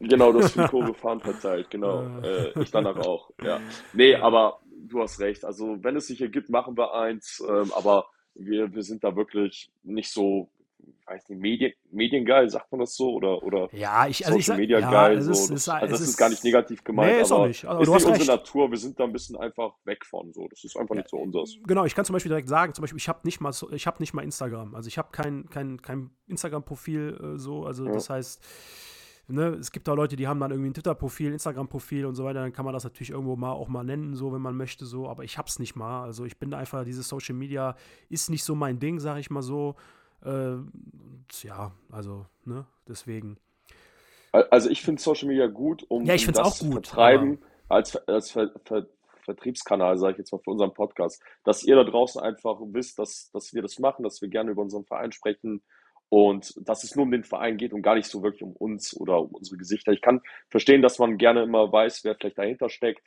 Genau, 0.00 0.32
du 0.32 0.40
hast 0.42 0.52
viel 0.54 0.66
Kurve 0.68 0.94
fahren 0.94 1.20
verteilt, 1.20 1.70
genau. 1.70 2.02
Äh, 2.22 2.60
ich 2.60 2.70
danach 2.70 2.96
auch, 2.98 3.30
ja. 3.42 3.60
Nee, 3.92 4.14
aber 4.16 4.60
du 4.88 5.00
hast 5.00 5.18
recht. 5.20 5.44
Also, 5.44 5.76
wenn 5.82 5.96
es 5.96 6.06
sich 6.08 6.20
ergibt, 6.20 6.50
machen 6.50 6.76
wir 6.76 6.92
eins. 6.94 7.42
Ähm, 7.48 7.72
aber 7.74 8.06
wir, 8.34 8.72
wir 8.74 8.82
sind 8.82 9.02
da 9.04 9.14
wirklich 9.16 9.70
nicht 9.82 10.10
so, 10.12 10.48
weiß 11.06 11.28
nicht, 11.30 11.40
Medien, 11.40 11.72
mediengeil, 11.90 12.48
sagt 12.50 12.70
man 12.70 12.80
das 12.80 12.94
so? 12.94 13.14
Oder, 13.14 13.42
oder 13.42 13.68
ja, 13.74 14.06
ich, 14.06 14.26
also 14.26 14.38
ich 14.38 14.44
Social 14.46 14.56
sag, 14.56 14.58
Media 14.58 14.78
ja, 14.78 14.90
geil. 14.90 15.22
so. 15.22 15.30
ist, 15.32 15.50
ist, 15.50 15.68
also, 15.68 15.86
das 15.86 16.00
ist 16.00 16.08
ist 16.10 16.16
gar 16.16 16.28
nicht 16.28 16.44
negativ 16.44 16.84
gemeint, 16.84 17.12
Nee, 17.12 17.22
ist 17.22 17.32
auch 17.32 17.38
aber 17.38 17.48
nicht. 17.48 17.64
Aber 17.64 17.80
ist 17.80 17.88
nicht 17.88 17.94
unsere 17.96 18.14
recht. 18.14 18.26
Natur. 18.28 18.70
Wir 18.70 18.78
sind 18.78 19.00
da 19.00 19.04
ein 19.04 19.12
bisschen 19.12 19.36
einfach 19.36 19.72
weg 19.84 20.04
von. 20.04 20.32
So. 20.32 20.46
Das 20.48 20.62
ist 20.64 20.76
einfach 20.76 20.94
nicht 20.94 21.08
so 21.08 21.16
unseres. 21.16 21.56
Genau, 21.66 21.84
ich 21.84 21.94
kann 21.94 22.04
zum 22.04 22.12
Beispiel 22.12 22.30
direkt 22.30 22.48
sagen, 22.48 22.74
zum 22.74 22.82
Beispiel, 22.82 22.98
ich 22.98 23.08
habe 23.08 23.20
nicht 23.24 23.40
mal 23.40 23.52
ich 23.72 23.86
habe 23.86 23.96
nicht 24.00 24.12
mal 24.14 24.22
Instagram. 24.22 24.74
Also 24.74 24.88
ich 24.88 24.98
habe 24.98 25.08
kein, 25.12 25.48
kein, 25.48 25.80
kein 25.80 26.10
Instagram-Profil 26.26 27.34
äh, 27.34 27.38
so. 27.38 27.64
Also 27.64 27.86
Ja. 27.86 27.92
das 27.92 28.10
heißt, 28.10 28.44
ne, 29.28 29.48
es 29.60 29.72
gibt 29.72 29.88
auch 29.88 29.96
Leute, 29.96 30.16
die 30.16 30.26
haben 30.28 30.40
dann 30.40 30.50
irgendwie 30.50 30.70
ein 30.70 30.74
Twitter-Profil, 30.74 31.32
Instagram-Profil 31.32 32.04
und 32.06 32.14
so 32.14 32.24
weiter. 32.24 32.40
Dann 32.40 32.52
kann 32.52 32.64
man 32.64 32.74
das 32.74 32.84
natürlich 32.84 33.10
irgendwo 33.10 33.36
mal 33.36 33.52
auch 33.52 33.68
mal 33.68 33.84
nennen, 33.84 34.14
so 34.14 34.32
wenn 34.32 34.42
man 34.42 34.56
möchte, 34.56 34.84
so. 34.84 35.08
Aber 35.08 35.24
ich 35.24 35.38
hab's 35.38 35.58
nicht 35.58 35.74
mal. 35.74 36.02
Also 36.04 36.24
ich 36.24 36.38
bin 36.38 36.50
da 36.50 36.58
einfach, 36.58 36.84
dieses 36.84 37.08
Social 37.08 37.34
Media 37.34 37.76
ist 38.08 38.28
nicht 38.30 38.44
so 38.44 38.54
mein 38.54 38.78
Ding, 38.78 38.98
sag 39.00 39.18
ich 39.18 39.30
mal 39.30 39.42
so. 39.42 39.76
Äh, 40.24 40.56
ja, 41.42 41.72
also, 41.90 42.26
ne, 42.44 42.66
deswegen. 42.88 43.38
Also 44.32 44.68
ich 44.68 44.82
finde 44.82 45.00
Social 45.00 45.28
Media 45.28 45.46
gut, 45.46 45.84
um, 45.88 46.04
Ja, 46.04 46.14
ich 46.14 46.26
um 46.26 46.34
das 46.34 46.46
auch 46.46 46.54
zu 46.54 46.66
gut, 46.66 46.86
vertreiben, 46.86 47.38
als, 47.68 47.96
als 48.08 48.30
Ver, 48.30 48.50
Ver, 48.64 48.86
Vertriebskanal, 49.24 49.98
sage 49.98 50.12
ich 50.12 50.18
jetzt 50.18 50.32
mal, 50.32 50.38
für 50.38 50.50
unseren 50.50 50.74
Podcast. 50.74 51.22
Dass 51.44 51.62
ihr 51.62 51.76
da 51.76 51.84
draußen 51.84 52.20
einfach 52.20 52.58
wisst, 52.60 52.98
dass, 52.98 53.30
dass 53.32 53.54
wir 53.54 53.62
das 53.62 53.78
machen, 53.78 54.02
dass 54.02 54.20
wir 54.20 54.28
gerne 54.28 54.50
über 54.50 54.62
unseren 54.62 54.84
Verein 54.84 55.12
sprechen 55.12 55.62
und 56.08 56.54
dass 56.66 56.84
es 56.84 56.94
nur 56.96 57.04
um 57.04 57.10
den 57.10 57.24
Verein 57.24 57.56
geht 57.56 57.72
und 57.72 57.82
gar 57.82 57.94
nicht 57.94 58.08
so 58.08 58.22
wirklich 58.22 58.42
um 58.42 58.52
uns 58.52 58.96
oder 58.96 59.20
um 59.20 59.30
unsere 59.30 59.58
Gesichter. 59.58 59.92
Ich 59.92 60.00
kann 60.00 60.22
verstehen, 60.48 60.82
dass 60.82 60.98
man 60.98 61.18
gerne 61.18 61.42
immer 61.42 61.70
weiß, 61.70 62.04
wer 62.04 62.14
vielleicht 62.14 62.38
dahinter 62.38 62.70
steckt. 62.70 63.06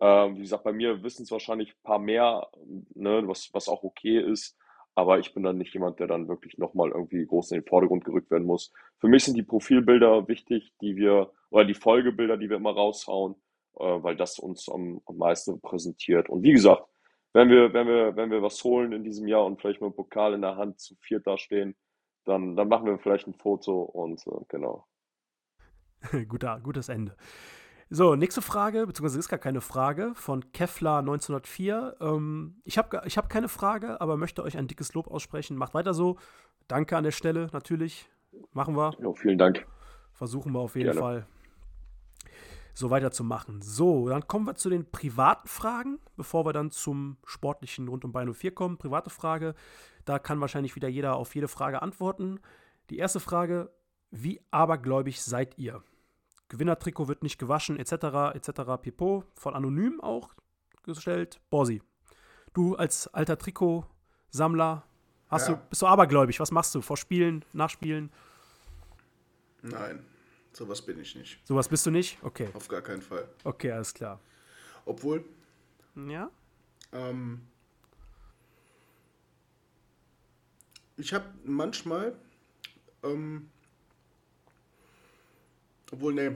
Ähm, 0.00 0.36
wie 0.36 0.42
gesagt, 0.42 0.64
bei 0.64 0.72
mir 0.72 1.02
wissen 1.02 1.22
es 1.22 1.30
wahrscheinlich 1.30 1.70
ein 1.70 1.82
paar 1.82 1.98
mehr, 1.98 2.48
ne, 2.94 3.22
was, 3.26 3.50
was 3.52 3.68
auch 3.68 3.82
okay 3.82 4.18
ist. 4.20 4.56
Aber 4.94 5.18
ich 5.18 5.32
bin 5.32 5.42
dann 5.42 5.58
nicht 5.58 5.72
jemand, 5.72 6.00
der 6.00 6.06
dann 6.06 6.28
wirklich 6.28 6.58
nochmal 6.58 6.90
irgendwie 6.90 7.24
groß 7.24 7.52
in 7.52 7.60
den 7.60 7.66
Vordergrund 7.66 8.04
gerückt 8.04 8.30
werden 8.30 8.46
muss. 8.46 8.72
Für 8.98 9.08
mich 9.08 9.24
sind 9.24 9.36
die 9.36 9.42
Profilbilder 9.42 10.28
wichtig, 10.28 10.72
die 10.80 10.96
wir, 10.96 11.32
oder 11.50 11.64
die 11.64 11.74
Folgebilder, 11.74 12.36
die 12.36 12.50
wir 12.50 12.58
immer 12.58 12.72
raushauen, 12.72 13.34
äh, 13.78 13.84
weil 13.84 14.16
das 14.16 14.38
uns 14.38 14.68
am, 14.68 15.00
am 15.06 15.16
meisten 15.16 15.60
präsentiert. 15.60 16.28
Und 16.28 16.42
wie 16.42 16.52
gesagt, 16.52 16.84
wenn 17.32 17.48
wir, 17.48 17.72
wenn 17.72 17.86
wir, 17.86 18.16
wenn 18.16 18.30
wir 18.30 18.42
was 18.42 18.62
holen 18.62 18.92
in 18.92 19.04
diesem 19.04 19.26
Jahr 19.26 19.46
und 19.46 19.60
vielleicht 19.60 19.80
mal 19.80 19.86
einen 19.86 19.96
Pokal 19.96 20.34
in 20.34 20.42
der 20.42 20.56
Hand 20.56 20.78
zu 20.80 20.94
viert 20.96 21.26
da 21.26 21.38
stehen, 21.38 21.74
dann, 22.24 22.56
dann 22.56 22.68
machen 22.68 22.86
wir 22.86 22.98
vielleicht 22.98 23.26
ein 23.26 23.34
Foto 23.34 23.82
und 23.82 24.26
äh, 24.26 24.44
genau. 24.48 24.86
Guter, 26.28 26.60
gutes 26.60 26.88
Ende. 26.88 27.16
So, 27.94 28.14
nächste 28.14 28.40
Frage, 28.40 28.86
beziehungsweise 28.86 29.18
ist 29.18 29.28
gar 29.28 29.38
keine 29.38 29.60
Frage, 29.60 30.12
von 30.14 30.50
Kevlar 30.52 31.00
1904. 31.00 31.96
Ähm, 32.00 32.56
ich 32.64 32.78
habe 32.78 33.02
ich 33.04 33.18
hab 33.18 33.28
keine 33.28 33.50
Frage, 33.50 34.00
aber 34.00 34.16
möchte 34.16 34.42
euch 34.42 34.56
ein 34.56 34.66
dickes 34.66 34.94
Lob 34.94 35.08
aussprechen. 35.08 35.58
Macht 35.58 35.74
weiter 35.74 35.92
so. 35.92 36.16
Danke 36.68 36.96
an 36.96 37.04
der 37.04 37.10
Stelle, 37.10 37.50
natürlich. 37.52 38.08
Machen 38.54 38.78
wir. 38.78 38.94
Ja, 38.98 39.12
vielen 39.12 39.36
Dank. 39.36 39.66
Versuchen 40.14 40.54
wir 40.54 40.60
auf 40.60 40.74
jeden 40.74 40.86
Gerne. 40.86 41.00
Fall 41.00 41.26
so 42.72 42.88
weiterzumachen. 42.88 43.60
So, 43.60 44.08
dann 44.08 44.26
kommen 44.26 44.46
wir 44.46 44.54
zu 44.54 44.70
den 44.70 44.90
privaten 44.90 45.46
Fragen, 45.46 45.98
bevor 46.16 46.46
wir 46.46 46.54
dann 46.54 46.70
zum 46.70 47.18
sportlichen 47.26 47.88
rund 47.88 48.06
um 48.06 48.12
Bein 48.12 48.32
04 48.32 48.54
kommen. 48.54 48.78
Private 48.78 49.10
Frage, 49.10 49.54
da 50.06 50.18
kann 50.18 50.40
wahrscheinlich 50.40 50.76
wieder 50.76 50.88
jeder 50.88 51.16
auf 51.16 51.34
jede 51.34 51.46
Frage 51.46 51.82
antworten. 51.82 52.40
Die 52.88 52.96
erste 52.96 53.20
Frage, 53.20 53.70
wie 54.10 54.40
abergläubig 54.50 55.20
seid 55.20 55.58
ihr? 55.58 55.82
Gewinnertrikot 56.52 57.08
wird 57.08 57.22
nicht 57.22 57.38
gewaschen, 57.38 57.78
etc., 57.78 58.34
etc., 58.34 58.50
pipo, 58.82 59.24
von 59.34 59.54
Anonym 59.54 60.02
auch 60.02 60.34
gestellt. 60.82 61.40
Borsi, 61.48 61.80
du 62.52 62.76
als 62.76 63.08
alter 63.08 63.38
Trikotsammler, 63.38 64.84
hast 65.30 65.48
Ja. 65.48 65.54
du, 65.54 65.60
bist 65.70 65.80
du 65.80 65.86
abergläubig? 65.86 66.38
Was 66.40 66.50
machst 66.50 66.74
du 66.74 66.82
vor 66.82 66.98
Spielen, 66.98 67.42
nach 67.54 67.70
Spielen? 67.70 68.12
Nein, 69.62 70.04
sowas 70.52 70.82
bin 70.82 71.00
ich 71.00 71.14
nicht. 71.16 71.40
Sowas 71.48 71.70
bist 71.70 71.86
du 71.86 71.90
nicht? 71.90 72.18
Okay, 72.22 72.50
Auf 72.52 72.68
gar 72.68 72.82
keinen 72.82 73.00
Fall. 73.00 73.26
okay, 73.44 73.72
alles 73.72 73.94
klar. 73.94 74.20
Obwohl, 74.84 75.24
Ja? 75.94 76.30
ähm, 76.92 77.46
ich 80.98 81.14
habe 81.14 81.24
manchmal, 81.44 82.14
ähm, 83.02 83.48
obwohl, 85.92 86.14
nee, 86.14 86.32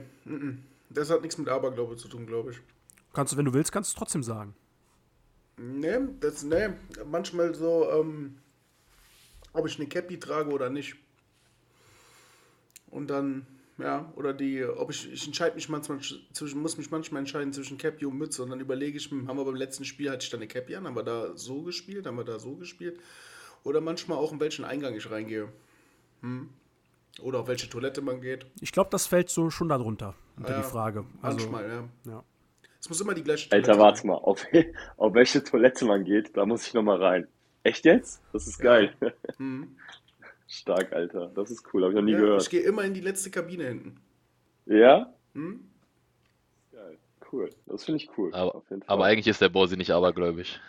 das 0.89 1.09
hat 1.09 1.21
nichts 1.21 1.37
mit 1.37 1.49
Aberglaube 1.49 1.97
zu 1.97 2.07
tun, 2.07 2.25
glaube 2.25 2.51
ich. 2.51 2.59
Kannst 3.13 3.33
du, 3.33 3.37
wenn 3.37 3.45
du 3.45 3.53
willst, 3.53 3.71
kannst 3.71 3.91
du 3.91 3.95
es 3.95 3.97
trotzdem 3.97 4.23
sagen. 4.23 4.55
Nee, 5.57 5.97
das, 6.19 6.43
nee, 6.43 6.69
manchmal 7.05 7.55
so, 7.55 7.89
ähm, 7.91 8.37
ob 9.53 9.65
ich 9.65 9.79
eine 9.79 9.89
Cappy 9.89 10.19
trage 10.19 10.51
oder 10.51 10.69
nicht. 10.69 10.95
Und 12.91 13.09
dann, 13.09 13.47
ja, 13.79 14.13
oder 14.15 14.33
die, 14.33 14.63
ob 14.63 14.91
ich, 14.91 15.11
ich 15.11 15.25
entscheide 15.25 15.55
mich 15.55 15.67
manchmal 15.67 15.99
zwischen, 16.31 16.61
muss 16.61 16.77
mich 16.77 16.91
manchmal 16.91 17.21
entscheiden 17.21 17.51
zwischen 17.51 17.79
Cappy 17.79 18.05
und 18.05 18.17
Mütze 18.17 18.43
und 18.43 18.51
dann 18.51 18.59
überlege 18.59 18.97
ich, 18.97 19.09
haben 19.11 19.37
wir 19.37 19.45
beim 19.45 19.55
letzten 19.55 19.83
Spiel, 19.83 20.11
hatte 20.11 20.23
ich 20.23 20.29
da 20.29 20.37
eine 20.37 20.47
Cappy 20.47 20.75
an, 20.75 20.85
haben 20.85 20.95
wir 20.95 21.03
da 21.03 21.35
so 21.35 21.63
gespielt, 21.63 22.05
haben 22.05 22.17
wir 22.17 22.23
da 22.23 22.37
so 22.37 22.55
gespielt. 22.55 22.99
Oder 23.63 23.81
manchmal 23.81 24.19
auch, 24.19 24.31
in 24.31 24.39
welchen 24.39 24.63
Eingang 24.63 24.95
ich 24.95 25.09
reingehe. 25.09 25.51
Hm? 26.21 26.49
Oder 27.21 27.39
auf 27.39 27.47
welche 27.47 27.67
Toilette 27.69 28.01
man 28.01 28.21
geht. 28.21 28.45
Ich 28.61 28.71
glaube, 28.71 28.89
das 28.91 29.07
fällt 29.07 29.29
so 29.29 29.49
schon 29.49 29.69
darunter, 29.69 30.13
unter 30.37 30.51
Ja, 30.51 30.57
die 30.57 30.63
Frage. 30.63 31.05
Also, 31.21 31.49
Manchmal, 31.49 31.89
ja. 32.05 32.11
ja. 32.11 32.23
Es 32.79 32.89
muss 32.89 33.01
immer 33.01 33.15
die 33.15 33.23
gleiche 33.23 33.51
Alter, 33.51 33.73
sein. 33.73 33.81
warte 33.81 34.05
mal, 34.07 34.13
auf, 34.15 34.45
auf 34.97 35.13
welche 35.13 35.43
Toilette 35.43 35.85
man 35.85 36.03
geht, 36.05 36.37
da 36.37 36.45
muss 36.45 36.67
ich 36.67 36.73
nochmal 36.73 37.01
rein. 37.01 37.27
Echt 37.63 37.85
jetzt? 37.85 38.21
Das 38.33 38.47
ist 38.47 38.59
geil. 38.59 38.93
Hm. 39.37 39.75
Stark, 40.47 40.93
Alter. 40.93 41.31
Das 41.35 41.51
ist 41.51 41.63
cool, 41.73 41.81
habe 41.83 41.91
ich 41.93 41.95
noch 41.95 42.03
nie 42.03 42.11
Ja, 42.13 42.17
ich 42.19 42.23
gehört. 42.23 42.49
gehe 42.51 42.61
immer 42.61 42.83
in 42.83 42.93
die 42.93 43.01
letzte 43.01 43.29
Kabine 43.31 43.65
hinten. 43.65 43.99
Ja? 44.65 45.11
Hm? 45.33 45.67
Geil. 46.71 46.97
Cool. 47.31 47.49
Das 47.65 47.83
finde 47.83 48.01
ich 48.01 48.09
cool. 48.17 48.33
Aber, 48.33 48.55
Auf 48.55 48.69
jeden 48.69 48.83
Fall. 48.83 48.93
aber 48.93 49.05
eigentlich 49.05 49.27
ist 49.27 49.41
der 49.41 49.49
Borsi 49.49 49.75
nicht 49.75 49.91
abergläubig. 49.91 50.61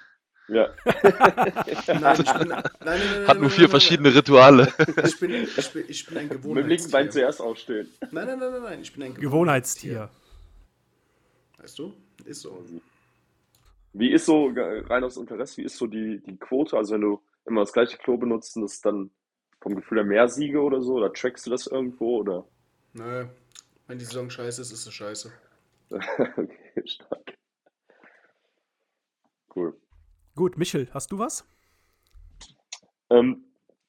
Ja. 0.48 0.74
Nein, 0.84 1.64
ich 1.66 1.86
bin, 1.86 2.00
nein, 2.00 2.16
nein, 2.48 2.62
nein, 2.84 3.28
Hat 3.28 3.38
nur 3.38 3.50
vier 3.50 3.68
verschiedene 3.68 4.14
Rituale. 4.14 4.72
Ich 5.04 5.20
bin, 5.20 5.30
ich 5.34 5.72
bin, 5.72 5.84
ich 5.88 6.06
bin 6.06 6.18
ein 6.18 6.28
Mit 6.28 6.44
dem 6.44 6.66
linken 6.66 6.90
Bein 6.90 7.08
Gewohnheitstier. 7.08 7.10
zuerst 7.10 7.40
aufstehen. 7.40 7.88
Nein, 8.10 8.26
nein, 8.26 8.38
nein, 8.38 8.52
nein, 8.52 8.62
nein, 8.62 8.80
ich 8.80 8.92
bin 8.92 9.02
ein 9.02 9.14
Gewohnheitstier. 9.14 10.08
Weißt 11.58 11.78
du? 11.78 11.92
Ist 12.24 12.40
so. 12.42 12.64
Wie 13.92 14.10
ist 14.10 14.26
so, 14.26 14.46
rein 14.54 15.04
aus 15.04 15.16
Interesse, 15.16 15.58
wie 15.58 15.64
ist 15.64 15.76
so 15.76 15.86
die, 15.86 16.20
die 16.20 16.36
Quote? 16.38 16.76
Also 16.76 16.94
wenn 16.94 17.02
du 17.02 17.22
immer 17.44 17.60
das 17.60 17.72
gleiche 17.72 17.98
Klo 17.98 18.16
benutzt, 18.16 18.56
ist 18.56 18.86
dann 18.86 19.10
vom 19.60 19.74
Gefühl 19.74 19.98
her 19.98 20.04
mehr 20.04 20.28
Siege 20.28 20.62
oder 20.62 20.80
so? 20.80 20.94
Oder 20.94 21.12
trackst 21.12 21.46
du 21.46 21.50
das 21.50 21.66
irgendwo? 21.66 22.18
Oder? 22.20 22.46
Nö. 22.94 23.26
Wenn 23.86 23.98
die 23.98 24.04
Saison 24.04 24.30
scheiße 24.30 24.62
ist, 24.62 24.72
ist 24.72 24.84
sie 24.84 24.92
scheiße. 24.92 25.32
okay, 25.90 26.82
stark. 26.86 27.34
Cool. 29.54 29.74
Gut, 30.38 30.56
Michel, 30.56 30.86
hast 30.92 31.10
du 31.10 31.18
was? 31.18 31.44
Ähm, 33.10 33.42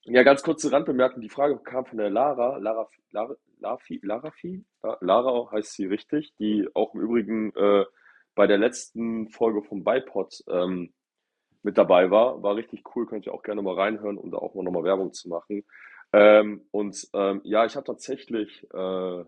ja, 0.06 0.24
ganz 0.24 0.42
kurze 0.42 0.72
Randbemerkung. 0.72 1.22
Die 1.22 1.30
Frage 1.30 1.60
kam 1.60 1.86
von 1.86 2.00
der 2.00 2.10
Lara. 2.10 2.58
Lara, 2.58 2.90
Lara, 3.12 3.36
Lafi, 3.60 4.00
Larafi? 4.02 4.66
La- 4.82 4.98
Lara 5.00 5.52
heißt 5.52 5.74
sie 5.74 5.86
richtig, 5.86 6.34
die 6.40 6.68
auch 6.74 6.96
im 6.96 7.02
Übrigen 7.02 7.56
äh, 7.56 7.86
bei 8.34 8.48
der 8.48 8.58
letzten 8.58 9.30
Folge 9.30 9.62
vom 9.62 9.84
Bipod 9.84 10.44
ähm, 10.48 10.92
mit 11.62 11.78
dabei 11.78 12.10
war. 12.10 12.42
War 12.42 12.56
richtig 12.56 12.82
cool, 12.96 13.06
könnt 13.06 13.28
ihr 13.28 13.34
auch 13.36 13.44
gerne 13.44 13.62
mal 13.62 13.76
reinhören, 13.76 14.18
um 14.18 14.32
da 14.32 14.40
auch 14.40 14.56
mal 14.56 14.64
nochmal 14.64 14.86
Werbung 14.86 15.14
zu 15.14 15.30
machen. 15.30 15.64
Ähm, 16.14 16.66
und 16.72 17.10
ähm, 17.14 17.42
ja, 17.44 17.64
ich 17.68 17.76
habe 17.76 17.86
tatsächlich, 17.86 18.64
äh, 18.74 19.24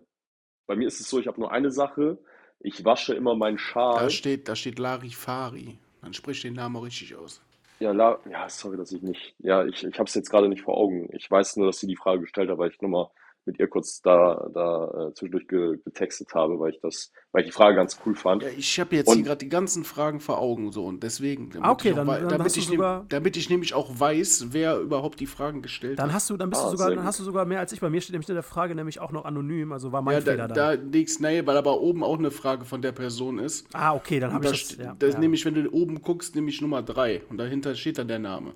bei 0.66 0.74
mir 0.74 0.88
ist 0.88 0.98
es 0.98 1.08
so, 1.08 1.20
ich 1.20 1.28
habe 1.28 1.38
nur 1.38 1.52
eine 1.52 1.70
Sache. 1.70 2.18
Ich 2.58 2.84
wasche 2.84 3.14
immer 3.14 3.36
meinen 3.36 3.58
Schal. 3.58 4.06
Da 4.06 4.10
steht, 4.10 4.48
da 4.48 4.56
steht 4.56 4.80
Larifari. 4.80 5.78
Dann 6.02 6.12
sprich 6.12 6.42
den 6.42 6.54
Namen 6.54 6.76
auch 6.76 6.82
richtig 6.82 7.14
aus. 7.14 7.40
Ja, 7.78 7.92
La 7.92 8.18
ja, 8.30 8.48
sorry, 8.48 8.76
dass 8.76 8.92
ich 8.92 9.02
nicht. 9.02 9.34
Ja, 9.38 9.64
ich, 9.64 9.82
ich 9.82 9.98
habe 9.98 10.08
es 10.08 10.14
jetzt 10.14 10.30
gerade 10.30 10.48
nicht 10.48 10.62
vor 10.62 10.76
Augen. 10.76 11.08
Ich 11.12 11.30
weiß 11.30 11.56
nur, 11.56 11.66
dass 11.66 11.78
sie 11.78 11.86
die 11.86 11.96
Frage 11.96 12.22
gestellt 12.22 12.50
hat, 12.50 12.58
weil 12.58 12.70
ich 12.70 12.80
nur 12.80 12.90
mal 12.90 13.10
mit 13.44 13.58
ihr 13.58 13.66
kurz 13.68 14.00
da, 14.02 14.48
da 14.54 15.08
äh, 15.08 15.14
zwischendurch 15.14 15.48
ge, 15.48 15.78
getextet 15.84 16.32
habe, 16.34 16.58
weil 16.60 16.70
ich 16.70 16.80
das, 16.80 17.10
weil 17.32 17.42
ich 17.42 17.48
die 17.48 17.52
Frage 17.52 17.76
ganz 17.76 17.98
cool 18.06 18.14
fand. 18.14 18.42
Ja, 18.42 18.48
ich 18.56 18.78
habe 18.78 18.94
jetzt 18.96 19.08
hier 19.08 19.16
Und- 19.18 19.24
gerade 19.24 19.38
die 19.38 19.48
ganzen 19.48 19.84
Fragen 19.84 20.20
vor 20.20 20.38
Augen 20.40 20.70
so 20.70 20.84
und 20.86 21.02
deswegen, 21.02 21.50
damit, 21.50 21.66
Ah, 21.66 21.72
okay, 21.72 21.88
ich, 21.88 21.92
auch 21.94 21.96
dann- 21.98 22.06
wei- 22.06 22.20
dann 22.20 22.28
damit, 22.28 22.44
hast 22.46 22.56
du 22.56 22.60
ich, 22.60 22.68
nehm- 22.68 22.76
sogar- 22.76 23.04
damit 23.08 23.36
ich 23.36 23.50
nämlich 23.50 23.74
auch 23.74 23.88
weiß, 23.98 24.46
wer 24.50 24.78
überhaupt 24.78 25.18
die 25.20 25.26
Fragen 25.26 25.60
gestellt 25.62 25.98
Dann 25.98 26.08
hat. 26.08 26.14
hast 26.14 26.30
du, 26.30 26.36
dann 26.36 26.50
bist 26.50 26.62
Ah, 26.62 26.70
du 26.70 26.76
sogar, 26.76 26.94
dann 26.94 27.04
hast 27.04 27.18
du 27.18 27.24
sogar 27.24 27.44
mehr 27.44 27.58
als 27.60 27.72
ich. 27.72 27.80
Bei 27.80 27.90
mir 27.90 28.00
steht 28.00 28.12
nämlich 28.12 28.28
in 28.28 28.34
der 28.34 28.42
Frage 28.44 28.74
nämlich 28.74 29.00
auch 29.00 29.10
noch 29.12 29.24
anonym, 29.24 29.72
also 29.72 29.90
war 29.92 30.02
mein 30.02 30.14
ja, 30.14 30.20
Fehler 30.20 30.48
da, 30.48 30.76
da 30.76 30.82
nichts, 30.82 31.18
nee, 31.20 31.44
weil 31.44 31.56
aber 31.56 31.80
oben 31.80 32.04
auch 32.04 32.18
eine 32.18 32.30
Frage 32.30 32.64
von 32.64 32.80
der 32.82 32.92
Person 32.92 33.38
ist. 33.38 33.66
ah, 33.72 33.94
okay, 33.94 34.20
dann 34.20 34.32
habe 34.32 34.44
da, 34.46 34.52
ich 34.52 34.68
das. 34.68 34.76
Ja, 34.78 34.94
das 34.98 35.14
ja. 35.14 35.20
nämlich, 35.20 35.44
wenn 35.44 35.54
du 35.54 35.68
oben 35.72 36.00
guckst, 36.02 36.34
nämlich 36.36 36.60
Nummer 36.60 36.82
3 36.82 37.22
und 37.28 37.38
dahinter 37.38 37.74
steht 37.74 37.98
dann 37.98 38.08
der 38.08 38.18
Name. 38.20 38.52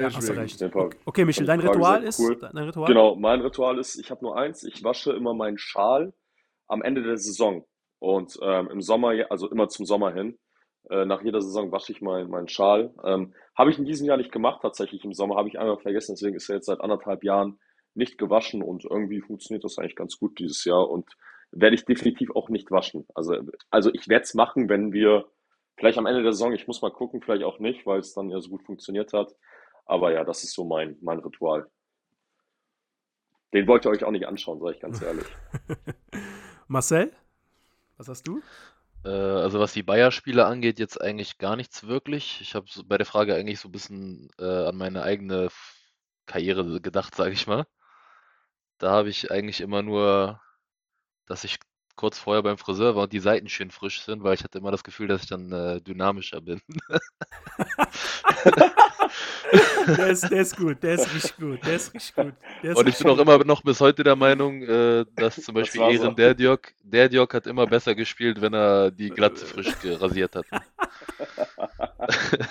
Ja, 0.00 0.14
hast 0.14 0.28
du 0.28 0.32
recht. 0.32 0.62
Okay, 0.62 0.96
okay 1.04 1.24
Michel, 1.24 1.46
dein 1.46 1.60
Ritual 1.60 2.02
ist. 2.04 2.20
cool. 2.20 2.36
Dein 2.40 2.64
Ritual? 2.64 2.86
Genau, 2.86 3.16
mein 3.16 3.40
Ritual 3.40 3.78
ist, 3.78 3.98
ich 3.98 4.10
habe 4.10 4.24
nur 4.24 4.36
eins, 4.36 4.64
ich 4.64 4.82
wasche 4.84 5.12
immer 5.12 5.34
meinen 5.34 5.58
Schal 5.58 6.12
am 6.68 6.82
Ende 6.82 7.02
der 7.02 7.16
Saison. 7.16 7.64
Und 7.98 8.38
ähm, 8.42 8.68
im 8.70 8.80
Sommer, 8.80 9.12
also 9.28 9.50
immer 9.50 9.68
zum 9.68 9.84
Sommer 9.84 10.12
hin, 10.12 10.38
äh, 10.88 11.04
nach 11.04 11.22
jeder 11.22 11.42
Saison 11.42 11.70
wasche 11.70 11.92
ich 11.92 12.00
meinen 12.00 12.30
meinen 12.30 12.48
Schal. 12.48 12.94
Ähm, 13.04 13.34
habe 13.54 13.70
ich 13.70 13.78
in 13.78 13.84
diesem 13.84 14.06
Jahr 14.06 14.16
nicht 14.16 14.32
gemacht, 14.32 14.60
tatsächlich 14.62 15.04
im 15.04 15.12
Sommer, 15.12 15.36
habe 15.36 15.48
ich 15.48 15.58
einmal 15.58 15.78
vergessen, 15.78 16.14
deswegen 16.14 16.36
ist 16.36 16.48
er 16.48 16.56
jetzt 16.56 16.66
seit 16.66 16.80
anderthalb 16.80 17.22
Jahren 17.24 17.58
nicht 17.94 18.18
gewaschen 18.18 18.62
und 18.62 18.84
irgendwie 18.84 19.20
funktioniert 19.20 19.64
das 19.64 19.78
eigentlich 19.78 19.96
ganz 19.96 20.18
gut 20.18 20.38
dieses 20.38 20.64
Jahr 20.64 20.88
und 20.88 21.06
werde 21.52 21.74
ich 21.74 21.84
definitiv 21.84 22.30
auch 22.34 22.48
nicht 22.48 22.70
waschen. 22.70 23.06
Also, 23.14 23.34
also 23.70 23.90
ich 23.92 24.08
werde 24.08 24.22
es 24.22 24.34
machen, 24.34 24.68
wenn 24.68 24.92
wir 24.92 25.26
vielleicht 25.76 25.98
am 25.98 26.06
Ende 26.06 26.22
der 26.22 26.32
Saison, 26.32 26.52
ich 26.52 26.66
muss 26.66 26.82
mal 26.82 26.92
gucken, 26.92 27.20
vielleicht 27.20 27.42
auch 27.42 27.58
nicht, 27.58 27.86
weil 27.86 27.98
es 27.98 28.14
dann 28.14 28.30
ja 28.30 28.40
so 28.40 28.50
gut 28.50 28.62
funktioniert 28.64 29.12
hat. 29.12 29.34
Aber 29.90 30.12
ja, 30.12 30.22
das 30.22 30.44
ist 30.44 30.54
so 30.54 30.64
mein, 30.64 30.96
mein 31.02 31.18
Ritual. 31.18 31.68
Den 33.52 33.66
wollt 33.66 33.84
ihr 33.84 33.90
euch 33.90 34.04
auch 34.04 34.12
nicht 34.12 34.24
anschauen, 34.24 34.60
sage 34.60 34.74
ich 34.74 34.80
ganz 34.80 35.02
ehrlich. 35.02 35.26
Marcel, 36.68 37.12
was 37.96 38.06
hast 38.06 38.28
du? 38.28 38.40
Äh, 39.04 39.08
also 39.08 39.58
was 39.58 39.72
die 39.72 39.82
Bayer-Spiele 39.82 40.46
angeht, 40.46 40.78
jetzt 40.78 41.00
eigentlich 41.00 41.38
gar 41.38 41.56
nichts 41.56 41.88
wirklich. 41.88 42.40
Ich 42.40 42.54
habe 42.54 42.66
so 42.68 42.84
bei 42.84 42.98
der 42.98 43.06
Frage 43.06 43.34
eigentlich 43.34 43.58
so 43.58 43.68
ein 43.68 43.72
bisschen 43.72 44.30
äh, 44.38 44.66
an 44.68 44.76
meine 44.76 45.02
eigene 45.02 45.48
Karriere 46.26 46.80
gedacht, 46.80 47.16
sage 47.16 47.32
ich 47.32 47.48
mal. 47.48 47.66
Da 48.78 48.92
habe 48.92 49.08
ich 49.08 49.32
eigentlich 49.32 49.60
immer 49.60 49.82
nur, 49.82 50.40
dass 51.26 51.42
ich 51.42 51.58
kurz 52.00 52.18
vorher 52.18 52.42
beim 52.42 52.56
Friseur 52.56 52.96
war 52.96 53.02
und 53.02 53.12
die 53.12 53.20
Seiten 53.20 53.50
schön 53.50 53.70
frisch 53.70 54.00
sind, 54.00 54.24
weil 54.24 54.32
ich 54.32 54.42
hatte 54.42 54.56
immer 54.56 54.70
das 54.70 54.82
Gefühl, 54.82 55.06
dass 55.06 55.22
ich 55.22 55.28
dann 55.28 55.52
äh, 55.52 55.82
dynamischer 55.82 56.40
bin. 56.40 56.62
Der 59.86 60.08
ist, 60.08 60.30
der 60.30 60.42
ist 60.42 60.56
gut, 60.56 60.82
der 60.82 60.94
ist 60.94 61.12
richtig 61.12 61.36
gut, 61.36 61.66
der 61.66 61.74
ist 61.74 61.92
richtig 61.92 62.14
gut. 62.14 62.32
Ist 62.62 62.76
Und 62.76 62.88
ich 62.88 62.96
bin 62.96 63.08
auch 63.08 63.18
immer 63.18 63.44
noch 63.44 63.62
bis 63.62 63.80
heute 63.80 64.04
der 64.04 64.14
Meinung, 64.14 64.62
äh, 64.62 65.04
dass 65.16 65.42
zum 65.42 65.54
Das 65.54 65.64
Beispiel 65.64 65.80
war 65.80 65.90
Ehren 65.90 66.02
so. 66.02 66.10
Derdiok, 66.12 66.72
Derdiok 66.84 67.34
hat 67.34 67.46
immer 67.48 67.66
besser 67.66 67.96
gespielt, 67.96 68.40
wenn 68.40 68.54
er 68.54 68.92
die 68.92 69.10
Glatze 69.10 69.46
frisch 69.46 69.74
rasiert 69.84 70.36
hat. 70.36 70.46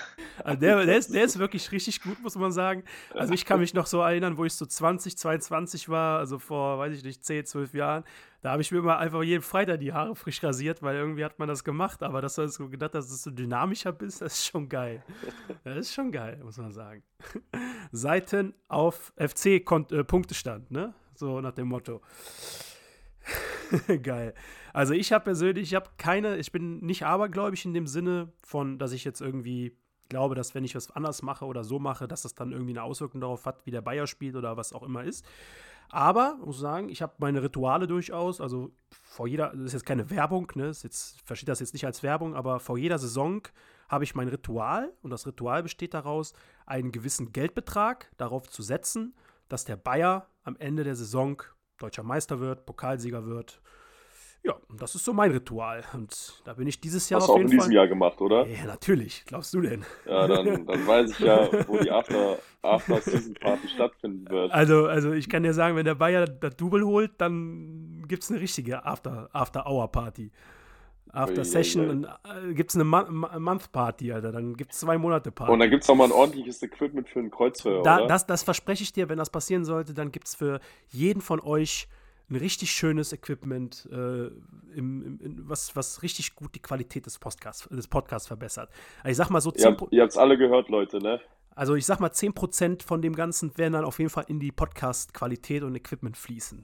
Also 0.49 0.61
der, 0.61 0.85
der, 0.85 0.97
ist, 0.97 1.13
der 1.13 1.23
ist 1.23 1.37
wirklich 1.37 1.71
richtig 1.71 2.01
gut, 2.01 2.21
muss 2.21 2.35
man 2.35 2.51
sagen. 2.51 2.83
Also 3.13 3.33
ich 3.33 3.45
kann 3.45 3.59
mich 3.59 3.73
noch 3.73 3.85
so 3.85 4.01
erinnern, 4.01 4.37
wo 4.37 4.45
ich 4.45 4.53
so 4.53 4.65
20, 4.65 5.17
22 5.17 5.89
war, 5.89 6.19
also 6.19 6.39
vor, 6.39 6.79
weiß 6.79 6.97
ich 6.97 7.03
nicht, 7.03 7.23
10, 7.23 7.45
12 7.45 7.73
Jahren. 7.73 8.03
Da 8.41 8.51
habe 8.51 8.61
ich 8.61 8.71
mir 8.71 8.79
immer 8.79 8.97
einfach 8.97 9.21
jeden 9.21 9.43
Freitag 9.43 9.79
die 9.79 9.93
Haare 9.93 10.15
frisch 10.15 10.41
rasiert, 10.43 10.81
weil 10.81 10.95
irgendwie 10.95 11.25
hat 11.25 11.37
man 11.39 11.47
das 11.47 11.63
gemacht. 11.63 12.01
Aber 12.03 12.21
dass 12.21 12.35
du 12.35 12.47
so 12.47 12.69
gedacht 12.69 12.95
hast, 12.95 13.11
dass 13.11 13.23
du 13.23 13.31
dynamischer 13.31 13.91
bist, 13.91 14.21
das 14.21 14.33
ist 14.33 14.45
schon 14.47 14.69
geil. 14.69 15.03
Das 15.63 15.77
ist 15.77 15.93
schon 15.93 16.11
geil, 16.11 16.39
muss 16.43 16.57
man 16.57 16.71
sagen. 16.71 17.03
Seiten 17.91 18.53
auf 18.67 19.13
FC-Punktestand, 19.17 20.71
ne? 20.71 20.93
So 21.15 21.41
nach 21.41 21.53
dem 21.53 21.67
Motto. 21.67 22.01
Geil. 24.03 24.33
Also 24.73 24.93
ich 24.93 25.11
habe 25.11 25.25
persönlich, 25.25 25.69
ich 25.69 25.75
habe 25.75 25.89
keine, 25.97 26.37
ich 26.37 26.51
bin 26.51 26.79
nicht 26.79 27.05
abergläubig 27.05 27.65
in 27.65 27.73
dem 27.73 27.87
Sinne 27.87 28.31
von, 28.41 28.79
dass 28.79 28.93
ich 28.93 29.03
jetzt 29.03 29.21
irgendwie 29.21 29.75
glaube, 30.09 30.35
dass 30.35 30.53
wenn 30.55 30.63
ich 30.63 30.75
was 30.75 30.91
anders 30.91 31.21
mache 31.21 31.45
oder 31.45 31.63
so 31.63 31.79
mache, 31.79 32.07
dass 32.07 32.23
das 32.23 32.35
dann 32.35 32.51
irgendwie 32.51 32.71
eine 32.71 32.83
Auswirkung 32.83 33.21
darauf 33.21 33.45
hat, 33.45 33.65
wie 33.65 33.71
der 33.71 33.81
Bayer 33.81 34.07
spielt 34.07 34.35
oder 34.35 34.57
was 34.57 34.73
auch 34.73 34.83
immer 34.83 35.03
ist. 35.03 35.25
Aber 35.91 36.37
muss 36.45 36.59
sagen, 36.59 36.89
ich 36.89 37.01
habe 37.01 37.13
meine 37.17 37.41
Rituale 37.41 37.87
durchaus, 37.87 38.41
also 38.41 38.71
vor 38.91 39.27
jeder, 39.27 39.49
das 39.49 39.61
ist 39.61 39.73
jetzt 39.73 39.85
keine 39.85 40.09
Werbung, 40.11 40.51
ne, 40.55 40.67
ist 40.67 40.83
jetzt, 40.83 41.19
versteht 41.25 41.49
das 41.49 41.59
jetzt 41.59 41.73
nicht 41.73 41.85
als 41.85 42.03
Werbung, 42.03 42.35
aber 42.35 42.59
vor 42.59 42.77
jeder 42.77 42.99
Saison 42.99 43.41
habe 43.87 44.03
ich 44.03 44.13
mein 44.13 44.27
Ritual 44.27 44.93
und 45.01 45.09
das 45.09 45.25
Ritual 45.25 45.63
besteht 45.63 45.95
daraus, 45.95 46.33
einen 46.67 46.91
gewissen 46.91 47.31
Geldbetrag 47.31 48.11
darauf 48.17 48.47
zu 48.49 48.61
setzen, 48.61 49.15
dass 49.47 49.65
der 49.65 49.77
Bayer 49.77 50.27
am 50.43 50.55
Ende 50.57 50.83
der 50.83 50.95
Saison 50.95 51.41
deutscher 51.79 52.03
Meister 52.03 52.39
wird, 52.39 52.67
Pokalsieger 52.67 53.25
wird. 53.25 53.59
Ja, 54.43 54.55
das 54.77 54.95
ist 54.95 55.03
so 55.03 55.11
mein 55.11 55.31
Ritual. 55.31 55.83
Und 55.93 56.41
da 56.45 56.53
bin 56.53 56.65
ich 56.67 56.79
dieses 56.79 57.09
Jahr 57.09 57.19
Hast 57.19 57.27
du 57.27 57.33
auf 57.33 57.37
auch 57.37 57.41
in 57.41 57.47
diesem 57.47 57.59
Fall. 57.65 57.73
Jahr 57.73 57.87
gemacht, 57.87 58.21
oder? 58.21 58.47
Ja, 58.47 58.65
natürlich. 58.65 59.23
Glaubst 59.25 59.53
du 59.53 59.59
denn? 59.61 59.83
Ja, 60.05 60.27
dann, 60.27 60.65
dann 60.65 60.87
weiß 60.87 61.11
ich 61.11 61.19
ja, 61.19 61.49
wo 61.67 61.77
die 61.77 61.91
After, 61.91 62.37
After 62.61 63.01
Season 63.01 63.33
Party 63.33 63.67
stattfinden 63.75 64.29
wird. 64.29 64.51
Also, 64.51 64.87
also 64.87 65.11
ich 65.11 65.27
kann 65.29 65.43
dir 65.43 65.53
sagen, 65.53 65.75
wenn 65.75 65.83
der 65.85 65.95
Bayer 65.95 66.25
das 66.25 66.55
Double 66.55 66.85
holt, 66.85 67.11
dann 67.17 68.05
gibt 68.07 68.23
es 68.23 68.31
eine 68.31 68.39
richtige 68.39 68.85
After- 68.85 69.29
After-Hour-Party. 69.33 70.31
After 71.11 71.43
Session 71.43 72.05
äh, 72.05 72.53
gibt 72.53 72.69
es 72.69 72.75
eine 72.75 72.83
Mo 72.83 73.03
Mo- 73.09 73.39
Month 73.39 73.71
Party, 73.71 74.13
Alter. 74.13 74.31
Dann 74.31 74.55
gibt 74.55 74.73
es 74.73 74.79
zwei 74.79 74.97
Monate 74.99 75.31
Party. 75.31 75.51
Und 75.51 75.59
dann 75.59 75.69
gibt 75.71 75.81
es 75.81 75.89
nochmal 75.89 76.07
ein 76.07 76.11
ordentliches 76.13 76.61
Equipment 76.61 77.09
für 77.09 77.19
ein 77.19 77.31
Kreuzfeuer, 77.31 77.81
Da, 77.81 77.97
oder? 77.97 78.07
das, 78.07 78.27
das 78.27 78.43
verspreche 78.43 78.83
ich 78.83 78.93
dir, 78.93 79.09
wenn 79.09 79.17
das 79.17 79.31
passieren 79.31 79.65
sollte, 79.65 79.95
dann 79.95 80.11
gibt 80.11 80.27
es 80.27 80.35
für 80.35 80.59
jeden 80.89 81.21
von 81.21 81.39
euch 81.39 81.87
ein 82.29 82.35
richtig 82.35 82.71
schönes 82.71 83.13
Equipment, 83.13 83.87
äh, 83.91 84.27
im, 84.75 85.19
im, 85.19 85.49
was, 85.49 85.75
was 85.75 86.03
richtig 86.03 86.35
gut 86.35 86.55
die 86.55 86.61
Qualität 86.61 87.05
des 87.05 87.17
Podcasts, 87.17 87.67
des 87.69 87.87
Podcasts 87.87 88.27
verbessert. 88.27 88.69
Also 89.03 89.11
ich 89.11 89.17
sag 89.17 89.29
mal 89.29 89.41
so 89.41 89.49
ihr 89.51 89.57
10, 89.57 89.77
habt, 89.77 89.93
habt's 89.93 90.17
alle 90.17 90.37
gehört, 90.37 90.69
Leute, 90.69 90.99
ne? 90.99 91.19
also 91.59 91.75
ich 91.75 91.85
sag 91.85 91.99
mal 91.99 92.09
10% 92.09 92.83
von 92.83 93.01
dem 93.01 93.13
Ganzen 93.13 93.57
werden 93.57 93.73
dann 93.73 93.83
auf 93.83 93.99
jeden 93.99 94.09
Fall 94.09 94.23
in 94.29 94.39
die 94.39 94.51
Podcast-Qualität 94.51 95.61
und 95.63 95.75
Equipment 95.75 96.15
fließen. 96.15 96.63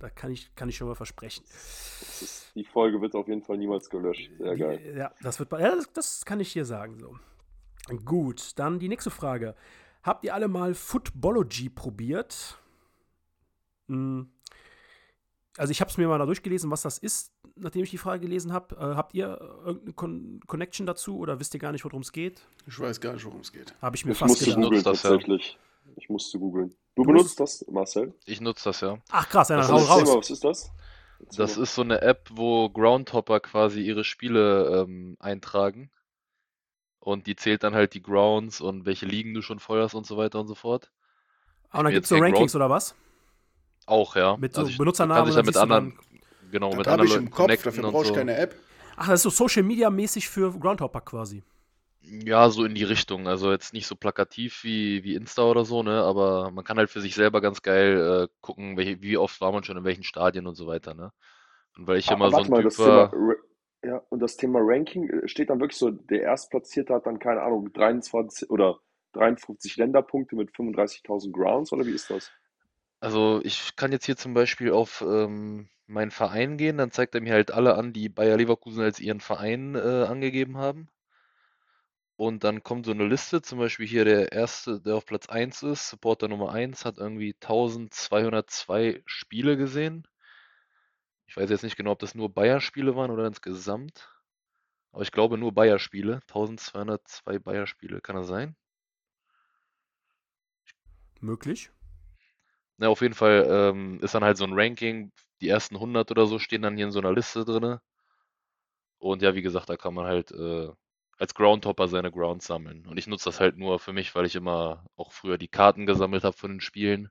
Da 0.00 0.10
kann 0.10 0.32
ich, 0.32 0.54
kann 0.54 0.68
ich 0.68 0.76
schon 0.76 0.86
mal 0.86 0.94
versprechen. 0.94 1.44
Ist, 1.44 2.52
die 2.54 2.64
Folge 2.64 3.00
wird 3.00 3.14
auf 3.14 3.26
jeden 3.26 3.42
Fall 3.42 3.56
niemals 3.56 3.88
gelöscht. 3.88 4.30
Sehr 4.36 4.54
geil. 4.54 4.78
Die, 4.84 4.98
ja, 4.98 5.12
das 5.22 5.38
wird, 5.38 5.50
ja, 5.52 5.74
das, 5.74 5.90
das 5.94 6.24
kann 6.26 6.40
ich 6.40 6.52
hier 6.52 6.66
sagen. 6.66 6.98
So. 6.98 7.16
Gut, 8.04 8.58
dann 8.58 8.78
die 8.78 8.88
nächste 8.88 9.10
Frage. 9.10 9.54
Habt 10.02 10.26
ihr 10.26 10.34
alle 10.34 10.48
mal 10.48 10.74
Footballogy 10.74 11.70
probiert? 11.70 12.58
Hm. 13.88 14.28
Also 15.56 15.70
ich 15.70 15.80
habe 15.80 15.90
es 15.90 15.96
mir 15.98 16.08
mal 16.08 16.18
da 16.18 16.26
durchgelesen, 16.26 16.70
was 16.70 16.82
das 16.82 16.98
ist, 16.98 17.32
nachdem 17.54 17.84
ich 17.84 17.90
die 17.90 17.98
Frage 17.98 18.20
gelesen 18.20 18.52
habe. 18.52 18.74
Äh, 18.76 18.96
habt 18.96 19.14
ihr 19.14 19.40
irgendeine 19.64 19.92
Con 19.92 20.40
Connection 20.46 20.86
dazu 20.86 21.18
oder 21.18 21.38
wisst 21.38 21.54
ihr 21.54 21.60
gar 21.60 21.70
nicht, 21.72 21.84
worum 21.84 22.02
es 22.02 22.10
geht? 22.12 22.40
Ich 22.66 22.78
weiß 22.78 23.00
gar 23.00 23.12
nicht, 23.12 23.24
worum 23.24 23.40
es 23.40 23.52
geht. 23.52 23.72
Habe 23.80 23.94
ich 23.96 24.04
mir 24.04 24.12
Ich 24.12 24.18
fast 24.18 24.30
musste 24.30 24.44
gedacht. 24.46 24.62
googeln 24.62 24.82
das, 24.82 25.02
ja. 25.02 25.10
tatsächlich. 25.10 25.58
Ich 25.96 26.08
musste 26.08 26.38
googeln. 26.38 26.70
Du 26.96 27.02
Du 27.02 27.08
benutzt 27.12 27.38
das, 27.38 27.64
Marcel? 27.70 28.14
Ich 28.24 28.40
nutze 28.40 28.64
das 28.64 28.80
ja. 28.80 28.98
Ach 29.10 29.28
krass, 29.28 29.48
ja, 29.48 29.56
dann 29.56 29.68
Das 29.70 29.88
hau 29.88 29.98
raus. 29.98 30.16
was 30.16 30.30
ist 30.30 30.44
das? 30.44 30.70
Das 31.36 31.56
ist 31.56 31.74
so 31.74 31.82
eine 31.82 32.02
App, 32.02 32.28
wo 32.32 32.68
Groundhopper 32.68 33.40
quasi 33.40 33.80
ihre 33.80 34.02
Spiele 34.04 34.82
ähm, 34.82 35.16
eintragen. 35.20 35.90
Und 36.98 37.26
die 37.26 37.36
zählt 37.36 37.62
dann 37.62 37.74
halt 37.74 37.94
die 37.94 38.02
Grounds 38.02 38.60
und 38.60 38.86
welche 38.86 39.06
Ligen 39.06 39.34
du 39.34 39.42
schon 39.42 39.58
feuerst 39.60 39.94
und 39.94 40.06
so 40.06 40.16
weiter 40.16 40.40
und 40.40 40.48
so 40.48 40.54
fort. 40.54 40.90
Ah, 41.70 41.78
und 41.78 41.84
dann 41.84 41.92
gibt 41.92 42.04
es 42.04 42.08
so 42.08 42.16
Rankings 42.16 42.52
Ground- 42.52 42.54
oder 42.56 42.70
was? 42.70 42.94
Auch, 43.86 44.16
ja. 44.16 44.36
Mit 44.36 44.54
so 44.54 44.60
Also 44.60 44.70
ich- 44.70 44.78
Benutzernamen 44.78 45.24
dann 45.24 45.26
dich 45.28 45.36
ja 45.36 45.42
mit 45.42 45.56
anderen, 45.56 45.98
genau, 46.50 46.74
mit 46.74 46.88
anderen 46.88 47.10
ich 47.10 47.16
im 47.16 47.30
Kopf, 47.30 47.62
dafür 47.62 47.82
brauche 47.90 48.02
ich 48.02 48.08
so. 48.08 48.14
keine 48.14 48.36
App. 48.36 48.54
Ach, 48.96 49.08
das 49.08 49.24
ist 49.24 49.36
so 49.36 49.46
Social 49.46 49.62
Media 49.62 49.90
mäßig 49.90 50.28
für 50.28 50.52
Groundhopper 50.58 51.00
quasi. 51.00 51.42
Ja, 52.00 52.50
so 52.50 52.64
in 52.64 52.74
die 52.74 52.84
Richtung. 52.84 53.26
Also 53.26 53.50
jetzt 53.50 53.72
nicht 53.72 53.86
so 53.86 53.96
plakativ 53.96 54.62
wie, 54.62 55.02
wie 55.04 55.14
Insta 55.14 55.42
oder 55.42 55.64
so, 55.64 55.82
ne? 55.82 56.02
Aber 56.02 56.50
man 56.50 56.62
kann 56.64 56.76
halt 56.76 56.90
für 56.90 57.00
sich 57.00 57.14
selber 57.14 57.40
ganz 57.40 57.62
geil 57.62 58.28
äh, 58.28 58.34
gucken, 58.42 58.76
welche, 58.76 59.00
wie 59.00 59.16
oft 59.16 59.40
war 59.40 59.52
man 59.52 59.64
schon 59.64 59.76
in 59.78 59.84
welchen 59.84 60.02
Stadien 60.04 60.46
und 60.46 60.54
so 60.54 60.66
weiter, 60.66 60.94
ne? 60.94 61.12
Und 61.76 61.86
weil 61.86 61.96
ich 61.98 62.10
immer 62.10 62.30
so 62.30 62.36
warte 62.36 62.48
ein 62.48 62.50
mal, 62.50 62.56
Typ 62.58 62.64
das 62.66 62.76
Thema, 62.76 62.88
war, 62.88 63.12
Ra- 63.14 63.42
ja, 63.84 64.02
und 64.10 64.20
das 64.20 64.36
Thema 64.36 64.60
Ranking 64.62 65.08
äh, 65.08 65.28
steht 65.28 65.48
dann 65.50 65.60
wirklich 65.60 65.78
so, 65.78 65.90
der 65.90 66.22
Erstplatzierte 66.22 66.94
hat 66.94 67.06
dann, 67.06 67.18
keine 67.18 67.42
Ahnung, 67.42 67.72
23 67.72 68.50
oder 68.50 68.78
53 69.14 69.76
Länderpunkte 69.76 70.36
mit 70.36 70.50
35.000 70.54 71.32
Grounds 71.32 71.72
oder 71.72 71.86
wie 71.86 71.92
ist 71.94 72.10
das? 72.10 72.30
Also 73.04 73.42
ich 73.44 73.76
kann 73.76 73.92
jetzt 73.92 74.06
hier 74.06 74.16
zum 74.16 74.32
Beispiel 74.32 74.72
auf 74.72 75.02
ähm, 75.02 75.68
meinen 75.86 76.10
Verein 76.10 76.56
gehen, 76.56 76.78
dann 76.78 76.90
zeigt 76.90 77.14
er 77.14 77.20
mir 77.20 77.34
halt 77.34 77.50
alle 77.50 77.74
an, 77.76 77.92
die 77.92 78.08
Bayer 78.08 78.38
Leverkusen 78.38 78.82
als 78.82 78.98
ihren 78.98 79.20
Verein 79.20 79.74
äh, 79.74 80.06
angegeben 80.08 80.56
haben. 80.56 80.88
Und 82.16 82.44
dann 82.44 82.62
kommt 82.62 82.86
so 82.86 82.92
eine 82.92 83.06
Liste, 83.06 83.42
zum 83.42 83.58
Beispiel 83.58 83.86
hier 83.86 84.06
der 84.06 84.32
erste, 84.32 84.80
der 84.80 84.94
auf 84.94 85.04
Platz 85.04 85.28
1 85.28 85.64
ist, 85.64 85.90
Supporter 85.90 86.28
Nummer 86.28 86.52
1, 86.52 86.86
hat 86.86 86.96
irgendwie 86.96 87.34
1202 87.34 89.02
Spiele 89.04 89.58
gesehen. 89.58 90.08
Ich 91.26 91.36
weiß 91.36 91.50
jetzt 91.50 91.62
nicht 91.62 91.76
genau, 91.76 91.90
ob 91.90 91.98
das 91.98 92.14
nur 92.14 92.32
Bayer-Spiele 92.32 92.96
waren 92.96 93.10
oder 93.10 93.26
insgesamt. 93.26 94.08
Aber 94.92 95.02
ich 95.02 95.12
glaube 95.12 95.36
nur 95.36 95.52
Bayer-Spiele. 95.52 96.20
1202 96.28 97.38
Bayer-Spiele, 97.38 98.00
kann 98.00 98.16
das 98.16 98.28
sein? 98.28 98.56
Möglich. 101.20 101.70
Na, 102.78 102.88
auf 102.88 103.00
jeden 103.02 103.14
Fall 103.14 103.46
ähm, 103.48 103.98
ist 104.00 104.14
dann 104.14 104.22
halt 104.24 104.36
so 104.36 104.44
ein 104.44 104.52
Ranking. 104.54 105.12
Die 105.40 105.48
ersten 105.48 105.78
100 105.80 106.10
oder 106.12 106.26
so 106.26 106.38
stehen 106.38 106.62
dann 106.62 106.76
hier 106.76 106.86
in 106.86 106.92
so 106.92 107.00
einer 107.00 107.12
Liste 107.12 107.44
drinne. 107.44 107.80
Und 108.98 109.22
ja, 109.22 109.34
wie 109.34 109.42
gesagt, 109.42 109.68
da 109.68 109.76
kann 109.76 109.94
man 109.94 110.06
halt 110.06 110.30
äh, 110.32 110.68
als 111.18 111.34
Groundhopper 111.34 111.86
seine 111.88 112.10
Grounds 112.10 112.46
sammeln. 112.46 112.86
Und 112.86 112.98
ich 112.98 113.06
nutze 113.06 113.26
das 113.26 113.38
halt 113.40 113.56
nur 113.56 113.78
für 113.78 113.92
mich, 113.92 114.14
weil 114.14 114.26
ich 114.26 114.34
immer 114.36 114.84
auch 114.96 115.12
früher 115.12 115.38
die 115.38 115.48
Karten 115.48 115.86
gesammelt 115.86 116.24
habe 116.24 116.36
von 116.36 116.50
den 116.52 116.60
Spielen. 116.60 117.08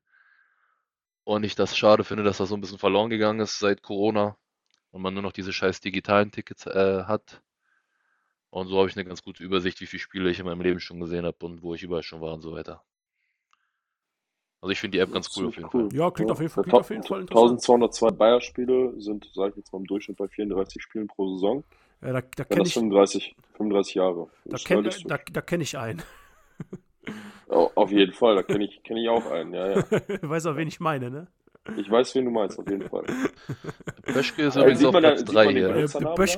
Und 1.26 1.44
ich 1.44 1.56
das 1.56 1.76
schade 1.76 2.06
finde, 2.06 2.24
dass 2.24 2.38
das 2.38 2.48
so 2.48 2.56
ein 2.56 2.62
bisschen 2.62 2.78
verloren 2.80 3.10
gegangen 3.10 3.42
ist 3.42 3.60
seit 3.60 3.82
Corona 3.82 4.38
und 4.92 5.02
man 5.02 5.14
nur 5.14 5.24
noch 5.24 5.34
diese 5.34 5.54
scheiß 5.54 5.82
digitalen 5.82 6.32
Tickets 6.32 6.66
äh, 6.68 7.04
hat. 7.06 7.42
Und 8.52 8.70
so 8.70 8.78
habe 8.78 8.88
ich 8.88 8.96
eine 8.96 9.04
ganz 9.04 9.22
gute 9.22 9.44
Übersicht, 9.44 9.82
wie 9.82 9.86
viele 9.86 10.00
Spiele 10.00 10.30
ich 10.30 10.40
in 10.40 10.46
meinem 10.46 10.62
Leben 10.62 10.80
schon 10.80 11.02
gesehen 11.02 11.26
habe 11.26 11.46
und 11.46 11.62
wo 11.62 11.74
ich 11.76 11.84
überall 11.84 12.04
schon 12.04 12.22
war 12.22 12.34
und 12.34 12.40
so 12.42 12.54
weiter. 12.54 12.82
Also 14.64 14.72
ich 14.72 14.80
finde 14.80 14.98
die 14.98 15.02
App 15.02 15.12
ganz 15.12 15.30
cool 15.36 15.48
auf 15.48 15.58
jeden 15.58 15.70
Ziemlich 15.70 15.92
Fall. 15.92 16.00
Ja, 16.00 16.10
klingt 16.10 16.32
auf 16.32 16.40
jeden 16.40 16.50
Fall- 16.50 16.64
Ja, 16.64 16.70
klingt 16.70 16.80
auf 16.80 16.90
jeden 16.90 17.04
Fall 17.04 17.20
interessant. 17.20 17.60
1202 17.62 18.12
Bayer-Spiele 18.12 18.94
sind, 18.98 19.30
sage 19.34 19.50
ich 19.52 19.58
jetzt 19.58 19.74
mal, 19.74 19.80
im 19.80 19.86
Durchschnitt 19.88 20.16
bei 20.18 20.28
34 20.30 20.82
Spielen 20.82 21.08
pro 21.08 21.34
Saison. 21.34 21.66
Ja, 22.02 22.14
da 22.14 22.22
da 22.38 22.44
kenne 22.46 22.60
das 22.62 22.70
ich, 22.70 22.74
35, 22.76 23.36
35 23.58 23.96
Jahre. 23.96 24.28
da 24.46 24.52
Das 24.52 24.62
ist 24.62 24.68
kenn, 24.68 24.78
realistisch. 24.78 25.04
da, 25.06 25.18
da 25.34 25.42
kenn 25.42 25.60
ich 25.60 25.78
einen. 25.78 26.02
Au- 27.50 27.72
Auf 27.76 27.92
jeden 27.92 28.14
Fall, 28.14 28.36
da 28.36 28.44
kenne 28.44 28.64
ich, 28.64 28.82
kenn 28.84 28.96
ich 28.96 29.10
auch 29.10 29.30
einen. 29.32 29.54
Ja, 29.54 29.70
ja. 29.72 29.84
weißt 30.22 30.48
auch, 30.48 30.56
wen 30.56 30.70
ich 30.70 30.80
meine, 30.80 31.12
ne? 31.12 31.28
Ich 31.78 31.92
weiß, 31.92 32.16
wen 32.16 32.24
du 32.26 32.32
meinst, 32.32 32.58
auf 32.58 32.70
jeden 32.70 32.88
Fall. 32.90 33.04
Pöschke 34.04 34.44
ist 34.44 34.56
Äh, 34.56 34.62
übrigens 34.62 34.86
auf 34.86 34.96
Platz 34.96 35.20
sieht 35.20 35.34
3 35.34 35.46
man 35.46 35.56
die 35.56 35.60
hier. 35.62 35.88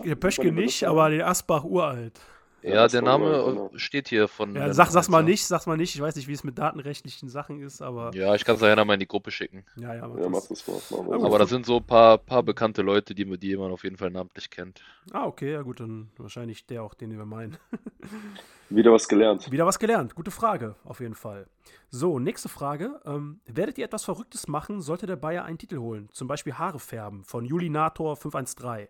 Der, 0.05 0.15
Pöschke 0.15 0.51
nicht, 0.51 0.83
aber 0.83 1.09
der 1.11 1.27
Asbach 1.27 1.63
uralt. 1.63 2.19
Ja, 2.67 2.87
der 2.87 3.01
Name 3.01 3.43
genau. 3.45 3.71
steht 3.75 4.07
hier 4.09 4.27
von 4.27 4.55
Ja, 4.55 4.73
sag, 4.73 4.89
sag's 4.91 5.09
mal 5.09 5.23
nicht, 5.23 5.45
sag's 5.45 5.65
mal 5.67 5.77
nicht. 5.77 5.95
Ich 5.95 6.01
weiß 6.01 6.15
nicht, 6.15 6.27
wie 6.27 6.33
es 6.33 6.43
mit 6.43 6.57
datenrechtlichen 6.57 7.29
Sachen 7.29 7.61
ist, 7.61 7.81
aber 7.81 8.13
Ja, 8.15 8.33
ich 8.35 8.43
kann 8.45 8.55
es 8.55 8.61
nachher 8.61 8.83
mal 8.85 8.95
in 8.95 8.99
die 8.99 9.07
Gruppe 9.07 9.31
schicken. 9.31 9.65
ja, 9.77 9.93
ja, 9.95 10.07
mach 10.07 10.17
Ja, 10.19 10.29
mach 10.29 10.39
das. 10.39 10.49
das 10.49 10.67
mal. 10.67 10.79
So. 10.79 11.13
Aber 11.25 11.39
da 11.39 11.45
sind 11.45 11.65
so 11.65 11.77
ein 11.77 11.83
paar, 11.83 12.17
paar 12.17 12.43
bekannte 12.43 12.81
Leute, 12.81 13.13
die, 13.15 13.25
die 13.37 13.57
man 13.57 13.71
auf 13.71 13.83
jeden 13.83 13.97
Fall 13.97 14.09
namentlich 14.09 14.49
kennt. 14.49 14.81
Ah, 15.11 15.25
okay, 15.25 15.53
ja 15.53 15.61
gut, 15.61 15.79
dann 15.79 16.09
wahrscheinlich 16.17 16.65
der 16.65 16.83
auch, 16.83 16.93
den 16.93 17.17
wir 17.17 17.25
meinen. 17.25 17.57
Wieder 18.69 18.91
was 18.91 19.07
gelernt. 19.07 19.51
Wieder 19.51 19.65
was 19.67 19.77
gelernt. 19.77 20.15
Gute 20.15 20.31
Frage, 20.31 20.75
auf 20.83 20.99
jeden 20.99 21.13
Fall. 21.13 21.47
So, 21.91 22.17
nächste 22.17 22.49
Frage. 22.49 22.99
Ähm, 23.05 23.39
werdet 23.45 23.77
ihr 23.77 23.85
etwas 23.85 24.03
Verrücktes 24.03 24.47
machen, 24.47 24.81
sollte 24.81 25.05
der 25.05 25.17
Bayer 25.17 25.45
einen 25.45 25.59
Titel 25.59 25.77
holen? 25.77 26.09
Zum 26.11 26.27
Beispiel 26.27 26.53
Haare 26.55 26.79
färben 26.79 27.23
von 27.23 27.45
Julinator 27.45 28.15
513. 28.15 28.87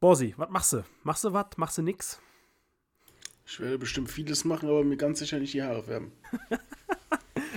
Borsi, 0.00 0.34
was 0.38 0.48
machst 0.50 0.72
du? 0.72 0.84
Machst 1.04 1.24
du 1.24 1.32
was? 1.32 1.46
Machst 1.56 1.78
du 1.78 1.82
nix? 1.82 2.20
Ich 3.46 3.60
werde 3.60 3.78
bestimmt 3.78 4.10
vieles 4.10 4.44
machen, 4.44 4.68
aber 4.68 4.82
mir 4.84 4.96
ganz 4.96 5.20
sicher 5.20 5.38
nicht 5.38 5.54
die 5.54 5.62
Haare 5.62 5.82
färben. 5.82 6.12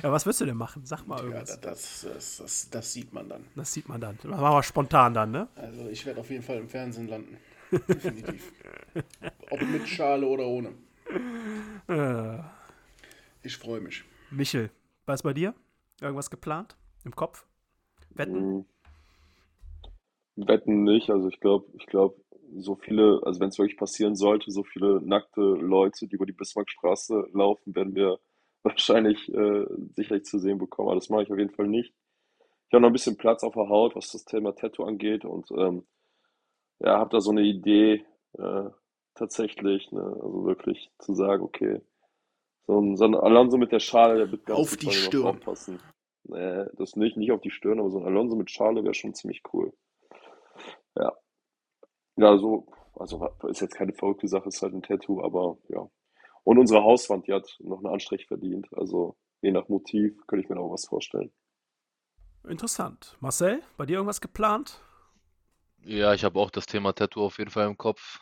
Ja, 0.02 0.14
was 0.14 0.26
willst 0.26 0.40
du 0.40 0.46
denn 0.46 0.56
machen? 0.56 0.86
Sag 0.86 1.06
mal 1.06 1.18
Ja, 1.18 1.24
irgendwas. 1.26 1.60
das, 1.60 2.02
das, 2.02 2.38
das, 2.38 2.70
das 2.70 2.94
sieht 2.94 3.12
man 3.12 3.28
dann. 3.28 3.44
Das 3.56 3.74
sieht 3.74 3.90
man 3.90 4.00
dann. 4.00 4.18
Das 4.24 4.32
machen 4.32 4.56
wir 4.56 4.64
spontan 4.64 5.14
dann, 5.14 5.32
ne? 5.32 5.50
Also 5.56 5.90
ich 5.90 6.06
werde 6.06 6.22
auf 6.22 6.30
jeden 6.30 6.42
Fall 6.42 6.58
im 6.58 6.70
Fernsehen 6.70 7.10
landen. 7.10 7.36
Definitiv. 7.70 8.54
Ob 9.50 9.62
mit 9.62 9.90
Schale 9.90 10.26
oder 10.26 10.46
ohne. 10.48 10.72
Äh, 11.90 12.40
Ich 13.44 13.58
freue 13.58 13.82
mich. 13.82 14.06
Michel, 14.32 14.70
was 15.06 15.22
bei 15.22 15.34
dir? 15.34 15.54
Irgendwas 16.00 16.30
geplant? 16.30 16.78
Im 17.04 17.14
Kopf? 17.14 17.46
Wetten? 18.12 18.60
Mhm. 18.60 18.66
Wetten 20.38 20.84
nicht. 20.84 21.10
Also 21.10 21.28
ich 21.28 21.42
glaube, 21.42 21.66
ich 21.78 21.86
glaube, 21.88 22.16
so 22.58 22.76
viele, 22.76 23.22
also 23.24 23.40
wenn 23.40 23.50
es 23.50 23.60
wirklich 23.60 23.78
passieren 23.78 24.16
sollte, 24.16 24.52
so 24.52 24.64
viele 24.64 25.02
nackte 25.02 25.42
Leute, 25.42 26.08
die 26.08 26.16
über 26.16 26.26
die 26.26 26.34
Bismarckstraße 26.34 27.30
laufen, 27.34 27.76
werden 27.76 27.96
wir 27.96 28.20
wahrscheinlich 28.64 29.34
äh, 29.34 29.66
sicherlich 29.96 30.26
zu 30.26 30.40
sehen 30.40 30.58
bekommen. 30.58 30.90
Aber 30.90 30.96
das 30.96 31.10
mache 31.10 31.24
ich 31.24 31.32
auf 31.32 31.38
jeden 31.38 31.54
Fall 31.54 31.68
nicht. 31.68 31.94
Ich 32.68 32.74
habe 32.74 32.82
noch 32.82 32.90
ein 32.90 32.94
bisschen 32.94 33.18
Platz 33.18 33.44
auf 33.44 33.54
der 33.54 33.70
Haut, 33.70 33.96
was 33.96 34.12
das 34.12 34.26
Thema 34.26 34.54
Tattoo 34.54 34.84
angeht 34.84 35.26
und 35.26 35.50
ähm, 35.52 35.88
ja, 36.80 37.00
habe 37.00 37.10
da 37.10 37.20
so 37.20 37.32
eine 37.32 37.42
Idee 37.42 38.06
äh, 38.38 38.70
tatsächlich, 39.16 39.92
ne? 39.92 40.02
Also 40.02 40.46
wirklich 40.46 40.92
zu 41.00 41.14
sagen, 41.14 41.44
okay, 41.44 41.82
so 42.68 42.80
ein, 42.80 42.96
so 42.96 43.06
ein 43.06 43.16
Alonso 43.16 43.58
mit 43.58 43.72
der 43.72 43.80
Schale, 43.80 44.18
der 44.18 44.32
wird 44.32 44.46
ganz 44.46 44.60
Auf 44.60 44.78
die 44.78 44.92
Stirn. 44.92 45.24
draufpassen. 45.24 45.80
Nee, 46.24 46.66
das 46.74 46.96
nicht, 46.96 47.18
nicht 47.18 47.32
auf 47.32 47.42
die 47.42 47.50
Stirn, 47.50 47.80
aber 47.80 47.90
so 47.90 48.00
ein 48.00 48.06
Alonso 48.06 48.36
mit 48.36 48.52
Schale 48.52 48.84
wäre 48.84 48.94
schon 48.94 49.16
ziemlich 49.16 49.42
cool. 49.52 49.74
Ja. 50.96 51.14
Ja, 52.20 52.38
so, 52.38 52.68
also 52.96 53.30
ist 53.48 53.62
jetzt 53.62 53.76
keine 53.76 53.94
verrückte 53.94 54.28
Sache, 54.28 54.50
ist 54.50 54.62
halt 54.62 54.74
ein 54.74 54.82
Tattoo, 54.82 55.24
aber 55.24 55.58
ja. 55.70 55.90
Und 56.44 56.58
unsere 56.58 56.84
Hauswand, 56.84 57.28
die 57.28 57.34
hat 57.34 57.58
noch 57.60 57.78
einen 57.78 57.88
Anstrich 57.88 58.28
verdient. 58.28 58.68
Also 58.74 59.16
je 59.42 59.52
nach 59.52 59.70
Motiv 59.70 60.16
könnte 60.28 60.44
ich 60.44 60.50
mir 60.50 60.56
noch 60.56 60.70
was 60.70 60.86
vorstellen. 60.86 61.32
Interessant. 62.46 63.16
Marcel, 63.22 63.62
bei 63.78 63.86
dir 63.86 63.94
irgendwas 63.94 64.20
geplant? 64.20 64.82
Ja, 65.86 66.14
ich 66.14 66.26
habe 66.26 66.40
auch 66.40 66.52
das 66.52 66.66
Thema 66.66 66.92
Tattoo 66.94 67.24
auf 67.24 67.38
jeden 67.38 67.52
Fall 67.52 67.68
im 67.68 67.78
Kopf. 67.78 68.20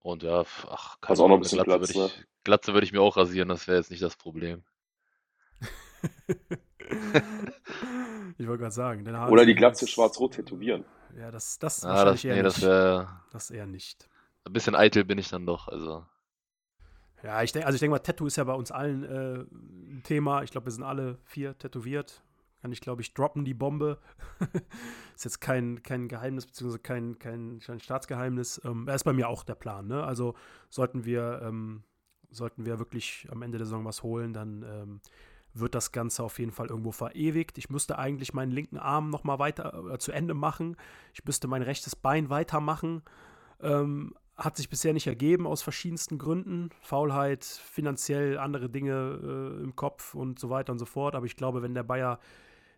Und 0.00 0.22
ja, 0.22 0.44
ach, 0.68 1.00
keine 1.00 1.12
Hast 1.12 1.20
auch 1.20 1.28
noch 1.28 1.36
ein 1.36 1.40
bisschen 1.40 1.62
Glatze 1.62 1.78
Platz, 1.78 1.94
würde 1.94 2.12
ich, 2.14 2.26
Glatze 2.44 2.74
würde 2.74 2.84
ich 2.84 2.92
mir 2.92 3.00
auch 3.00 3.16
rasieren, 3.16 3.48
das 3.48 3.66
wäre 3.66 3.78
jetzt 3.78 3.90
nicht 3.90 4.02
das 4.02 4.16
Problem. 4.16 4.62
ich 8.38 8.46
wollte 8.46 8.62
gerade 8.62 8.74
sagen. 8.74 9.02
deine 9.04 9.18
Haare 9.18 9.32
Oder 9.32 9.46
die 9.46 9.54
Glatze 9.54 9.88
schwarz-rot 9.88 10.34
tätowieren. 10.34 10.84
Ja, 11.18 11.30
das, 11.30 11.58
das 11.58 11.84
Ah, 11.84 11.88
wahrscheinlich 12.06 12.22
das, 12.22 12.24
eher 12.24 12.36
nee, 12.36 12.42
das 12.42 12.56
nicht. 12.56 12.66
wäre. 12.66 13.20
Das 13.32 13.50
eher 13.50 13.66
nicht. 13.66 14.08
Ein 14.44 14.52
bisschen 14.52 14.74
eitel 14.74 15.04
bin 15.04 15.18
ich 15.18 15.28
dann 15.28 15.46
doch. 15.46 15.68
Also. 15.68 16.04
Ja, 17.22 17.42
ich 17.42 17.52
denke, 17.52 17.66
also 17.66 17.74
ich 17.76 17.80
denke 17.80 17.92
mal, 17.92 17.98
Tattoo 18.00 18.26
ist 18.26 18.36
ja 18.36 18.44
bei 18.44 18.52
uns 18.52 18.70
allen 18.70 19.02
äh, 19.04 19.40
ein 19.50 20.02
Thema. 20.04 20.42
Ich 20.42 20.50
glaube, 20.50 20.66
wir 20.66 20.72
sind 20.72 20.84
alle 20.84 21.18
vier 21.24 21.56
tätowiert. 21.58 22.22
Kann 22.60 22.72
ich, 22.72 22.80
glaube 22.80 23.02
ich, 23.02 23.14
droppen, 23.14 23.44
die 23.44 23.54
Bombe. 23.54 23.98
ist 25.14 25.24
jetzt 25.24 25.40
kein, 25.40 25.82
kein 25.82 26.08
Geheimnis, 26.08 26.46
beziehungsweise 26.46 26.80
kein, 26.82 27.18
kein, 27.18 27.60
kein 27.60 27.80
Staatsgeheimnis. 27.80 28.60
Ähm, 28.64 28.86
ist 28.88 29.04
bei 29.04 29.12
mir 29.12 29.28
auch 29.28 29.42
der 29.42 29.54
Plan, 29.54 29.86
ne? 29.86 30.04
Also 30.04 30.34
sollten 30.68 31.04
wir, 31.04 31.40
ähm, 31.42 31.82
sollten 32.30 32.66
wir 32.66 32.78
wirklich 32.78 33.26
am 33.30 33.42
Ende 33.42 33.58
der 33.58 33.66
Saison 33.66 33.84
was 33.84 34.02
holen, 34.02 34.32
dann 34.32 34.62
ähm, 34.62 35.00
wird 35.58 35.74
das 35.74 35.92
Ganze 35.92 36.22
auf 36.22 36.38
jeden 36.38 36.52
Fall 36.52 36.68
irgendwo 36.68 36.92
verewigt. 36.92 37.58
Ich 37.58 37.70
müsste 37.70 37.98
eigentlich 37.98 38.34
meinen 38.34 38.52
linken 38.52 38.78
Arm 38.78 39.10
nochmal 39.10 39.38
weiter 39.38 39.92
äh, 39.92 39.98
zu 39.98 40.12
Ende 40.12 40.34
machen. 40.34 40.76
Ich 41.12 41.24
müsste 41.24 41.48
mein 41.48 41.62
rechtes 41.62 41.96
Bein 41.96 42.30
weitermachen. 42.30 43.02
Ähm, 43.60 44.14
hat 44.36 44.56
sich 44.56 44.68
bisher 44.68 44.92
nicht 44.92 45.06
ergeben 45.06 45.46
aus 45.46 45.62
verschiedensten 45.62 46.18
Gründen. 46.18 46.70
Faulheit, 46.82 47.44
finanziell 47.44 48.38
andere 48.38 48.68
Dinge 48.68 49.20
äh, 49.22 49.62
im 49.62 49.74
Kopf 49.76 50.14
und 50.14 50.38
so 50.38 50.50
weiter 50.50 50.72
und 50.72 50.78
so 50.78 50.84
fort. 50.84 51.14
Aber 51.14 51.26
ich 51.26 51.36
glaube, 51.36 51.62
wenn 51.62 51.74
der 51.74 51.84
Bayer 51.84 52.20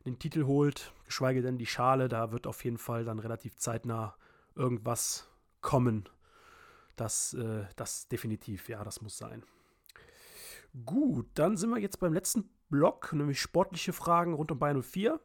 den 0.04 0.18
Titel 0.18 0.44
holt, 0.44 0.92
geschweige 1.04 1.42
denn 1.42 1.58
die 1.58 1.66
Schale, 1.66 2.08
da 2.08 2.30
wird 2.30 2.46
auf 2.46 2.64
jeden 2.64 2.78
Fall 2.78 3.04
dann 3.04 3.18
relativ 3.18 3.56
zeitnah 3.56 4.14
irgendwas 4.54 5.28
kommen. 5.60 6.08
Das, 6.96 7.34
äh, 7.34 7.64
das 7.76 8.08
definitiv, 8.08 8.68
ja, 8.68 8.84
das 8.84 9.00
muss 9.02 9.18
sein. 9.18 9.42
Gut, 10.84 11.26
dann 11.34 11.56
sind 11.56 11.70
wir 11.70 11.78
jetzt 11.78 11.98
beim 11.98 12.12
letzten 12.12 12.48
Block, 12.68 13.12
nämlich 13.12 13.40
sportliche 13.40 13.92
Fragen 13.92 14.34
rund 14.34 14.50
um 14.50 14.58
Bayern 14.58 14.82
04. 14.82 15.20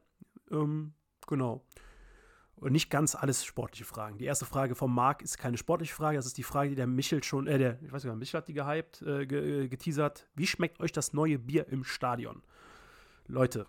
Ähm, 0.51 0.93
genau. 1.27 1.65
Und 2.55 2.71
nicht 2.71 2.89
ganz 2.89 3.15
alles 3.15 3.43
sportliche 3.43 3.83
Fragen. 3.83 4.17
Die 4.17 4.25
erste 4.25 4.45
Frage 4.45 4.75
vom 4.75 4.93
Marc 4.93 5.21
ist 5.21 5.37
keine 5.37 5.57
sportliche 5.57 5.93
Frage, 5.93 6.17
das 6.17 6.25
ist 6.25 6.37
die 6.37 6.43
Frage, 6.43 6.69
die 6.69 6.75
der 6.75 6.87
Michel 6.87 7.21
schon, 7.23 7.47
äh, 7.47 7.57
der, 7.57 7.79
ich 7.83 7.91
weiß 7.91 8.05
nicht, 8.05 8.15
Michel 8.15 8.37
hat 8.37 8.47
die 8.47 8.53
gehypt, 8.53 9.01
äh, 9.01 9.25
ge, 9.25 9.67
geteasert. 9.67 10.27
Wie 10.35 10.47
schmeckt 10.47 10.79
euch 10.79 10.93
das 10.93 11.11
neue 11.13 11.39
Bier 11.39 11.67
im 11.67 11.83
Stadion? 11.83 12.41
Leute, 13.27 13.65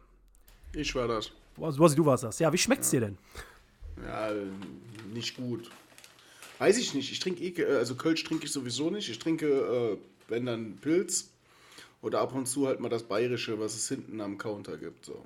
Ich 0.73 0.95
war 0.95 1.09
das. 1.09 1.33
Bosi, 1.57 1.97
du 1.97 2.05
warst 2.05 2.25
das. 2.25 2.39
Ja, 2.39 2.53
wie 2.53 2.59
schmeckt's 2.59 2.91
dir 2.91 3.01
denn? 3.01 3.19
Ja, 4.05 4.31
nicht 5.13 5.37
gut. 5.37 5.71
Weiß 6.59 6.79
ich 6.79 6.95
nicht. 6.95 7.11
Ich 7.13 7.21
trinke 7.21 7.43
eh, 7.45 7.77
also 7.77 7.95
Kölsch 7.95 8.25
trinke 8.25 8.45
ich 8.45 8.53
sowieso 8.53 8.91
nicht. 8.91 9.09
Ich 9.09 9.19
trinke, 9.19 9.47
äh, 9.47 9.99
wenn 10.29 10.47
dann 10.47 10.77
Pilz 10.77 11.31
oder 12.05 12.21
ab 12.21 12.35
und 12.35 12.47
zu 12.47 12.67
halt 12.67 12.81
mal 12.81 12.89
das 12.91 13.03
Bayerische, 13.05 13.59
was 13.59 13.75
es 13.75 13.89
hinten 13.89 14.21
am 14.21 14.37
Counter 14.39 14.77
gibt. 14.77 15.07
So. 15.07 15.25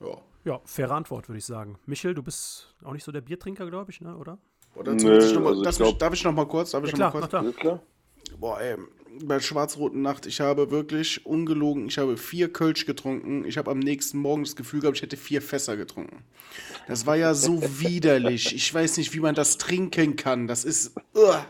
Ja. 0.00 0.16
Ja, 0.44 0.60
faire 0.64 0.92
Antwort, 0.92 1.28
würde 1.28 1.38
ich 1.38 1.44
sagen. 1.46 1.78
Michel, 1.86 2.14
du 2.14 2.22
bist 2.22 2.74
auch 2.84 2.92
nicht 2.92 3.04
so 3.04 3.10
der 3.12 3.22
Biertrinker, 3.22 3.66
glaube 3.68 3.90
ich, 3.90 4.00
ne? 4.00 4.16
oder? 4.16 4.38
Oder 4.74 4.92
dazu 4.92 5.06
Nee, 5.06 5.18
ich 5.18 5.32
noch 5.32 5.40
mal, 5.40 5.48
also 5.50 5.60
ich 5.62 5.64
darf, 5.64 5.76
glaub- 5.76 5.92
ich, 5.92 5.98
darf 5.98 6.14
ich 6.14 6.24
noch 6.24 6.32
mal 6.34 6.46
kurz? 6.46 6.70
Darf 6.72 6.84
ich 6.84 6.92
Ja, 6.92 6.98
noch 6.98 7.10
klar, 7.10 7.14
mal 7.14 7.20
na 7.20 7.26
kurz? 7.28 7.30
klar. 7.30 7.44
Ja, 7.44 7.78
klar. 7.78 8.38
Boah, 8.38 8.60
ey, 8.60 8.76
bei 9.24 9.38
Schwarzroten 9.40 10.02
Nacht, 10.02 10.26
ich 10.26 10.40
habe 10.40 10.70
wirklich 10.70 11.24
ungelogen, 11.24 11.86
ich 11.86 11.98
habe 11.98 12.16
vier 12.16 12.52
Kölsch 12.52 12.84
getrunken. 12.84 13.44
Ich 13.44 13.56
habe 13.58 13.70
am 13.70 13.78
nächsten 13.78 14.18
Morgen 14.18 14.42
das 14.44 14.56
Gefühl 14.56 14.80
gehabt, 14.80 14.96
ich 14.98 15.02
hätte 15.02 15.16
vier 15.16 15.40
Fässer 15.40 15.76
getrunken. 15.76 16.24
Das 16.88 17.06
war 17.06 17.16
ja 17.16 17.32
so 17.34 17.62
widerlich. 17.80 18.54
Ich 18.54 18.72
weiß 18.74 18.96
nicht, 18.98 19.14
wie 19.14 19.20
man 19.20 19.34
das 19.34 19.56
trinken 19.58 20.16
kann. 20.16 20.46
Das 20.46 20.64
ist. 20.64 20.94
Uah. 21.14 21.46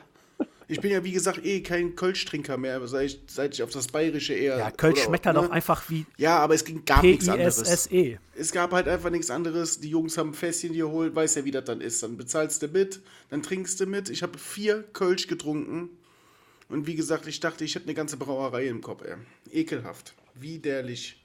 Ich 0.74 0.80
bin 0.80 0.90
ja, 0.90 1.04
wie 1.04 1.12
gesagt, 1.12 1.44
eh 1.44 1.62
kein 1.62 1.94
Kölsch-Trinker 1.94 2.56
mehr, 2.56 2.84
seit 2.88 3.06
ich, 3.06 3.20
seit 3.28 3.54
ich 3.54 3.62
auf 3.62 3.70
das 3.70 3.86
Bayerische 3.86 4.34
eher. 4.34 4.58
Ja, 4.58 4.70
Kölsch 4.72 4.96
oder- 4.98 5.04
schmeckt 5.04 5.26
halt 5.26 5.36
ne? 5.36 5.42
auch 5.42 5.50
einfach 5.50 5.88
wie 5.88 6.04
Ja, 6.16 6.38
aber 6.38 6.54
es 6.54 6.64
ging, 6.64 6.84
gab 6.84 7.04
nichts 7.04 7.28
anderes. 7.28 7.62
P-I-S-S-E. 7.62 8.18
Es 8.34 8.50
gab 8.50 8.72
halt 8.72 8.88
einfach 8.88 9.10
nichts 9.10 9.30
anderes. 9.30 9.78
Die 9.78 9.88
Jungs 9.88 10.18
haben 10.18 10.30
ein 10.30 10.34
Fässchen 10.34 10.72
geholt, 10.72 11.14
weiß 11.14 11.36
ja, 11.36 11.44
wie 11.44 11.52
das 11.52 11.64
dann 11.64 11.80
ist. 11.80 12.02
Dann 12.02 12.16
bezahlst 12.16 12.60
du 12.62 12.66
mit, 12.66 13.00
dann 13.30 13.42
trinkst 13.42 13.78
du 13.80 13.86
mit. 13.86 14.10
Ich 14.10 14.24
habe 14.24 14.36
vier 14.36 14.82
Kölsch 14.82 15.28
getrunken. 15.28 15.90
Und 16.68 16.88
wie 16.88 16.96
gesagt, 16.96 17.28
ich 17.28 17.38
dachte, 17.38 17.62
ich 17.64 17.76
hätte 17.76 17.84
eine 17.86 17.94
ganze 17.94 18.16
Brauerei 18.16 18.66
im 18.66 18.80
Kopf, 18.80 19.04
ey. 19.04 19.14
Ekelhaft. 19.52 20.14
Widerlich. 20.34 21.24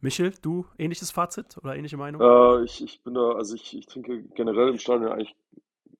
Michel, 0.00 0.32
du 0.42 0.64
ähnliches 0.78 1.10
Fazit 1.10 1.56
oder 1.58 1.74
ähnliche 1.74 1.96
Meinung? 1.96 2.20
Äh, 2.20 2.64
ich, 2.64 2.84
ich 2.84 3.00
bin 3.02 3.14
da, 3.14 3.32
also 3.32 3.56
ich, 3.56 3.76
ich 3.76 3.86
trinke 3.86 4.22
generell 4.36 4.68
im 4.68 4.78
Stadion 4.78 5.10
eigentlich, 5.10 5.34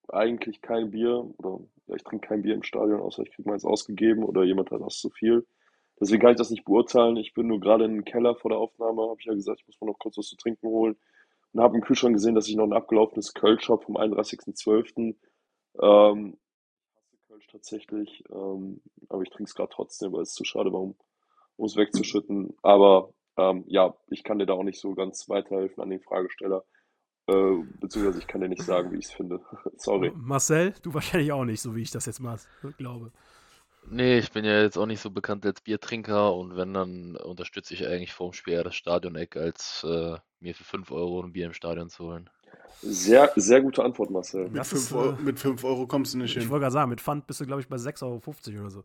eigentlich 0.09 0.61
kein 0.63 0.93
Bier 0.93 1.27
oder 1.39 1.61
ich 1.95 2.03
trinke 2.05 2.29
kein 2.29 2.43
Bier 2.43 2.55
im 2.55 2.63
Stadion, 2.63 3.01
außer 3.01 3.23
ich 3.23 3.31
kriege 3.33 3.49
meins 3.49 3.65
ausgegeben 3.65 4.25
oder 4.25 4.45
jemand 4.45 4.71
hat 4.71 4.81
das 4.81 4.99
zu 4.99 5.11
viel. 5.11 5.47
Deswegen 6.01 6.21
kann 6.21 6.33
ich 6.33 6.39
das 6.39 6.51
nicht 6.51 6.65
beurteilen. 6.65 7.17
Ich 7.17 7.33
bin 7.33 7.47
nur 7.47 7.61
gerade 7.61 7.85
in 7.85 7.93
den 7.93 8.05
Keller 8.05 8.35
vor 8.35 8.51
der 8.51 8.59
Aufnahme, 8.59 9.03
habe 9.03 9.17
ich 9.19 9.27
ja 9.27 9.35
gesagt, 9.35 9.61
ich 9.61 9.67
muss 9.67 9.81
mir 9.81 9.87
noch 9.87 9.99
kurz 9.99 10.19
was 10.19 10.27
zu 10.27 10.37
trinken 10.37 10.67
holen 10.69 10.97
und 11.53 11.61
habe 11.61 11.77
im 11.77 11.83
Kühlschrank 11.83 12.15
gesehen, 12.15 12.35
dass 12.35 12.49
ich 12.49 12.57
noch 12.57 12.65
ein 12.67 12.73
abgelaufenes 12.73 13.35
Kölsch 13.35 13.69
habe 13.69 13.83
vom 13.83 13.97
31.12. 13.97 15.15
Ähm, 15.81 16.39
Kölsch 17.29 17.47
tatsächlich, 17.49 18.25
ähm, 18.31 18.83
aber 19.09 19.23
ich 19.23 19.31
trinke 19.31 19.49
es 19.49 19.55
gerade 19.55 19.71
trotzdem, 19.73 20.13
weil 20.13 20.23
es 20.23 20.35
zu 20.35 20.45
schade 20.45 20.73
war, 20.73 20.81
um 20.81 20.97
um 21.57 21.67
es 21.67 21.77
wegzuschütten. 21.77 22.57
Aber 22.63 23.13
ähm, 23.37 23.65
ja, 23.67 23.95
ich 24.09 24.23
kann 24.23 24.39
dir 24.39 24.47
da 24.47 24.55
auch 24.55 24.63
nicht 24.63 24.81
so 24.81 24.95
ganz 24.95 25.29
weiterhelfen 25.29 25.83
an 25.83 25.91
den 25.91 26.01
Fragesteller. 26.01 26.65
Äh, 27.29 27.65
beziehungsweise 27.81 28.19
ich 28.21 28.27
kann 28.27 28.41
dir 28.41 28.49
nicht 28.49 28.63
sagen, 28.63 28.93
wie 28.93 28.99
ich 28.99 29.07
es 29.07 29.13
finde. 29.13 29.41
Sorry. 29.77 30.13
Marcel, 30.15 30.75
du 30.83 30.95
wahrscheinlich 30.95 31.33
auch 31.33 31.45
nicht, 31.45 31.61
so 31.61 31.75
wie 31.75 31.83
ich 31.83 31.91
das 31.91 32.07
jetzt 32.07 32.21
mal 32.21 32.39
glaube. 32.79 33.11
Nee, 33.89 34.19
ich 34.19 34.33
bin 34.33 34.45
ja 34.45 34.63
jetzt 34.63 34.77
auch 34.77 34.87
nicht 34.87 35.01
so 35.01 35.11
bekannt 35.11 35.47
als 35.47 35.61
Biertrinker 35.61 36.35
und 36.35 36.57
wenn, 36.57 36.75
dann 36.75 37.17
unterstütze 37.17 37.73
ich 37.75 37.87
eigentlich 37.87 38.13
vorm 38.13 38.33
Spiel 38.33 38.55
eher 38.55 38.65
das 38.65 38.75
Stadioneck, 38.75 39.37
als 39.37 39.85
äh, 39.89 40.17
mir 40.41 40.55
für 40.55 40.65
5 40.65 40.91
Euro 40.91 41.23
ein 41.23 41.33
Bier 41.33 41.47
im 41.47 41.53
Stadion 41.53 41.89
zu 41.89 42.05
holen. 42.05 42.29
Sehr, 42.83 43.33
sehr 43.37 43.61
gute 43.63 43.83
Antwort, 43.83 44.11
Marcel. 44.11 44.49
Mit 44.49 44.57
Das 44.59 44.69
5 44.69 44.83
ist, 44.83 44.93
Euro, 44.93 45.11
äh, 45.13 45.23
mit 45.23 45.39
fünf 45.39 45.65
Euro 45.65 45.87
kommst 45.87 46.15
du 46.15 46.19
nicht 46.19 46.37
Ich 46.37 46.43
hin. 46.43 46.51
wollte 46.51 46.63
gerade 46.63 46.73
sagen, 46.73 46.91
mit 46.91 47.01
Pfand 47.01 47.27
bist 47.27 47.41
du, 47.41 47.47
glaube 47.47 47.61
ich, 47.63 47.69
bei 47.69 47.77
6,50 47.77 48.03
Euro 48.55 48.61
oder 48.61 48.71
so. 48.71 48.85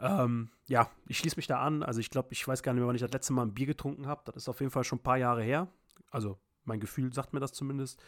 Ähm, 0.00 0.50
ja, 0.68 0.88
ich 1.06 1.18
schließe 1.18 1.36
mich 1.36 1.46
da 1.46 1.60
an. 1.60 1.82
Also 1.82 2.00
ich 2.00 2.10
glaube, 2.10 2.28
ich 2.32 2.46
weiß 2.46 2.62
gar 2.62 2.72
nicht 2.72 2.80
mehr, 2.80 2.88
wann 2.88 2.96
ich 2.96 3.02
das 3.02 3.12
letzte 3.12 3.32
Mal 3.32 3.42
ein 3.42 3.54
Bier 3.54 3.66
getrunken 3.66 4.06
habe. 4.06 4.22
Das 4.24 4.36
ist 4.36 4.48
auf 4.48 4.60
jeden 4.60 4.70
Fall 4.72 4.84
schon 4.84 4.98
ein 4.98 5.02
paar 5.02 5.18
Jahre 5.18 5.42
her. 5.42 5.68
Also 6.10 6.38
mein 6.66 6.80
Gefühl 6.80 7.12
sagt 7.12 7.32
mir 7.32 7.40
das 7.40 7.52
zumindest. 7.52 8.02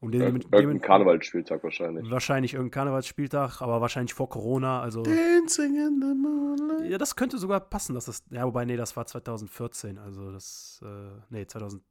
Und 0.00 0.12
den, 0.12 0.20
Ir 0.20 0.26
irgendein 0.26 0.80
Karnevalsspieltag 0.80 1.64
wahrscheinlich. 1.64 2.10
Wahrscheinlich 2.10 2.52
irgendein 2.52 2.72
Karnevalsspieltag, 2.72 3.62
aber 3.62 3.80
wahrscheinlich 3.80 4.12
vor 4.12 4.28
Corona. 4.28 4.82
Also 4.82 5.02
Dancing 5.02 5.76
in 5.76 6.00
the 6.00 6.14
moonlight. 6.14 6.90
ja, 6.90 6.98
das 6.98 7.16
könnte 7.16 7.38
sogar 7.38 7.60
passen, 7.60 7.94
dass 7.94 8.04
das. 8.04 8.22
Ja, 8.30 8.44
wobei, 8.44 8.66
nee, 8.66 8.76
das 8.76 8.96
war 8.96 9.06
2014. 9.06 9.96
Also 9.98 10.30
das. 10.30 10.82
Äh, 10.84 11.20
nee, 11.30 11.46
2000. 11.46 11.82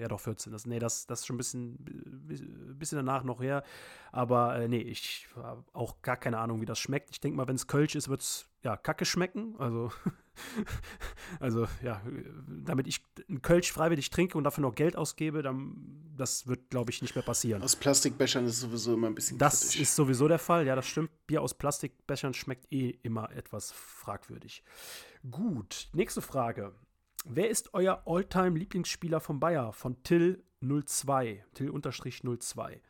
Ja, 0.00 0.08
doch, 0.08 0.18
14. 0.18 0.50
Das, 0.52 0.66
nee, 0.66 0.80
das, 0.80 1.06
das 1.06 1.20
ist 1.20 1.26
schon 1.26 1.36
ein 1.36 1.38
bisschen, 1.38 1.78
bisschen 2.76 2.96
danach 2.96 3.22
noch 3.22 3.40
her. 3.40 3.62
Aber 4.10 4.56
äh, 4.56 4.66
nee, 4.66 4.80
ich 4.80 5.28
habe 5.36 5.62
auch 5.72 6.02
gar 6.02 6.16
keine 6.16 6.38
Ahnung, 6.38 6.60
wie 6.60 6.66
das 6.66 6.80
schmeckt. 6.80 7.10
Ich 7.10 7.20
denke 7.20 7.36
mal, 7.36 7.46
wenn 7.46 7.54
es 7.54 7.68
Kölsch 7.68 7.94
ist, 7.94 8.08
wird 8.08 8.22
es 8.22 8.48
ja 8.64 8.76
kacke 8.76 9.04
schmecken. 9.04 9.54
Also, 9.58 9.92
also 11.40 11.66
ja, 11.82 12.00
damit 12.64 12.86
ich 12.86 13.02
einen 13.28 13.42
Kölsch 13.42 13.72
freiwillig 13.72 14.10
trinke 14.10 14.36
und 14.38 14.44
dafür 14.44 14.62
noch 14.62 14.74
Geld 14.74 14.96
ausgebe, 14.96 15.42
dann 15.42 15.76
das 16.16 16.46
wird, 16.46 16.70
glaube 16.70 16.90
ich, 16.90 17.00
nicht 17.02 17.14
mehr 17.14 17.24
passieren. 17.24 17.62
Aus 17.62 17.76
Plastikbechern 17.76 18.44
ist 18.46 18.60
sowieso 18.60 18.94
immer 18.94 19.06
ein 19.06 19.14
bisschen 19.14 19.38
Das 19.38 19.60
kritisch. 19.60 19.80
ist 19.80 19.96
sowieso 19.96 20.28
der 20.28 20.38
Fall, 20.38 20.66
ja, 20.66 20.76
das 20.76 20.86
stimmt. 20.86 21.10
Bier 21.26 21.40
aus 21.42 21.54
Plastikbechern 21.54 22.34
schmeckt 22.34 22.70
eh 22.72 22.90
immer 23.02 23.30
etwas 23.32 23.72
fragwürdig. 23.72 24.62
Gut, 25.30 25.88
nächste 25.92 26.20
Frage. 26.20 26.72
Wer 27.24 27.50
ist 27.50 27.74
euer 27.74 28.02
Alltime-Lieblingsspieler 28.06 29.20
von 29.20 29.40
Bayer? 29.40 29.72
Von 29.72 29.96
Till02. 30.02 31.40
Till-02. 31.54 32.80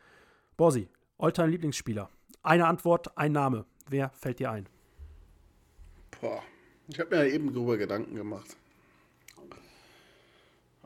Borsi, 0.56 0.88
Alltime-Lieblingsspieler. 1.18 2.08
Eine 2.42 2.66
Antwort, 2.66 3.16
ein 3.16 3.32
Name. 3.32 3.64
Wer 3.88 4.10
fällt 4.10 4.38
dir 4.38 4.50
ein? 4.50 4.68
Boah. 6.20 6.42
Ich 6.90 6.98
habe 6.98 7.14
mir 7.16 7.24
ja 7.26 7.32
eben 7.32 7.54
darüber 7.54 7.76
Gedanken 7.76 8.16
gemacht. 8.16 8.56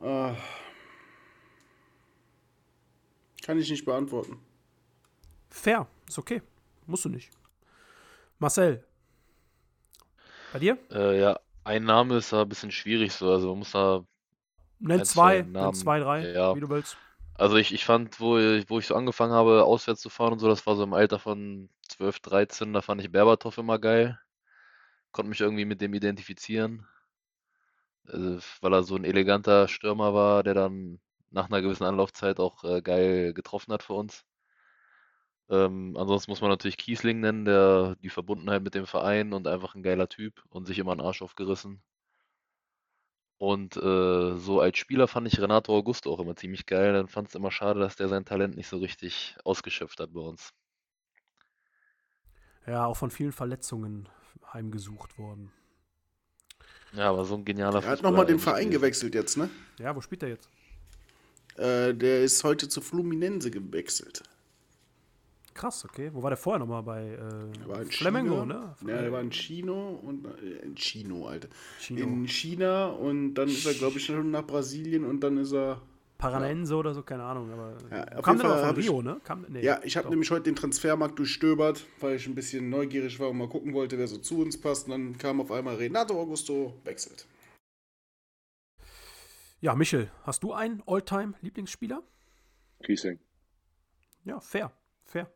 Ah. 0.01 0.37
Kann 3.43 3.59
ich 3.59 3.71
nicht 3.71 3.85
beantworten. 3.87 4.39
Fair, 5.49 5.87
ist 6.07 6.19
okay. 6.19 6.43
Musst 6.87 7.07
du 7.07 7.09
nicht. 7.09 7.31
Marcel. 8.39 8.85
Bei 10.53 10.59
dir? 10.59 10.79
Äh, 10.91 11.21
ja, 11.21 11.41
ein 11.65 11.85
Name 11.85 12.19
ist 12.19 12.33
da 12.33 12.43
ein 12.43 12.49
bisschen 12.49 12.71
schwierig 12.71 13.13
so, 13.13 13.31
also 13.31 13.49
man 13.49 13.59
muss 13.61 13.71
da 13.73 14.05
Nenn 14.81 15.01
Ein, 15.01 15.07
zwei, 15.07 15.43
zwei 15.43 15.49
nenn 15.49 15.75
zwei, 15.75 15.99
drei, 16.01 16.33
Ja. 16.33 16.55
wie 16.55 16.61
du 16.61 16.69
willst. 16.69 16.99
Also 17.35 17.57
ich, 17.57 17.73
ich 17.73 17.85
fand, 17.85 18.21
wo 18.21 18.39
ich, 18.39 18.69
wo 18.69 18.79
ich 18.79 18.87
so 18.87 18.95
angefangen 18.95 19.33
habe, 19.33 19.65
auswärts 19.65 20.03
zu 20.03 20.11
fahren 20.11 20.35
und 20.35 20.39
so, 20.39 20.49
das 20.49 20.67
war 20.67 20.77
so 20.77 20.85
im 20.85 20.93
Alter 20.93 21.19
von 21.19 21.71
12, 21.89 22.21
13, 22.21 22.73
da 22.73 22.83
fand 22.83 23.01
ich 23.01 23.11
Berbatov 23.11 23.57
immer 23.59 23.79
geil. 23.79 24.19
Konnte 25.15 25.31
mich 25.31 25.41
irgendwie 25.41 25.65
mit 25.65 25.81
dem 25.81 25.95
identifizieren. 25.95 26.87
Also, 28.09 28.41
weil 28.61 28.75
er 28.75 28.83
so 28.83 28.97
ein 28.97 29.05
eleganter 29.05 29.69
Stürmer 29.69 30.13
war, 30.13 30.43
der 30.43 30.55
dann 30.55 31.01
nach 31.31 31.47
einer 31.47 31.63
gewissen 31.63 31.85
Anlaufzeit 31.85 32.41
auch 32.41 32.65
äh, 32.65 32.83
geil 32.83 33.33
getroffen 33.33 33.73
hat 33.73 33.85
für 33.85 33.95
uns. 33.95 34.25
Ähm, 35.49 35.97
ansonsten 35.97 36.33
muss 36.33 36.41
man 36.41 36.51
natürlich 36.51 36.77
Kiesling 36.77 37.21
nennen, 37.21 37.45
der 37.45 37.97
die 38.03 38.11
Verbundenheit 38.11 38.63
mit 38.63 38.75
dem 38.75 38.87
Verein 38.87 39.33
und 39.33 39.47
einfach 39.47 39.75
ein 39.77 39.83
geiler 39.85 40.09
Typ 40.09 40.43
und 40.49 40.67
sich 40.67 40.79
immer 40.81 40.93
einen 40.93 41.01
Arsch 41.01 41.23
aufgerissen. 41.23 41.81
Und 43.39 43.77
äh, 43.77 44.37
so 44.37 44.61
als 44.61 44.79
Spieler 44.79 45.07
fand 45.07 45.29
ich 45.29 45.41
Renato 45.41 45.77
Augusto 45.77 46.13
auch 46.13 46.19
immer 46.19 46.35
ziemlich 46.35 46.67
geil. 46.67 46.93
Dann 46.93 47.09
fand 47.09 47.29
es 47.29 47.35
immer 47.37 47.53
schade, 47.53 47.79
dass 47.79 47.95
der 47.97 48.09
sein 48.09 48.25
Talent 48.25 48.57
nicht 48.57 48.69
so 48.69 48.79
richtig 48.79 49.37
ausgeschöpft 49.45 50.01
hat 50.01 50.13
bei 50.13 50.21
uns. 50.21 50.53
Ja, 52.67 52.87
auch 52.87 52.97
von 52.97 53.11
vielen 53.11 53.33
Verletzungen 53.33 54.09
heimgesucht 54.53 55.19
worden. 55.19 55.51
Ja, 56.93 57.11
aber 57.11 57.25
so 57.25 57.35
ein 57.35 57.45
genialer 57.45 57.83
Er 57.83 57.91
hat 57.91 58.03
nochmal 58.03 58.27
den 58.27 58.39
Verein 58.39 58.71
gewechselt 58.71 59.15
jetzt, 59.15 59.37
ne? 59.37 59.51
Ja, 59.79 59.95
wo 59.97 60.01
spielt 60.01 60.23
er 60.23 60.29
jetzt? 60.29 60.49
Äh, 61.57 61.95
der 61.95 62.23
ist 62.23 62.43
heute 62.45 62.69
zu 62.69 62.81
Fluminense 62.81 63.51
gewechselt. 63.51 64.23
Krass, 65.55 65.85
okay. 65.85 66.11
Wo 66.13 66.23
war 66.23 66.31
der 66.31 66.37
vorher 66.37 66.59
nochmal 66.59 66.83
bei 66.83 67.03
äh, 67.13 67.17
Der 67.59 67.69
war 67.69 67.83
in 67.83 67.91
Flamengo, 67.91 68.41
China. 68.41 68.77
ne? 68.81 68.93
Ja, 68.93 69.03
der 69.03 69.13
war 69.13 69.21
in 69.21 69.31
Chino 69.31 69.91
und 70.03 70.27
äh, 70.27 70.65
in 70.65 70.75
Chino, 70.75 71.29
Alter. 71.29 71.49
Chino. 71.81 72.01
In 72.01 72.27
China 72.27 72.87
und 72.89 73.35
dann 73.35 73.49
ist 73.49 73.65
er, 73.65 73.75
glaube 73.75 73.99
ich, 73.99 74.05
schon 74.05 74.33
nach 74.33 74.45
Brasilien 74.47 75.05
und 75.05 75.21
dann 75.21 75.37
ist 75.39 75.53
er. 75.53 75.81
Paranense 76.33 76.75
oder 76.77 76.95
so, 76.95 77.03
keine 77.03 77.23
Ahnung. 77.25 77.51
Aber 77.53 77.77
Ja, 77.91 78.05
kam 78.23 78.37
noch 78.37 78.45
Fall 78.45 78.59
von 78.61 78.69
hab 78.69 78.79
ich- 78.79 78.89
Rio, 78.89 79.03
ne? 79.03 79.21
Kam, 79.25 79.45
nee, 79.49 79.61
Ja, 79.63 79.81
ich 79.85 79.97
habe 79.97 80.09
nämlich 80.09 80.31
heute 80.31 80.45
den 80.45 80.57
Transfermarkt 80.57 81.19
durchstöbert, 81.19 81.85
weil 82.01 82.17
ich 82.17 82.27
ein 82.27 82.35
bisschen 82.35 82.71
neugierig 82.71 83.19
war 83.21 83.29
und 83.31 83.39
mal 83.39 83.49
gucken 83.49 83.75
wollte, 83.75 83.99
wer 83.99 84.09
so 84.09 84.19
zu 84.19 84.41
uns 84.41 84.59
passt. 84.61 84.87
Und 84.87 84.93
dann 84.93 85.19
kam 85.19 85.41
auf 85.41 85.51
einmal 85.53 85.77
Renato 85.77 86.19
Augusto, 86.21 86.75
wechselt. 86.85 87.27
Ja, 89.61 89.75
Michel, 89.75 90.11
hast 90.25 90.43
du 90.43 90.53
einen 90.53 90.83
All-Time-Lieblingsspieler? 90.87 92.03
Kiesling. 92.85 93.19
Ja, 94.25 94.41
fair. 94.41 94.73
Fair. 95.05 95.31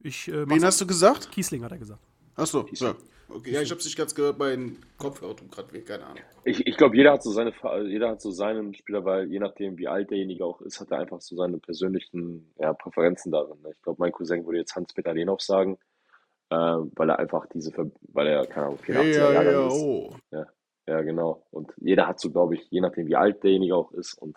Ich, 0.00 0.28
äh, 0.28 0.48
Wen 0.48 0.64
hast 0.64 0.80
du 0.80 0.86
gesagt? 0.86 1.30
Kiesling 1.30 1.64
hat 1.64 1.72
er 1.72 1.78
gesagt. 1.78 2.00
Achso, 2.36 2.66
ja. 2.72 2.94
Okay, 3.32 3.52
ja, 3.52 3.60
ich 3.62 3.70
habe 3.70 3.80
nicht 3.82 3.96
ganz 3.96 4.14
gehört, 4.14 4.38
mein 4.38 4.76
Kopfhörer 4.98 5.36
tut 5.36 5.50
gerade 5.52 5.72
weh, 5.72 5.80
keine 5.82 6.04
Ahnung. 6.04 6.18
Ich, 6.44 6.66
ich 6.66 6.76
glaube, 6.76 6.96
jeder 6.96 7.12
hat 7.12 7.22
so 7.22 7.30
seine, 7.30 7.52
jeder 7.86 8.10
hat 8.10 8.20
so 8.20 8.30
seinen 8.30 8.74
Spieler, 8.74 9.04
weil 9.04 9.30
je 9.30 9.38
nachdem, 9.38 9.78
wie 9.78 9.88
alt 9.88 10.10
derjenige 10.10 10.44
auch 10.44 10.60
ist, 10.62 10.80
hat 10.80 10.90
er 10.90 10.98
einfach 10.98 11.20
so 11.20 11.36
seine 11.36 11.58
persönlichen 11.58 12.52
ja, 12.58 12.72
Präferenzen 12.72 13.30
darin. 13.32 13.60
ne? 13.62 13.70
Ich 13.74 13.82
glaube, 13.82 14.00
mein 14.00 14.12
Cousin 14.12 14.44
würde 14.46 14.58
jetzt 14.58 14.74
Hans-Peter 14.74 15.12
Lehnhoff 15.14 15.40
sagen, 15.42 15.78
äh, 16.50 16.56
weil 16.56 17.10
er 17.10 17.18
einfach 17.18 17.46
diese, 17.54 17.70
Ver- 17.72 17.90
weil 18.12 18.26
er, 18.26 18.46
keine 18.46 18.66
Ahnung, 18.66 18.78
84er 18.84 19.02
Ja, 19.02 19.04
ja, 19.04 19.32
Jahrgang 19.32 19.52
ja, 19.54 19.66
ist. 19.68 19.74
oh. 19.82 20.14
Ja, 20.86 21.02
genau. 21.02 21.46
Und 21.52 21.72
jeder 21.76 22.08
hat 22.08 22.18
so, 22.18 22.30
glaube 22.32 22.56
ich, 22.56 22.66
je 22.70 22.80
nachdem, 22.80 23.06
wie 23.06 23.14
alt 23.14 23.44
derjenige 23.44 23.76
auch 23.76 23.92
ist 23.92 24.14
und 24.14 24.36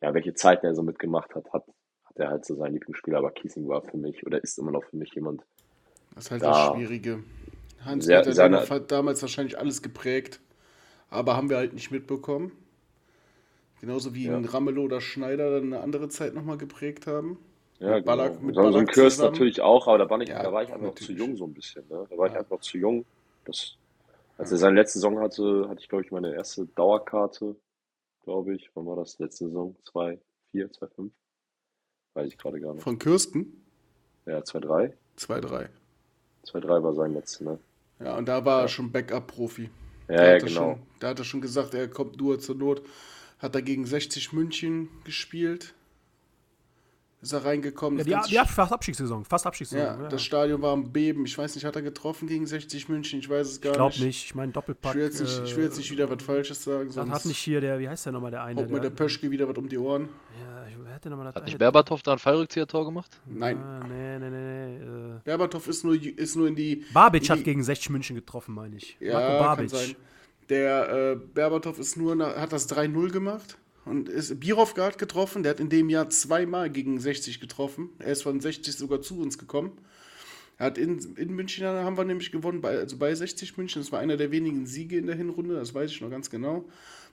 ja, 0.00 0.14
welche 0.14 0.32
Zeiten 0.32 0.64
er 0.64 0.74
so 0.74 0.82
mitgemacht 0.82 1.34
hat, 1.34 1.52
hat, 1.52 1.66
hat 2.04 2.16
er 2.16 2.30
halt 2.30 2.46
so 2.46 2.54
seinen 2.54 2.72
Lieblingsspieler. 2.74 3.18
Aber 3.18 3.30
Kiesling 3.32 3.68
war 3.68 3.82
für 3.82 3.98
mich 3.98 4.24
oder 4.26 4.42
ist 4.42 4.58
immer 4.58 4.70
noch 4.70 4.84
für 4.84 4.96
mich 4.96 5.12
jemand. 5.14 5.42
Das 6.14 6.24
ist 6.26 6.30
halt 6.30 6.42
Ja. 6.42 6.50
das 6.68 6.74
Schwierige. 6.76 7.22
Hans 7.84 8.04
Sehr- 8.06 8.20
Peter 8.20 8.32
seine- 8.34 8.68
hat 8.68 8.90
damals 8.90 9.20
wahrscheinlich 9.22 9.58
alles 9.58 9.82
geprägt, 9.82 10.40
aber 11.10 11.36
haben 11.36 11.50
wir 11.50 11.56
halt 11.56 11.72
nicht 11.74 11.90
mitbekommen. 11.90 12.52
Genauso 13.80 14.14
wie 14.14 14.26
Ja. 14.26 14.36
ein 14.36 14.44
Ramelow 14.44 14.84
oder 14.84 15.00
Schneider 15.00 15.50
dann 15.50 15.64
eine 15.72 15.80
andere 15.80 16.08
Zeit 16.08 16.34
nochmal 16.34 16.56
geprägt 16.58 17.06
haben. 17.06 17.38
Ja, 17.80 17.96
Mit 17.96 18.06
Ballack- 18.06 18.32
genau. 18.34 18.46
mit 18.46 18.54
so, 18.54 18.62
so 18.62 18.66
ein 18.68 18.72
Ballack 18.72 18.94
Kurs 18.94 19.14
zusammen. 19.16 19.32
natürlich 19.32 19.60
auch, 19.60 19.86
aber 19.88 19.98
da 19.98 20.08
war, 20.08 20.20
ich, 20.20 20.28
Ja, 20.28 20.42
da 20.42 20.52
war 20.52 20.62
ich 20.62 20.72
einfach 20.72 20.86
noch 20.86 20.94
zu 20.94 21.12
jung 21.12 21.36
so 21.36 21.44
ein 21.44 21.52
bisschen. 21.52 21.82
Ne? 21.88 22.06
Da 22.08 22.16
war 22.16 22.26
ich 22.28 22.32
Ja. 22.32 22.38
einfach 22.38 22.52
noch 22.52 22.60
zu 22.60 22.78
jung. 22.78 23.04
Das, 23.44 23.76
als 24.38 24.52
er 24.52 24.58
seine 24.58 24.76
letzte 24.76 24.98
Saison 25.00 25.18
hatte, 25.20 25.66
hatte 25.68 25.80
ich, 25.80 25.88
glaube 25.88 26.04
ich, 26.04 26.10
meine 26.10 26.32
erste 26.34 26.66
Dauerkarte, 26.66 27.56
glaube 28.22 28.54
ich. 28.54 28.70
Wann 28.74 28.86
war 28.86 28.96
das? 28.96 29.18
Letzte 29.18 29.46
Saison? 29.46 29.76
2, 29.84 30.18
4, 30.52 30.70
2, 30.72 30.86
5? 30.86 31.12
Weiß 32.14 32.28
ich 32.28 32.38
gerade 32.38 32.60
gar 32.60 32.72
nicht. 32.74 32.82
Von 32.82 32.98
Kirsten? 32.98 33.64
Ja, 34.24 34.42
2, 34.44 34.60
3. 34.60 34.94
2-3. 35.16 35.68
2, 36.44 36.60
3 36.60 36.82
war 36.82 36.94
sein 36.94 37.12
letzter, 37.12 37.44
ne? 37.44 37.58
Ja, 38.00 38.16
und 38.16 38.26
da 38.26 38.44
war 38.44 38.58
Ja. 38.58 38.62
er 38.62 38.68
schon 38.68 38.90
Backup-Profi. 38.92 39.70
Ja, 40.08 40.24
ja, 40.26 40.38
genau. 40.38 40.48
Schon, 40.74 40.82
da 41.00 41.08
hat 41.08 41.18
er 41.18 41.24
schon 41.24 41.40
gesagt, 41.40 41.74
er 41.74 41.88
kommt 41.88 42.18
nur 42.18 42.38
zur 42.38 42.54
Not. 42.56 42.82
Hat 43.38 43.54
er 43.54 43.62
gegen 43.62 43.86
60 43.86 44.32
München 44.32 44.88
gespielt. 45.04 45.74
Ist 47.24 47.32
er 47.32 47.42
reingekommen. 47.44 47.98
Ja, 47.98 48.04
das 48.18 48.26
die, 48.26 48.32
die 48.32 48.38
Ab- 48.38 48.50
fast 48.50 48.70
Abstiegssaison. 48.70 49.24
Fast 49.24 49.46
Abstiegssaison. 49.46 50.02
Ja, 50.02 50.08
das 50.08 50.22
Stadion 50.22 50.60
war 50.60 50.72
am 50.74 50.92
Beben. 50.92 51.24
Ich 51.24 51.36
weiß 51.38 51.54
nicht, 51.54 51.64
hat 51.64 51.74
er 51.74 51.80
getroffen 51.80 52.28
gegen 52.28 52.46
60 52.46 52.90
München? 52.90 53.18
Ich 53.20 53.30
weiß 53.30 53.46
es 53.48 53.60
gar 53.62 53.70
ich 53.72 53.76
glaube 53.78 53.94
nicht. 53.94 54.04
nicht. 54.04 54.24
Ich 54.26 54.34
meine, 54.34 54.52
Doppelpack. 54.52 54.92
Ich 54.92 54.96
will, 54.98 55.04
jetzt 55.06 55.20
nicht, 55.22 55.42
ich 55.42 55.56
will 55.56 55.64
jetzt 55.64 55.78
nicht 55.78 55.90
wieder 55.90 56.10
was 56.10 56.22
Falsches 56.22 56.62
sagen, 56.62 56.90
Dann 56.94 57.10
hat 57.10 57.24
nicht 57.24 57.38
hier 57.38 57.62
der, 57.62 57.78
wie 57.78 57.88
heißt 57.88 58.04
der 58.04 58.12
nochmal, 58.12 58.30
der 58.30 58.44
eine? 58.44 58.60
haut 58.60 58.70
mir 58.70 58.80
der 58.80 58.90
Pöschke 58.90 59.30
wieder 59.30 59.48
was 59.48 59.56
um 59.56 59.68
die 59.70 59.78
Ohren. 59.78 60.10
Ja, 60.38 60.66
ich, 60.68 60.76
wer 60.84 60.94
hat 60.94 61.02
denn 61.04 61.10
nochmal 61.12 61.26
das 61.28 61.34
Hat 61.36 61.44
nicht 61.46 61.56
Berbatov 61.58 62.02
da 62.02 62.12
ein 62.12 62.18
Fallrückzieher-Tor 62.18 62.84
gemacht? 62.84 63.18
Nein. 63.24 63.56
Ah, 63.58 63.80
nee, 63.88 64.18
nee, 64.18 64.28
nee, 64.30 64.76
nee. 64.78 65.14
Äh, 65.16 65.20
Berbatov 65.24 65.66
ist 65.68 65.82
nur, 65.82 65.94
ist 65.94 66.36
nur 66.36 66.46
in 66.48 66.54
die. 66.56 66.84
Babic 66.92 67.22
in 67.24 67.28
hat 67.30 67.42
gegen 67.44 67.62
60 67.64 67.88
München 67.88 68.16
getroffen, 68.16 68.54
meine 68.54 68.76
ich. 68.76 68.98
Ja, 69.00 69.14
Marco 69.14 69.28
kann 69.38 69.38
Babic. 69.56 69.70
sein. 69.70 69.96
Der 70.50 71.12
äh, 71.12 71.16
Berbatov 71.16 71.78
ist 71.78 71.96
nur 71.96 72.14
nach, 72.14 72.36
hat 72.36 72.52
das 72.52 72.68
3-0 72.70 73.10
gemacht 73.10 73.56
und 73.84 74.08
ist 74.08 74.40
Birovka 74.40 74.84
hat 74.84 74.98
getroffen. 74.98 75.42
Der 75.42 75.50
hat 75.50 75.60
in 75.60 75.68
dem 75.68 75.90
Jahr 75.90 76.08
zweimal 76.10 76.70
gegen 76.70 76.98
60 76.98 77.40
getroffen. 77.40 77.90
Er 77.98 78.12
ist 78.12 78.22
von 78.22 78.40
60 78.40 78.74
sogar 78.74 79.02
zu 79.02 79.20
uns 79.20 79.38
gekommen. 79.38 79.72
Er 80.56 80.66
hat 80.66 80.78
in, 80.78 80.98
in 81.16 81.34
München 81.34 81.66
haben 81.66 81.96
wir 81.96 82.04
nämlich 82.04 82.30
gewonnen, 82.30 82.60
bei, 82.60 82.78
also 82.78 82.96
bei 82.96 83.14
60 83.14 83.56
München. 83.56 83.82
Das 83.82 83.92
war 83.92 84.00
einer 84.00 84.16
der 84.16 84.30
wenigen 84.30 84.66
Siege 84.66 84.96
in 84.96 85.06
der 85.06 85.16
Hinrunde, 85.16 85.56
das 85.56 85.74
weiß 85.74 85.90
ich 85.90 86.00
noch 86.00 86.10
ganz 86.10 86.30
genau. 86.30 86.64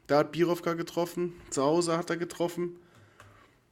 Da 0.08 0.20
hat 0.20 0.32
Birovka 0.32 0.74
getroffen, 0.74 1.34
zu 1.50 1.64
Hause 1.64 1.98
hat 1.98 2.10
er 2.10 2.18
getroffen. 2.18 2.78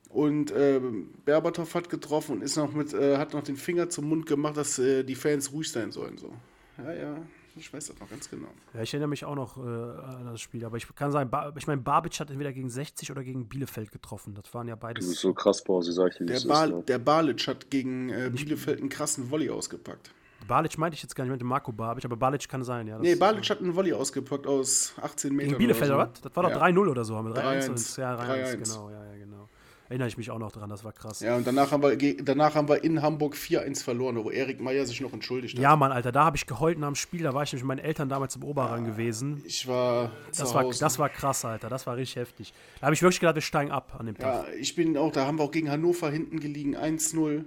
Und 0.09 0.49
äh, 0.49 0.81
Berbatov 1.23 1.75
hat 1.75 1.89
getroffen 1.89 2.37
und 2.37 2.41
ist 2.41 2.55
noch 2.55 2.73
mit, 2.73 2.93
äh, 2.93 3.17
hat 3.17 3.33
noch 3.33 3.43
den 3.43 3.57
Finger 3.57 3.89
zum 3.89 4.09
Mund 4.09 4.25
gemacht, 4.25 4.57
dass 4.57 4.79
äh, 4.79 5.03
die 5.03 5.13
Fans 5.13 5.51
ruhig 5.51 5.71
sein 5.71 5.91
sollen. 5.91 6.17
So. 6.17 6.33
Ja, 6.79 6.93
ja, 6.93 7.17
ich 7.55 7.73
weiß 7.73 7.87
das 7.87 7.99
noch 7.99 8.09
ganz 8.09 8.29
genau. 8.29 8.47
Ja, 8.73 8.81
ich 8.81 8.93
erinnere 8.93 9.09
mich 9.09 9.25
auch 9.25 9.35
noch 9.35 9.57
äh, 9.57 9.61
an 9.61 10.25
das 10.31 10.41
Spiel. 10.41 10.63
Aber 10.65 10.77
ich 10.77 10.87
kann 10.95 11.11
sagen, 11.11 11.29
ba 11.29 11.51
ich 11.57 11.67
meine, 11.67 11.81
Babic 11.81 12.19
hat 12.19 12.29
entweder 12.29 12.53
gegen 12.53 12.69
60 12.69 13.11
oder 13.11 13.23
gegen 13.23 13.47
Bielefeld 13.47 13.91
getroffen. 13.91 14.33
Das 14.35 14.53
waren 14.53 14.67
ja 14.67 14.75
Das 14.75 14.81
beides. 14.81 15.05
ist 15.07 15.19
so 15.21 15.33
krass, 15.33 15.63
Pause, 15.63 15.91
sag 15.91 16.11
ich 16.11 16.17
dir, 16.17 16.23
wie 16.23 16.27
Der, 16.27 16.37
ist. 16.37 16.45
Ne? 16.45 16.83
der 16.87 16.99
Balic 16.99 17.47
hat 17.47 17.69
gegen 17.69 18.09
äh, 18.09 18.29
Bielefeld 18.33 18.79
einen 18.79 18.89
krassen 18.89 19.29
Volley 19.29 19.49
ausgepackt. 19.49 20.11
Balic 20.47 20.77
meinte 20.77 20.95
ich 20.95 21.03
jetzt 21.03 21.15
gar 21.15 21.23
nicht, 21.25 21.29
ich 21.29 21.33
meinte 21.33 21.45
Marco 21.45 21.71
Babic, 21.71 22.05
aber 22.05 22.15
Balic 22.15 22.47
kann 22.47 22.63
sein, 22.63 22.87
ja. 22.87 22.95
Das- 22.95 23.03
Nee, 23.03 23.15
Balic 23.15 23.49
hat 23.49 23.59
einen 23.59 23.75
Volley 23.75 23.93
ausgepackt 23.93 24.47
aus 24.47 24.93
18 25.01 25.33
Metern. 25.35 25.49
Gegen 25.49 25.57
Bielefeld 25.59 25.91
oder 25.91 26.05
so. 26.05 26.11
was? 26.13 26.21
Das 26.21 26.35
war 26.35 26.43
doch 26.43 26.51
Ja. 26.51 26.57
3-0 26.65 26.87
oder 26.89 27.03
so, 27.05 27.15
haben 27.15 27.27
wir 27.27 27.35
3-1. 27.35 27.67
3-1. 27.69 27.99
Ja, 28.01 28.15
3-1, 28.15 28.55
3-1. 28.55 28.57
genau, 28.63 28.89
ja, 28.89 29.05
ja, 29.05 29.17
genau. 29.17 29.49
Erinnere 29.89 30.07
ich 30.07 30.17
mich 30.17 30.29
auch 30.29 30.37
noch 30.37 30.51
dran, 30.51 30.69
das 30.69 30.83
war 30.83 30.91
krass. 30.93 31.19
Ja, 31.19 31.35
und 31.35 31.47
danach 31.47 31.71
haben 31.71 31.81
wir, 31.81 31.97
danach 32.23 32.53
haben 32.53 32.69
wir 32.69 32.83
in 32.83 33.01
Hamburg 33.01 33.33
4-1 33.35 33.83
verloren, 33.83 34.23
wo 34.23 34.29
Erik 34.29 34.61
Meyer 34.61 34.85
sich 34.85 35.01
noch 35.01 35.11
entschuldigt 35.13 35.55
hat. 35.57 35.61
Ja, 35.63 35.75
Mann, 35.75 35.91
Alter, 35.91 36.11
da 36.11 36.25
habe 36.25 36.37
ich 36.37 36.45
geheult 36.45 36.77
nach 36.77 36.87
dem 36.89 36.95
Spiel. 36.95 37.23
Da 37.23 37.33
war 37.33 37.41
ich 37.41 37.51
nämlich 37.51 37.63
mit 37.63 37.67
meinen 37.77 37.85
Eltern 37.85 38.07
damals 38.07 38.35
im 38.35 38.43
Oberrang 38.43 38.85
gewesen. 38.85 39.41
Ich 39.47 39.67
war 39.67 40.11
Das 40.29 40.53
war, 40.53 40.69
das 40.69 40.99
war 40.99 41.09
krass, 41.09 41.43
Alter. 41.43 41.69
Das 41.69 41.87
war 41.87 41.97
richtig 41.97 42.17
heftig. 42.17 42.53
Da 42.79 42.85
habe 42.85 42.93
ich 42.93 43.01
wirklich 43.01 43.19
gedacht, 43.19 43.33
wir 43.35 43.41
steigen 43.41 43.71
ab 43.71 43.95
an 43.99 44.05
dem 44.05 44.15
Tag. 44.17 44.47
Ja, 44.47 44.53
ich 44.59 44.75
bin 44.75 44.95
auch, 44.95 45.11
da 45.11 45.25
haben 45.25 45.39
wir 45.39 45.43
auch 45.43 45.51
gegen 45.51 45.71
Hannover 45.71 46.11
hinten 46.11 46.39
gelegen, 46.39 46.77
1-0. 46.77 47.45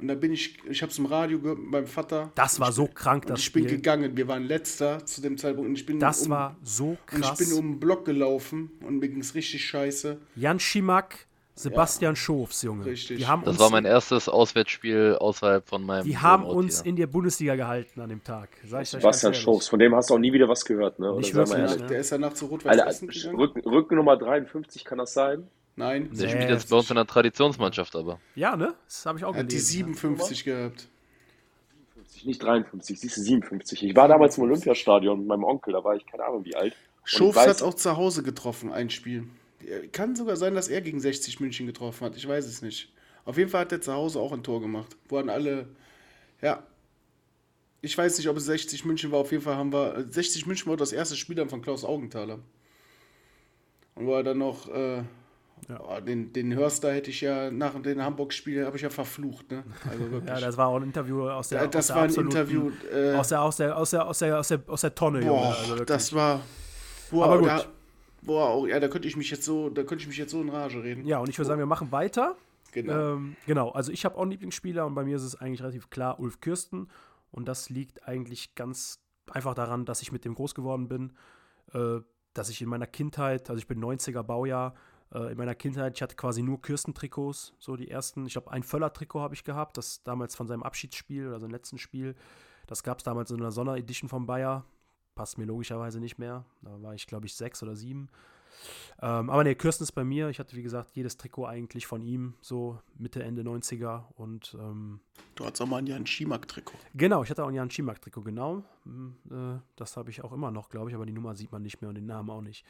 Und 0.00 0.06
da 0.08 0.14
bin 0.14 0.32
ich, 0.32 0.58
ich 0.68 0.82
habe 0.82 0.90
es 0.92 0.98
im 0.98 1.06
Radio 1.06 1.40
gehört 1.40 1.58
mit 1.58 1.70
meinem 1.70 1.86
Vater. 1.86 2.30
Das 2.34 2.58
war 2.60 2.72
so 2.72 2.86
krank, 2.86 3.24
Und 3.24 3.30
das 3.30 3.40
ich 3.40 3.52
bin 3.52 3.64
Spiel. 3.64 3.76
gegangen. 3.76 4.16
Wir 4.16 4.26
waren 4.28 4.42
letzter 4.44 5.04
zu 5.06 5.20
dem 5.20 5.36
Zeitpunkt. 5.38 5.68
Und 5.68 5.76
ich 5.76 5.86
bin 5.86 5.98
Das 6.00 6.22
um, 6.22 6.30
war 6.30 6.56
so 6.62 6.90
Und 6.90 6.98
ich 7.12 7.20
krass. 7.20 7.38
bin 7.38 7.52
um 7.52 7.72
den 7.72 7.80
Block 7.80 8.04
gelaufen 8.04 8.70
und 8.84 8.98
mir 8.98 9.08
ging 9.08 9.20
es 9.20 9.34
richtig 9.36 9.64
scheiße. 9.64 10.18
Jan 10.36 10.60
Schimak, 10.60 11.26
Sebastian 11.58 12.16
Schofs, 12.16 12.62
Junge. 12.62 12.84
Richtig. 12.86 13.18
Die 13.18 13.26
haben 13.26 13.42
Das 13.42 13.52
uns, 13.52 13.58
war 13.60 13.70
mein 13.70 13.84
erstes 13.84 14.28
Auswärtsspiel 14.28 15.16
außerhalb 15.20 15.68
von 15.68 15.84
meinem 15.84 16.04
die 16.04 16.16
haben 16.16 16.44
uns 16.44 16.82
hier. 16.82 16.90
in 16.90 16.96
der 16.96 17.06
Bundesliga 17.06 17.56
gehalten 17.56 18.00
an 18.00 18.08
dem 18.08 18.22
Tag. 18.22 18.48
Sag 18.64 18.82
ich 18.82 18.94
euch 18.94 19.00
Sebastian. 19.00 19.34
Schoß, 19.34 19.68
von 19.68 19.78
dem 19.78 19.94
hast 19.94 20.10
du 20.10 20.14
auch 20.14 20.18
nie 20.18 20.32
wieder 20.32 20.48
was 20.48 20.64
gehört, 20.64 20.98
ne? 20.98 21.10
Oder 21.10 21.18
Nicht 21.20 21.34
wirklich, 21.34 21.58
ehrlich. 21.58 21.80
ne? 21.80 21.86
Der 21.88 21.98
ist 22.00 22.12
danach 22.12 22.32
zu 22.34 22.46
Rot-Weiß 22.46 23.00
gegangen. 23.00 23.36
Rücken, 23.36 23.60
Rückennummer 23.68 24.16
53 24.16 24.84
kann 24.84 24.98
das 24.98 25.12
sein? 25.14 25.48
Nein, 25.76 26.10
Der 26.12 26.26
Nee, 26.26 26.32
spielt 26.32 26.50
jetzt 26.50 26.70
bei 26.70 26.76
uns 26.76 26.90
in 26.90 26.96
der 26.96 27.06
Traditionsmannschaft 27.06 27.94
aber. 27.96 28.18
Ja, 28.34 28.56
ne? 28.56 28.74
Das 28.86 29.06
habe 29.06 29.18
ich 29.18 29.24
auch 29.24 29.34
er 29.34 29.40
hat 29.40 29.50
die 29.52 29.56
gelesen. 29.56 29.94
57 29.94 30.44
gehabt. 30.44 30.88
50, 31.94 32.24
nicht 32.26 32.42
53, 32.42 32.98
siehst 33.00 33.16
du 33.16 33.20
57. 33.20 33.82
Ich 33.84 33.94
war 33.96 34.08
damals 34.08 34.38
im 34.38 34.44
Olympiastadion 34.44 35.18
mit 35.20 35.28
meinem 35.28 35.44
Onkel, 35.44 35.72
da 35.74 35.84
war 35.84 35.94
ich 35.94 36.04
keine 36.06 36.24
Ahnung 36.24 36.44
wie 36.44 36.54
alt. 36.56 36.74
Schofs 37.04 37.38
weiß- 37.38 37.48
hat 37.48 37.62
auch 37.62 37.74
zu 37.74 37.96
Hause 37.96 38.22
getroffen, 38.22 38.72
ein 38.72 38.90
Spiel. 38.90 39.24
Kann 39.92 40.14
sogar 40.14 40.36
sein, 40.36 40.54
dass 40.54 40.68
er 40.68 40.80
gegen 40.80 41.00
60 41.00 41.40
München 41.40 41.66
getroffen 41.66 42.04
hat. 42.04 42.16
Ich 42.16 42.26
weiß 42.26 42.46
es 42.46 42.62
nicht. 42.62 42.92
Auf 43.24 43.36
jeden 43.36 43.50
Fall 43.50 43.62
hat 43.62 43.72
er 43.72 43.80
zu 43.80 43.92
Hause 43.92 44.20
auch 44.20 44.32
ein 44.32 44.42
Tor 44.42 44.60
gemacht. 44.60 44.96
Dann 45.10 45.28
alle. 45.28 45.66
Ja. 46.40 46.62
Ich 47.80 47.96
weiß 47.96 48.18
nicht, 48.18 48.28
ob 48.28 48.36
es 48.36 48.46
60 48.46 48.84
München 48.84 49.12
war. 49.12 49.20
Auf 49.20 49.32
jeden 49.32 49.42
Fall 49.42 49.56
haben 49.56 49.72
wir. 49.72 50.06
60 50.08 50.46
München 50.46 50.68
war 50.70 50.76
das 50.76 50.92
erste 50.92 51.16
Spiel 51.16 51.36
dann 51.36 51.48
von 51.48 51.60
Klaus 51.62 51.84
Augenthaler. 51.84 52.38
Und 53.94 54.06
wo 54.06 54.14
er 54.14 54.22
dann 54.22 54.38
noch. 54.38 54.68
Äh, 54.68 55.02
oh, 55.68 56.00
den, 56.00 56.32
den 56.32 56.54
Hörster 56.54 56.92
hätte 56.92 57.10
ich 57.10 57.20
ja 57.20 57.50
nach 57.50 57.74
dem 57.80 58.02
Hamburg-Spiel 58.02 58.64
habe 58.64 58.76
ich 58.76 58.82
ja 58.82 58.90
verflucht, 58.90 59.50
ne? 59.50 59.64
Also 59.90 59.98
wirklich. 60.10 60.28
Ja, 60.28 60.40
das 60.40 60.56
war 60.56 60.68
auch 60.68 60.76
ein 60.76 60.84
Interview 60.84 61.28
aus 61.28 61.48
der 61.48 61.62
Ja, 61.62 61.66
das 61.66 61.90
aus 61.90 61.94
der 61.94 61.96
war 61.96 62.04
ein 62.04 62.14
Interview. 62.14 62.70
Äh, 62.92 63.14
aus 63.14 63.28
der 63.28 63.42
aus 63.42 63.56
der 63.56 63.76
aus 63.76 63.90
der 63.90 64.06
aus 64.06 64.18
der 64.48 64.60
aus 64.66 64.80
der, 64.80 64.94
Tonne, 64.94 65.18
Junge. 65.18 65.30
Boah, 65.32 65.48
Also 65.48 65.68
wirklich. 65.70 65.86
das 65.86 66.12
war. 66.12 66.40
Boah, 67.10 67.24
Aber 67.26 67.38
gut. 67.38 67.48
Da, 67.48 67.64
boah, 68.22 68.48
auch, 68.48 68.66
ja, 68.66 68.80
da 68.80 68.88
könnte 68.88 69.08
ich 69.08 69.16
mich 69.16 69.30
jetzt 69.30 69.44
so, 69.44 69.70
da 69.70 69.82
könnte 69.82 70.02
ich 70.02 70.08
mich 70.08 70.18
jetzt 70.18 70.32
so 70.32 70.40
in 70.40 70.48
Rage 70.48 70.82
reden. 70.82 71.06
ja, 71.06 71.18
und 71.18 71.28
ich 71.28 71.38
würde 71.38 71.48
sagen, 71.48 71.58
wir 71.58 71.66
machen 71.66 71.92
weiter. 71.92 72.36
Genau. 72.72 73.14
Ähm, 73.14 73.36
genau, 73.46 73.70
also 73.70 73.92
ich 73.92 74.04
habe 74.04 74.16
auch 74.16 74.22
einen 74.22 74.30
Lieblingsspieler 74.30 74.86
und 74.86 74.94
bei 74.94 75.04
mir 75.04 75.16
ist 75.16 75.22
es 75.22 75.36
eigentlich 75.36 75.62
relativ 75.62 75.90
klar 75.90 76.20
Ulf 76.20 76.40
Kirsten. 76.40 76.88
Und 77.30 77.46
das 77.46 77.70
liegt 77.70 78.06
eigentlich 78.06 78.54
ganz 78.54 79.00
einfach 79.30 79.54
daran, 79.54 79.84
dass 79.84 80.02
ich 80.02 80.12
mit 80.12 80.24
dem 80.24 80.34
groß 80.34 80.54
geworden 80.54 80.88
bin. 80.88 81.12
Äh, 81.72 82.00
dass 82.34 82.50
ich 82.50 82.62
in 82.62 82.68
meiner 82.68 82.86
Kindheit, 82.86 83.50
also 83.50 83.58
ich 83.58 83.66
bin 83.66 83.82
90er 83.82 84.22
Baujahr, 84.22 84.74
äh, 85.12 85.32
in 85.32 85.38
meiner 85.38 85.54
Kindheit, 85.54 85.96
ich 85.96 86.02
hatte 86.02 86.14
quasi 86.14 86.42
nur 86.42 86.60
Kürsten-Trikots, 86.60 87.54
so 87.58 87.76
die 87.76 87.90
ersten. 87.90 88.26
Ich 88.26 88.32
glaube, 88.32 88.50
ein 88.52 88.62
Völler-Trikot 88.62 89.20
habe 89.20 89.34
ich 89.34 89.44
gehabt, 89.44 89.76
das 89.76 90.02
damals 90.04 90.36
von 90.36 90.46
seinem 90.46 90.62
Abschiedsspiel 90.62 91.28
oder 91.28 91.40
seinem 91.40 91.50
letzten 91.50 91.78
Spiel. 91.78 92.14
Das 92.66 92.82
gab 92.82 92.98
es 92.98 93.04
damals 93.04 93.30
in 93.30 93.40
einer 93.40 93.50
Sonderedition 93.50 94.08
von 94.08 94.26
Bayer. 94.26 94.64
Passt 95.18 95.36
mir 95.36 95.46
logischerweise 95.46 95.98
nicht 95.98 96.16
mehr. 96.18 96.44
Da 96.62 96.80
war 96.80 96.94
ich, 96.94 97.08
glaube 97.08 97.26
ich, 97.26 97.34
sechs 97.34 97.60
oder 97.60 97.74
sieben. 97.74 98.08
Ähm, 99.02 99.30
aber 99.30 99.42
ne, 99.42 99.56
Kirsten 99.56 99.82
ist 99.82 99.90
bei 99.92 100.04
mir. 100.04 100.28
Ich 100.28 100.38
hatte, 100.38 100.54
wie 100.56 100.62
gesagt, 100.62 100.94
jedes 100.94 101.16
Trikot 101.16 101.46
eigentlich 101.46 101.88
von 101.88 102.02
ihm, 102.02 102.34
so 102.40 102.78
Mitte, 102.96 103.22
Ende 103.24 103.42
90er. 103.42 104.04
Und 104.14 104.56
ähm, 104.60 105.00
Du 105.34 105.44
hattest 105.44 105.60
auch 105.62 105.66
mal 105.66 105.78
ein 105.78 105.86
Jan 105.88 106.06
Schimak-Trikot. 106.06 106.78
genau, 106.94 107.24
ich 107.24 107.30
hatte 107.30 107.42
auch 107.42 107.48
ein 107.48 107.54
Jan 107.54 107.68
Schimak-Trikot, 107.68 108.22
genau. 108.22 108.62
Hm, 108.84 109.16
Äh, 109.30 109.60
das 109.74 109.96
habe 109.96 110.10
ich 110.10 110.22
auch 110.22 110.32
immer 110.32 110.52
noch, 110.52 110.68
glaube 110.68 110.88
ich, 110.90 110.94
aber 110.94 111.04
die 111.04 111.12
Nummer 111.12 111.34
sieht 111.34 111.50
man 111.50 111.62
nicht 111.62 111.80
mehr 111.80 111.88
und 111.88 111.96
den 111.96 112.06
Namen 112.06 112.30
auch 112.30 112.40
nicht. 112.42 112.64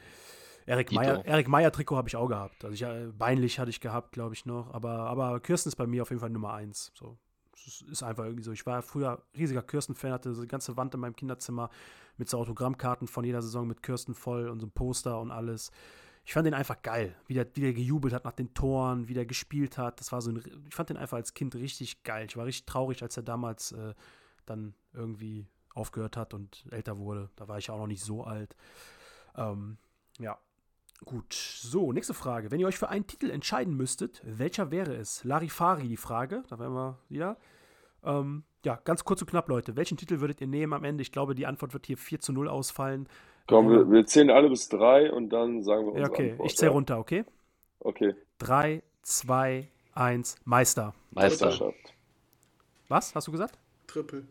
Erik 0.65 0.89
Dito. 0.89 1.01
Meyer, 1.01 1.23
Erik 1.25 1.47
Meyer 1.47 1.71
Trikot 1.71 1.97
habe 1.97 2.09
ich 2.09 2.15
auch 2.15 2.27
gehabt. 2.27 2.63
Also 2.65 2.73
ich, 2.73 2.81
äh, 2.81 3.11
Beinlich 3.17 3.59
hatte 3.59 3.69
ich 3.69 3.79
gehabt, 3.79 4.11
glaube 4.11 4.33
ich 4.33 4.45
noch. 4.47 4.73
Aber, 4.73 4.91
aber 5.07 5.39
Kirsten 5.39 5.69
ist 5.69 5.75
bei 5.75 5.85
mir 5.87 6.01
auf 6.01 6.09
jeden 6.09 6.19
Fall 6.19 6.29
Nummer 6.31 6.53
eins. 6.53 6.91
So. 6.95 7.17
Ist- 7.65 7.81
ist 7.83 8.03
einfach 8.03 8.25
irgendwie 8.25 8.43
so. 8.43 8.51
Ich 8.51 8.65
war 8.65 8.81
früher 8.81 9.21
riesiger 9.37 9.61
Kirsten-Fan, 9.61 10.11
hatte 10.11 10.33
so 10.33 10.41
eine 10.41 10.47
ganze 10.47 10.77
Wand 10.77 10.93
in 10.93 10.99
meinem 10.99 11.15
Kinderzimmer 11.15 11.69
mit 12.17 12.29
so 12.29 12.37
Autogrammkarten 12.37 13.07
von 13.07 13.23
jeder 13.23 13.41
Saison 13.41 13.67
mit 13.67 13.83
Kirsten 13.83 14.13
voll 14.13 14.49
und 14.49 14.59
so 14.59 14.65
einem 14.65 14.71
Poster 14.71 15.19
und 15.19 15.31
alles. 15.31 15.71
Ich 16.25 16.33
fand 16.33 16.45
den 16.45 16.53
einfach 16.53 16.81
geil, 16.81 17.15
wie 17.27 17.33
der, 17.33 17.47
wie 17.55 17.61
der 17.61 17.73
gejubelt 17.73 18.13
hat 18.13 18.25
nach 18.25 18.33
den 18.33 18.53
Toren, 18.53 19.07
wie 19.07 19.13
der 19.13 19.25
gespielt 19.25 19.77
hat. 19.77 19.99
Das 19.99 20.11
war 20.11 20.21
so 20.21 20.31
ein, 20.31 20.43
ich 20.67 20.75
fand 20.75 20.89
den 20.89 20.97
einfach 20.97 21.17
als 21.17 21.33
Kind 21.33 21.55
richtig 21.55 22.03
geil. 22.03 22.25
Ich 22.29 22.37
war 22.37 22.45
richtig 22.45 22.65
traurig, 22.65 23.01
als 23.01 23.17
er 23.17 23.23
damals 23.23 23.71
äh, 23.71 23.93
dann 24.45 24.73
irgendwie 24.93 25.47
aufgehört 25.73 26.17
hat 26.17 26.33
und 26.33 26.65
älter 26.71 26.97
wurde. 26.97 27.29
Da 27.35 27.47
war 27.47 27.57
ich 27.57 27.69
auch 27.71 27.77
noch 27.79 27.87
nicht 27.87 28.03
so 28.03 28.23
alt. 28.23 28.55
Ähm, 29.35 29.77
ja, 30.19 30.37
gut. 31.05 31.33
So, 31.33 31.91
nächste 31.91 32.13
Frage. 32.13 32.51
Wenn 32.51 32.59
ihr 32.59 32.67
euch 32.67 32.77
für 32.77 32.89
einen 32.89 33.07
Titel 33.07 33.29
entscheiden 33.29 33.75
müsstet, 33.75 34.21
welcher 34.25 34.71
wäre 34.71 34.95
es? 34.95 35.23
Larifari 35.23 35.87
die 35.87 35.97
Frage. 35.97 36.43
Da 36.49 36.59
wären 36.59 36.73
wir 36.73 36.99
wieder. 37.09 37.37
Ähm, 38.03 38.43
ja, 38.63 38.79
ganz 38.83 39.03
kurz 39.03 39.21
und 39.21 39.29
knapp, 39.29 39.47
Leute. 39.47 39.75
Welchen 39.75 39.97
Titel 39.97 40.19
würdet 40.19 40.41
ihr 40.41 40.47
nehmen 40.47 40.73
am 40.73 40.83
Ende? 40.83 41.01
Ich 41.01 41.11
glaube, 41.11 41.35
die 41.35 41.45
Antwort 41.45 41.73
wird 41.73 41.85
hier 41.85 41.97
4 41.97 42.19
zu 42.19 42.33
0 42.33 42.47
ausfallen. 42.47 43.07
Komm, 43.47 43.69
wir, 43.69 43.89
wir 43.89 44.05
zählen 44.05 44.29
alle 44.29 44.49
bis 44.49 44.69
drei 44.69 45.11
und 45.11 45.29
dann 45.29 45.63
sagen 45.63 45.85
wir 45.87 45.93
Ja, 45.93 45.99
unsere 45.99 46.11
okay. 46.11 46.31
Antwort. 46.31 46.51
Ich 46.51 46.57
zähle 46.57 46.71
ja. 46.71 46.75
runter, 46.75 46.99
okay? 46.99 47.25
Okay, 47.79 48.13
3, 48.39 48.83
2, 49.03 49.67
1, 49.93 50.35
Meister. 50.43 50.93
Meister. 51.11 51.45
Meisterschaft. 51.47 51.93
Was? 52.89 53.15
Hast 53.15 53.27
du 53.27 53.31
gesagt? 53.31 53.57
Triple. 53.87 54.27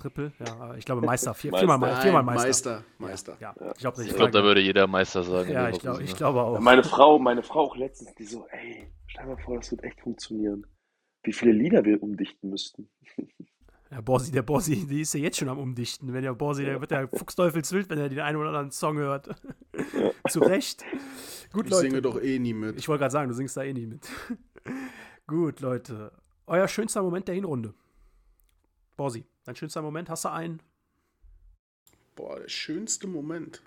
Triple? 0.00 0.32
Ja, 0.44 0.74
ich 0.74 0.84
glaube 0.84 1.04
Meister. 1.04 1.34
Vier, 1.34 1.50
Meister. 1.50 1.66
viermal, 1.66 1.92
Nein, 1.92 2.02
viermal 2.02 2.22
Meister. 2.22 2.46
Meister. 2.46 2.84
Meister. 2.98 3.36
Ja, 3.40 3.54
ich 3.72 3.78
glaube, 3.78 4.02
Ich 4.04 4.14
glaube, 4.14 4.30
da 4.32 4.42
würde 4.42 4.60
jeder 4.60 4.86
Meister 4.86 5.22
sagen. 5.22 5.50
Ja, 5.52 5.68
ich 5.68 5.76
ich 5.76 5.82
ne? 5.84 6.16
glaube 6.16 6.40
auch. 6.42 6.58
Meine 6.60 6.82
Frau, 6.82 7.18
meine 7.18 7.42
Frau 7.42 7.60
auch 7.60 7.76
letztens, 7.76 8.14
die 8.14 8.24
so, 8.24 8.46
ey, 8.50 8.90
stell 9.06 9.24
dir 9.24 9.30
mal 9.34 9.38
vor, 9.42 9.56
das 9.56 9.70
wird 9.70 9.84
echt 9.84 10.00
funktionieren. 10.00 10.66
Wie 11.22 11.32
viele 11.32 11.52
Lieder 11.52 11.84
wir 11.84 12.02
umdichten 12.02 12.48
müssten. 12.48 12.88
Ja, 13.90 14.00
Borsi, 14.00 14.30
der 14.30 14.42
Borsi, 14.42 14.86
die 14.86 15.00
ist 15.00 15.12
ja 15.14 15.20
jetzt 15.20 15.36
schon 15.36 15.48
am 15.48 15.58
Umdichten. 15.58 16.12
Wenn 16.12 16.22
der 16.22 16.32
Borsi, 16.32 16.64
der 16.64 16.80
wird 16.80 16.92
ja 16.92 17.06
fuchsteufelswild, 17.08 17.90
wenn 17.90 17.98
er 17.98 18.08
den 18.08 18.20
einen 18.20 18.36
oder 18.36 18.48
anderen 18.48 18.70
Song 18.70 18.96
hört. 18.98 19.28
Zu 20.28 20.40
Recht. 20.40 20.84
Gut, 21.52 21.66
Ich 21.66 21.72
Leute. 21.72 21.82
singe 21.88 22.00
doch 22.02 22.20
eh 22.20 22.38
nie 22.38 22.54
mit. 22.54 22.78
Ich 22.78 22.88
wollte 22.88 23.00
gerade 23.00 23.12
sagen, 23.12 23.28
du 23.28 23.34
singst 23.34 23.56
da 23.56 23.62
eh 23.64 23.72
nicht 23.72 23.88
mit. 23.88 24.08
Gut, 25.26 25.60
Leute. 25.60 26.12
Euer 26.46 26.68
schönster 26.68 27.02
Moment 27.02 27.26
der 27.28 27.34
Hinrunde. 27.34 27.74
Borsi, 28.96 29.24
dein 29.44 29.56
schönster 29.56 29.82
Moment, 29.82 30.08
hast 30.08 30.24
du 30.24 30.30
einen? 30.30 30.62
Boah, 32.16 32.40
der 32.40 32.48
schönste 32.48 33.06
Moment. 33.06 33.62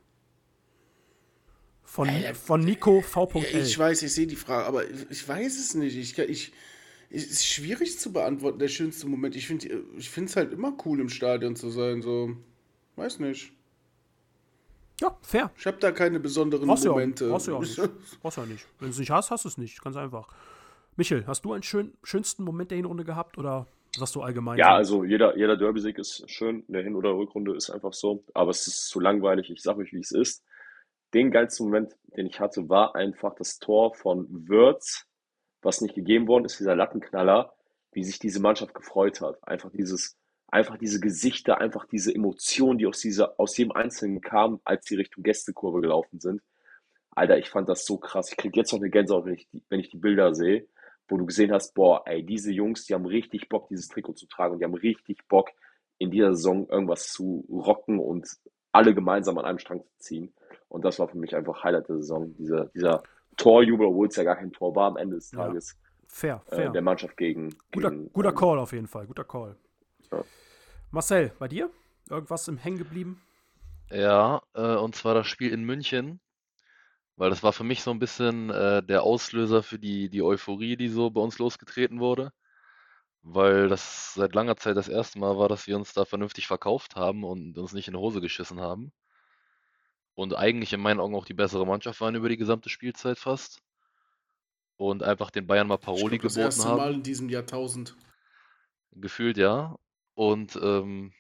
Von, 1.84 2.10
von 2.34 2.62
Nico 2.62 3.02
V.L. 3.02 3.62
Ich 3.62 3.78
weiß, 3.78 4.02
ich 4.02 4.14
sehe 4.14 4.26
die 4.26 4.36
Frage, 4.36 4.66
aber 4.66 4.90
ich, 4.90 5.28
weiß 5.28 5.60
es 5.60 5.76
nicht. 5.76 5.96
Ich, 5.96 6.18
ich, 6.18 6.54
es 7.10 7.26
ist 7.28 7.46
schwierig 7.46 8.00
zu 8.00 8.12
beantworten, 8.12 8.58
der 8.58 8.68
schönste 8.68 9.08
Moment. 9.08 9.36
Ich 9.36 9.48
finde 9.48 9.84
ich 9.98 10.18
es 10.18 10.36
halt 10.36 10.54
immer 10.54 10.76
cool, 10.86 11.00
im 11.00 11.10
Stadion 11.10 11.56
zu 11.56 11.70
sein. 11.70 12.02
So, 12.02 12.36
weiß 12.96 13.20
nicht. 13.20 13.52
Ja, 15.02 15.18
fair. 15.22 15.52
Ich 15.58 15.66
habe 15.66 15.78
da 15.78 15.92
keine 15.92 16.20
besonderen 16.20 16.68
Brauchst 16.68 16.86
ja 16.86 16.92
Momente. 16.92 17.30
brauchst 17.30 17.48
du 17.48 17.52
ja 17.52 17.58
auch 17.58 17.62
nicht. 17.62 17.78
Brauchst 18.22 18.38
du 18.38 18.42
ja 18.42 18.48
nicht. 18.48 18.66
Wenn 18.80 18.88
du 18.88 18.94
es 18.94 19.00
nicht 19.00 19.12
hast, 19.12 19.32
hast 19.32 19.44
du 19.44 19.50
es 19.50 19.58
nicht. 19.58 19.82
Ganz 19.84 19.96
einfach. 19.96 20.30
Michel, 20.96 21.26
hast 21.28 21.44
du 21.46 21.54
einen 21.54 21.64
schön, 21.64 21.94
schönsten 22.04 22.44
Moment 22.44 22.72
der 22.72 22.78
Hinrunde 22.78 23.04
gehabt 23.04 23.38
oder 23.38 23.68
sagst 23.96 24.16
du 24.16 24.22
allgemein? 24.22 24.58
Ja, 24.58 24.76
also 24.76 25.04
jeder, 25.04 25.38
jeder 25.38 25.58
Derby-Sieg 25.58 25.98
ist 26.00 26.30
schön. 26.30 26.64
In 26.68 26.74
der 26.74 26.84
Hin- 26.84 26.96
oder 26.96 27.16
Rückrunde 27.16 27.56
ist 27.56 27.70
einfach 27.70 27.94
so. 27.94 28.24
Aber 28.34 28.52
es 28.52 28.68
ist 28.68 28.88
zu 28.88 29.00
langweilig. 29.00 29.50
Ich 29.50 29.62
sage 29.62 29.80
euch, 29.80 29.94
wie 29.94 30.00
es 30.00 30.12
ist. 30.12 30.44
Den 31.14 31.30
geilsten 31.30 31.68
Moment, 31.68 31.96
den 32.18 32.26
ich 32.26 32.40
hatte, 32.40 32.70
war 32.70 32.96
einfach 32.96 33.36
das 33.36 33.60
Tor 33.60 33.94
von 33.94 34.28
Würz, 34.48 35.06
was 35.62 35.82
nicht 35.82 35.94
gegeben 35.94 36.28
worden 36.28 36.46
ist, 36.46 36.60
dieser 36.60 36.76
Lattenknaller, 36.76 37.54
wie 37.92 38.04
sich 38.04 38.18
diese 38.18 38.42
Mannschaft 38.42 38.74
gefreut 38.74 39.22
hat. 39.22 39.38
Einfach 39.48 39.70
dieses, 39.70 40.18
einfach 40.48 40.78
diese 40.78 41.00
Gesichter, 41.00 41.60
einfach 41.60 41.86
diese 41.86 42.14
Emotionen, 42.14 42.80
die 42.80 42.88
aus 42.88 43.00
dieser, 43.00 43.40
aus 43.40 43.56
jedem 43.58 43.74
Einzelnen 43.74 44.22
kamen, 44.22 44.60
als 44.64 44.86
die 44.86 44.96
Richtung 44.96 45.24
Gästekurve 45.24 45.82
gelaufen 45.82 46.20
sind. 46.20 46.42
Alter, 47.12 47.38
ich 47.38 47.50
fand 47.50 47.70
das 47.70 47.86
so 47.86 47.98
krass. 47.98 48.32
Ich 48.32 48.38
krieg 48.38 48.56
jetzt 48.56 48.72
noch 48.72 48.80
eine 48.80 48.90
Gänsehaut, 48.90 49.26
wenn 49.26 49.36
ich 49.36 49.48
die, 49.50 49.62
wenn 49.70 49.80
ich 49.80 49.90
die 49.90 49.98
Bilder 49.98 50.34
sehe, 50.34 50.68
wo 51.08 51.18
du 51.18 51.26
gesehen 51.26 51.52
hast, 51.52 51.74
boah, 51.74 52.04
ey, 52.06 52.24
diese 52.24 52.52
Jungs, 52.52 52.86
die 52.86 52.94
haben 52.94 53.06
richtig 53.06 53.50
Bock, 53.50 53.68
dieses 53.70 53.88
Trikot 53.88 54.14
zu 54.14 54.28
tragen 54.28 54.54
und 54.54 54.60
die 54.60 54.66
haben 54.66 54.74
richtig 54.74 55.28
Bock, 55.28 55.50
in 55.98 56.12
dieser 56.12 56.34
Saison 56.34 56.68
irgendwas 56.70 57.12
zu 57.12 57.46
rocken 57.50 58.00
und 58.00 58.28
alle 58.72 58.94
gemeinsam 58.94 59.38
an 59.38 59.46
einem 59.46 59.60
Strang 59.60 59.82
zu 59.84 59.98
ziehen. 60.00 60.34
Und 60.68 60.84
das 60.84 61.00
war 61.00 61.08
für 61.08 61.18
mich 61.18 61.36
einfach 61.36 61.64
Highlight 61.64 61.88
der 61.88 61.98
Saison, 61.98 62.34
dieser, 62.36 62.66
dieser 62.68 63.04
Torjubel, 63.38 63.88
obwohl 63.88 64.08
es 64.08 64.16
ja 64.16 64.24
gar 64.24 64.36
kein 64.36 64.52
Tor 64.52 64.76
war 64.76 64.88
am 64.88 64.98
Ende 64.98 65.16
des 65.18 65.32
Ja, 65.32 65.46
Tages, 65.46 65.78
Fair, 66.08 66.42
äh, 66.50 66.56
fair. 66.56 66.72
der 66.72 66.82
Mannschaft 66.82 67.18
gegen, 67.18 67.56
guter 67.72 67.92
gegen 67.92 68.12
guter 68.12 68.30
ähm, 68.30 68.36
Call 68.36 68.60
auf 68.60 68.74
jeden 68.74 68.88
Fall. 68.88 69.06
Guter 69.08 69.24
Call. 69.24 69.56
Ja. 70.12 70.24
Marcel, 70.92 71.32
bei 71.40 71.48
dir? 71.48 71.70
Irgendwas 72.10 72.48
im 72.48 72.58
Hängen 72.58 72.78
geblieben? 72.78 73.22
Ja, 73.90 74.42
äh, 74.54 74.76
und 74.76 74.96
zwar 74.96 75.14
das 75.14 75.28
Spiel 75.28 75.52
in 75.52 75.64
München, 75.64 76.20
weil 77.24 77.30
das 77.30 77.42
war 77.42 77.54
für 77.54 77.64
mich 77.64 77.82
so 77.82 77.92
ein 77.92 78.00
bisschen 78.00 78.50
äh, 78.50 78.84
der 78.84 79.04
Auslöser 79.04 79.64
für 79.64 79.80
die, 79.80 80.10
die 80.10 80.22
Euphorie, 80.22 80.76
die 80.76 80.90
so 80.90 81.10
bei 81.10 81.22
uns 81.22 81.40
losgetreten 81.40 82.02
wurde, 82.02 82.34
weil 83.22 83.70
das 83.70 84.14
seit 84.14 84.36
langer 84.36 84.58
Zeit 84.58 84.76
das 84.76 84.90
erste 84.90 85.20
Mal 85.20 85.38
war, 85.38 85.48
dass 85.48 85.66
wir 85.66 85.78
uns 85.78 85.94
da 85.94 86.04
vernünftig 86.04 86.48
verkauft 86.48 86.98
haben 86.98 87.24
und 87.24 87.58
uns 87.58 87.72
nicht 87.72 87.88
in 87.88 87.94
die 87.94 88.00
Hose 88.02 88.20
geschissen 88.20 88.60
haben. 88.60 88.92
Und 90.16 90.36
eigentlich 90.36 90.74
in 90.74 90.82
meinen 90.82 91.00
Augen 91.00 91.16
auch 91.16 91.24
die 91.24 91.34
bessere 91.34 91.66
Mannschaft 91.66 92.02
waren 92.02 92.16
über 92.16 92.28
die 92.28 92.36
gesamte 92.36 92.68
Spielzeit 92.68 93.18
fast. 93.18 93.62
Und 94.76 95.02
einfach 95.02 95.32
den 95.32 95.48
Bayern 95.48 95.68
mal 95.68 95.76
Ich 95.76 95.80
Paroli 95.80 96.18
glaub, 96.18 96.24
das 96.24 96.34
geboten 96.34 96.46
erste 96.46 96.66
haben. 96.66 96.78
Mal 96.78 96.94
in 96.96 97.04
diesem 97.04 97.30
Jahrtausend. 97.30 97.96
Gefühlt 98.92 99.38
ja. 99.38 99.78
Und 100.14 100.60
ähm, 100.62 101.14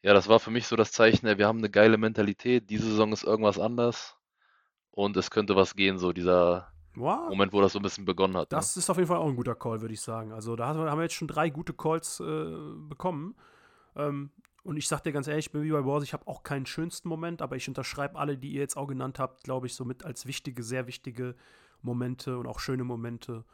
ja, 0.00 0.14
das 0.14 0.26
war 0.26 0.40
für 0.40 0.50
mich 0.50 0.66
so 0.66 0.74
das 0.74 0.90
Zeichen, 0.90 1.26
wir 1.36 1.46
haben 1.46 1.58
eine 1.58 1.68
geile 1.68 1.98
Mentalität. 1.98 2.70
Diese 2.70 2.88
Saison 2.88 3.12
ist 3.12 3.24
irgendwas 3.24 3.58
anders 3.58 4.15
und 4.96 5.16
es 5.18 5.30
könnte 5.30 5.54
was 5.54 5.76
gehen, 5.76 5.98
so 5.98 6.12
dieser 6.12 6.72
Wow. 6.94 7.28
Moment, 7.28 7.52
wo 7.52 7.60
das 7.60 7.74
so 7.74 7.78
ein 7.78 7.82
bisschen 7.82 8.06
begonnen 8.06 8.34
hat. 8.34 8.50
Ne? 8.50 8.56
Das 8.56 8.78
ist 8.78 8.88
auf 8.88 8.96
jeden 8.96 9.06
Fall 9.06 9.18
auch 9.18 9.28
ein 9.28 9.36
guter 9.36 9.54
Call, 9.54 9.82
würde 9.82 9.92
ich 9.92 10.00
sagen. 10.00 10.32
Also 10.32 10.56
da 10.56 10.66
haben 10.66 10.82
wir 10.82 10.90
haben 10.90 10.98
wir 10.98 11.02
jetzt 11.02 11.14
schon 11.14 11.28
drei 11.28 11.50
gute 11.50 11.74
Calls 11.74 12.20
äh, 12.20 12.24
bekommen. 12.88 13.36
Ähm, 13.94 14.30
und 14.62 14.78
ich 14.78 14.88
sag 14.88 15.02
dir 15.02 15.12
ganz 15.12 15.28
ehrlich, 15.28 15.46
ich 15.46 15.52
bin 15.52 15.62
wie 15.62 15.70
bei 15.70 15.84
Wars, 15.84 16.02
ich 16.02 16.14
habe 16.14 16.26
auch 16.26 16.42
keinen 16.42 16.64
schönsten 16.64 17.08
Moment, 17.10 17.42
aber 17.42 17.56
ich 17.56 17.68
unterschreibe 17.68 18.18
alle, 18.18 18.38
die 18.38 18.52
ihr 18.52 18.60
jetzt 18.60 18.78
auch 18.78 18.86
genannt 18.86 19.18
habt, 19.18 19.44
glaube 19.44 19.66
ich, 19.66 19.74
somit 19.74 20.06
als 20.06 20.24
wichtige, 20.24 20.62
sehr 20.62 20.86
wichtige 20.86 21.34
Momente 21.82 22.38
und 22.38 22.46
auch 22.46 22.58
schöne 22.58 22.82
Momente. 22.82 23.44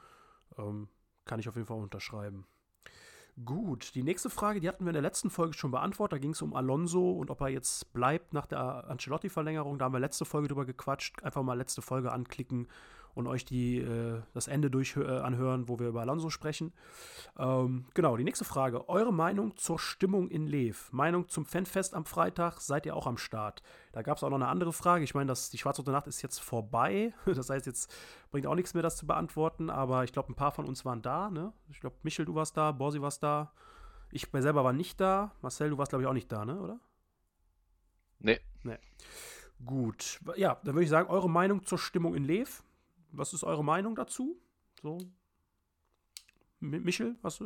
Ähm, 0.57 0.89
kann 1.25 1.41
ich 1.41 1.49
auf 1.49 1.57
jeden 1.57 1.67
Fall 1.67 1.79
unterschreiben. 1.79 2.47
Gut, 3.45 3.95
die 3.95 4.03
nächste 4.03 4.31
Frage, 4.31 4.61
die 4.61 4.69
hatten 4.69 4.85
wir 4.85 4.91
in 4.91 4.95
der 4.95 5.03
letzten 5.03 5.31
Folge 5.31 5.55
schon 5.55 5.71
beantwortet. 5.71 6.17
Da 6.17 6.19
ging 6.19 6.33
es 6.33 6.43
um 6.43 6.55
Alonso 6.55 7.13
und 7.13 7.31
ob 7.31 7.41
er 7.41 7.49
jetzt 7.49 7.93
bleibt 7.93 8.35
nach 8.35 8.47
der 8.47 8.89
Ancelotti-Verlängerung. 8.89 9.79
Da 9.79 9.87
haben 9.87 9.93
wir 9.93 10.01
letzte 10.01 10.25
Folge 10.25 10.49
drüber 10.49 10.67
gequatscht. 10.67 11.23
Einfach 11.23 11.43
mal 11.43 11.55
letzte 11.55 11.83
Folge 11.83 12.13
anklicken 12.13 12.69
und 13.15 13.27
euch 13.27 13.45
die, 13.45 13.79
äh, 13.79 14.23
das 14.33 14.49
Ende 14.49 14.71
durch 14.71 14.97
äh, 14.97 15.05
anhören, 15.05 15.69
wo 15.69 15.79
wir 15.79 15.89
über 15.89 16.01
Alonso 16.01 16.31
sprechen. 16.31 16.73
Ähm, 17.39 17.87
genau, 17.95 18.17
die 18.17 18.25
nächste 18.25 18.45
Frage. 18.45 18.89
Eure 18.89 19.13
Meinung 19.13 19.57
zur 19.57 19.79
Stimmung 19.79 20.29
in 20.29 20.47
Lev? 20.47 20.91
Meinung 20.93 21.29
zum 21.29 21.45
Fanfest 21.45 21.95
am 21.95 22.05
Freitag? 22.05 22.61
Seid 22.61 22.87
ihr 22.87 22.97
auch 22.97 23.07
am 23.07 23.19
Start? 23.19 23.63
Da 23.93 24.03
gab 24.03 24.17
es 24.17 24.25
auch 24.25 24.31
noch 24.31 24.37
eine 24.37 24.49
andere 24.49 24.73
Frage. 24.73 25.05
Ich 25.05 25.15
meine, 25.15 25.33
die 25.33 25.59
Schwarze 25.59 25.83
Nacht 25.91 26.07
ist 26.07 26.23
jetzt 26.23 26.39
vorbei. 26.41 27.13
Das 27.43 27.51
heißt, 27.51 27.67
jetzt 27.67 27.93
bringt 28.31 28.47
auch 28.47 28.55
nichts 28.55 28.73
mehr, 28.73 28.83
das 28.83 28.97
zu 28.97 29.07
beantworten. 29.07 29.69
Aber 29.69 30.05
ich 30.05 30.13
glaube, 30.13 30.31
ein 30.31 30.37
paar 30.37 30.53
von 30.53 30.65
uns 30.65 30.85
waren 30.85 31.03
da. 31.03 31.31
Ne? 31.31 31.53
Ich 31.71 31.81
glaube, 31.81 31.97
Michel, 32.03 32.25
du 32.25 32.35
warst 32.35 32.57
da, 32.57 32.73
Borsi 32.73 33.01
warst 33.01 33.23
da. 33.23 33.53
Ich 34.11 34.29
selber 34.33 34.65
war 34.65 34.73
nicht 34.73 35.01
da. 35.01 35.33
Marcel, 35.41 35.71
du 35.71 35.79
warst, 35.79 35.91
glaube 35.91 36.03
ich, 36.03 36.09
auch 36.09 36.13
nicht 36.13 36.31
da, 36.31 36.45
ne? 36.45 36.61
oder? 36.61 36.81
Nee, 38.21 38.41
Gut. 39.65 40.21
Ja, 40.37 40.61
dann 40.65 40.75
würde 40.75 40.85
ich 40.85 40.91
sagen, 40.91 41.09
eure 41.09 41.31
Meinung 41.31 41.65
zur 41.65 41.79
Stimmung 41.79 42.15
in 42.15 42.25
Lev. 42.25 42.63
Was 43.13 43.33
ist 43.33 43.45
eure 43.45 43.65
Meinung 43.65 43.95
dazu? 43.95 44.41
So. 44.83 44.99
Mi- 46.61 46.81
Michel, 46.81 47.17
was 47.23 47.41
äh, 47.41 47.45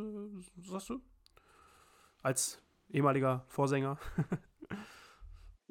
sagst 0.63 0.89
du? 0.89 1.01
Als 2.21 2.61
ehemaliger 2.89 3.45
Vorsänger. 3.47 3.99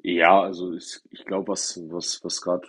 Ja, 0.03 0.41
also 0.41 0.73
ich, 0.73 1.01
ich 1.09 1.25
glaube, 1.25 1.49
was, 1.49 1.77
was, 1.89 2.23
was 2.23 2.41
gerade 2.41 2.67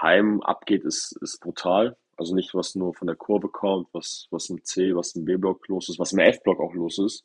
heim 0.00 0.40
abgeht, 0.40 0.84
ist, 0.84 1.12
ist 1.20 1.40
brutal. 1.40 1.96
Also 2.16 2.34
nicht, 2.34 2.54
was 2.54 2.74
nur 2.74 2.94
von 2.94 3.06
der 3.06 3.16
Kurve 3.16 3.48
kommt, 3.48 3.88
was, 3.92 4.28
was 4.30 4.48
im 4.48 4.62
C, 4.64 4.94
was 4.94 5.14
im 5.14 5.24
B-Block 5.24 5.68
los 5.68 5.88
ist, 5.88 5.98
was 5.98 6.12
im 6.12 6.20
F-Block 6.20 6.60
auch 6.60 6.72
los 6.72 6.98
ist. 6.98 7.24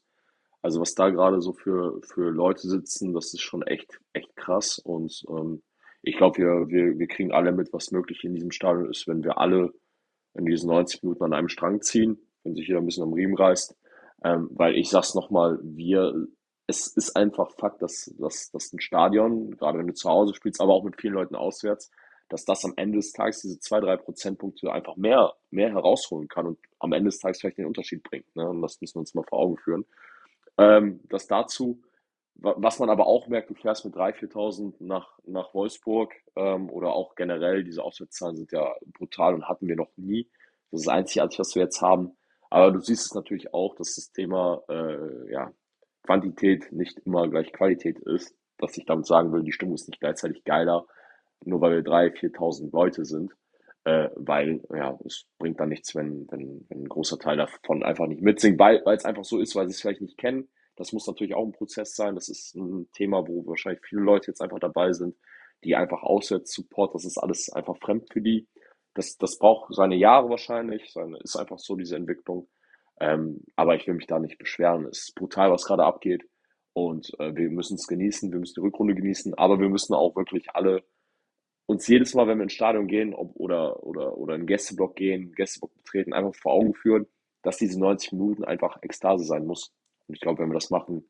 Also 0.62 0.82
was 0.82 0.94
da 0.96 1.10
gerade 1.10 1.42
so 1.42 1.54
für, 1.54 2.02
für 2.02 2.32
Leute 2.32 2.68
sitzen, 2.68 3.14
das 3.14 3.34
ist 3.34 3.42
schon 3.42 3.62
echt, 3.62 4.02
echt 4.14 4.36
krass. 4.36 4.80
Und 4.80 5.24
ähm, 5.30 5.62
ich 6.02 6.18
glaube, 6.18 6.38
wir, 6.38 6.68
wir, 6.70 7.00
wir 7.00 7.08
kriegen 7.08 7.32
alle 7.32 7.52
mit, 7.52 7.74
was 7.74 7.92
möglich 7.92 8.24
in 8.24 8.34
diesem 8.34 8.52
Stadion 8.52 8.90
ist, 8.90 9.08
wenn 9.08 9.24
wir 9.24 9.38
alle 9.38 9.74
in 10.34 10.46
diesen 10.46 10.70
90 10.70 11.04
Minuten 11.04 11.24
an 11.24 11.34
einem 11.34 11.50
Strang 11.50 11.82
ziehen, 11.82 12.20
wenn 12.44 12.56
sich 12.56 12.68
jeder 12.68 12.80
ein 12.80 12.86
bisschen 12.86 13.04
am 13.04 13.14
Riemen 13.14 13.36
reißt. 13.36 13.76
Ähm, 14.24 14.50
weil 14.52 14.76
ich 14.76 14.90
sag's 14.90 15.16
nochmal, 15.16 15.60
wir, 15.62 16.28
es 16.68 16.88
ist 16.88 17.16
einfach 17.16 17.52
Fakt, 17.58 17.82
dass, 17.82 18.14
dass, 18.18 18.52
dass 18.52 18.74
ein 18.74 18.80
Stadion, 18.80 19.58
gerade 19.58 19.80
wenn 19.80 19.88
du 19.88 19.94
zu 19.94 20.10
Hause 20.10 20.34
spielst, 20.34 20.62
aber 20.62 20.74
auch 20.74 20.84
mit 20.84 21.00
vielen 21.00 21.14
Leuten 21.14 21.36
auswärts, 21.36 21.90
dass 22.30 22.46
das 22.46 22.64
am 22.64 22.74
Ende 22.78 22.98
des 22.98 23.12
Tages 23.12 23.42
diese 23.42 23.60
zwei, 23.60 23.80
drei 23.80 23.98
Prozentpunkte 23.98 24.72
einfach 24.72 24.96
mehr, 24.96 25.34
mehr 25.50 25.72
herausholen 25.72 26.28
kann 26.28 26.46
und 26.46 26.60
am 26.78 26.94
Ende 26.94 27.10
des 27.10 27.20
Tages 27.20 27.42
vielleicht 27.42 27.58
den 27.58 27.66
Unterschied 27.66 28.04
bringt. 28.04 28.36
Ne? 28.36 28.48
Und 28.48 28.62
das 28.62 28.80
müssen 28.80 28.96
wir 28.96 29.00
uns 29.00 29.16
mal 29.16 29.24
vor 29.24 29.40
Augen 29.40 29.58
führen. 29.58 29.86
Ähm, 30.58 31.00
das 31.10 31.28
dazu, 31.28 31.82
was 32.42 32.80
man 32.80 32.90
aber 32.90 33.08
auch 33.08 33.28
merkt, 33.28 33.50
du 33.50 33.54
fährst 33.54 33.86
mit 33.86 33.96
3.000, 33.96 34.32
4.000 34.32 34.74
nach, 34.80 35.20
nach 35.26 35.54
Wolfsburg 35.54 36.14
ähm, 36.36 36.70
oder 36.70 36.94
auch 36.94 37.16
generell, 37.16 37.64
diese 37.64 37.84
Auswärtszahlen 37.84 38.38
sind 38.38 38.52
ja 38.52 38.76
brutal 38.98 39.34
und 39.34 39.48
hatten 39.48 39.68
wir 39.68 39.76
noch 39.76 39.92
nie. 39.98 40.30
Das 40.72 40.82
ist 40.82 40.88
das 40.88 40.96
Einzige, 40.96 41.28
was 41.38 41.56
wir 41.56 41.64
jetzt 41.64 41.82
haben. 41.82 42.18
Aber 42.50 42.72
du 42.72 42.80
siehst 42.80 43.06
es 43.06 43.14
natürlich 43.14 43.54
auch, 43.54 43.76
dass 43.76 43.96
das 43.96 44.12
Thema 44.12 44.64
äh, 44.70 45.32
ja, 45.32 45.52
Quantität 46.04 46.72
nicht 46.72 47.00
immer 47.00 47.28
gleich 47.28 47.52
Qualität 47.52 48.00
ist. 48.00 48.34
Dass 48.58 48.78
ich 48.78 48.86
damit 48.86 49.06
sagen 49.06 49.32
will, 49.32 49.44
die 49.44 49.52
Stimmung 49.52 49.76
ist 49.76 49.88
nicht 49.88 50.00
gleichzeitig 50.00 50.44
geiler, 50.44 50.86
nur 51.44 51.62
weil 51.62 51.72
wir 51.72 51.84
3.000, 51.84 52.36
4.000 52.36 52.72
Leute 52.72 53.06
sind. 53.06 53.34
Äh, 53.86 54.10
weil 54.16 54.62
ja, 54.74 54.98
es 55.06 55.26
bringt 55.38 55.60
dann 55.60 55.70
nichts, 55.70 55.96
wenn, 55.96 56.28
wenn, 56.32 56.66
wenn 56.70 56.84
ein 56.84 56.90
großer 56.90 57.18
Teil 57.18 57.38
davon 57.38 57.84
einfach 57.84 58.08
nicht 58.08 58.22
mitsingt, 58.22 58.60
weil 58.60 58.82
es 58.86 59.06
einfach 59.06 59.24
so 59.24 59.40
ist, 59.40 59.56
weil 59.56 59.68
sie 59.68 59.74
es 59.74 59.82
vielleicht 59.82 60.02
nicht 60.02 60.18
kennen. 60.18 60.50
Das 60.80 60.94
muss 60.94 61.06
natürlich 61.08 61.36
auch 61.36 61.46
ein 61.46 61.52
Prozess 61.52 61.94
sein. 61.94 62.16
Das 62.16 62.30
ist 62.30 62.56
ein 62.56 62.90
Thema, 62.94 63.28
wo 63.28 63.46
wahrscheinlich 63.46 63.84
viele 63.84 64.02
Leute 64.02 64.28
jetzt 64.32 64.42
einfach 64.42 64.60
dabei 64.60 64.94
sind, 64.94 65.14
die 65.66 65.76
einfach 65.76 66.04
auswärts 66.04 66.54
Support, 66.54 66.96
das 66.96 67.04
ist 67.04 67.18
alles 67.18 67.52
einfach 67.52 67.78
fremd 67.80 68.08
für 68.14 68.22
die. 68.22 68.48
Das, 68.94 69.18
das 69.18 69.38
braucht 69.38 69.74
seine 69.76 69.98
Jahre 69.98 70.30
wahrscheinlich, 70.30 70.92
seine, 70.94 71.18
ist 71.18 71.36
einfach 71.36 71.60
so 71.60 71.76
diese 71.76 71.98
Entwicklung. 71.98 72.48
Ähm, 73.02 73.44
aber 73.58 73.76
ich 73.76 73.88
will 73.88 73.94
mich 73.94 74.08
da 74.08 74.20
nicht 74.20 74.38
beschweren. 74.38 74.86
Es 74.86 75.10
ist 75.10 75.16
brutal, 75.16 75.52
was 75.52 75.66
gerade 75.66 75.84
abgeht. 75.84 76.24
Und 76.72 77.12
äh, 77.20 77.36
wir 77.36 77.50
müssen 77.50 77.76
es 77.76 77.86
genießen, 77.86 78.32
wir 78.32 78.40
müssen 78.40 78.56
die 78.56 78.62
Rückrunde 78.62 78.96
genießen, 78.96 79.34
aber 79.34 79.60
wir 79.60 79.68
müssen 79.68 79.94
auch 79.94 80.16
wirklich 80.16 80.48
alle 80.54 80.84
uns 81.66 81.88
jedes 81.88 82.16
Mal, 82.16 82.28
wenn 82.28 82.38
wir 82.38 82.44
ins 82.44 82.54
Stadion 82.54 82.88
gehen 82.88 83.14
ob, 83.14 83.36
oder, 83.36 83.84
oder, 83.84 84.18
oder 84.18 84.36
in 84.36 84.48
Gästeblock 84.48 84.96
gehen, 84.96 85.34
Gästeblock 85.34 85.76
betreten, 85.76 86.14
einfach 86.14 86.34
vor 86.36 86.54
Augen 86.54 86.74
führen, 86.74 87.06
dass 87.44 87.58
diese 87.58 87.80
90 87.80 88.14
Minuten 88.14 88.46
einfach 88.46 88.82
Ekstase 88.82 89.26
sein 89.26 89.46
muss. 89.46 89.74
Und 90.10 90.16
ich 90.16 90.22
glaube, 90.22 90.42
wenn 90.42 90.50
wir 90.50 90.56
das 90.56 90.72
machen, 90.72 91.08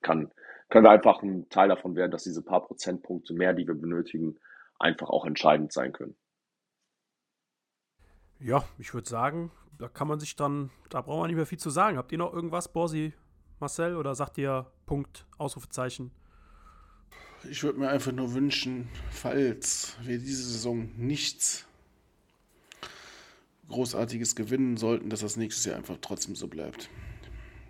kann, 0.00 0.32
können 0.70 0.86
wir 0.86 0.90
einfach 0.90 1.22
ein 1.22 1.50
Teil 1.50 1.68
davon 1.68 1.94
werden, 1.94 2.10
dass 2.10 2.24
diese 2.24 2.42
paar 2.42 2.66
Prozentpunkte 2.66 3.34
mehr, 3.34 3.52
die 3.52 3.66
wir 3.66 3.74
benötigen, 3.74 4.38
einfach 4.78 5.10
auch 5.10 5.26
entscheidend 5.26 5.70
sein 5.70 5.92
können. 5.92 6.16
Ja, 8.40 8.64
ich 8.78 8.94
würde 8.94 9.08
sagen, 9.08 9.52
da 9.78 9.88
kann 9.88 10.08
man 10.08 10.18
sich 10.18 10.34
dann, 10.34 10.70
da 10.88 11.02
braucht 11.02 11.20
man 11.20 11.26
nicht 11.28 11.36
mehr 11.36 11.46
viel 11.46 11.58
zu 11.58 11.68
sagen. 11.68 11.98
Habt 11.98 12.10
ihr 12.10 12.18
noch 12.18 12.32
irgendwas, 12.32 12.72
Borsi, 12.72 13.12
Marcel, 13.60 13.96
oder 13.96 14.14
sagt 14.14 14.38
ihr 14.38 14.66
Punkt, 14.86 15.26
Ausrufezeichen? 15.36 16.10
Ich 17.50 17.62
würde 17.62 17.78
mir 17.78 17.90
einfach 17.90 18.12
nur 18.12 18.32
wünschen, 18.32 18.88
falls 19.10 19.96
wir 20.02 20.18
diese 20.18 20.42
Saison 20.42 20.90
nichts 20.96 21.66
Großartiges 23.68 24.36
gewinnen 24.36 24.78
sollten, 24.78 25.10
dass 25.10 25.20
das 25.20 25.36
nächstes 25.36 25.66
Jahr 25.66 25.76
einfach 25.76 25.98
trotzdem 26.00 26.34
so 26.34 26.48
bleibt. 26.48 26.88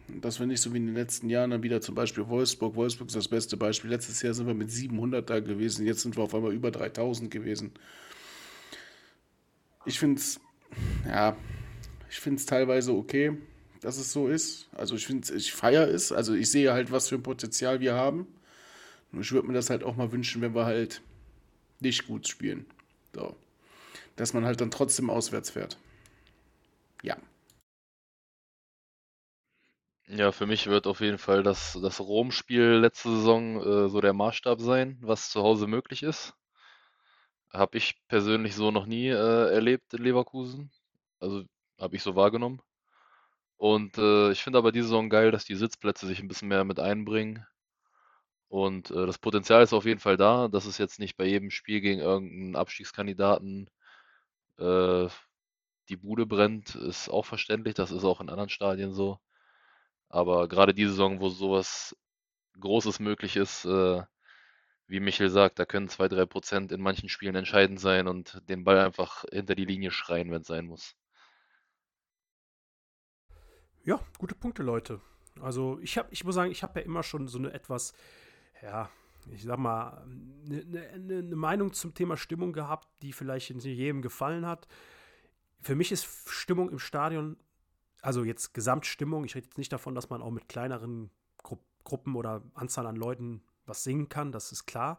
Dass 0.08 0.38
wir 0.38 0.46
nicht 0.46 0.60
so 0.60 0.72
wie 0.72 0.76
in 0.76 0.86
den 0.86 0.94
letzten 0.94 1.28
Jahren 1.28 1.50
dann 1.50 1.62
wieder 1.62 1.80
zum 1.80 1.94
Beispiel 1.94 2.28
Wolfsburg, 2.28 2.76
Wolfsburg 2.76 3.08
ist 3.08 3.16
das 3.16 3.28
beste 3.28 3.56
Beispiel. 3.56 3.90
Letztes 3.90 4.22
Jahr 4.22 4.34
sind 4.34 4.46
wir 4.46 4.54
mit 4.54 4.70
700 4.70 5.28
da 5.28 5.40
gewesen, 5.40 5.84
jetzt 5.84 6.02
sind 6.02 6.16
wir 6.16 6.22
auf 6.22 6.34
einmal 6.34 6.52
über 6.52 6.70
3000 6.70 7.30
gewesen. 7.30 7.72
Ich 9.84 9.98
finde 9.98 10.20
es 10.20 10.40
ja, 11.06 11.36
ich 12.08 12.20
finde 12.20 12.38
es 12.38 12.46
teilweise 12.46 12.92
okay, 12.92 13.36
dass 13.80 13.98
es 13.98 14.12
so 14.12 14.28
ist. 14.28 14.68
Also 14.72 14.96
ich 14.96 15.06
finde 15.06 15.34
ich 15.34 15.52
feiere 15.52 15.88
es. 15.88 16.12
Also 16.12 16.34
ich 16.34 16.50
sehe 16.50 16.72
halt, 16.72 16.90
was 16.90 17.08
für 17.08 17.16
ein 17.16 17.22
Potenzial 17.22 17.80
wir 17.80 17.94
haben. 17.94 18.26
Und 19.12 19.20
ich 19.20 19.32
würde 19.32 19.46
mir 19.46 19.54
das 19.54 19.70
halt 19.70 19.84
auch 19.84 19.96
mal 19.96 20.12
wünschen, 20.12 20.42
wenn 20.42 20.54
wir 20.54 20.66
halt 20.66 21.02
nicht 21.80 22.06
gut 22.06 22.26
spielen. 22.26 22.66
So. 23.14 23.36
Dass 24.16 24.32
man 24.32 24.44
halt 24.44 24.60
dann 24.60 24.70
trotzdem 24.70 25.10
auswärts 25.10 25.50
fährt. 25.50 25.78
Ja. 27.02 27.16
Ja, 30.08 30.32
für 30.32 30.46
mich 30.46 30.66
wird 30.66 30.88
auf 30.88 30.98
jeden 31.00 31.16
Fall 31.18 31.44
das, 31.44 31.78
das 31.80 32.00
Rom-Spiel 32.00 32.60
letzte 32.80 33.08
Saison 33.08 33.60
äh, 33.62 33.88
so 33.88 34.00
der 34.00 34.14
Maßstab 34.14 34.60
sein, 34.60 34.98
was 35.00 35.30
zu 35.30 35.42
Hause 35.42 35.68
möglich 35.68 36.02
ist. 36.02 36.34
Habe 37.52 37.78
ich 37.78 37.96
persönlich 38.06 38.54
so 38.54 38.70
noch 38.70 38.86
nie 38.86 39.08
äh, 39.08 39.52
erlebt 39.52 39.92
in 39.94 40.02
Leverkusen. 40.04 40.70
Also 41.20 41.44
habe 41.80 41.96
ich 41.96 42.02
so 42.02 42.14
wahrgenommen. 42.14 42.60
Und 43.58 43.98
äh, 43.98 44.32
ich 44.32 44.42
finde 44.42 44.58
aber 44.58 44.72
diese 44.72 44.88
Saison 44.88 45.10
geil, 45.10 45.30
dass 45.32 45.44
die 45.44 45.56
Sitzplätze 45.56 46.06
sich 46.06 46.20
ein 46.20 46.28
bisschen 46.28 46.48
mehr 46.48 46.64
mit 46.64 46.80
einbringen. 46.80 47.46
Und 48.48 48.90
äh, 48.90 49.06
das 49.06 49.18
Potenzial 49.18 49.62
ist 49.62 49.72
auf 49.72 49.84
jeden 49.84 50.00
Fall 50.00 50.16
da, 50.16 50.48
dass 50.48 50.66
es 50.66 50.78
jetzt 50.78 50.98
nicht 50.98 51.16
bei 51.16 51.24
jedem 51.26 51.50
Spiel 51.50 51.80
gegen 51.80 52.00
irgendeinen 52.00 52.56
Abstiegskandidaten 52.56 53.68
äh, 54.58 55.08
die 55.90 55.96
Bude 55.96 56.26
brennt, 56.26 56.74
ist 56.76 57.08
auch 57.10 57.26
verständlich. 57.26 57.74
Das 57.74 57.92
ist 57.92 58.04
auch 58.04 58.20
in 58.20 58.30
anderen 58.30 58.50
Stadien 58.50 58.92
so. 58.94 59.20
Aber 60.08 60.48
gerade 60.48 60.74
diese 60.74 60.90
Saison, 60.90 61.20
wo 61.20 61.28
sowas 61.28 61.96
Großes 62.58 63.00
möglich 63.00 63.36
ist, 63.36 63.64
äh, 63.64 64.02
wie 64.88 65.00
Michel 65.00 65.30
sagt, 65.30 65.58
da 65.58 65.64
können 65.64 65.88
zwei, 65.88 66.08
drei 66.08 66.26
Prozent 66.26 66.72
in 66.72 66.80
manchen 66.80 67.08
Spielen 67.08 67.34
entscheidend 67.34 67.80
sein 67.80 68.06
und 68.06 68.40
den 68.48 68.64
Ball 68.64 68.78
einfach 68.78 69.24
hinter 69.32 69.54
die 69.54 69.64
Linie 69.64 69.90
schreien, 69.90 70.30
wenn 70.30 70.42
es 70.42 70.46
sein 70.46 70.66
muss. 70.66 70.94
Ja, 73.82 74.00
gute 74.18 74.34
Punkte, 74.34 74.62
Leute. 74.62 75.00
Also 75.40 75.78
ich 75.80 75.98
habe, 75.98 76.08
ich 76.10 76.24
muss 76.24 76.34
sagen, 76.34 76.50
ich 76.50 76.62
habe 76.62 76.80
ja 76.80 76.86
immer 76.86 77.02
schon 77.02 77.28
so 77.28 77.38
eine 77.38 77.52
etwas, 77.52 77.94
ja, 78.62 78.90
ich 79.30 79.42
sag 79.42 79.58
mal, 79.58 80.04
eine, 80.44 80.90
eine, 80.92 81.18
eine 81.18 81.36
Meinung 81.36 81.72
zum 81.72 81.94
Thema 81.94 82.16
Stimmung 82.16 82.52
gehabt, 82.52 82.88
die 83.02 83.12
vielleicht 83.12 83.54
nicht 83.54 83.64
jedem 83.64 84.02
gefallen 84.02 84.46
hat. 84.46 84.66
Für 85.60 85.74
mich 85.74 85.92
ist 85.92 86.06
Stimmung 86.28 86.70
im 86.70 86.78
Stadion, 86.78 87.36
also 88.02 88.24
jetzt 88.24 88.54
Gesamtstimmung, 88.54 89.24
ich 89.24 89.34
rede 89.34 89.46
jetzt 89.46 89.58
nicht 89.58 89.72
davon, 89.72 89.94
dass 89.94 90.10
man 90.10 90.22
auch 90.22 90.30
mit 90.30 90.48
kleineren 90.48 91.10
Gru 91.42 91.58
Gruppen 91.84 92.16
oder 92.16 92.42
Anzahl 92.54 92.86
an 92.86 92.96
Leuten 92.96 93.42
was 93.64 93.84
singen 93.84 94.08
kann, 94.08 94.32
das 94.32 94.50
ist 94.50 94.66
klar, 94.66 94.98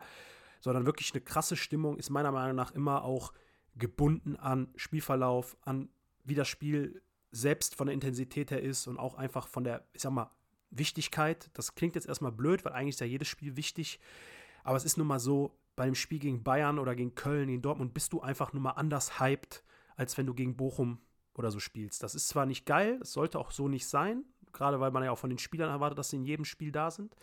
sondern 0.61 0.85
wirklich 0.85 1.13
eine 1.13 1.21
krasse 1.21 1.57
Stimmung 1.57 1.97
ist 1.97 2.09
meiner 2.09 2.31
Meinung 2.31 2.55
nach 2.55 2.71
immer 2.71 3.03
auch 3.03 3.33
gebunden 3.75 4.37
an 4.37 4.69
Spielverlauf, 4.75 5.57
an 5.61 5.89
wie 6.23 6.35
das 6.35 6.47
Spiel 6.47 7.01
selbst 7.31 7.75
von 7.75 7.87
der 7.87 7.93
Intensität 7.93 8.51
her 8.51 8.61
ist 8.61 8.87
und 8.87 8.97
auch 8.97 9.15
einfach 9.15 9.47
von 9.47 9.63
der, 9.63 9.85
ich 9.93 10.01
sag 10.01 10.11
mal, 10.11 10.31
Wichtigkeit. 10.69 11.49
Das 11.53 11.75
klingt 11.75 11.95
jetzt 11.95 12.07
erstmal 12.07 12.31
blöd, 12.31 12.65
weil 12.65 12.73
eigentlich 12.73 12.95
ist 12.95 13.01
ja 13.01 13.05
jedes 13.05 13.27
Spiel 13.27 13.55
wichtig. 13.55 13.99
Aber 14.63 14.77
es 14.77 14.85
ist 14.85 14.97
nun 14.97 15.07
mal 15.07 15.19
so, 15.19 15.57
bei 15.75 15.85
dem 15.85 15.95
Spiel 15.95 16.19
gegen 16.19 16.43
Bayern 16.43 16.79
oder 16.79 16.95
gegen 16.95 17.15
Köln, 17.15 17.47
gegen 17.47 17.61
Dortmund, 17.61 17.93
bist 17.93 18.11
du 18.11 18.21
einfach 18.21 18.51
nun 18.51 18.63
mal 18.63 18.71
anders 18.71 19.19
hyped, 19.19 19.63
als 19.95 20.17
wenn 20.17 20.25
du 20.25 20.33
gegen 20.33 20.57
Bochum 20.57 20.99
oder 21.37 21.51
so 21.51 21.59
spielst. 21.59 22.03
Das 22.03 22.15
ist 22.15 22.27
zwar 22.27 22.45
nicht 22.45 22.65
geil, 22.65 22.99
es 23.01 23.13
sollte 23.13 23.39
auch 23.39 23.51
so 23.51 23.67
nicht 23.67 23.87
sein, 23.87 24.25
gerade 24.51 24.79
weil 24.79 24.91
man 24.91 25.03
ja 25.03 25.11
auch 25.11 25.17
von 25.17 25.29
den 25.29 25.39
Spielern 25.39 25.69
erwartet, 25.69 25.97
dass 25.97 26.09
sie 26.09 26.17
in 26.17 26.25
jedem 26.25 26.45
Spiel 26.45 26.71
da 26.71 26.91
sind. 26.91 27.15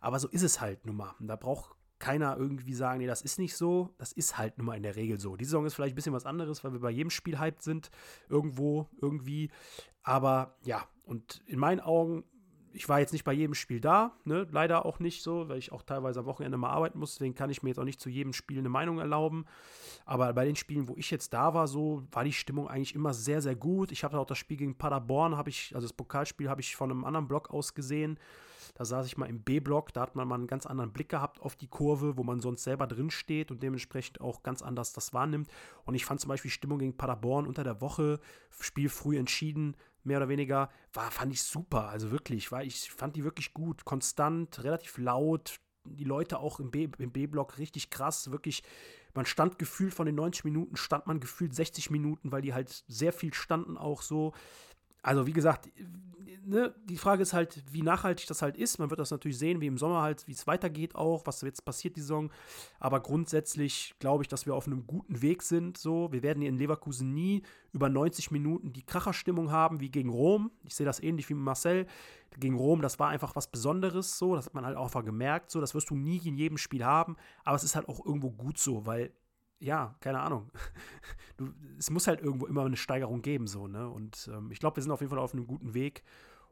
Aber 0.00 0.18
so 0.18 0.28
ist 0.28 0.42
es 0.42 0.60
halt 0.60 0.86
nun 0.86 0.96
mal. 0.96 1.14
Da 1.20 1.36
braucht 1.36 1.76
keiner 1.98 2.36
irgendwie 2.36 2.74
sagen, 2.74 2.98
nee, 2.98 3.06
das 3.06 3.22
ist 3.22 3.38
nicht 3.38 3.56
so. 3.56 3.94
Das 3.98 4.12
ist 4.12 4.36
halt 4.36 4.58
nun 4.58 4.66
mal 4.66 4.76
in 4.76 4.82
der 4.82 4.96
Regel 4.96 5.20
so. 5.20 5.36
Die 5.36 5.44
Saison 5.44 5.64
ist 5.66 5.74
vielleicht 5.74 5.92
ein 5.92 5.96
bisschen 5.96 6.12
was 6.12 6.26
anderes, 6.26 6.64
weil 6.64 6.72
wir 6.72 6.80
bei 6.80 6.90
jedem 6.90 7.10
Spiel 7.10 7.38
hyped 7.38 7.62
sind. 7.62 7.90
Irgendwo, 8.28 8.88
irgendwie. 9.00 9.50
Aber 10.02 10.56
ja, 10.64 10.86
und 11.04 11.42
in 11.46 11.60
meinen 11.60 11.80
Augen, 11.80 12.24
ich 12.74 12.88
war 12.88 13.00
jetzt 13.00 13.12
nicht 13.12 13.24
bei 13.24 13.32
jedem 13.32 13.54
Spiel 13.54 13.80
da, 13.80 14.12
ne? 14.24 14.46
leider 14.50 14.86
auch 14.86 14.98
nicht 14.98 15.22
so, 15.22 15.48
weil 15.48 15.58
ich 15.58 15.72
auch 15.72 15.82
teilweise 15.82 16.20
am 16.20 16.26
Wochenende 16.26 16.56
mal 16.56 16.70
arbeiten 16.70 16.98
muss. 16.98 17.14
Deswegen 17.14 17.34
kann 17.34 17.50
ich 17.50 17.62
mir 17.62 17.70
jetzt 17.70 17.78
auch 17.78 17.84
nicht 17.84 18.00
zu 18.00 18.08
jedem 18.08 18.32
Spiel 18.32 18.58
eine 18.58 18.68
Meinung 18.68 18.98
erlauben. 18.98 19.44
Aber 20.04 20.32
bei 20.32 20.44
den 20.44 20.56
Spielen, 20.56 20.88
wo 20.88 20.94
ich 20.96 21.10
jetzt 21.10 21.32
da 21.32 21.54
war, 21.54 21.68
so 21.68 22.02
war 22.10 22.24
die 22.24 22.32
Stimmung 22.32 22.68
eigentlich 22.68 22.94
immer 22.94 23.14
sehr, 23.14 23.42
sehr 23.42 23.56
gut. 23.56 23.92
Ich 23.92 24.04
habe 24.04 24.18
auch 24.18 24.26
das 24.26 24.38
Spiel 24.38 24.56
gegen 24.56 24.76
Paderborn, 24.76 25.36
habe 25.36 25.50
ich, 25.50 25.72
also 25.74 25.86
das 25.86 25.92
Pokalspiel 25.92 26.48
habe 26.48 26.60
ich 26.60 26.76
von 26.76 26.90
einem 26.90 27.04
anderen 27.04 27.28
Block 27.28 27.50
aus 27.50 27.74
gesehen. 27.74 28.18
Da 28.74 28.84
saß 28.84 29.06
ich 29.06 29.18
mal 29.18 29.28
im 29.28 29.42
B-Block, 29.42 29.92
da 29.92 30.00
hat 30.00 30.16
man 30.16 30.26
mal 30.26 30.36
einen 30.36 30.46
ganz 30.46 30.66
anderen 30.66 30.92
Blick 30.92 31.10
gehabt 31.10 31.40
auf 31.40 31.56
die 31.56 31.66
Kurve, 31.66 32.16
wo 32.16 32.22
man 32.22 32.40
sonst 32.40 32.64
selber 32.64 32.86
drin 32.86 33.10
steht 33.10 33.50
und 33.50 33.62
dementsprechend 33.62 34.20
auch 34.20 34.42
ganz 34.42 34.62
anders 34.62 34.92
das 34.92 35.12
wahrnimmt. 35.12 35.48
Und 35.84 35.94
ich 35.94 36.04
fand 36.04 36.20
zum 36.20 36.28
Beispiel 36.28 36.50
Stimmung 36.50 36.78
gegen 36.78 36.96
Paderborn 36.96 37.46
unter 37.46 37.64
der 37.64 37.80
Woche, 37.80 38.18
Spiel 38.50 38.88
früh 38.88 39.18
entschieden, 39.18 39.76
mehr 40.04 40.18
oder 40.18 40.28
weniger, 40.28 40.70
war, 40.92 41.10
fand 41.10 41.32
ich 41.32 41.42
super. 41.42 41.88
Also 41.88 42.10
wirklich, 42.10 42.52
war, 42.52 42.62
ich 42.62 42.90
fand 42.90 43.16
die 43.16 43.24
wirklich 43.24 43.54
gut, 43.54 43.84
konstant, 43.84 44.62
relativ 44.64 44.98
laut, 44.98 45.60
die 45.84 46.04
Leute 46.04 46.38
auch 46.38 46.60
im 46.60 46.70
B-Block 46.70 47.58
richtig 47.58 47.90
krass. 47.90 48.30
Wirklich, 48.30 48.62
man 49.14 49.26
stand 49.26 49.58
gefühlt 49.58 49.94
von 49.94 50.06
den 50.06 50.14
90 50.14 50.44
Minuten, 50.44 50.76
stand 50.76 51.06
man 51.06 51.20
gefühlt 51.20 51.54
60 51.54 51.90
Minuten, 51.90 52.32
weil 52.32 52.42
die 52.42 52.54
halt 52.54 52.84
sehr 52.88 53.12
viel 53.12 53.34
standen 53.34 53.76
auch 53.76 54.02
so. 54.02 54.32
Also 55.02 55.26
wie 55.26 55.32
gesagt, 55.32 55.68
ne, 56.44 56.74
die 56.84 56.96
Frage 56.96 57.22
ist 57.22 57.32
halt, 57.32 57.62
wie 57.70 57.82
nachhaltig 57.82 58.26
das 58.26 58.42
halt 58.42 58.56
ist. 58.56 58.78
Man 58.78 58.90
wird 58.90 59.00
das 59.00 59.10
natürlich 59.10 59.38
sehen, 59.38 59.60
wie 59.60 59.66
im 59.66 59.78
Sommer 59.78 60.02
halt, 60.02 60.26
wie 60.26 60.32
es 60.32 60.46
weitergeht 60.46 60.94
auch, 60.94 61.26
was 61.26 61.40
jetzt 61.42 61.64
passiert 61.64 61.96
die 61.96 62.00
Saison. 62.00 62.30
Aber 62.78 63.00
grundsätzlich 63.00 63.94
glaube 63.98 64.24
ich, 64.24 64.28
dass 64.28 64.46
wir 64.46 64.54
auf 64.54 64.66
einem 64.66 64.86
guten 64.86 65.22
Weg 65.22 65.42
sind. 65.42 65.78
So, 65.78 66.12
wir 66.12 66.22
werden 66.22 66.40
hier 66.40 66.48
in 66.48 66.58
Leverkusen 66.58 67.12
nie 67.12 67.42
über 67.72 67.88
90 67.88 68.30
Minuten 68.30 68.72
die 68.72 68.84
Kracherstimmung 68.84 69.50
haben 69.50 69.80
wie 69.80 69.90
gegen 69.90 70.10
Rom. 70.10 70.50
Ich 70.64 70.74
sehe 70.74 70.86
das 70.86 71.02
ähnlich 71.02 71.28
wie 71.28 71.34
mit 71.34 71.44
Marcel. 71.44 71.86
Gegen 72.38 72.56
Rom, 72.56 72.80
das 72.80 72.98
war 72.98 73.08
einfach 73.08 73.36
was 73.36 73.50
Besonderes. 73.50 74.18
So, 74.18 74.34
das 74.34 74.46
hat 74.46 74.54
man 74.54 74.64
halt 74.64 74.76
auch 74.76 74.92
gemerkt. 75.04 75.50
So, 75.50 75.60
das 75.60 75.74
wirst 75.74 75.90
du 75.90 75.96
nie 75.96 76.20
in 76.24 76.36
jedem 76.36 76.58
Spiel 76.58 76.84
haben. 76.84 77.16
Aber 77.44 77.56
es 77.56 77.64
ist 77.64 77.76
halt 77.76 77.88
auch 77.88 78.04
irgendwo 78.04 78.30
gut 78.30 78.58
so, 78.58 78.86
weil 78.86 79.12
ja, 79.62 79.94
keine 80.00 80.20
Ahnung. 80.20 80.50
Du, 81.38 81.50
es 81.78 81.88
muss 81.88 82.06
halt 82.06 82.20
irgendwo 82.20 82.44
immer 82.44 82.62
eine 82.66 82.76
Steigerung 82.76 83.22
geben, 83.22 83.46
so, 83.46 83.66
ne? 83.66 83.88
Und 83.88 84.28
ähm, 84.30 84.50
ich 84.52 84.60
glaube, 84.60 84.76
wir 84.76 84.82
sind 84.82 84.92
auf 84.92 85.00
jeden 85.00 85.08
Fall 85.08 85.18
auf 85.18 85.32
einem 85.32 85.46
guten 85.46 85.72
Weg. 85.72 86.02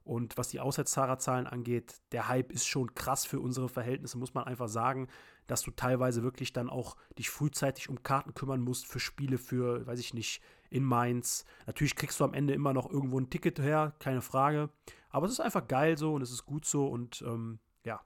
Und 0.05 0.39
was 0.39 0.49
die 0.49 0.59
Auswärtszahlerzahlen 0.59 1.47
angeht, 1.47 2.01
der 2.13 2.29
Hype 2.29 2.51
ist 2.51 2.67
schon 2.67 2.95
krass 2.95 3.27
für 3.27 3.41
unsere 3.41 3.69
Verhältnisse, 3.69 4.17
muss 4.17 4.33
man 4.33 4.45
einfach 4.45 4.69
sagen, 4.69 5.07
dass 5.47 5.61
du 5.61 5.71
teilweise 5.71 6.23
wirklich 6.23 6.55
dann 6.55 6.71
auch 6.71 6.97
dich 7.19 7.29
frühzeitig 7.29 7.91
um 7.91 8.03
Karten 8.03 8.33
kümmern 8.33 8.63
musst 8.63 8.87
für 8.87 9.01
Spiele 9.01 9.37
für, 9.37 9.87
weiß 9.87 10.01
ich 10.01 10.15
nicht, 10.15 10.43
in 10.71 10.83
Mainz. 10.83 11.45
Natürlich 11.67 11.97
kriegst 11.97 12.19
du 12.21 12.25
am 12.25 12.33
Ende 12.33 12.55
immer 12.55 12.73
noch 12.73 12.91
irgendwo 12.91 13.21
ein 13.21 13.29
Ticket 13.29 13.59
her, 13.59 13.93
keine 13.99 14.23
Frage. 14.23 14.71
Aber 15.11 15.27
es 15.27 15.33
ist 15.33 15.41
einfach 15.41 15.69
geil 15.69 15.99
so 15.99 16.15
und 16.15 16.23
es 16.23 16.31
ist 16.31 16.47
gut 16.47 16.65
so 16.65 16.87
und 16.87 17.23
ähm, 17.27 17.59
ja, 17.85 18.01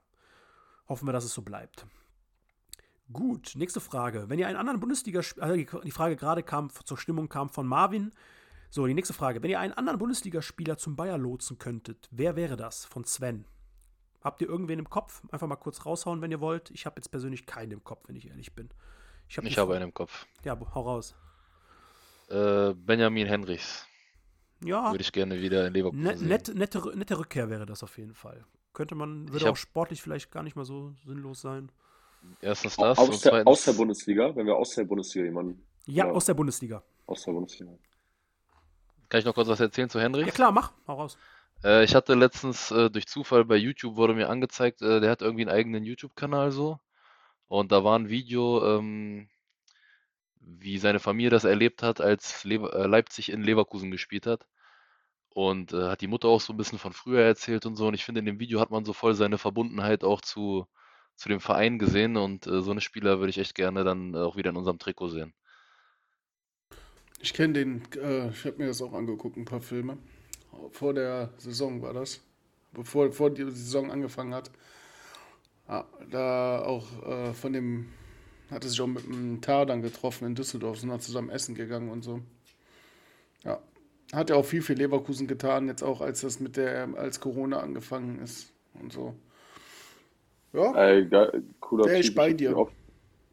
hoffen 0.89 1.07
wir, 1.07 1.13
dass 1.13 1.23
es 1.23 1.33
so 1.33 1.41
bleibt. 1.41 1.87
Gut, 3.11 3.53
nächste 3.55 3.79
Frage. 3.79 4.29
Wenn 4.29 4.39
ihr 4.39 4.47
einen 4.47 4.57
anderen 4.57 4.79
Bundesliga, 4.79 5.21
also 5.39 5.55
die 5.55 5.91
Frage 5.91 6.15
gerade 6.15 6.41
kam 6.43 6.69
zur 6.71 6.97
Stimmung 6.97 7.29
kam 7.29 7.49
von 7.49 7.67
Marvin. 7.67 8.11
So, 8.71 8.87
die 8.87 8.93
nächste 8.93 9.13
Frage. 9.13 9.41
Wenn 9.43 9.51
ihr 9.51 9.59
einen 9.59 9.73
anderen 9.73 9.99
Bundesligaspieler 9.99 10.77
zum 10.77 10.95
Bayer 10.95 11.17
lotsen 11.17 11.57
könntet, 11.59 12.09
wer 12.11 12.35
wäre 12.35 12.57
das? 12.57 12.83
Von 12.85 13.05
Sven. 13.05 13.45
Habt 14.21 14.41
ihr 14.41 14.49
irgendwen 14.49 14.79
im 14.79 14.89
Kopf? 14.89 15.21
Einfach 15.31 15.47
mal 15.47 15.55
kurz 15.55 15.85
raushauen, 15.85 16.21
wenn 16.21 16.31
ihr 16.31 16.41
wollt. 16.41 16.71
Ich 16.71 16.87
habe 16.87 16.95
jetzt 16.97 17.09
persönlich 17.09 17.45
keinen 17.45 17.71
im 17.71 17.83
Kopf, 17.83 18.07
wenn 18.07 18.15
ich 18.15 18.27
ehrlich 18.27 18.53
bin. 18.53 18.69
Ich, 19.29 19.37
hab 19.37 19.45
ich 19.45 19.57
habe 19.57 19.75
einen 19.75 19.85
im 19.85 19.93
Kopf. 19.93 20.25
Ja, 20.43 20.59
hau 20.73 20.81
raus. 20.81 21.15
Äh, 22.29 22.73
Benjamin 22.73 23.27
Henrichs. 23.27 23.85
Ja. 24.63 24.91
Würde 24.91 25.03
ich 25.03 25.11
gerne 25.11 25.39
wieder 25.39 25.67
in 25.67 25.73
Leverkusen 25.73 26.03
net, 26.03 26.17
sehen. 26.17 26.27
Nette, 26.27 26.55
nette, 26.57 26.97
nette 26.97 27.19
Rückkehr 27.19 27.49
wäre 27.51 27.67
das 27.67 27.83
auf 27.83 27.97
jeden 27.99 28.15
Fall. 28.15 28.43
Könnte 28.73 28.95
man, 28.95 29.31
würde 29.31 29.45
hab- 29.45 29.53
auch 29.53 29.57
sportlich 29.57 30.01
vielleicht 30.01 30.31
gar 30.31 30.41
nicht 30.41 30.55
mal 30.55 30.65
so 30.65 30.95
sinnlos 31.05 31.41
sein. 31.41 31.71
Erstens 32.41 32.75
das 32.75 32.97
Aus 32.97 33.09
der, 33.09 33.31
zweitens. 33.31 33.47
aus 33.47 33.63
der 33.65 33.73
Bundesliga, 33.73 34.35
wenn 34.35 34.45
wir 34.45 34.55
aus 34.55 34.75
der 34.75 34.83
Bundesliga 34.83 35.25
jemanden. 35.25 35.65
Ja, 35.85 36.09
aus 36.09 36.25
der 36.25 36.33
Bundesliga. 36.33 36.83
Aus 37.05 37.23
der 37.23 37.31
Bundesliga. 37.31 37.71
Kann 39.09 39.19
ich 39.19 39.25
noch 39.25 39.35
kurz 39.35 39.47
was 39.47 39.59
erzählen 39.59 39.89
zu 39.89 39.99
Henrichs? 39.99 40.27
Ja 40.27 40.33
klar, 40.33 40.51
mach, 40.51 40.71
hau 40.87 40.95
raus. 40.95 41.17
Äh, 41.63 41.83
ich 41.83 41.95
hatte 41.95 42.15
letztens 42.15 42.71
äh, 42.71 42.89
durch 42.89 43.07
Zufall 43.07 43.45
bei 43.45 43.55
YouTube 43.55 43.95
wurde 43.95 44.13
mir 44.13 44.29
angezeigt, 44.29 44.81
äh, 44.81 44.99
der 44.99 45.11
hat 45.11 45.21
irgendwie 45.21 45.43
einen 45.43 45.55
eigenen 45.55 45.83
YouTube-Kanal 45.83 46.51
so. 46.51 46.79
Und 47.47 47.71
da 47.71 47.83
war 47.83 47.97
ein 47.97 48.09
Video, 48.09 48.77
ähm, 48.77 49.29
wie 50.39 50.77
seine 50.77 50.99
Familie 50.99 51.29
das 51.29 51.43
erlebt 51.43 51.83
hat, 51.83 52.01
als 52.01 52.43
Lever 52.43 52.73
äh, 52.73 52.87
Leipzig 52.87 53.31
in 53.31 53.43
Leverkusen 53.43 53.91
gespielt 53.91 54.27
hat. 54.27 54.45
Und 55.29 55.73
äh, 55.73 55.89
hat 55.89 56.01
die 56.01 56.07
Mutter 56.07 56.29
auch 56.29 56.41
so 56.41 56.53
ein 56.53 56.57
bisschen 56.57 56.79
von 56.79 56.93
früher 56.93 57.21
erzählt 57.21 57.65
und 57.65 57.75
so. 57.75 57.87
Und 57.87 57.93
ich 57.93 58.05
finde, 58.05 58.19
in 58.19 58.25
dem 58.25 58.39
Video 58.39 58.59
hat 58.59 58.71
man 58.71 58.85
so 58.85 58.93
voll 58.93 59.15
seine 59.15 59.37
Verbundenheit 59.37 60.03
auch 60.03 60.21
zu, 60.21 60.67
zu 61.15 61.29
dem 61.29 61.39
Verein 61.39 61.79
gesehen. 61.79 62.17
Und 62.17 62.47
äh, 62.47 62.61
so 62.61 62.71
eine 62.71 62.81
Spieler 62.81 63.19
würde 63.19 63.29
ich 63.29 63.37
echt 63.37 63.55
gerne 63.55 63.83
dann 63.83 64.13
äh, 64.13 64.17
auch 64.17 64.35
wieder 64.35 64.49
in 64.49 64.57
unserem 64.57 64.79
Trikot 64.79 65.09
sehen. 65.09 65.33
Ich 67.19 67.33
kenne 67.33 67.53
den, 67.53 67.81
äh, 67.95 68.29
ich 68.29 68.45
habe 68.45 68.57
mir 68.57 68.67
das 68.67 68.81
auch 68.81 68.93
angeguckt, 68.93 69.37
ein 69.37 69.45
paar 69.45 69.61
Filme. 69.61 69.97
Vor 70.71 70.93
der 70.93 71.33
Saison 71.37 71.81
war 71.81 71.93
das. 71.93 72.21
Bevor, 72.71 73.07
bevor 73.07 73.29
die 73.29 73.43
Saison 73.43 73.91
angefangen 73.91 74.33
hat. 74.33 74.51
Ja, 75.67 75.87
da 76.11 76.59
auch 76.63 76.85
äh, 77.07 77.33
von 77.33 77.53
dem, 77.53 77.87
hat 78.51 78.63
er 78.63 78.69
sich 78.69 78.79
auch 78.81 78.87
mit 78.87 79.05
dem 79.05 79.41
Tar 79.41 79.65
dann 79.65 79.81
getroffen 79.81 80.27
in 80.27 80.35
Düsseldorf, 80.35 80.77
sind 80.79 80.89
dann 80.89 80.99
zusammen 80.99 81.29
essen 81.29 81.55
gegangen 81.55 81.89
und 81.89 82.03
so. 82.03 82.21
Ja. 83.43 83.59
Hat 84.13 84.29
ja 84.29 84.35
auch 84.35 84.45
viel 84.45 84.61
für 84.61 84.75
Leverkusen 84.75 85.25
getan, 85.25 85.67
jetzt 85.67 85.81
auch 85.81 86.01
als 86.01 86.21
das 86.21 86.39
mit 86.39 86.57
der, 86.57 86.89
als 86.95 87.19
Corona 87.19 87.59
angefangen 87.61 88.19
ist 88.19 88.53
und 88.75 88.93
so. 88.93 89.15
Ja, 90.55 91.01
geil, 91.01 91.43
cooler 91.59 91.85
Der 91.85 91.99
ist 91.99 92.07
Typ. 92.07 92.15
bei 92.15 92.29
Ich- 92.29 92.35
dir. 92.37 92.51
Wie 92.51 92.55
oft, 92.55 92.73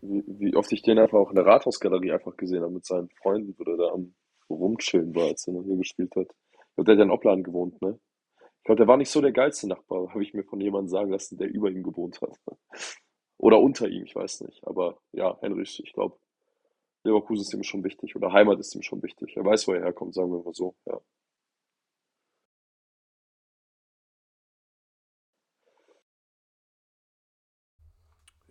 wie, 0.02 0.24
wie 0.26 0.56
oft 0.56 0.72
ich 0.72 0.82
den 0.82 0.98
einfach 0.98 1.18
auch 1.18 1.30
in 1.30 1.36
der 1.36 1.46
Rathausgalerie 1.46 2.12
einfach 2.12 2.36
gesehen 2.36 2.62
habe 2.62 2.72
mit 2.72 2.84
seinen 2.84 3.08
Freunden, 3.10 3.54
wo 3.58 3.64
der 3.64 3.76
da 3.76 3.88
am 3.92 4.14
rumchillen 4.50 5.14
war, 5.14 5.28
als 5.28 5.46
er 5.46 5.54
noch 5.54 5.64
hier 5.64 5.76
gespielt 5.76 6.14
hat. 6.16 6.26
Ich 6.52 6.74
glaube, 6.74 6.84
der 6.84 6.92
hat 6.94 6.98
ja 6.98 7.04
in 7.04 7.10
Opladen 7.10 7.44
gewohnt, 7.44 7.80
ne? 7.82 7.98
Ich 8.58 8.64
glaube, 8.64 8.78
der 8.78 8.86
war 8.88 8.96
nicht 8.96 9.10
so 9.10 9.20
der 9.20 9.32
geilste 9.32 9.68
Nachbar, 9.68 10.08
habe 10.10 10.22
ich 10.22 10.34
mir 10.34 10.44
von 10.44 10.60
jemandem 10.60 10.88
sagen 10.88 11.10
lassen, 11.10 11.36
der 11.38 11.48
über 11.52 11.70
ihm 11.70 11.82
gewohnt 11.82 12.20
hat. 12.20 12.38
Oder 13.38 13.60
unter 13.60 13.88
ihm, 13.88 14.04
ich 14.04 14.14
weiß 14.14 14.42
nicht. 14.42 14.64
Aber 14.66 14.98
ja, 15.12 15.36
Henrich, 15.40 15.82
ich 15.84 15.92
glaube, 15.92 16.16
Leverkusen 17.04 17.42
ist 17.42 17.52
ihm 17.54 17.64
schon 17.64 17.82
wichtig. 17.82 18.14
Oder 18.14 18.32
Heimat 18.32 18.60
ist 18.60 18.74
ihm 18.76 18.82
schon 18.82 19.02
wichtig. 19.02 19.36
Er 19.36 19.44
weiß, 19.44 19.66
wo 19.66 19.72
er 19.72 19.80
herkommt, 19.82 20.14
sagen 20.14 20.30
wir 20.30 20.42
mal 20.44 20.54
so. 20.54 20.74
Ja. 20.86 21.00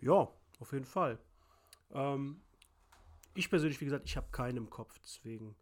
Ja, 0.02 0.28
auf 0.58 0.72
jeden 0.72 0.84
Fall. 0.84 1.18
Ähm, 1.92 2.40
ich 3.34 3.48
persönlich, 3.48 3.80
wie 3.80 3.86
gesagt, 3.86 4.04
ich 4.04 4.16
habe 4.16 4.26
keinen 4.32 4.58
im 4.58 4.68
Kopf, 4.68 4.98
deswegen. 4.98 5.54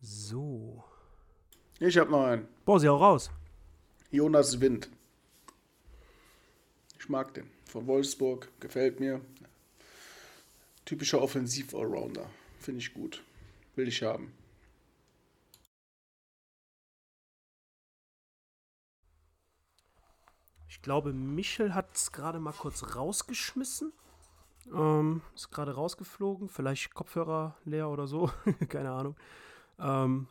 So. 0.00 0.84
ich 1.80 1.96
habe 1.96 2.10
noch 2.10 2.26
einen. 2.26 2.48
Boah, 2.64 2.78
sie 2.78 2.88
auch 2.88 3.00
raus. 3.00 3.30
Jonas 4.10 4.60
Wind. 4.60 4.90
Ich 6.98 7.08
mag 7.08 7.32
den. 7.34 7.50
Von 7.64 7.86
Wolfsburg. 7.86 8.48
Gefällt 8.60 9.00
mir. 9.00 9.20
Typischer 10.84 11.22
Offensiv-Allrounder. 11.22 12.28
Finde 12.60 12.80
ich 12.80 12.92
gut. 12.92 13.24
Will 13.74 13.88
ich 13.88 14.02
haben. 14.02 14.35
Glaube, 20.86 21.12
Michel 21.12 21.74
hat 21.74 21.96
es 21.96 22.12
gerade 22.12 22.38
mal 22.38 22.52
kurz 22.52 22.94
rausgeschmissen. 22.94 23.92
Ähm, 24.72 25.20
ist 25.34 25.50
gerade 25.50 25.74
rausgeflogen. 25.74 26.48
Vielleicht 26.48 26.94
Kopfhörer 26.94 27.56
leer 27.64 27.88
oder 27.88 28.06
so. 28.06 28.30
Keine 28.68 28.92
Ahnung. 28.92 29.16
Ähm, 29.80 30.28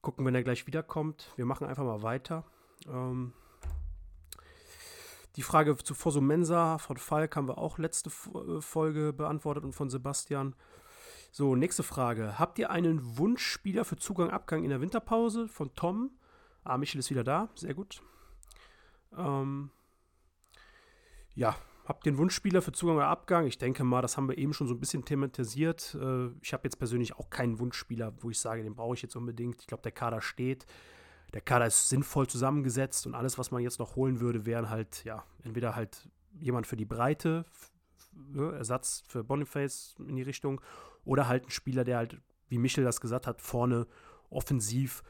gucken, 0.00 0.24
wenn 0.24 0.36
er 0.36 0.44
gleich 0.44 0.68
wiederkommt. 0.68 1.32
Wir 1.34 1.44
machen 1.44 1.66
einfach 1.66 1.82
mal 1.82 2.02
weiter. 2.02 2.44
Ähm, 2.86 3.32
die 5.34 5.42
Frage 5.42 5.76
zu 5.76 5.94
Fosumensa 5.94 6.78
von 6.78 6.96
Falk 6.96 7.34
haben 7.34 7.48
wir 7.48 7.58
auch 7.58 7.78
letzte 7.78 8.10
äh, 8.10 8.60
Folge 8.60 9.12
beantwortet 9.12 9.64
und 9.64 9.72
von 9.72 9.90
Sebastian. 9.90 10.54
So, 11.32 11.56
nächste 11.56 11.82
Frage. 11.82 12.38
Habt 12.38 12.60
ihr 12.60 12.70
einen 12.70 13.18
Wunschspieler 13.18 13.84
für 13.84 13.96
Zugang, 13.96 14.30
Abgang 14.30 14.62
in 14.62 14.70
der 14.70 14.80
Winterpause 14.80 15.48
von 15.48 15.74
Tom? 15.74 16.12
Ah, 16.62 16.78
Michel 16.78 17.00
ist 17.00 17.10
wieder 17.10 17.24
da. 17.24 17.48
Sehr 17.56 17.74
gut. 17.74 18.02
Ähm, 19.16 19.70
ja, 21.34 21.56
ihr 22.04 22.10
einen 22.10 22.18
Wunschspieler 22.18 22.62
für 22.62 22.72
Zugang 22.72 22.96
oder 22.96 23.06
Abgang? 23.06 23.46
Ich 23.46 23.58
denke 23.58 23.84
mal, 23.84 24.02
das 24.02 24.16
haben 24.16 24.28
wir 24.28 24.36
eben 24.36 24.52
schon 24.52 24.66
so 24.68 24.74
ein 24.74 24.80
bisschen 24.80 25.04
thematisiert. 25.04 25.96
Äh, 26.00 26.28
ich 26.42 26.52
habe 26.52 26.64
jetzt 26.64 26.78
persönlich 26.78 27.16
auch 27.16 27.30
keinen 27.30 27.58
Wunschspieler, 27.58 28.12
wo 28.20 28.30
ich 28.30 28.38
sage, 28.38 28.62
den 28.62 28.74
brauche 28.74 28.94
ich 28.94 29.02
jetzt 29.02 29.16
unbedingt. 29.16 29.60
Ich 29.60 29.66
glaube, 29.66 29.82
der 29.82 29.92
Kader 29.92 30.20
steht. 30.20 30.66
Der 31.34 31.40
Kader 31.40 31.66
ist 31.66 31.88
sinnvoll 31.88 32.26
zusammengesetzt 32.26 33.06
und 33.06 33.14
alles, 33.14 33.38
was 33.38 33.50
man 33.50 33.62
jetzt 33.62 33.78
noch 33.78 33.96
holen 33.96 34.20
würde, 34.20 34.46
wären 34.46 34.70
halt, 34.70 35.04
ja, 35.04 35.24
entweder 35.42 35.76
halt 35.76 36.08
jemand 36.40 36.66
für 36.66 36.76
die 36.76 36.86
Breite, 36.86 37.44
ne, 38.12 38.52
Ersatz 38.52 39.02
für 39.06 39.24
Boniface 39.24 39.96
in 39.98 40.16
die 40.16 40.22
Richtung, 40.22 40.60
oder 41.04 41.28
halt 41.28 41.46
ein 41.46 41.50
Spieler, 41.50 41.84
der 41.84 41.98
halt, 41.98 42.20
wie 42.48 42.58
Michel 42.58 42.84
das 42.84 43.00
gesagt 43.00 43.26
hat, 43.26 43.42
vorne 43.42 43.86
offensiv 44.30 45.02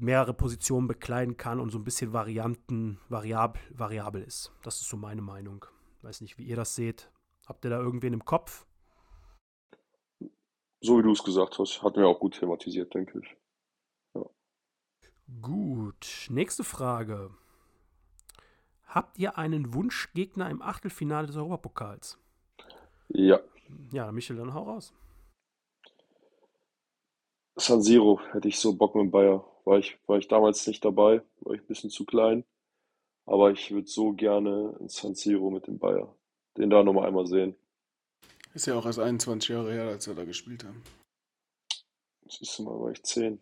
mehrere 0.00 0.34
Positionen 0.34 0.88
bekleiden 0.88 1.36
kann 1.36 1.60
und 1.60 1.70
so 1.70 1.78
ein 1.78 1.84
bisschen 1.84 2.12
Varianten, 2.12 2.98
variabel, 3.08 3.60
variabel 3.70 4.22
ist. 4.22 4.52
Das 4.62 4.80
ist 4.80 4.88
so 4.88 4.96
meine 4.96 5.22
Meinung. 5.22 5.66
Weiß 6.02 6.20
nicht, 6.20 6.38
wie 6.38 6.44
ihr 6.44 6.56
das 6.56 6.74
seht. 6.74 7.10
Habt 7.46 7.64
ihr 7.64 7.70
da 7.70 7.78
irgendwen 7.78 8.12
im 8.12 8.24
Kopf? 8.24 8.66
So 10.82 10.98
wie 10.98 11.02
du 11.02 11.12
es 11.12 11.22
gesagt 11.22 11.58
hast, 11.58 11.82
hatten 11.82 12.00
wir 12.00 12.08
auch 12.08 12.20
gut 12.20 12.38
thematisiert, 12.38 12.94
denke 12.94 13.20
ich. 13.20 13.36
Gut. 15.40 16.26
Nächste 16.30 16.64
Frage. 16.64 17.30
Habt 18.86 19.18
ihr 19.18 19.38
einen 19.38 19.74
Wunschgegner 19.74 20.50
im 20.50 20.62
Achtelfinale 20.62 21.26
des 21.26 21.36
Europapokals? 21.36 22.18
Ja, 23.08 23.40
Ja, 23.92 24.10
Michel, 24.10 24.36
dann 24.36 24.54
hau 24.54 24.64
raus. 24.64 24.92
San 27.56 27.82
Siro 27.82 28.20
hätte 28.32 28.48
ich 28.48 28.58
so 28.58 28.74
Bock 28.74 28.94
mit 28.94 29.10
Bayer. 29.10 29.44
War 29.64 29.78
ich, 29.78 29.98
war 30.06 30.18
ich 30.18 30.28
damals 30.28 30.66
nicht 30.66 30.84
dabei, 30.84 31.22
war 31.40 31.54
ich 31.54 31.60
ein 31.60 31.66
bisschen 31.66 31.90
zu 31.90 32.04
klein. 32.04 32.44
Aber 33.26 33.50
ich 33.50 33.70
würde 33.70 33.86
so 33.86 34.12
gerne 34.12 34.76
ins 34.80 34.96
San 34.96 35.14
Siro 35.14 35.50
mit 35.50 35.66
dem 35.66 35.78
Bayer. 35.78 36.14
Den 36.56 36.70
da 36.70 36.82
nochmal 36.82 37.06
einmal 37.06 37.26
sehen. 37.26 37.54
Ist 38.54 38.66
ja 38.66 38.74
auch 38.74 38.86
erst 38.86 38.98
21 38.98 39.50
Jahre 39.50 39.72
her, 39.72 39.84
als 39.88 40.08
wir 40.08 40.14
da 40.14 40.24
gespielt 40.24 40.64
haben. 40.64 40.82
Siehst 42.28 42.58
du 42.58 42.64
mal, 42.64 42.80
war 42.80 42.90
ich 42.90 43.02
10. 43.04 43.40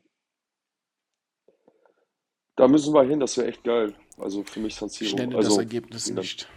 Da 2.56 2.66
müssen 2.68 2.92
wir 2.92 3.02
hin, 3.04 3.20
das 3.20 3.36
wäre 3.36 3.46
echt 3.48 3.62
geil. 3.64 3.94
Also 4.18 4.42
für 4.42 4.60
mich 4.60 4.74
San 4.74 4.88
Ich 4.88 4.94
Siro. 4.98 5.16
nenne 5.16 5.36
das 5.36 5.46
Also, 5.46 5.60
Ergebnis 5.60 6.08
Milan. 6.08 6.22
nicht. 6.22 6.48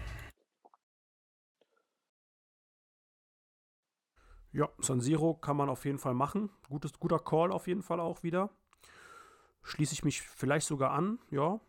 Ja, 4.52 4.70
San 4.80 5.00
Siro 5.00 5.36
kann 5.36 5.56
man 5.56 5.70
auf 5.70 5.86
jeden 5.86 6.00
Fall 6.00 6.14
machen. 6.14 6.50
Gutes, 6.68 7.00
guter 7.00 7.20
Call 7.20 7.52
auf 7.52 7.68
jeden 7.68 7.84
Fall 7.84 8.00
auch 8.02 8.24
wieder. 8.24 8.50
Schließe 9.64 9.94
ich 9.94 10.04
mich 10.04 10.22
vielleicht 10.22 10.68
sogar 10.68 10.92
an, 10.92 11.20
ja. 11.30 11.60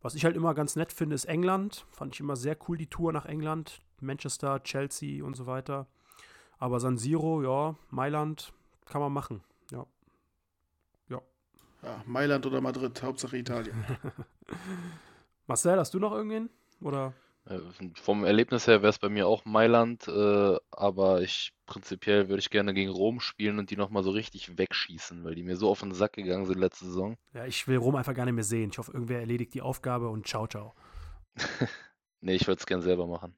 Was 0.00 0.14
ich 0.14 0.24
halt 0.24 0.36
immer 0.36 0.54
ganz 0.54 0.76
nett 0.76 0.92
finde, 0.92 1.14
ist 1.14 1.24
England. 1.24 1.86
Fand 1.90 2.14
ich 2.14 2.20
immer 2.20 2.36
sehr 2.36 2.56
cool, 2.68 2.76
die 2.76 2.86
Tour 2.86 3.12
nach 3.12 3.26
England. 3.26 3.80
Manchester, 4.00 4.62
Chelsea 4.62 5.24
und 5.24 5.34
so 5.34 5.46
weiter. 5.46 5.86
Aber 6.58 6.80
San 6.80 6.98
Siro, 6.98 7.42
ja, 7.42 7.74
Mailand 7.90 8.52
kann 8.86 9.00
man 9.00 9.12
machen. 9.12 9.42
Ja. 9.70 9.86
Ja. 11.08 11.20
Ja, 11.82 12.02
Mailand 12.06 12.46
oder 12.46 12.60
Madrid, 12.60 13.02
Hauptsache 13.02 13.36
Italien. 13.36 13.84
Marcel, 15.46 15.78
hast 15.78 15.94
du 15.94 15.98
noch 15.98 16.12
irgendwen? 16.12 16.48
Oder? 16.80 17.12
Äh, 17.48 17.60
Vom 17.94 18.24
Erlebnis 18.24 18.66
her 18.66 18.82
wäre 18.82 18.90
es 18.90 18.98
bei 18.98 19.08
mir 19.08 19.26
auch 19.26 19.44
Mailand, 19.44 20.06
äh, 20.06 20.56
aber 20.70 21.22
ich 21.22 21.52
prinzipiell 21.66 22.28
würde 22.28 22.40
ich 22.40 22.50
gerne 22.50 22.74
gegen 22.74 22.90
Rom 22.90 23.20
spielen 23.20 23.58
und 23.58 23.70
die 23.70 23.76
nochmal 23.76 24.02
so 24.02 24.10
richtig 24.10 24.58
wegschießen, 24.58 25.24
weil 25.24 25.34
die 25.34 25.42
mir 25.42 25.56
so 25.56 25.68
auf 25.70 25.80
den 25.80 25.92
Sack 25.92 26.14
gegangen 26.14 26.46
sind 26.46 26.58
letzte 26.58 26.86
Saison. 26.86 27.16
Ja, 27.32 27.46
ich 27.46 27.66
will 27.66 27.78
Rom 27.78 27.96
einfach 27.96 28.14
gar 28.14 28.24
nicht 28.24 28.34
mehr 28.34 28.44
sehen. 28.44 28.70
Ich 28.70 28.78
hoffe, 28.78 28.92
irgendwer 28.92 29.20
erledigt 29.20 29.54
die 29.54 29.62
Aufgabe 29.62 30.08
und 30.08 30.26
ciao, 30.26 30.46
ciao. 30.46 30.74
Nee, 32.20 32.34
ich 32.34 32.48
würde 32.48 32.58
es 32.58 32.66
gern 32.66 32.82
selber 32.82 33.06
machen. 33.06 33.32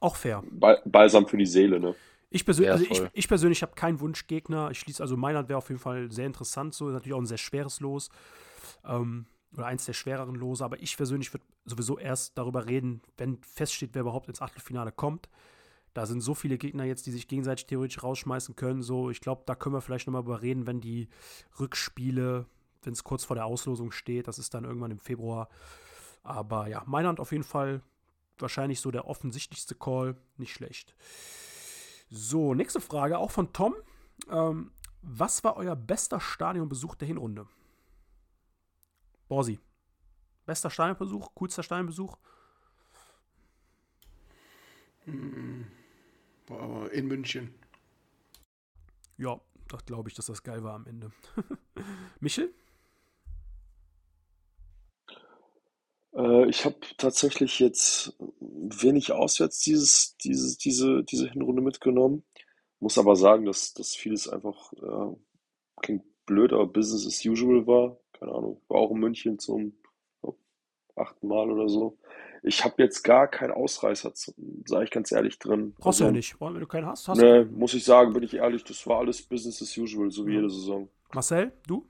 Auch 0.00 0.16
fair. 0.16 0.42
Bal 0.50 0.80
Balsam 0.86 1.28
für 1.28 1.36
die 1.36 1.44
Seele, 1.44 1.78
ne? 1.78 1.94
Ich, 2.30 2.46
persö 2.46 2.64
Ja, 2.64 2.72
also 2.72 2.86
ich, 2.88 3.02
ich 3.12 3.28
persönlich 3.28 3.62
habe 3.62 3.74
keinen 3.74 4.00
Wunschgegner. 4.00 4.70
Ich 4.70 4.80
schließe, 4.80 5.02
also 5.02 5.18
Mailand 5.18 5.50
wäre 5.50 5.58
auf 5.58 5.68
jeden 5.68 5.80
Fall 5.80 6.10
sehr 6.10 6.26
interessant, 6.26 6.72
so 6.74 6.88
ist 6.88 6.94
natürlich 6.94 7.12
auch 7.12 7.20
ein 7.20 7.26
sehr 7.26 7.36
schweres 7.36 7.80
Los. 7.80 8.08
Ähm, 8.86 9.26
oder 9.54 9.66
eins 9.66 9.84
der 9.84 9.92
schwereren 9.92 10.34
Lose, 10.34 10.64
aber 10.64 10.80
ich 10.80 10.96
persönlich 10.96 11.32
würde 11.32 11.44
sowieso 11.64 11.98
erst 11.98 12.36
darüber 12.38 12.66
reden, 12.66 13.02
wenn 13.16 13.42
feststeht, 13.42 13.90
wer 13.92 14.02
überhaupt 14.02 14.28
ins 14.28 14.40
Achtelfinale 14.40 14.92
kommt. 14.92 15.28
Da 15.94 16.06
sind 16.06 16.22
so 16.22 16.34
viele 16.34 16.56
Gegner 16.56 16.84
jetzt, 16.84 17.06
die 17.06 17.10
sich 17.10 17.28
gegenseitig 17.28 17.66
theoretisch 17.66 18.02
rausschmeißen 18.02 18.56
können. 18.56 18.82
So, 18.82 19.10
ich 19.10 19.20
glaube, 19.20 19.42
da 19.44 19.54
können 19.54 19.74
wir 19.74 19.82
vielleicht 19.82 20.06
nochmal 20.06 20.22
drüber 20.22 20.40
reden, 20.40 20.66
wenn 20.66 20.80
die 20.80 21.08
Rückspiele, 21.60 22.46
wenn 22.82 22.92
es 22.94 23.04
kurz 23.04 23.24
vor 23.24 23.36
der 23.36 23.44
Auslosung 23.44 23.92
steht, 23.92 24.26
das 24.26 24.38
ist 24.38 24.54
dann 24.54 24.64
irgendwann 24.64 24.90
im 24.90 24.98
Februar. 24.98 25.48
Aber 26.22 26.68
ja, 26.68 26.82
Mailand 26.86 27.20
auf 27.20 27.32
jeden 27.32 27.44
Fall 27.44 27.82
wahrscheinlich 28.38 28.80
so 28.80 28.90
der 28.90 29.06
offensichtlichste 29.06 29.74
Call. 29.74 30.16
Nicht 30.38 30.52
schlecht. 30.52 30.94
So, 32.10 32.54
nächste 32.54 32.80
Frage, 32.80 33.18
auch 33.18 33.30
von 33.30 33.52
Tom. 33.52 33.74
Ähm, 34.30 34.72
was 35.02 35.44
war 35.44 35.56
euer 35.56 35.76
bester 35.76 36.20
Stadionbesuch 36.20 36.94
der 36.94 37.08
Hinrunde? 37.08 37.46
Borsi. 39.32 39.58
Bester 40.44 40.68
Stadionbesuch, 40.68 41.34
coolster 41.34 41.62
Stadionbesuch? 41.62 42.18
Boah, 46.44 46.92
in 46.92 47.06
München. 47.06 47.54
Ja, 49.16 49.40
das 49.68 49.86
glaube 49.86 50.10
ich, 50.10 50.14
dass 50.14 50.26
das 50.26 50.42
geil 50.42 50.62
war 50.62 50.74
am 50.74 50.86
Ende. 50.86 51.12
Michel? 52.20 52.52
Äh, 56.14 56.50
ich 56.50 56.66
habe 56.66 56.76
tatsächlich 56.98 57.58
jetzt 57.58 58.14
wenig 58.38 59.12
auswärts 59.12 59.60
dieses, 59.60 60.14
dieses, 60.18 60.58
diese, 60.58 61.04
diese 61.04 61.30
Hinrunde 61.30 61.62
mitgenommen. 61.62 62.22
Muss 62.80 62.98
aber 62.98 63.16
sagen, 63.16 63.46
dass, 63.46 63.72
dass 63.72 63.94
vieles 63.94 64.28
einfach, 64.28 64.74
äh, 64.74 65.16
klingt 65.80 66.04
blöd, 66.26 66.52
aber 66.52 66.66
Business 66.66 67.06
as 67.06 67.24
usual 67.24 67.66
war. 67.66 68.01
Keine 68.22 68.36
Ahnung, 68.36 68.60
war 68.68 68.78
auch 68.78 68.92
in 68.92 68.98
München 69.00 69.40
zum 69.40 69.72
glaub, 70.20 70.38
achten 70.94 71.26
Mal 71.26 71.50
oder 71.50 71.68
so. 71.68 71.98
Ich 72.44 72.64
habe 72.64 72.80
jetzt 72.80 73.02
gar 73.02 73.26
keinen 73.26 73.50
Ausreißer, 73.50 74.12
sage 74.64 74.84
ich 74.84 74.90
ganz 74.92 75.10
ehrlich, 75.10 75.40
drin. 75.40 75.74
Brauchst 75.78 75.98
du 75.98 76.04
ja 76.04 76.10
Also, 76.10 76.12
nicht. 76.12 76.40
Wenn 76.40 76.60
du 76.60 76.66
keinen 76.68 76.86
hast, 76.86 77.08
hast 77.08 77.18
Ne, 77.18 77.44
du. 77.44 77.50
muss 77.50 77.74
ich 77.74 77.84
sagen, 77.84 78.12
bin 78.12 78.22
ich 78.22 78.34
ehrlich, 78.34 78.62
das 78.62 78.86
war 78.86 78.98
alles 79.00 79.22
Business 79.22 79.60
as 79.60 79.76
usual, 79.76 80.10
so 80.12 80.24
wie 80.26 80.34
Ja. 80.34 80.36
jede 80.36 80.50
Saison. 80.50 80.88
Marcel, 81.12 81.52
du? 81.66 81.86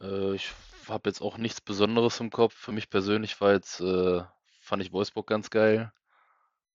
Äh, 0.00 0.34
ich 0.34 0.52
habe 0.88 1.08
jetzt 1.08 1.20
auch 1.22 1.38
nichts 1.38 1.60
Besonderes 1.60 2.20
im 2.20 2.30
Kopf. 2.30 2.54
Für 2.54 2.72
mich 2.72 2.90
persönlich 2.90 3.40
war 3.40 3.52
jetzt, 3.52 3.80
äh, 3.80 4.22
fand 4.60 4.82
ich 4.82 4.92
Wolfsburg 4.92 5.26
ganz 5.26 5.50
geil. 5.50 5.92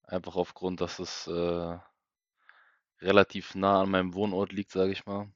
Einfach 0.04 0.36
aufgrund, 0.38 0.82
dass 0.82 1.00
es 1.00 1.28
äh, 1.28 1.78
relativ 3.02 3.56
nah 3.56 3.82
an 3.84 3.92
meinem 3.92 4.14
Wohnort 4.14 4.52
liegt, 4.52 4.72
sage 4.72 4.92
ich 4.92 5.06
mal. 5.06 5.30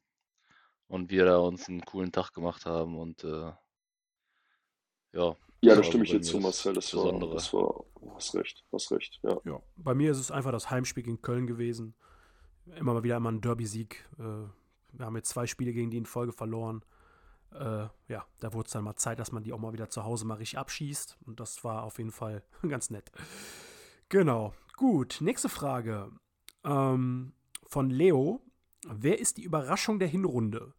Und 0.90 1.10
wir 1.12 1.26
da 1.26 1.38
uns 1.40 1.70
einen 1.70 1.86
coolen 1.86 2.12
Tag 2.12 2.34
gemacht 2.34 2.66
haben 2.66 2.98
und 3.00 3.24
äh, 3.24 3.54
ja, 5.14 5.36
Ja, 5.62 5.76
da 5.76 5.84
war 5.84 5.84
stimme 5.84 6.04
ich 6.04 6.12
dir 6.12 6.22
zu, 6.22 6.40
Marcel. 6.40 6.74
Das 6.74 6.94
war, 6.96 7.12
Besondere. 7.12 7.34
das 7.34 7.54
war, 7.54 7.86
du 8.02 8.14
hast 8.16 8.36
recht, 8.36 8.66
du 8.70 8.76
hast 8.76 8.92
recht, 8.92 9.20
ja. 9.24 9.40
Ja, 9.46 9.62
bei 9.78 9.94
mir 9.94 10.12
ist 10.12 10.18
es 10.20 10.32
einfach 10.32 10.52
das 10.52 10.70
Heimspiel 10.70 11.04
gegen 11.04 11.22
Köln 11.22 11.48
gewesen. 11.48 11.96
Immer 12.76 12.94
mal 12.96 13.04
wieder 13.04 13.18
immer 13.18 13.32
ein 13.32 13.42
Derby-Sieg. 13.42 14.08
Äh, 14.20 14.24
wir 14.94 15.06
haben 15.06 15.16
jetzt 15.18 15.30
zwei 15.30 15.48
Spiele 15.48 15.74
gegen 15.74 15.92
die 15.92 15.98
in 15.98 16.06
Folge 16.06 16.34
verloren. 16.34 16.84
Äh, 17.54 17.88
ja, 18.08 18.26
da 18.40 18.54
wurde 18.54 18.68
es 18.68 18.74
dann 18.74 18.84
mal 18.84 18.96
Zeit, 18.96 19.20
dass 19.20 19.32
man 19.32 19.44
die 19.44 19.54
auch 19.54 19.60
mal 19.60 19.74
wieder 19.74 19.90
zu 19.90 20.04
Hause 20.06 20.26
mal 20.26 20.36
richtig 20.36 20.60
abschießt. 20.60 21.18
Und 21.26 21.40
das 21.40 21.64
war 21.64 21.84
auf 21.84 21.98
jeden 22.00 22.12
Fall 22.12 22.44
ganz 22.68 22.90
nett. 22.92 23.12
Genau. 24.10 24.54
Gut, 24.78 25.18
nächste 25.22 25.50
Frage. 25.50 26.12
Ähm, 26.64 27.34
von 27.66 27.90
Leo. 27.90 28.42
Wer 28.88 29.20
ist 29.20 29.38
die 29.38 29.44
Überraschung 29.44 30.00
der 30.00 30.08
Hinrunde? 30.08 30.74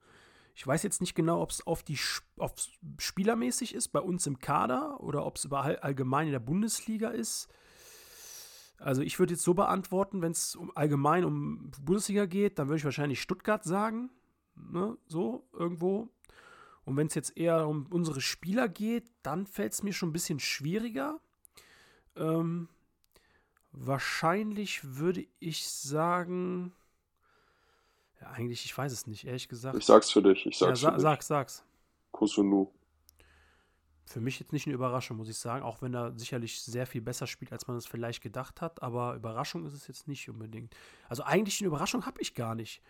Ich 0.55 0.67
weiß 0.67 0.83
jetzt 0.83 1.01
nicht 1.01 1.15
genau, 1.15 1.41
ob 1.41 1.51
es 1.51 1.67
auf 1.67 1.83
die 1.83 1.99
auf's 2.37 2.71
spielermäßig 2.99 3.75
ist, 3.75 3.89
bei 3.89 4.01
uns 4.01 4.27
im 4.27 4.39
Kader 4.39 5.01
oder 5.01 5.25
ob 5.25 5.37
es 5.37 5.45
überall 5.45 5.77
allgemein 5.77 6.27
in 6.27 6.33
der 6.33 6.41
Bundesliga 6.41 7.09
ist. 7.09 7.49
Also 8.79 9.03
ich 9.03 9.19
würde 9.19 9.35
jetzt 9.35 9.45
so 9.45 9.55
beantworten, 9.55 10.23
wenn 10.23 10.33
es 10.33 10.57
um 10.57 10.75
allgemein 10.75 11.25
um 11.25 11.71
Bundesliga 11.83 12.27
geht, 12.27 12.59
dann 12.59 12.69
würde 12.69 12.79
ich 12.79 12.85
wahrscheinlich 12.85 13.21
Stuttgart 13.21 13.63
sagen. 13.63 14.11
Ne? 14.55 14.97
So, 15.07 15.47
irgendwo. 15.53 16.09
Und 16.85 16.97
wenn 16.97 17.07
es 17.07 17.15
jetzt 17.15 17.37
eher 17.37 17.69
um 17.69 17.87
unsere 17.91 18.21
Spieler 18.21 18.69
geht, 18.69 19.11
dann 19.23 19.47
fällt 19.47 19.75
es 19.75 19.83
mir 19.83 19.93
schon 19.93 20.09
ein 20.09 20.15
bisschen 20.15 20.41
schwieriger. 20.41 21.21
Ähm, 22.17 22.69
wahrscheinlich 23.71 24.97
würde 24.97 25.27
ich 25.39 25.69
sagen. 25.69 26.73
Ja, 28.21 28.29
eigentlich, 28.31 28.65
ich 28.65 28.77
weiß 28.77 28.93
es 28.93 29.07
nicht, 29.07 29.27
ehrlich 29.27 29.49
gesagt. 29.49 29.77
Ich 29.79 29.87
sag's 29.87 30.11
für 30.11 30.23
dich, 30.23 30.47
ich 30.47 30.59
ja, 30.61 30.69
sag's 30.69 30.81
sa 30.81 30.91
für 30.91 30.97
dich. 30.97 31.03
sag's, 31.03 31.27
sag's. 31.27 31.65
Kusunu. 32.13 32.69
Für 34.07 34.21
mich 34.21 34.41
jetzt 34.41 34.53
nicht 34.53 34.67
eine 34.67 34.75
Überraschung, 34.75 35.17
muss 35.19 35.29
ich 35.29 35.39
sagen, 35.39 35.63
auch 35.65 35.83
wenn 35.83 35.95
er 35.95 36.13
sicherlich 36.19 36.61
sehr 36.63 36.85
viel 36.87 37.01
besser 37.01 37.29
spielt, 37.29 37.53
als 37.53 37.69
man 37.69 37.77
es 37.77 37.87
vielleicht 37.87 38.23
gedacht 38.23 38.61
hat, 38.61 38.83
aber 38.83 39.15
Überraschung 39.15 39.65
ist 39.67 39.73
es 39.73 39.87
jetzt 39.87 40.09
nicht 40.09 40.29
unbedingt. 40.29 40.75
Also 41.09 41.23
eigentlich 41.23 41.61
eine 41.61 41.69
Überraschung 41.69 42.05
habe 42.07 42.21
ich 42.21 42.35
gar 42.35 42.57
nicht. 42.57 42.83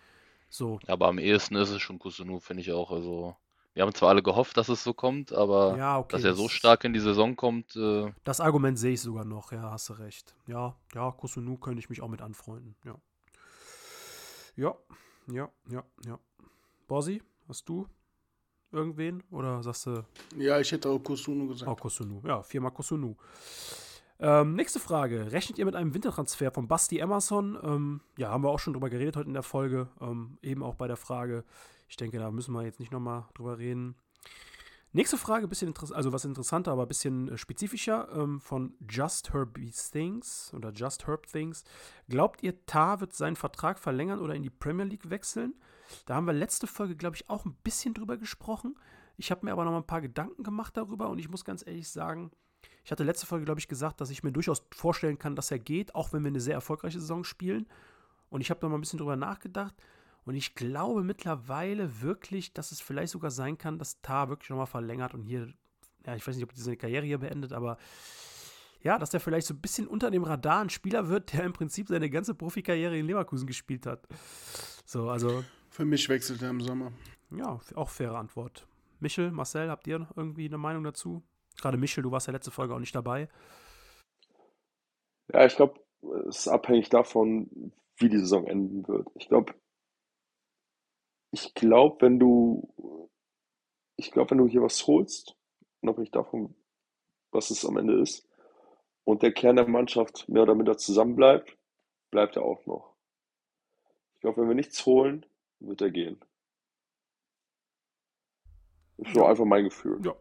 So, 0.49 0.81
Aber 0.87 1.09
am 1.09 1.19
ehesten 1.19 1.57
ist 1.57 1.69
es 1.71 1.81
schon 1.83 1.99
Kusunu, 1.99 2.41
finde 2.41 2.63
ich 2.63 2.73
auch. 2.73 2.91
Also, 2.91 3.37
wir 3.75 3.83
haben 3.83 3.95
zwar 3.95 4.09
alle 4.09 4.23
gehofft, 4.23 4.57
dass 4.57 4.69
es 4.71 4.83
so 4.83 4.95
kommt, 4.95 5.33
aber 5.33 5.77
ja, 5.77 5.99
okay. 5.99 6.17
dass 6.17 6.25
er 6.25 6.35
so 6.35 6.45
das- 6.45 6.53
stark 6.53 6.85
in 6.85 6.93
die 6.95 7.01
Saison 7.01 7.37
kommt, 7.37 7.77
äh, 7.77 8.13
Das 8.25 8.41
Argument 8.41 8.79
sehe 8.79 8.95
ich 8.95 9.01
sogar 9.03 9.25
noch, 9.25 9.53
ja, 9.53 9.71
hast 9.71 9.91
du 9.91 9.93
recht. 9.93 10.35
Ja, 10.47 10.75
ja, 10.95 11.13
Kusunu 11.13 11.57
könnte 11.59 11.79
ich 11.81 11.91
mich 11.91 12.01
auch 12.03 12.09
mit 12.09 12.23
anfreunden, 12.23 12.75
ja. 12.85 12.97
Ja, 14.57 14.75
ja, 15.27 15.51
ja, 15.71 15.85
ja. 16.07 16.19
Borsi, 16.87 17.23
hast 17.49 17.69
du 17.69 17.87
irgendwen? 18.73 19.23
Oder 19.31 19.63
sagst 19.63 19.87
du, 19.87 20.05
Ja, 20.37 20.61
ich 20.61 20.71
hätte 20.73 20.89
auch 20.89 20.99
Kusunu 20.99 21.45
oh, 21.45 21.49
gesagt. 21.49 21.81
Kusunu? 21.81 22.23
Ja, 22.27 22.43
viermal 22.43 22.73
Kusunu. 22.73 23.17
Ähm, 24.19 24.55
nächste 24.55 24.81
Frage. 24.81 25.33
Rechnet 25.33 25.59
ihr 25.59 25.65
mit 25.65 25.75
einem 25.75 25.95
Wintertransfer 25.95 26.51
von 26.51 26.69
Basti 26.69 26.99
Emerson? 26.99 27.59
Ähm, 27.63 28.01
ja, 28.19 28.31
haben 28.31 28.45
wir 28.45 28.51
auch 28.51 28.59
schon 28.59 28.75
drüber 28.75 28.91
geredet 28.91 29.17
heute 29.17 29.29
in 29.29 29.35
der 29.35 29.43
Folge. 29.43 29.89
Ähm, 30.01 30.39
eben 30.43 30.63
auch 30.63 30.75
bei 30.75 30.87
der 30.87 30.99
Frage. 30.99 31.45
Ich 31.89 31.97
denke, 31.97 32.19
da 32.19 32.31
müssen 32.31 32.53
wir 32.53 32.63
jetzt 32.63 32.81
nicht 32.81 32.93
nochmal 32.93 33.25
drüber 33.35 33.59
reden. 33.59 33.97
Nächste 34.93 35.17
Frage, 35.17 35.47
bisschen 35.47 35.73
also 35.93 36.13
was 36.13 36.25
interessanter, 36.25 36.73
aber 36.73 36.83
ein 36.83 36.89
bisschen 36.89 37.29
äh, 37.29 37.39
spezifischer, 37.39 38.09
ähm, 38.13 38.41
von 38.41 38.75
Just 38.89 39.33
Herb 39.33 39.57
Things 39.93 40.53
oder 40.53 40.73
Just 40.73 41.07
Herb 41.07 41.29
Things. 41.29 41.63
Glaubt 42.09 42.43
ihr, 42.43 42.67
Tar 42.67 43.01
wird 43.01 43.13
seinen 43.13 43.37
Vertrag 43.37 43.79
verlängern 43.79 44.19
oder 44.19 44.35
in 44.35 44.43
die 44.43 44.51
Premier 44.51 44.87
League 44.87 45.09
wechseln? 45.09 45.55
Da 46.07 46.17
haben 46.17 46.27
wir 46.27 46.33
letzte 46.33 46.67
Folge, 46.67 46.97
glaube 46.97 47.15
ich, 47.15 47.31
auch 47.31 47.45
ein 47.45 47.55
bisschen 47.63 47.95
drüber 47.95 48.17
gesprochen. 48.17 48.77
Ich 49.17 49.31
habe 49.31 49.47
mir 49.47 49.53
aber 49.53 49.65
noch 49.65 49.71
mal 49.71 49.79
ein 49.79 49.87
paar 49.87 50.01
Gedanken 50.01 50.43
gemacht 50.43 50.77
darüber 50.77 51.09
und 51.09 51.21
ich 51.21 51.29
muss 51.29 51.45
ganz 51.45 51.65
ehrlich 51.65 51.89
sagen, 51.89 52.33
ich 52.85 52.91
hatte 52.91 53.05
letzte 53.05 53.27
Folge, 53.27 53.45
glaube 53.45 53.61
ich, 53.61 53.69
gesagt, 53.69 54.01
dass 54.01 54.11
ich 54.11 54.25
mir 54.25 54.33
durchaus 54.33 54.67
vorstellen 54.73 55.19
kann, 55.19 55.37
dass 55.37 55.53
er 55.53 55.61
geht, 55.61 55.95
auch 55.95 56.13
wenn 56.13 56.25
wir 56.25 56.29
eine 56.31 56.41
sehr 56.41 56.55
erfolgreiche 56.55 56.99
Saison 56.99 57.23
spielen. 57.23 57.69
Und 58.29 58.41
ich 58.41 58.51
habe 58.51 58.59
da 58.59 58.69
mal 58.69 58.77
ein 58.77 58.81
bisschen 58.81 58.99
drüber 58.99 59.17
nachgedacht. 59.17 59.75
Und 60.25 60.35
ich 60.35 60.55
glaube 60.55 61.03
mittlerweile 61.03 62.03
wirklich, 62.03 62.53
dass 62.53 62.73
es 62.73 62.81
vielleicht 62.81 63.13
sogar 63.13 63.31
sein 63.31 63.59
kann, 63.59 63.79
dass 63.79 64.01
Tar 64.03 64.29
wirklich 64.29 64.51
nochmal 64.51 64.67
verlängert 64.67 65.15
und 65.15 65.23
hier, 65.23 65.53
ja, 66.07 66.15
ich 66.15 66.27
weiß 66.27 66.37
nicht, 66.37 66.45
ob 66.45 66.53
diese 66.53 66.77
Karriere 66.77 67.07
hier 67.07 67.19
beendet, 67.19 67.53
aber 67.53 67.79
ja, 68.83 68.99
dass 68.99 69.11
der 69.11 69.21
vielleicht 69.21 69.47
so 69.47 69.55
ein 69.55 69.61
bisschen 69.61 69.87
unter 69.87 70.11
dem 70.11 70.25
Radar 70.25 70.63
ein 70.63 70.71
Spieler 70.71 71.09
wird, 71.09 71.33
der 71.33 71.45
im 71.45 71.53
Prinzip 71.53 71.89
seine 71.89 72.09
ganze 72.09 72.35
Profikarriere 72.35 72.99
in 72.99 73.07
Leverkusen 73.07 73.47
gespielt 73.47 73.87
hat. 73.87 74.07
So, 74.85 75.11
also. 75.11 75.45
Für 75.69 75.85
mich 75.85 76.09
wechselt 76.09 76.43
er 76.43 76.51
im 76.51 76.61
Sommer. 76.61 76.93
Ja, 77.31 77.61
auch 77.75 77.89
faire 77.89 78.17
Antwort. 78.17 78.67
Michel, 78.99 79.31
Marcel, 79.31 79.71
habt 79.71 79.87
ihr 79.87 80.07
irgendwie 80.17 80.47
eine 80.47 80.59
Meinung 80.59 80.85
dazu? 80.85 81.23
Gerade 81.61 81.77
Michel, 81.77 82.03
du 82.03 82.11
warst 82.11 82.27
ja 82.27 82.33
letzte 82.33 82.51
Folge 82.51 82.75
auch 82.75 82.79
nicht 82.79 82.95
dabei. 82.95 83.29
Ja, 85.33 85.47
ich 85.47 85.57
glaube, 85.57 85.81
es 86.29 86.41
ist 86.41 86.49
abhängig 86.49 86.89
davon, 86.89 87.73
wie 87.97 88.09
die 88.09 88.19
Saison 88.19 88.47
enden 88.47 88.89
wird. 88.89 89.09
Ich 89.15 89.29
glaube, 89.29 89.55
ich 91.33 91.55
glaube, 91.55 92.03
wenn 92.03 92.19
du, 92.19 93.09
ich 93.97 94.11
glaube, 94.11 94.31
wenn 94.33 94.39
du 94.39 94.49
hier 94.49 94.63
was 94.63 94.87
holst, 94.87 95.37
unabhängig 95.81 96.11
davon, 96.11 96.55
was 97.31 97.51
es 97.51 97.65
am 97.65 97.77
Ende 97.77 98.01
ist, 98.01 98.29
und 99.05 99.23
der 99.23 99.33
Kern 99.33 99.57
der 99.57 99.69
Mannschaft 99.69 100.29
mehr 100.29 100.43
oder 100.43 100.55
minder 100.55 100.77
zusammenbleibt, 100.77 101.57
bleibt 102.11 102.37
er 102.37 102.43
auch 102.43 102.65
noch. 102.67 102.95
Ich 104.15 104.21
glaube, 104.21 104.43
wenn 104.43 104.49
wir 104.49 104.55
nichts 104.55 104.85
holen, 104.85 105.25
wird 105.61 105.81
er 105.81 105.91
gehen. 105.91 106.21
Das 108.99 109.09
ist 109.09 109.15
so 109.15 109.25
einfach 109.25 109.45
mein 109.45 109.65
Gefühl. 109.65 109.99
Ja. 110.05 110.15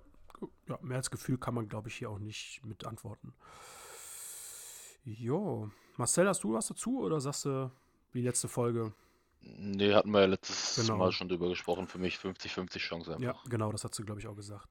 ja, 0.68 0.80
mehr 0.82 0.98
als 0.98 1.12
Gefühl 1.12 1.38
kann 1.38 1.54
man, 1.54 1.68
glaube 1.68 1.90
ich, 1.90 1.96
hier 1.96 2.10
auch 2.10 2.20
nicht 2.20 2.64
mit 2.64 2.86
antworten. 2.86 3.34
Jo. 5.04 5.70
Marcel, 5.98 6.28
hast 6.28 6.44
du 6.44 6.54
was 6.54 6.68
dazu 6.68 7.00
oder 7.02 7.20
sagst 7.20 7.46
du 7.46 7.72
wie 8.12 8.22
letzte 8.22 8.48
Folge? 8.48 8.94
Nee, 9.42 9.94
hatten 9.94 10.12
wir 10.12 10.22
ja 10.22 10.26
letztes 10.28 10.76
Genau. 10.76 10.98
Mal 10.98 11.12
schon 11.12 11.30
drüber 11.30 11.50
gesprochen. 11.50 11.88
Für 11.88 11.98
mich 11.98 12.16
50-50 12.18 12.78
Chance 12.80 13.12
einfach. 13.12 13.24
Ja, 13.24 13.36
genau, 13.50 13.72
das 13.72 13.84
hat 13.84 13.96
sie, 13.96 14.04
glaube 14.04 14.20
ich, 14.20 14.28
auch 14.28 14.36
gesagt. 14.36 14.70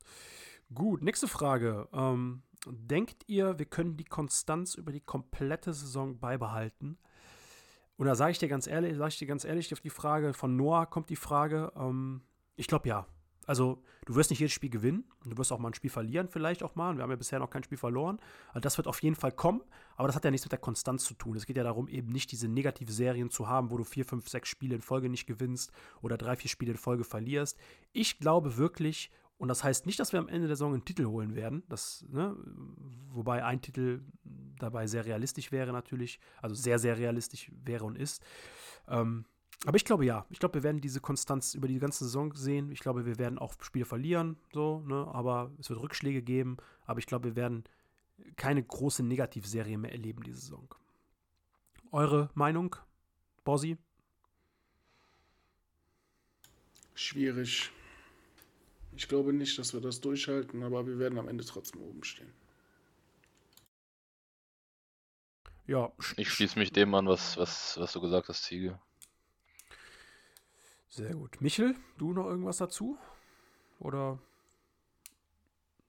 Gut, 0.75 1.03
nächste 1.03 1.29
Frage. 1.29 1.89
Ähm, 1.93 2.43
denkt 2.67 3.25
ihr, 3.27 3.59
wir 3.59 3.67
können 3.67 3.97
die 3.97 4.05
Konstanz 4.05 4.75
über 4.75 4.93
die 4.93 5.01
komplette 5.01 5.73
Saison 5.73 6.19
beibehalten? 6.19 6.99
Und 7.97 8.07
da 8.07 8.15
sage 8.15 8.33
ich 8.33 8.39
dir 8.39 8.49
ganz 8.49 8.67
ehrlich, 8.67 8.97
sage 8.97 9.09
ich 9.09 9.19
dir 9.19 9.27
ganz 9.27 9.45
ehrlich, 9.45 9.73
auf 9.73 9.81
die 9.81 9.91
Frage 9.91 10.33
von 10.35 10.57
Noah 10.57 10.87
kommt 10.87 11.11
die 11.11 11.17
Frage. 11.17 11.73
Ähm, 11.77 12.23
ich 12.57 12.67
glaube 12.67 12.89
ja. 12.89 13.07
Also, 13.49 13.83
du 14.05 14.15
wirst 14.15 14.29
nicht 14.29 14.41
jedes 14.41 14.53
Spiel 14.53 14.69
gewinnen. 14.69 15.05
Du 15.25 15.39
wirst 15.39 15.53
auch 15.53 15.59
mal 15.59 15.71
ein 15.71 15.75
Spiel 15.75 15.89
verlieren, 15.89 16.29
vielleicht 16.29 16.63
auch 16.63 16.75
mal. 16.75 16.95
Wir 16.95 17.03
haben 17.03 17.11
ja 17.11 17.17
bisher 17.17 17.39
noch 17.39 17.49
kein 17.49 17.65
Spiel 17.65 17.79
verloren. 17.79 18.21
Also 18.49 18.61
das 18.61 18.77
wird 18.77 18.87
auf 18.87 19.03
jeden 19.03 19.17
Fall 19.17 19.33
kommen. 19.33 19.63
Aber 19.97 20.07
das 20.07 20.15
hat 20.15 20.25
ja 20.27 20.31
nichts 20.31 20.45
mit 20.45 20.53
der 20.53 20.59
Konstanz 20.59 21.07
zu 21.07 21.15
tun. 21.15 21.35
Es 21.35 21.47
geht 21.47 21.57
ja 21.57 21.65
darum, 21.65 21.89
eben 21.89 22.13
nicht 22.13 22.31
diese 22.31 22.47
negative 22.47 22.93
Serien 22.93 23.31
zu 23.31 23.49
haben, 23.49 23.71
wo 23.71 23.79
du 23.79 23.85
vier, 23.85 24.05
fünf, 24.05 24.29
sechs 24.29 24.51
Spiele 24.51 24.75
in 24.75 24.83
Folge 24.83 25.09
nicht 25.09 25.27
gewinnst 25.27 25.73
oder 26.03 26.19
drei, 26.19 26.37
vier 26.37 26.51
Spiele 26.51 26.73
in 26.73 26.77
Folge 26.77 27.05
verlierst. 27.05 27.59
Ich 27.93 28.19
glaube 28.19 28.59
wirklich, 28.59 29.11
und 29.39 29.49
das 29.49 29.65
heißt 29.65 29.87
nicht, 29.87 29.99
dass 29.99 30.13
wir 30.13 30.21
am 30.21 30.29
Ende 30.29 30.47
der 30.47 30.57
Saison 30.57 30.75
einen 30.75 30.85
Titel 30.85 31.07
holen 31.07 31.35
werden. 31.35 31.63
Das, 31.71 32.05
ne, 32.11 32.37
wobei 33.09 33.43
ein 33.43 33.63
Titel 33.63 34.03
dabei 34.59 34.87
sehr 34.87 35.07
realistisch 35.07 35.53
wäre 35.53 35.73
natürlich, 35.73 36.21
also 36.43 36.55
sehr, 36.55 36.79
sehr 36.79 36.99
realistisch 36.99 37.51
wäre 37.65 37.87
und 37.87 37.97
ist. 37.97 38.23
Ähm, 38.89 39.25
aber 39.67 39.77
ich 39.77 39.85
glaube 39.85 40.05
ja. 40.05 40.25
Ich 40.31 40.39
glaube, 40.39 40.55
wir 40.55 40.63
werden 40.63 40.81
diese 40.81 41.01
Konstanz 41.01 41.55
über 41.55 41.67
die 41.67 41.79
ganze 41.79 42.05
Saison 42.05 42.35
sehen. 42.35 42.71
Ich 42.71 42.81
glaube, 42.81 43.07
wir 43.07 43.19
werden 43.19 43.39
auch 43.39 43.55
Spiele 43.61 43.85
verlieren, 43.85 44.37
so, 44.53 44.81
ne? 44.87 45.09
Aber 45.13 45.51
es 45.59 45.69
wird 45.69 45.81
Rückschläge 45.81 46.23
geben. 46.23 46.59
Aber 46.87 47.01
ich 47.01 47.07
glaube, 47.07 47.31
wir 47.31 47.37
werden 47.37 47.65
keine 48.37 48.63
große 48.63 49.03
Negativserie 49.03 49.79
mehr 49.79 49.93
erleben 49.93 50.23
diese 50.23 50.41
Saison. 50.41 50.75
Eure 51.91 52.31
Meinung, 52.35 52.77
Bossi? 53.45 53.79
Schwierig. 56.95 57.71
Ich 58.95 59.09
glaube 59.09 59.33
nicht, 59.33 59.59
dass 59.59 59.73
wir 59.73 59.81
das 59.81 60.01
durchhalten, 60.01 60.63
aber 60.63 60.87
wir 60.87 60.99
werden 60.99 61.19
am 61.19 61.29
Ende 61.29 61.45
trotzdem 61.45 61.81
oben 61.83 62.03
stehen. 62.05 62.33
Ja, 65.67 65.93
Ich 66.17 66.31
schließe 66.31 66.59
mich 66.59 66.73
dem 66.73 66.95
an, 66.95 67.07
was, 67.07 67.37
was, 67.37 67.79
was 67.79 67.93
du 67.93 68.01
gesagt 68.01 68.29
hast, 68.29 68.43
Ziege. 68.45 68.81
Sehr 70.89 71.15
gut. 71.15 71.41
Michel, 71.41 71.75
du 71.99 72.13
noch 72.13 72.27
irgendwas 72.27 72.59
dazu? 72.59 72.99
Oder? 73.81 74.19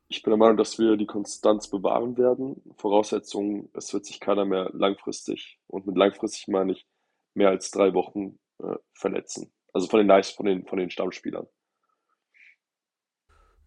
Ich 0.08 0.24
bin 0.24 0.32
der 0.32 0.38
Meinung, 0.38 0.58
dass 0.58 0.80
wir 0.80 0.98
die 0.98 1.06
Konstanz 1.06 1.68
bewahren 1.70 2.18
werden. 2.18 2.62
Voraussetzung, 2.78 3.70
es 3.74 3.94
wird 3.94 4.06
sich 4.06 4.20
keiner 4.20 4.46
mehr 4.46 4.70
langfristig, 4.74 5.60
und 5.68 5.86
mit 5.86 5.98
langfristig 5.98 6.48
meine 6.48 6.72
ich 6.72 6.88
mehr 7.36 7.50
als 7.50 7.70
drei 7.72 7.94
Wochen, 7.94 8.40
äh, 8.60 8.76
verletzen. 8.94 9.52
Also 9.72 9.88
von 9.88 10.00
den 10.00 10.08
Nice, 10.08 10.32
von 10.32 10.46
den, 10.46 10.66
von 10.66 10.80
den 10.80 10.90
Stammspielern. 10.90 11.48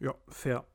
Ja, 0.00 0.14
fair. 0.28 0.66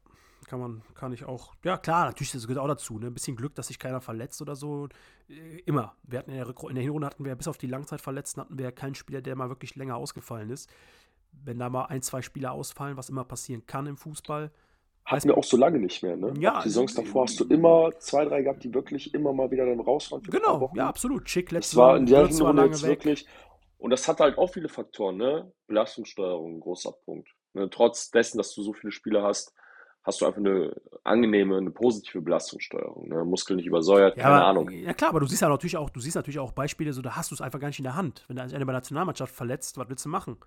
Kann 0.47 0.59
man, 0.61 0.81
kann 0.95 1.11
ich 1.11 1.25
auch. 1.25 1.53
Ja, 1.63 1.77
klar, 1.77 2.05
natürlich, 2.05 2.31
das 2.31 2.47
gehört 2.47 2.63
auch 2.63 2.67
dazu. 2.69 2.97
Ne? 2.97 3.07
Ein 3.07 3.13
bisschen 3.13 3.35
Glück, 3.35 3.53
dass 3.55 3.67
sich 3.67 3.77
keiner 3.79 3.99
verletzt 4.01 4.41
oder 4.41 4.55
so. 4.55 4.87
Äh, 5.29 5.59
Immer. 5.65 5.93
Wir 6.03 6.19
hatten 6.19 6.31
in 6.31 6.37
der, 6.37 6.47
in 6.69 6.75
der 6.75 6.83
Hinrunde 6.83 7.05
hatten 7.05 7.25
wir 7.25 7.35
bis 7.35 7.47
auf 7.49 7.57
die 7.57 7.67
Langzeitverletzten 7.67 8.41
hatten 8.41 8.57
wir 8.57 8.63
ja 8.65 8.71
keinen 8.71 8.95
Spieler, 8.95 9.21
der 9.21 9.35
mal 9.35 9.49
wirklich 9.49 9.75
länger 9.75 9.97
ausgefallen 9.97 10.49
ist. 10.49 10.69
Wenn 11.43 11.59
da 11.59 11.69
mal 11.69 11.85
ein, 11.85 12.01
zwei 12.01 12.21
Spieler 12.21 12.53
ausfallen, 12.53 12.95
was 12.97 13.09
immer 13.09 13.25
passieren 13.25 13.65
kann 13.67 13.85
im 13.87 13.97
Fußball. 13.97 14.49
Hatten 15.03 15.27
wir 15.29 15.37
auch 15.37 15.43
so 15.43 15.55
lange 15.57 15.79
nicht 15.79 16.01
mehr, 16.01 16.17
ne? 16.17 16.33
Ja, 16.39 16.57
Auch 16.59 16.63
die 16.63 16.69
Saisons 16.69 16.97
also- 16.97 17.01
davor 17.07 17.23
hast 17.23 17.39
du 17.39 17.45
immer 17.45 17.91
zwei, 17.99 18.25
drei 18.25 18.41
gehabt, 18.41 18.63
die 18.63 18.73
wirklich 18.73 19.13
immer 19.13 19.31
mal 19.33 19.51
wieder 19.51 19.65
dann 19.65 19.79
raus 19.81 20.11
waren 20.11 20.21
Genau, 20.23 20.71
ja, 20.75 20.87
absolut. 20.87 21.29
Schick 21.29 21.47
Das 21.49 21.53
letzte 21.53 21.77
war 21.77 21.95
in 21.97 22.05
der 22.05 22.27
Hinrunde 22.27 22.65
jetzt 22.65 22.83
weg. 22.83 22.89
wirklich, 23.05 23.27
und 23.77 23.91
das 23.91 24.07
hat 24.07 24.19
halt 24.21 24.37
auch 24.37 24.47
viele 24.47 24.67
Faktoren, 24.69 25.17
ne? 25.17 25.51
Belastungssteuerung, 25.67 26.59
großer 26.61 26.91
Punkt. 27.05 27.29
Ne? 27.53 27.69
Trotz 27.69 28.11
dessen, 28.11 28.37
dass 28.37 28.53
du 28.53 28.61
so 28.63 28.73
viele 28.73 28.91
Spieler 28.91 29.23
hast, 29.23 29.53
hast 30.07 30.21
du 30.21 30.25
einfach 30.25 30.39
eine 30.39 30.73
angenehme, 31.03 31.57
eine 31.57 31.69
positive 31.69 32.21
Belastungssteuerung. 32.21 33.09
Ne? 33.09 33.23
Muskel 33.25 33.55
nicht 33.57 33.67
übersäuert, 33.67 34.17
Ja, 34.17 34.23
keine 34.23 34.35
aber, 34.37 34.45
Ahnung. 34.45 34.71
Ja 34.71 34.93
klar, 34.93 35.11
aber 35.11 35.19
du 35.19 35.27
siehst 35.27 35.41
ja 35.43 35.49
natürlich 35.49 35.77
auch, 35.77 35.89
du 35.91 35.99
siehst 35.99 36.15
natürlich 36.15 36.39
auch 36.39 36.53
Beispiele, 36.53 36.93
so 36.93 37.01
da 37.01 37.15
hast 37.15 37.29
du 37.31 37.35
es 37.35 37.41
einfach 37.41 37.59
gar 37.59 37.67
nicht 37.67 37.79
in 37.79 37.83
der 37.83 37.95
Hand. 37.95 38.23
Wenn 38.27 38.37
da 38.37 38.43
einer 38.43 38.51
bei 38.53 38.71
der 38.71 38.73
Nationalmannschaft 38.73 39.35
verletzt, 39.35 39.77
was 39.77 39.89
willst 39.89 40.05
du 40.05 40.09
machen? 40.09 40.37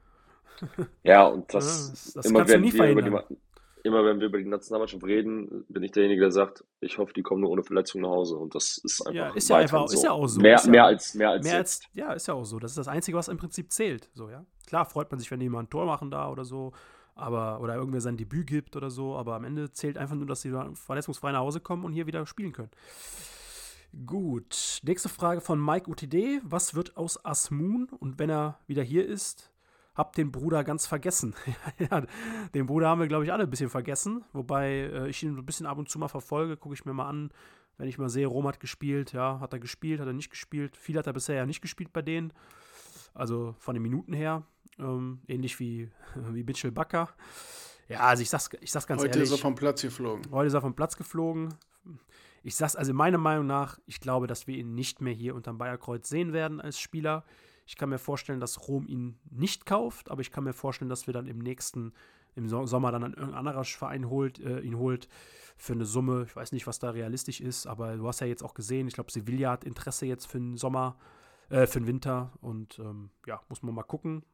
Ja, 1.04 1.26
und 1.26 1.52
Ja, 1.52 1.58
das, 1.60 1.90
das- 1.90 2.12
das 2.14 2.26
immer 2.26 2.40
kannst 2.40 2.50
du 2.50 2.54
wenn 2.54 2.60
nie 2.62 2.72
wir 2.72 2.90
über 2.90 3.02
die, 3.02 3.36
immer 3.82 4.04
wenn 4.04 4.20
wir 4.20 4.26
über 4.26 4.38
die 4.38 4.44
Nationalmannschaft 4.44 5.02
reden, 5.04 5.64
bin 5.68 5.82
ich 5.82 5.92
derjenige, 5.92 6.20
der 6.20 6.30
sagt, 6.32 6.64
ich 6.80 6.98
hoffe, 6.98 7.12
die 7.14 7.22
kommen 7.22 7.40
nur 7.40 7.50
ohne 7.50 7.62
Verletzung 7.62 8.02
nach 8.02 8.10
Hause. 8.10 8.36
Und 8.36 8.54
das 8.54 8.78
ist 8.78 9.00
einfach 9.06 9.14
Ja, 9.14 9.28
ist 9.30 9.48
ja 9.48 9.56
einfach, 9.56 9.86
ist 9.90 10.02
ja 10.02 10.10
auch 10.10 10.26
so. 10.26 10.40
Mehr, 10.40 10.60
mehr 10.66 10.84
als, 10.84 11.14
mehr 11.14 11.30
als 11.30 11.44
mehr 11.44 11.56
als, 11.56 11.80
ja, 11.94 12.12
ist 12.12 12.26
ja 12.28 12.34
auch 12.34 12.44
so. 12.44 12.58
Das 12.58 12.72
ist 12.72 12.78
das 12.78 12.88
Einzige, 12.88 13.16
was 13.16 13.28
im 13.28 13.38
Prinzip 13.38 13.72
zählt. 13.72 14.10
So, 14.14 14.28
ja. 14.28 14.44
Klar 14.66 14.84
freut 14.84 15.10
man 15.10 15.18
sich, 15.18 15.30
wenn 15.30 15.40
jemand 15.40 15.68
ein 15.68 15.70
Tor 15.70 15.86
machen 15.86 16.10
da 16.10 16.30
oder 16.30 16.44
so, 16.44 16.72
aber, 17.14 17.60
oder 17.60 17.74
irgendwer 17.74 18.00
sein 18.00 18.16
Debüt 18.16 18.46
gibt 18.46 18.76
oder 18.76 18.90
so, 18.90 19.16
aber 19.16 19.34
am 19.34 19.44
Ende 19.44 19.72
zählt 19.72 19.98
einfach 19.98 20.16
nur, 20.16 20.26
dass 20.26 20.42
sie 20.42 20.52
verletzungsfrei 20.74 21.32
nach 21.32 21.40
Hause 21.40 21.60
kommen 21.60 21.84
und 21.84 21.92
hier 21.92 22.06
wieder 22.06 22.24
spielen 22.26 22.52
können. 22.52 22.70
Gut, 24.06 24.80
nächste 24.84 25.08
Frage 25.08 25.40
von 25.40 25.62
Mike 25.62 25.90
UTD. 25.90 26.40
Was 26.44 26.74
wird 26.74 26.96
aus 26.96 27.24
Asmun? 27.24 27.88
Und 27.98 28.20
wenn 28.20 28.30
er 28.30 28.58
wieder 28.68 28.84
hier 28.84 29.04
ist, 29.04 29.50
habt 29.94 30.16
den 30.16 30.30
Bruder 30.30 30.62
ganz 30.62 30.86
vergessen. 30.86 31.34
den 32.54 32.66
Bruder 32.66 32.88
haben 32.88 33.00
wir, 33.00 33.08
glaube 33.08 33.24
ich, 33.24 33.32
alle 33.32 33.44
ein 33.44 33.50
bisschen 33.50 33.68
vergessen. 33.68 34.24
Wobei 34.32 34.70
äh, 34.70 35.08
ich 35.08 35.22
ihn 35.24 35.36
ein 35.36 35.44
bisschen 35.44 35.66
ab 35.66 35.76
und 35.76 35.88
zu 35.88 35.98
mal 35.98 36.08
verfolge, 36.08 36.56
gucke 36.56 36.74
ich 36.74 36.84
mir 36.84 36.92
mal 36.92 37.08
an, 37.08 37.30
wenn 37.78 37.88
ich 37.88 37.98
mal 37.98 38.08
sehe, 38.08 38.26
Rom 38.26 38.46
hat 38.46 38.60
gespielt, 38.60 39.12
ja, 39.12 39.40
hat 39.40 39.52
er 39.52 39.58
gespielt, 39.58 40.00
hat 40.00 40.06
er 40.06 40.12
nicht 40.12 40.30
gespielt. 40.30 40.76
Viel 40.76 40.96
hat 40.96 41.06
er 41.06 41.12
bisher 41.12 41.34
ja 41.34 41.46
nicht 41.46 41.62
gespielt 41.62 41.92
bei 41.92 42.02
denen. 42.02 42.32
Also 43.12 43.54
von 43.58 43.74
den 43.74 43.82
Minuten 43.82 44.12
her. 44.12 44.44
Ähm, 44.80 45.20
ähnlich 45.28 45.58
wie, 45.60 45.90
wie 46.32 46.42
Mitchell 46.44 46.72
Bakker. 46.72 47.08
Ja, 47.88 48.00
also 48.00 48.22
ich 48.22 48.30
sag's, 48.30 48.50
ich 48.60 48.70
sag's 48.70 48.86
ganz 48.86 49.00
Heute 49.02 49.10
ehrlich. 49.18 49.24
ist 49.32 49.38
er 49.38 49.42
vom 49.42 49.54
Platz 49.54 49.82
geflogen. 49.82 50.30
Heute 50.30 50.46
ist 50.48 50.54
er 50.54 50.60
vom 50.60 50.74
Platz 50.74 50.96
geflogen. 50.96 51.54
Ich 52.42 52.56
sag's 52.56 52.76
also 52.76 52.94
meiner 52.94 53.18
Meinung 53.18 53.46
nach, 53.46 53.78
ich 53.86 54.00
glaube, 54.00 54.26
dass 54.26 54.46
wir 54.46 54.56
ihn 54.56 54.74
nicht 54.74 55.00
mehr 55.00 55.12
hier 55.12 55.34
unterm 55.34 55.58
Bayerkreuz 55.58 56.08
sehen 56.08 56.32
werden 56.32 56.60
als 56.60 56.78
Spieler. 56.80 57.24
Ich 57.66 57.76
kann 57.76 57.88
mir 57.90 57.98
vorstellen, 57.98 58.40
dass 58.40 58.66
Rom 58.68 58.86
ihn 58.86 59.18
nicht 59.30 59.66
kauft, 59.66 60.10
aber 60.10 60.20
ich 60.22 60.30
kann 60.32 60.44
mir 60.44 60.52
vorstellen, 60.54 60.88
dass 60.88 61.06
wir 61.06 61.14
dann 61.14 61.26
im 61.26 61.38
nächsten, 61.38 61.92
im 62.34 62.48
So- 62.48 62.64
Sommer 62.66 62.92
dann 62.92 63.04
ein 63.04 63.12
irgendein 63.12 63.34
anderer 63.46 63.64
Verein 63.64 64.08
holt, 64.08 64.38
äh, 64.40 64.60
ihn 64.60 64.78
holt 64.78 65.08
für 65.56 65.74
eine 65.74 65.84
Summe. 65.84 66.24
Ich 66.26 66.34
weiß 66.34 66.52
nicht, 66.52 66.66
was 66.66 66.78
da 66.78 66.90
realistisch 66.90 67.40
ist, 67.40 67.66
aber 67.66 67.96
du 67.96 68.08
hast 68.08 68.20
ja 68.20 68.26
jetzt 68.26 68.42
auch 68.42 68.54
gesehen, 68.54 68.88
ich 68.88 68.94
glaube, 68.94 69.12
Sevilla 69.12 69.50
hat 69.50 69.64
Interesse 69.64 70.06
jetzt 70.06 70.26
für 70.26 70.38
den 70.38 70.56
Sommer, 70.56 70.96
äh, 71.50 71.66
für 71.66 71.80
den 71.80 71.86
Winter 71.86 72.32
und 72.40 72.78
ähm, 72.78 73.10
ja, 73.26 73.40
muss 73.48 73.62
man 73.62 73.74
mal 73.74 73.82
gucken. 73.82 74.24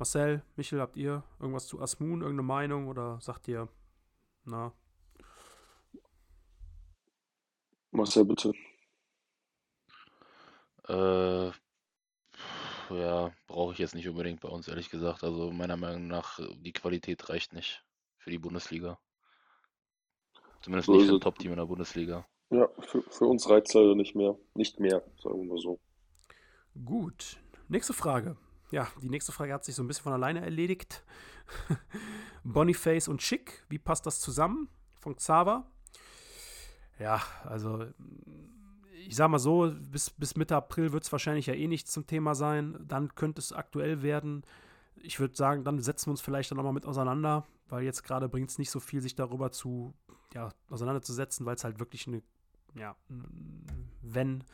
Marcel, 0.00 0.42
Michel, 0.56 0.80
habt 0.80 0.96
ihr 0.96 1.22
irgendwas 1.38 1.66
zu 1.66 1.78
Asmun, 1.82 2.22
irgendeine 2.22 2.46
Meinung 2.46 2.88
oder 2.88 3.20
sagt 3.20 3.46
ihr, 3.48 3.68
na, 4.44 4.72
Marcel, 7.90 8.24
bitte. 8.24 8.52
Äh, 10.88 11.50
ja, 12.94 13.30
brauche 13.46 13.72
ich 13.74 13.78
jetzt 13.78 13.94
nicht 13.94 14.08
unbedingt 14.08 14.40
bei 14.40 14.48
uns, 14.48 14.68
ehrlich 14.68 14.88
gesagt. 14.88 15.22
Also 15.22 15.52
meiner 15.52 15.76
Meinung 15.76 16.06
nach, 16.06 16.40
die 16.54 16.72
Qualität 16.72 17.28
reicht 17.28 17.52
nicht 17.52 17.84
für 18.16 18.30
die 18.30 18.38
Bundesliga. 18.38 18.98
Zumindest 20.62 20.86
So 20.86 20.92
nicht 20.92 21.04
für 21.04 21.12
ein 21.12 21.16
es. 21.16 21.20
Top-Team 21.20 21.50
in 21.50 21.58
der 21.58 21.66
Bundesliga. 21.66 22.26
Ja, 22.48 22.68
für, 22.80 23.02
für 23.02 23.26
uns 23.26 23.48
reizt 23.50 23.74
leider 23.74 23.94
nicht 23.94 24.14
mehr. 24.14 24.34
Nicht 24.54 24.80
mehr, 24.80 25.02
sagen 25.22 25.40
wir 25.40 25.44
mal 25.44 25.58
so. 25.58 25.78
Gut. 26.86 27.38
Nächste 27.68 27.92
Frage. 27.92 28.38
Ja, 28.70 28.88
die 29.02 29.10
nächste 29.10 29.32
Frage 29.32 29.52
hat 29.52 29.64
sich 29.64 29.74
so 29.74 29.82
ein 29.82 29.88
bisschen 29.88 30.04
von 30.04 30.12
alleine 30.12 30.42
erledigt. 30.42 31.04
Boniface 32.44 33.08
und 33.08 33.22
Schick, 33.22 33.64
wie 33.68 33.78
passt 33.78 34.06
das 34.06 34.20
zusammen? 34.20 34.68
Von 35.00 35.16
Xaver. 35.16 35.66
Ja, 36.98 37.20
also 37.44 37.86
ich 39.06 39.16
sag 39.16 39.28
mal 39.28 39.38
so, 39.38 39.72
bis, 39.90 40.10
bis 40.10 40.36
Mitte 40.36 40.54
April 40.54 40.92
wird 40.92 41.02
es 41.02 41.10
wahrscheinlich 41.10 41.46
ja 41.46 41.54
eh 41.54 41.66
nicht 41.66 41.88
zum 41.88 42.06
Thema 42.06 42.34
sein. 42.34 42.78
Dann 42.86 43.14
könnte 43.14 43.40
es 43.40 43.52
aktuell 43.52 44.02
werden. 44.02 44.42
Ich 44.96 45.18
würde 45.18 45.34
sagen, 45.34 45.64
dann 45.64 45.80
setzen 45.80 46.06
wir 46.06 46.10
uns 46.12 46.20
vielleicht 46.20 46.50
dann 46.50 46.56
nochmal 46.56 46.74
mit 46.74 46.86
auseinander, 46.86 47.46
weil 47.68 47.82
jetzt 47.82 48.04
gerade 48.04 48.28
bringt 48.28 48.50
es 48.50 48.58
nicht 48.58 48.70
so 48.70 48.78
viel, 48.78 49.00
sich 49.00 49.14
darüber 49.14 49.50
zu, 49.50 49.94
ja, 50.34 50.50
auseinanderzusetzen, 50.68 51.46
weil 51.46 51.56
es 51.56 51.64
halt 51.64 51.80
wirklich 51.80 52.06
eine, 52.06 52.22
ja, 52.74 52.94
wenn 54.02 54.44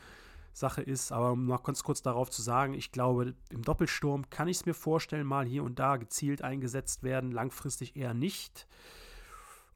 Sache 0.57 0.81
ist. 0.81 1.11
Aber 1.11 1.31
um 1.31 1.45
noch 1.45 1.63
ganz 1.63 1.83
kurz 1.83 2.01
darauf 2.01 2.29
zu 2.29 2.41
sagen, 2.41 2.73
ich 2.73 2.91
glaube, 2.91 3.35
im 3.49 3.63
Doppelsturm 3.63 4.29
kann 4.29 4.47
ich 4.47 4.57
es 4.57 4.65
mir 4.65 4.73
vorstellen, 4.73 5.25
mal 5.25 5.45
hier 5.45 5.63
und 5.63 5.79
da 5.79 5.97
gezielt 5.97 6.41
eingesetzt 6.41 7.03
werden, 7.03 7.31
langfristig 7.31 7.95
eher 7.95 8.13
nicht. 8.13 8.67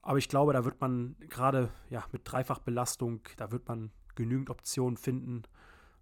Aber 0.02 0.18
ich 0.18 0.30
glaube, 0.30 0.54
da 0.54 0.66
wird 0.66 0.82
man 0.82 1.16
gerade 1.30 1.70
ja, 1.90 2.04
mit 2.12 2.22
Dreifachbelastung, 2.24 3.22
da 3.38 3.52
wird 3.52 3.68
man 3.68 3.92
genügend 4.16 4.50
Optionen 4.50 4.98
finden, 4.98 5.44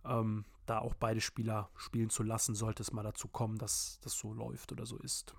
ähm, 0.05 0.45
da 0.65 0.79
auch 0.79 0.93
beide 0.93 1.19
Spieler 1.19 1.69
spielen 1.75 2.09
zu 2.09 2.23
lassen, 2.23 2.55
sollte 2.55 2.81
es 2.81 2.93
mal 2.93 3.03
dazu 3.03 3.27
kommen, 3.27 3.57
dass 3.57 3.99
das 4.01 4.13
so 4.13 4.33
läuft 4.33 4.71
oder 4.71 4.85
so 4.85 4.97
ist. 4.97 5.35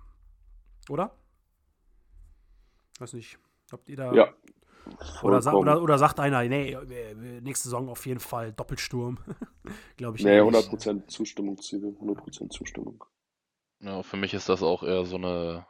Oder? 0.89 1.15
Weiß 2.99 3.13
nicht. 3.13 3.39
Habt 3.71 3.89
ihr 3.89 3.95
da. 3.95 4.13
Ja. 4.13 4.33
Oder, 5.21 5.41
sa 5.41 5.53
oder, 5.53 5.81
oder, 5.81 5.97
sagt 5.97 6.19
einer, 6.19 6.43
nee, 6.43 6.77
nächste 7.41 7.65
Saison 7.65 7.89
auf 7.89 8.05
jeden 8.05 8.19
Fall 8.19 8.51
Doppelsturm. 8.51 9.19
Glaube 9.97 10.17
ich. 10.17 10.23
Nee, 10.23 10.39
100% 10.39 11.07
Zustimmung, 11.07 11.61
Ziele. 11.61 11.87
100% 11.87 12.49
Zustimmung. 12.49 13.03
Ja, 13.79 14.03
für 14.03 14.17
mich 14.17 14.33
ist 14.33 14.49
das 14.49 14.63
auch 14.63 14.83
eher 14.83 15.05
so 15.05 15.15
eine 15.17 15.65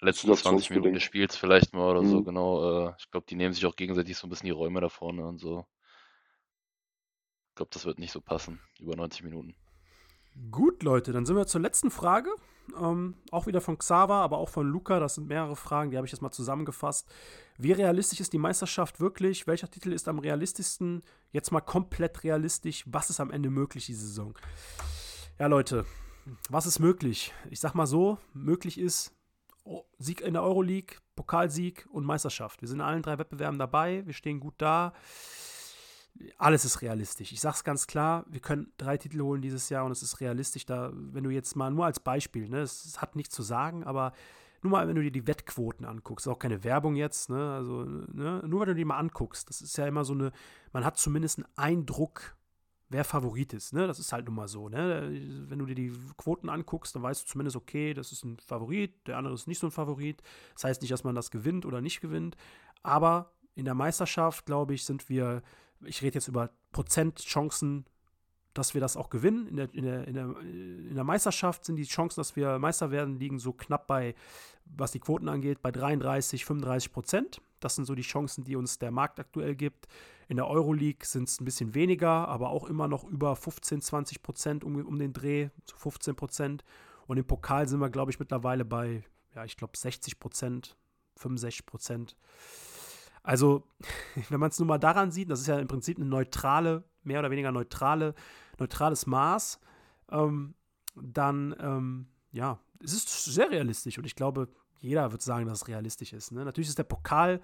letzten 0.00 0.34
20 0.34 0.70
Minuten 0.70 0.94
des 0.94 1.02
Spiels 1.02 1.36
vielleicht 1.36 1.72
mal 1.72 1.90
oder 1.90 2.02
mhm. 2.02 2.10
so, 2.10 2.22
genau. 2.22 2.88
Äh, 2.88 2.94
ich 2.98 3.10
glaube, 3.10 3.26
die 3.28 3.34
nehmen 3.34 3.54
sich 3.54 3.66
auch 3.66 3.76
gegenseitig 3.76 4.16
so 4.16 4.26
ein 4.26 4.30
bisschen 4.30 4.46
die 4.46 4.52
Räume 4.52 4.80
da 4.80 4.88
vorne 4.88 5.26
und 5.26 5.38
so. 5.38 5.66
Ich 7.50 7.56
glaube, 7.56 7.70
das 7.72 7.84
wird 7.84 7.98
nicht 7.98 8.12
so 8.12 8.20
passen, 8.20 8.60
über 8.80 8.96
90 8.96 9.22
Minuten. 9.22 9.54
Gut, 10.50 10.82
Leute, 10.82 11.12
dann 11.12 11.24
sind 11.24 11.36
wir 11.36 11.46
zur 11.46 11.60
letzten 11.60 11.90
Frage. 11.90 12.30
Ähm, 12.80 13.14
auch 13.30 13.46
wieder 13.46 13.60
von 13.60 13.78
Xaver, 13.78 14.14
aber 14.14 14.38
auch 14.38 14.48
von 14.48 14.66
Luca. 14.66 15.00
Das 15.00 15.16
sind 15.16 15.28
mehrere 15.28 15.56
Fragen, 15.56 15.90
die 15.90 15.96
habe 15.96 16.06
ich 16.06 16.12
jetzt 16.12 16.22
mal 16.22 16.30
zusammengefasst. 16.30 17.08
Wie 17.58 17.72
realistisch 17.72 18.20
ist 18.20 18.32
die 18.32 18.38
Meisterschaft 18.38 19.00
wirklich? 19.00 19.46
Welcher 19.46 19.70
Titel 19.70 19.92
ist 19.92 20.08
am 20.08 20.18
realistischsten? 20.18 21.02
Jetzt 21.30 21.52
mal 21.52 21.60
komplett 21.60 22.24
realistisch. 22.24 22.84
Was 22.86 23.10
ist 23.10 23.20
am 23.20 23.30
Ende 23.30 23.50
möglich 23.50 23.86
diese 23.86 24.06
Saison? 24.06 24.34
Ja, 25.38 25.46
Leute, 25.46 25.84
was 26.48 26.66
ist 26.66 26.78
möglich? 26.78 27.32
Ich 27.50 27.60
sag 27.60 27.74
mal 27.74 27.86
so: 27.86 28.18
möglich 28.32 28.78
ist 28.78 29.12
Sieg 29.98 30.20
in 30.20 30.34
der 30.34 30.42
Euroleague, 30.42 30.96
Pokalsieg 31.16 31.86
und 31.90 32.04
Meisterschaft. 32.04 32.60
Wir 32.60 32.68
sind 32.68 32.80
in 32.80 32.86
allen 32.86 33.02
drei 33.02 33.18
Wettbewerben 33.18 33.58
dabei. 33.58 34.04
Wir 34.06 34.14
stehen 34.14 34.40
gut 34.40 34.54
da 34.58 34.92
alles 36.38 36.64
ist 36.64 36.82
realistisch. 36.82 37.32
Ich 37.32 37.40
sage 37.40 37.56
es 37.56 37.64
ganz 37.64 37.86
klar, 37.86 38.24
wir 38.28 38.40
können 38.40 38.72
drei 38.76 38.96
Titel 38.96 39.20
holen 39.20 39.42
dieses 39.42 39.68
Jahr 39.68 39.84
und 39.84 39.92
es 39.92 40.02
ist 40.02 40.20
realistisch. 40.20 40.66
Da, 40.66 40.90
wenn 40.94 41.24
du 41.24 41.30
jetzt 41.30 41.56
mal 41.56 41.70
nur 41.70 41.84
als 41.86 42.00
Beispiel, 42.00 42.48
ne, 42.48 42.60
es, 42.60 42.84
es 42.84 43.02
hat 43.02 43.16
nichts 43.16 43.34
zu 43.34 43.42
sagen, 43.42 43.84
aber 43.84 44.12
nur 44.62 44.70
mal, 44.70 44.88
wenn 44.88 44.96
du 44.96 45.02
dir 45.02 45.10
die 45.10 45.26
Wettquoten 45.26 45.84
anguckst, 45.84 46.26
auch 46.28 46.38
keine 46.38 46.64
Werbung 46.64 46.96
jetzt, 46.96 47.30
ne, 47.30 47.54
also, 47.54 47.84
ne, 47.84 48.42
nur 48.46 48.60
wenn 48.60 48.68
du 48.68 48.74
die 48.74 48.84
mal 48.84 48.98
anguckst, 48.98 49.48
das 49.48 49.60
ist 49.60 49.76
ja 49.76 49.86
immer 49.86 50.04
so 50.04 50.14
eine, 50.14 50.32
man 50.72 50.84
hat 50.84 50.96
zumindest 50.96 51.38
einen 51.38 51.48
Eindruck, 51.56 52.36
wer 52.88 53.04
Favorit 53.04 53.52
ist, 53.52 53.74
ne, 53.74 53.86
das 53.86 53.98
ist 53.98 54.12
halt 54.12 54.26
nun 54.26 54.36
mal 54.36 54.48
so, 54.48 54.68
ne, 54.68 55.10
wenn 55.48 55.58
du 55.58 55.66
dir 55.66 55.74
die 55.74 55.92
Quoten 56.16 56.48
anguckst, 56.48 56.94
dann 56.94 57.02
weißt 57.02 57.22
du 57.22 57.26
zumindest, 57.26 57.56
okay, 57.56 57.92
das 57.92 58.12
ist 58.12 58.24
ein 58.24 58.38
Favorit, 58.38 59.06
der 59.06 59.18
andere 59.18 59.34
ist 59.34 59.48
nicht 59.48 59.58
so 59.58 59.66
ein 59.66 59.72
Favorit, 59.72 60.22
das 60.54 60.64
heißt 60.64 60.80
nicht, 60.80 60.92
dass 60.92 61.04
man 61.04 61.14
das 61.14 61.30
gewinnt 61.30 61.66
oder 61.66 61.82
nicht 61.82 62.00
gewinnt, 62.00 62.36
aber 62.82 63.32
in 63.54 63.66
der 63.66 63.74
Meisterschaft, 63.74 64.46
glaube 64.46 64.74
ich, 64.74 64.84
sind 64.84 65.08
wir 65.08 65.42
ich 65.86 66.02
rede 66.02 66.14
jetzt 66.14 66.28
über 66.28 66.50
Prozentchancen, 66.72 67.86
dass 68.54 68.72
wir 68.72 68.80
das 68.80 68.96
auch 68.96 69.10
gewinnen. 69.10 69.48
In 69.48 69.56
der, 69.56 69.74
in, 69.74 69.84
der, 69.84 70.08
in, 70.08 70.14
der, 70.14 70.36
in 70.40 70.94
der 70.94 71.04
Meisterschaft 71.04 71.64
sind 71.64 71.76
die 71.76 71.84
Chancen, 71.84 72.20
dass 72.20 72.36
wir 72.36 72.58
Meister 72.58 72.90
werden, 72.90 73.18
liegen 73.18 73.38
so 73.38 73.52
knapp 73.52 73.86
bei, 73.88 74.14
was 74.64 74.92
die 74.92 75.00
Quoten 75.00 75.28
angeht, 75.28 75.60
bei 75.60 75.72
33, 75.72 76.44
35 76.44 76.92
Prozent. 76.92 77.40
Das 77.60 77.74
sind 77.74 77.84
so 77.84 77.94
die 77.94 78.02
Chancen, 78.02 78.44
die 78.44 78.56
uns 78.56 78.78
der 78.78 78.90
Markt 78.90 79.18
aktuell 79.18 79.56
gibt. 79.56 79.88
In 80.28 80.36
der 80.36 80.46
Euroleague 80.46 81.04
sind 81.04 81.28
es 81.28 81.40
ein 81.40 81.44
bisschen 81.44 81.74
weniger, 81.74 82.28
aber 82.28 82.50
auch 82.50 82.64
immer 82.64 82.88
noch 82.88 83.04
über 83.04 83.36
15, 83.36 83.80
20 83.82 84.22
Prozent 84.22 84.64
um, 84.64 84.76
um 84.86 84.98
den 84.98 85.12
Dreh, 85.12 85.48
so 85.64 85.76
15 85.76 86.14
Prozent. 86.14 86.64
Und 87.06 87.18
im 87.18 87.26
Pokal 87.26 87.68
sind 87.68 87.80
wir, 87.80 87.90
glaube 87.90 88.10
ich, 88.10 88.18
mittlerweile 88.18 88.64
bei, 88.64 89.02
ja, 89.34 89.44
ich 89.44 89.56
glaube, 89.56 89.76
60 89.76 90.18
Prozent, 90.20 90.76
65 91.16 91.66
Prozent. 91.66 92.16
Also, 93.24 93.64
wenn 94.28 94.38
man 94.38 94.50
es 94.50 94.58
nur 94.60 94.68
mal 94.68 94.78
daran 94.78 95.10
sieht, 95.10 95.30
das 95.30 95.40
ist 95.40 95.48
ja 95.48 95.58
im 95.58 95.66
Prinzip 95.66 95.98
eine 95.98 96.06
neutrale, 96.06 96.84
mehr 97.02 97.18
oder 97.18 97.32
weniger 97.32 97.50
neutrale, 97.50 98.14
neutrales 98.60 99.06
Maß, 99.06 99.58
ähm, 100.10 100.54
dann, 100.94 101.56
ähm, 101.58 102.06
ja, 102.30 102.60
es 102.82 102.92
ist 102.92 103.24
sehr 103.24 103.50
realistisch 103.50 103.98
und 103.98 104.04
ich 104.04 104.14
glaube, 104.14 104.48
jeder 104.78 105.10
wird 105.10 105.22
sagen, 105.22 105.46
dass 105.46 105.62
es 105.62 105.68
realistisch 105.68 106.12
ist. 106.12 106.30
Ne? 106.30 106.44
Natürlich 106.44 106.68
ist 106.68 106.78
der 106.78 106.84
Pokal 106.84 107.40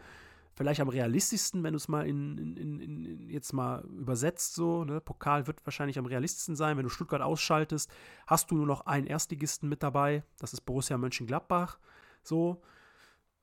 vielleicht 0.52 0.80
am 0.80 0.90
realistischsten, 0.90 1.62
wenn 1.62 1.72
du 1.72 1.78
es 1.78 1.88
mal 1.88 2.06
in, 2.06 2.36
in, 2.36 2.80
in, 2.80 3.30
jetzt 3.30 3.52
mal 3.54 3.82
übersetzt 3.84 4.54
so. 4.54 4.84
Ne? 4.84 5.00
Pokal 5.00 5.46
wird 5.46 5.64
wahrscheinlich 5.64 5.98
am 5.98 6.04
realistischsten 6.04 6.54
sein. 6.54 6.76
Wenn 6.76 6.84
du 6.84 6.90
Stuttgart 6.90 7.22
ausschaltest, 7.22 7.90
hast 8.26 8.50
du 8.50 8.56
nur 8.56 8.66
noch 8.66 8.84
einen 8.84 9.06
Erstligisten 9.06 9.70
mit 9.70 9.82
dabei. 9.82 10.22
Das 10.38 10.52
ist 10.52 10.60
Borussia 10.62 10.98
Mönchengladbach. 10.98 11.78
So. 12.22 12.60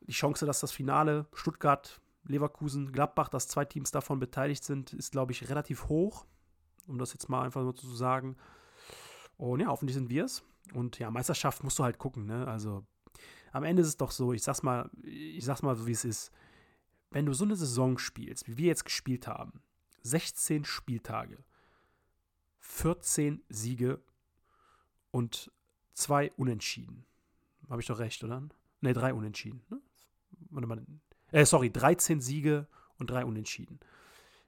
Die 0.02 0.12
Chance, 0.12 0.46
dass 0.46 0.60
das 0.60 0.72
Finale 0.72 1.26
Stuttgart 1.34 2.00
Leverkusen, 2.28 2.92
Gladbach, 2.92 3.30
dass 3.30 3.48
zwei 3.48 3.66
Teams 3.66 3.92
davon 3.92 4.20
beteiligt 4.20 4.64
sind, 4.64 4.94
ist, 4.94 5.12
glaube 5.12 5.32
ich, 5.32 5.50
relativ 5.50 5.88
hoch, 5.88 6.26
um 6.88 6.98
das 6.98 7.14
jetzt 7.14 7.30
mal 7.30 7.44
einfach 7.44 7.62
nur 7.62 7.76
zu 7.76 7.88
sagen. 7.96 8.36
Und 9.38 9.60
ja, 9.60 9.68
hoffentlich 9.68 9.96
sind 9.96 10.10
wir 10.10 10.26
es. 10.26 10.44
Und 10.74 11.00
ja, 11.00 11.10
Meisterschaft 11.12 11.64
musst 11.64 11.80
du 11.80 11.84
halt 11.84 11.98
gucken, 11.98 12.26
ne? 12.26 12.48
Also 12.48 12.86
am 13.52 13.64
Ende 13.64 13.82
ist 13.82 13.88
es 13.88 13.98
doch 13.98 14.12
so, 14.12 14.34
ich 14.34 14.44
sag's 14.44 14.64
mal, 14.64 14.90
ich 15.04 15.46
sag's 15.46 15.62
mal 15.62 15.76
so, 15.76 15.88
wie 15.88 15.92
es 15.92 16.06
ist. 16.06 16.32
Wenn 17.12 17.26
du 17.26 17.34
so 17.34 17.46
eine 17.46 17.56
Saison 17.56 17.98
spielst, 17.98 18.48
wie 18.48 18.58
wir 18.58 18.68
jetzt 18.68 18.84
gespielt 18.84 19.28
haben, 19.28 19.62
16 20.04 20.66
Spieltage, 20.66 21.44
14 22.60 23.44
Siege 23.50 24.02
und 25.12 25.52
zwei 25.94 26.32
Unentschieden. 26.34 27.06
Habe 27.70 27.82
ich 27.82 27.88
doch 27.88 28.00
recht, 28.00 28.24
oder? 28.24 28.44
Ne, 28.82 28.94
drei 28.94 29.14
Unentschieden. 29.14 29.62
Ne? 29.70 29.82
Warte 30.50 30.68
mal, 30.68 30.86
äh, 31.32 31.46
sorry, 31.46 31.70
13 31.70 32.22
Siege 32.22 32.68
und 32.98 33.10
drei 33.10 33.26
Unentschieden. 33.26 33.80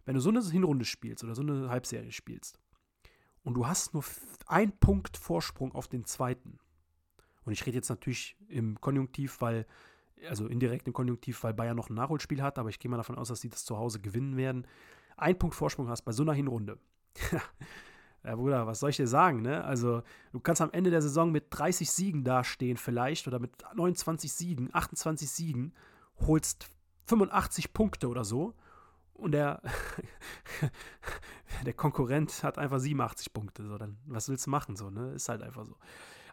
Wenn 0.05 0.15
du 0.15 0.21
so 0.21 0.29
eine 0.29 0.41
Hinrunde 0.41 0.85
spielst 0.85 1.23
oder 1.23 1.35
so 1.35 1.41
eine 1.41 1.69
Halbserie 1.69 2.11
spielst 2.11 2.59
und 3.43 3.53
du 3.53 3.67
hast 3.67 3.93
nur 3.93 4.03
einen 4.47 4.71
Punkt 4.71 5.17
Vorsprung 5.17 5.73
auf 5.73 5.87
den 5.87 6.05
zweiten, 6.05 6.59
und 7.45 7.53
ich 7.53 7.65
rede 7.65 7.77
jetzt 7.77 7.89
natürlich 7.89 8.35
im 8.47 8.79
Konjunktiv, 8.79 9.41
weil, 9.41 9.65
also 10.27 10.47
indirekt 10.47 10.87
im 10.87 10.93
Konjunktiv, 10.93 11.43
weil 11.43 11.53
Bayern 11.53 11.75
noch 11.75 11.89
ein 11.89 11.95
Nachholspiel 11.95 12.41
hat, 12.41 12.59
aber 12.59 12.69
ich 12.69 12.79
gehe 12.79 12.89
mal 12.91 12.97
davon 12.97 13.17
aus, 13.17 13.29
dass 13.29 13.41
sie 13.41 13.49
das 13.49 13.65
zu 13.65 13.77
Hause 13.77 13.99
gewinnen 13.99 14.37
werden. 14.37 14.67
Ein 15.17 15.37
Punkt 15.37 15.55
Vorsprung 15.55 15.89
hast 15.89 16.03
bei 16.03 16.11
so 16.11 16.23
einer 16.23 16.33
Hinrunde. 16.33 16.77
ja, 18.23 18.35
Bruder, 18.35 18.67
was 18.67 18.79
soll 18.79 18.91
ich 18.91 18.97
dir 18.97 19.07
sagen, 19.07 19.41
ne? 19.41 19.63
Also, 19.63 20.03
du 20.31 20.39
kannst 20.39 20.61
am 20.61 20.71
Ende 20.71 20.91
der 20.91 21.01
Saison 21.01 21.31
mit 21.31 21.45
30 21.49 21.89
Siegen 21.89 22.23
dastehen, 22.23 22.77
vielleicht, 22.77 23.27
oder 23.27 23.39
mit 23.39 23.51
29 23.73 24.31
Siegen, 24.31 24.69
28 24.73 25.29
Siegen 25.29 25.73
holst 26.21 26.67
85 27.07 27.73
Punkte 27.73 28.07
oder 28.07 28.23
so 28.23 28.53
und 29.13 29.31
der, 29.31 29.61
der 31.65 31.73
Konkurrent 31.73 32.43
hat 32.43 32.57
einfach 32.57 32.79
87 32.79 33.33
Punkte. 33.33 33.65
So, 33.65 33.77
dann, 33.77 33.97
was 34.05 34.29
willst 34.29 34.45
du 34.45 34.49
machen? 34.49 34.75
So, 34.75 34.89
ne? 34.89 35.11
Ist 35.11 35.29
halt 35.29 35.41
einfach 35.41 35.65
so. 35.65 35.75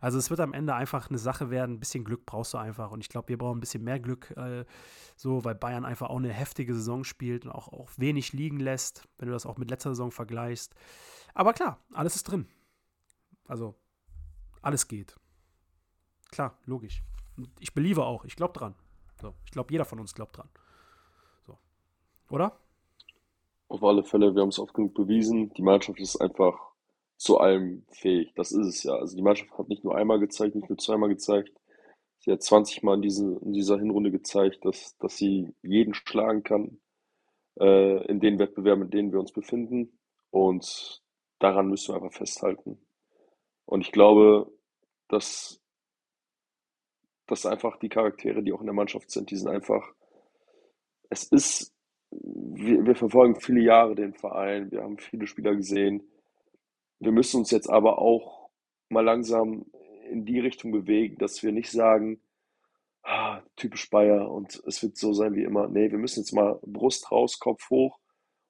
Also 0.01 0.19
es 0.19 0.31
wird 0.31 0.41
am 0.41 0.53
Ende 0.53 0.75
einfach 0.75 1.09
eine 1.09 1.19
Sache 1.19 1.51
werden, 1.51 1.77
ein 1.77 1.81
bisschen 1.81 2.05
Glück 2.05 2.27
brauchst 2.27 2.55
du 2.55 2.59
einfach. 2.59 2.91
Und 2.91 3.01
ich 3.01 3.09
glaube, 3.09 3.29
wir 3.29 3.39
brauchen 3.39 3.59
ein 3.59 3.61
bisschen 3.61 3.83
mehr 3.83 3.99
Glück, 3.99 4.31
äh, 4.37 4.65
so, 5.17 5.45
weil 5.45 5.55
Bayern 5.55 5.85
einfach 5.85 6.11
auch 6.11 6.19
eine 6.19 6.33
heftige 6.33 6.75
Saison 6.75 7.03
spielt 7.03 7.45
und 7.45 7.53
auch, 7.53 7.69
auch 7.69 7.91
wenig 7.97 8.33
liegen 8.33 8.61
lässt, 8.61 9.09
wenn 9.19 9.29
du 9.29 9.33
das 9.33 9.47
auch 9.47 9.57
mit 9.57 9.71
letzter 9.71 9.91
Saison 9.91 10.11
vergleichst. 10.11 10.75
Aber 11.35 11.55
klar, 11.55 11.81
alles 11.93 12.15
ist 12.15 12.25
drin. 12.25 12.47
Also, 13.49 13.75
alles 14.63 14.87
geht. 14.87 15.17
Klar, 16.31 16.59
logisch. 16.67 17.03
Ich 17.59 17.75
beliebe 17.75 18.05
auch, 18.05 18.25
ich 18.25 18.37
glaube 18.37 18.59
dran. 18.59 18.75
So, 19.21 19.35
ich 19.45 19.51
glaube, 19.51 19.73
jeder 19.73 19.85
von 19.85 20.01
uns 20.01 20.15
glaubt 20.15 20.37
dran. 20.37 20.49
So. 21.47 21.59
Oder? 22.31 22.59
Auf 23.69 23.83
alle 23.83 24.05
Fälle, 24.05 24.35
wir 24.35 24.43
haben 24.43 24.51
es 24.51 24.59
oft 24.59 24.75
genug 24.75 24.95
bewiesen. 24.95 25.53
Die 25.55 25.63
Mannschaft 25.63 25.99
ist 26.01 26.17
einfach 26.17 26.59
zu 27.17 27.39
allem 27.39 27.85
fähig. 27.91 28.33
Das 28.35 28.53
ist 28.53 28.67
es 28.67 28.83
ja. 28.83 28.95
Also 28.95 29.17
die 29.17 29.23
Mannschaft 29.23 29.57
hat 29.59 29.69
nicht 29.69 29.85
nur 29.85 29.97
einmal 29.97 30.19
gezeigt, 30.19 30.55
nicht 30.55 30.69
nur 30.69 30.79
zweimal 30.79 31.09
gezeigt. 31.09 31.51
Sie 32.21 32.31
hat 32.31 32.43
20 32.43 32.83
Mal 32.83 32.95
in, 32.95 33.03
diese, 33.03 33.39
in 33.43 33.53
dieser 33.53 33.79
Hinrunde 33.79 34.11
gezeigt, 34.11 34.65
dass, 34.65 34.97
dass 34.99 35.17
sie 35.17 35.55
jeden 35.63 35.95
schlagen 35.95 36.43
kann 36.43 36.79
äh, 37.59 38.05
in 38.07 38.21
den 38.21 38.39
Wettbewerben, 38.39 38.85
in 38.85 38.91
denen 38.91 39.13
wir 39.13 39.21
uns 39.21 39.33
befinden. 39.33 39.99
Und 40.31 41.03
daran 41.39 41.69
müssen 41.69 41.95
wir 41.95 42.03
einfach 42.03 42.17
festhalten. 42.17 42.79
Und 43.65 43.81
ich 43.81 43.93
glaube, 43.93 44.53
dass, 45.09 45.61
dass 47.27 47.47
einfach 47.47 47.79
die 47.79 47.89
Charaktere, 47.89 48.43
die 48.43 48.53
auch 48.53 48.61
in 48.61 48.67
der 48.67 48.75
Mannschaft 48.75 49.11
sind, 49.11 49.31
die 49.31 49.37
sind 49.37 49.49
einfach, 49.49 49.93
es 51.11 51.25
ist, 51.25 51.75
wir, 52.11 52.85
wir 52.85 52.95
verfolgen 52.95 53.41
viele 53.41 53.61
Jahre 53.61 53.95
den 53.95 54.15
Verein, 54.15 54.71
wir 54.71 54.83
haben 54.83 54.99
viele 54.99 55.27
Spieler 55.27 55.55
gesehen. 55.55 56.03
Wir 56.99 57.13
müssen 57.13 57.39
uns 57.39 57.51
jetzt 57.51 57.69
aber 57.69 57.99
auch 57.99 58.49
mal 58.89 59.05
langsam 59.05 59.67
in 60.09 60.25
die 60.25 60.41
Richtung 60.41 60.73
bewegen, 60.73 61.17
dass 61.19 61.43
wir 61.43 61.53
nicht 61.53 61.71
sagen, 61.71 62.21
ah, 63.03 63.43
typisch 63.57 63.91
Bayer 63.91 64.31
und 64.31 64.63
es 64.67 64.83
wird 64.83 64.97
so 64.97 65.13
sein 65.13 65.35
wie 65.35 65.45
immer. 65.45 65.69
Nee, 65.69 65.91
wir 65.91 65.99
müssen 65.99 66.21
jetzt 66.21 66.33
mal 66.33 66.59
Brust 66.63 67.11
raus, 67.11 67.39
Kopf 67.39 67.71
hoch 67.71 67.99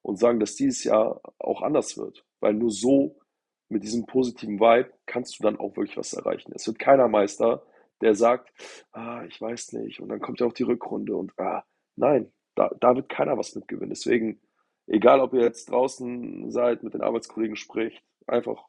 und 0.03 0.19
sagen, 0.19 0.41
dass 0.41 0.55
dieses 0.55 0.85
Jahr 0.85 1.21
auch 1.39 1.63
anders 1.63 1.97
wird. 1.97 2.25
Weil 2.41 2.55
nur 2.55 2.71
so 2.71 3.17
mit 3.69 3.83
diesem 3.83 4.07
positiven 4.07 4.61
Vibe 4.61 4.93
kannst 5.07 5.39
du 5.39 5.43
dann 5.43 5.59
auch 5.59 5.77
wirklich 5.77 5.97
was 5.97 6.13
erreichen. 6.13 6.53
Es 6.55 6.67
wird 6.67 6.79
keiner 6.79 7.09
Meister, 7.09 7.63
der 8.01 8.15
sagt, 8.15 8.53
ah, 8.93 9.25
ich 9.25 9.41
weiß 9.41 9.73
nicht, 9.73 10.01
und 10.01 10.09
dann 10.09 10.21
kommt 10.21 10.41
ja 10.41 10.47
auch 10.47 10.53
die 10.53 10.65
Rückrunde 10.65 11.17
und 11.17 11.33
ah, 11.39 11.65
nein, 11.97 12.33
da, 12.55 12.71
da 12.81 12.97
wird 12.97 13.09
keiner 13.09 13.39
was 13.39 13.55
mitgewinnen. 13.55 13.91
Deswegen, 13.91 14.41
egal 14.87 15.21
ob 15.21 15.33
ihr 15.35 15.43
jetzt 15.43 15.71
draußen 15.71 16.51
seid, 16.51 16.83
mit 16.83 16.95
den 16.95 17.03
Arbeitskollegen 17.03 17.57
spricht, 17.57 18.03
einfach 18.27 18.69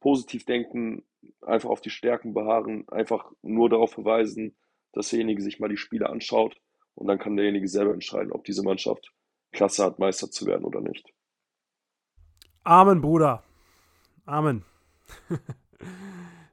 positiv 0.00 0.44
denken, 0.44 1.04
einfach 1.42 1.68
auf 1.68 1.80
die 1.80 1.90
Stärken 1.90 2.34
beharren, 2.34 2.88
einfach 2.88 3.30
nur 3.42 3.68
darauf 3.68 3.92
verweisen, 3.92 4.56
dass 4.92 5.10
derjenige 5.10 5.42
sich 5.42 5.60
mal 5.60 5.68
die 5.68 5.76
Spiele 5.76 6.08
anschaut 6.08 6.56
und 6.94 7.06
dann 7.06 7.18
kann 7.18 7.36
derjenige 7.36 7.68
selber 7.68 7.92
entscheiden, 7.92 8.32
ob 8.32 8.44
diese 8.44 8.62
Mannschaft 8.62 9.12
Klasse 9.52 9.84
hat, 9.84 9.98
Meister 9.98 10.30
zu 10.30 10.46
werden 10.46 10.64
oder 10.64 10.80
nicht. 10.80 11.12
Amen, 12.62 13.00
Bruder. 13.00 13.42
Amen. 14.26 14.64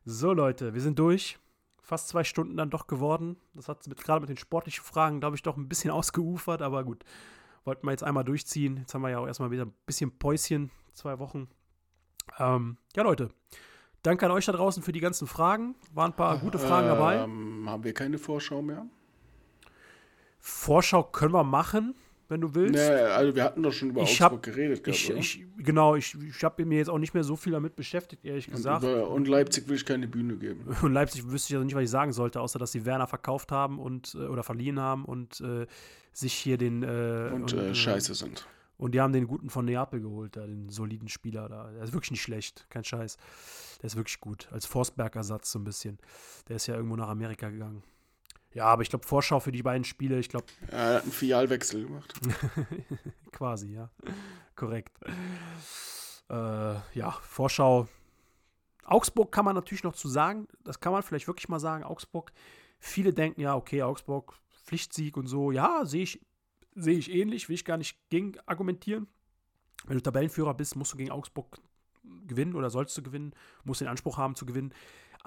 so, 0.05 0.33
Leute, 0.33 0.73
wir 0.73 0.81
sind 0.81 0.99
durch. 0.99 1.37
Fast 1.87 2.09
zwei 2.09 2.25
Stunden 2.25 2.57
dann 2.57 2.69
doch 2.69 2.87
geworden. 2.87 3.37
Das 3.53 3.69
hat 3.69 3.87
mit, 3.87 4.03
gerade 4.03 4.19
mit 4.19 4.27
den 4.27 4.35
sportlichen 4.35 4.83
Fragen, 4.83 5.21
glaube 5.21 5.37
ich, 5.37 5.41
doch 5.41 5.55
ein 5.55 5.69
bisschen 5.69 5.89
ausgeufert, 5.99 6.61
aber 6.61 6.83
gut. 6.83 7.05
Wollten 7.63 7.87
wir 7.87 7.91
jetzt 7.91 8.03
einmal 8.03 8.25
durchziehen. 8.25 8.75
Jetzt 8.75 8.93
haben 8.93 9.03
wir 9.03 9.09
ja 9.09 9.19
auch 9.19 9.25
erstmal 9.25 9.51
wieder 9.51 9.63
ein 9.63 9.73
bisschen 9.85 10.11
Päuschen, 10.11 10.69
zwei 10.91 11.17
Wochen. 11.17 11.47
Ähm, 12.39 12.75
ja, 12.93 13.03
Leute, 13.03 13.29
danke 14.03 14.25
an 14.25 14.33
euch 14.33 14.43
da 14.43 14.51
draußen 14.51 14.83
für 14.83 14.91
die 14.91 14.99
ganzen 14.99 15.27
Fragen. 15.27 15.75
Waren 15.93 16.11
ein 16.11 16.15
paar 16.17 16.37
gute 16.39 16.59
Fragen 16.59 16.87
dabei. 16.87 17.19
Ähm, 17.19 17.69
haben 17.69 17.85
wir 17.85 17.93
keine 17.93 18.17
Vorschau 18.17 18.61
mehr? 18.61 18.85
Vorschau 20.41 21.03
können 21.03 21.33
wir 21.33 21.45
machen 21.45 21.95
wenn 22.29 22.41
du 22.41 22.53
willst. 22.53 22.75
Nee, 22.75 22.89
also 22.89 23.35
wir 23.35 23.43
hatten 23.43 23.63
doch 23.63 23.71
schon 23.71 23.89
über 23.89 24.01
ich 24.01 24.21
Augsburg 24.21 24.31
hab, 24.31 24.43
geredet, 24.43 24.83
gehabt, 24.83 24.99
ich, 24.99 25.09
ich, 25.09 25.45
genau, 25.57 25.95
ich, 25.95 26.15
ich 26.15 26.43
habe 26.43 26.65
mir 26.65 26.77
jetzt 26.77 26.89
auch 26.89 26.97
nicht 26.97 27.13
mehr 27.13 27.23
so 27.23 27.35
viel 27.35 27.53
damit 27.53 27.75
beschäftigt, 27.75 28.25
ehrlich 28.25 28.47
gesagt. 28.47 28.83
Und, 28.83 28.91
über, 28.91 29.09
und, 29.09 29.27
Leipzig 29.27 29.67
will 29.67 29.75
ich 29.75 29.85
keine 29.85 30.07
Bühne 30.07 30.35
geben. 30.37 30.65
Und 30.81 30.93
Leipzig 30.93 31.29
wüsste 31.29 31.53
ich 31.53 31.55
also 31.55 31.65
nicht, 31.65 31.75
was 31.75 31.83
ich 31.83 31.89
sagen 31.89 32.13
sollte, 32.13 32.41
außer 32.41 32.59
dass 32.59 32.71
sie 32.71 32.85
Werner 32.85 33.07
verkauft 33.07 33.51
haben 33.51 33.79
und 33.79 34.15
äh, 34.15 34.25
oder 34.25 34.43
verliehen 34.43 34.79
haben 34.79 35.05
und 35.05 35.41
äh, 35.41 35.65
sich 36.13 36.33
hier 36.33 36.57
den 36.57 36.83
äh, 36.83 37.31
und, 37.33 37.53
und 37.53 37.59
äh, 37.59 37.75
scheiße 37.75 38.13
sind. 38.15 38.47
Und 38.77 38.93
die 38.93 39.01
haben 39.01 39.11
den 39.11 39.27
guten 39.27 39.49
von 39.49 39.65
Neapel 39.65 40.01
geholt, 40.01 40.35
da, 40.35 40.45
den 40.45 40.69
soliden 40.69 41.07
Spieler 41.07 41.49
da. 41.49 41.71
Der 41.71 41.83
ist 41.83 41.93
wirklich 41.93 42.11
nicht 42.11 42.21
schlecht, 42.21 42.67
kein 42.69 42.83
Scheiß. 42.83 43.17
Der 43.81 43.87
ist 43.87 43.95
wirklich 43.95 44.19
gut. 44.19 44.47
Als 44.51 44.65
Forstberg-Ersatz 44.65 45.51
so 45.51 45.59
ein 45.59 45.63
bisschen. 45.63 45.97
Der 46.47 46.57
ist 46.57 46.67
ja 46.67 46.75
irgendwo 46.75 46.95
nach 46.95 47.09
Amerika 47.09 47.49
gegangen. 47.49 47.83
Ja, 48.57 48.65
aber 48.65 48.81
ich 48.81 48.89
glaube, 48.89 49.05
Vorschau 49.05 49.39
für 49.39 49.51
die 49.51 49.61
beiden 49.61 49.83
Spiele, 49.83 50.17
ich 50.17 50.29
glaube. 50.29 50.47
Ja, 50.71 50.77
er 50.77 50.95
hat 50.95 51.03
einen 51.03 51.11
Filialwechsel 51.11 51.85
gemacht. 51.85 52.11
Quasi, 53.31 53.71
ja. 53.71 53.91
Korrekt. 54.55 54.97
Äh, 56.27 56.33
ja, 56.33 57.11
Vorschau. 57.21 57.87
Augsburg 58.83 59.31
kann 59.31 59.45
man 59.45 59.53
natürlich 59.53 59.83
noch 59.83 59.93
zu 59.93 60.07
sagen, 60.07 60.47
das 60.63 60.79
kann 60.79 60.91
man 60.91 61.03
vielleicht 61.03 61.27
wirklich 61.27 61.49
mal 61.49 61.59
sagen. 61.59 61.83
Augsburg, 61.83 62.31
viele 62.79 63.13
denken 63.13 63.41
ja, 63.41 63.55
okay, 63.55 63.83
Augsburg, 63.83 64.33
Pflichtsieg 64.65 65.17
und 65.17 65.27
so. 65.27 65.51
Ja, 65.51 65.85
sehe 65.85 66.01
ich, 66.01 66.25
sehe 66.73 66.97
ich 66.97 67.11
ähnlich, 67.11 67.49
will 67.49 67.55
ich 67.55 67.63
gar 67.63 67.77
nicht 67.77 68.09
gegen 68.09 68.39
argumentieren. 68.47 69.05
Wenn 69.85 69.97
du 69.97 70.01
Tabellenführer 70.01 70.55
bist, 70.55 70.75
musst 70.75 70.93
du 70.93 70.97
gegen 70.97 71.11
Augsburg 71.11 71.59
gewinnen 72.25 72.55
oder 72.55 72.71
sollst 72.71 72.97
du 72.97 73.03
gewinnen, 73.03 73.33
musst 73.63 73.81
den 73.81 73.87
Anspruch 73.87 74.17
haben 74.17 74.33
zu 74.33 74.47
gewinnen. 74.47 74.73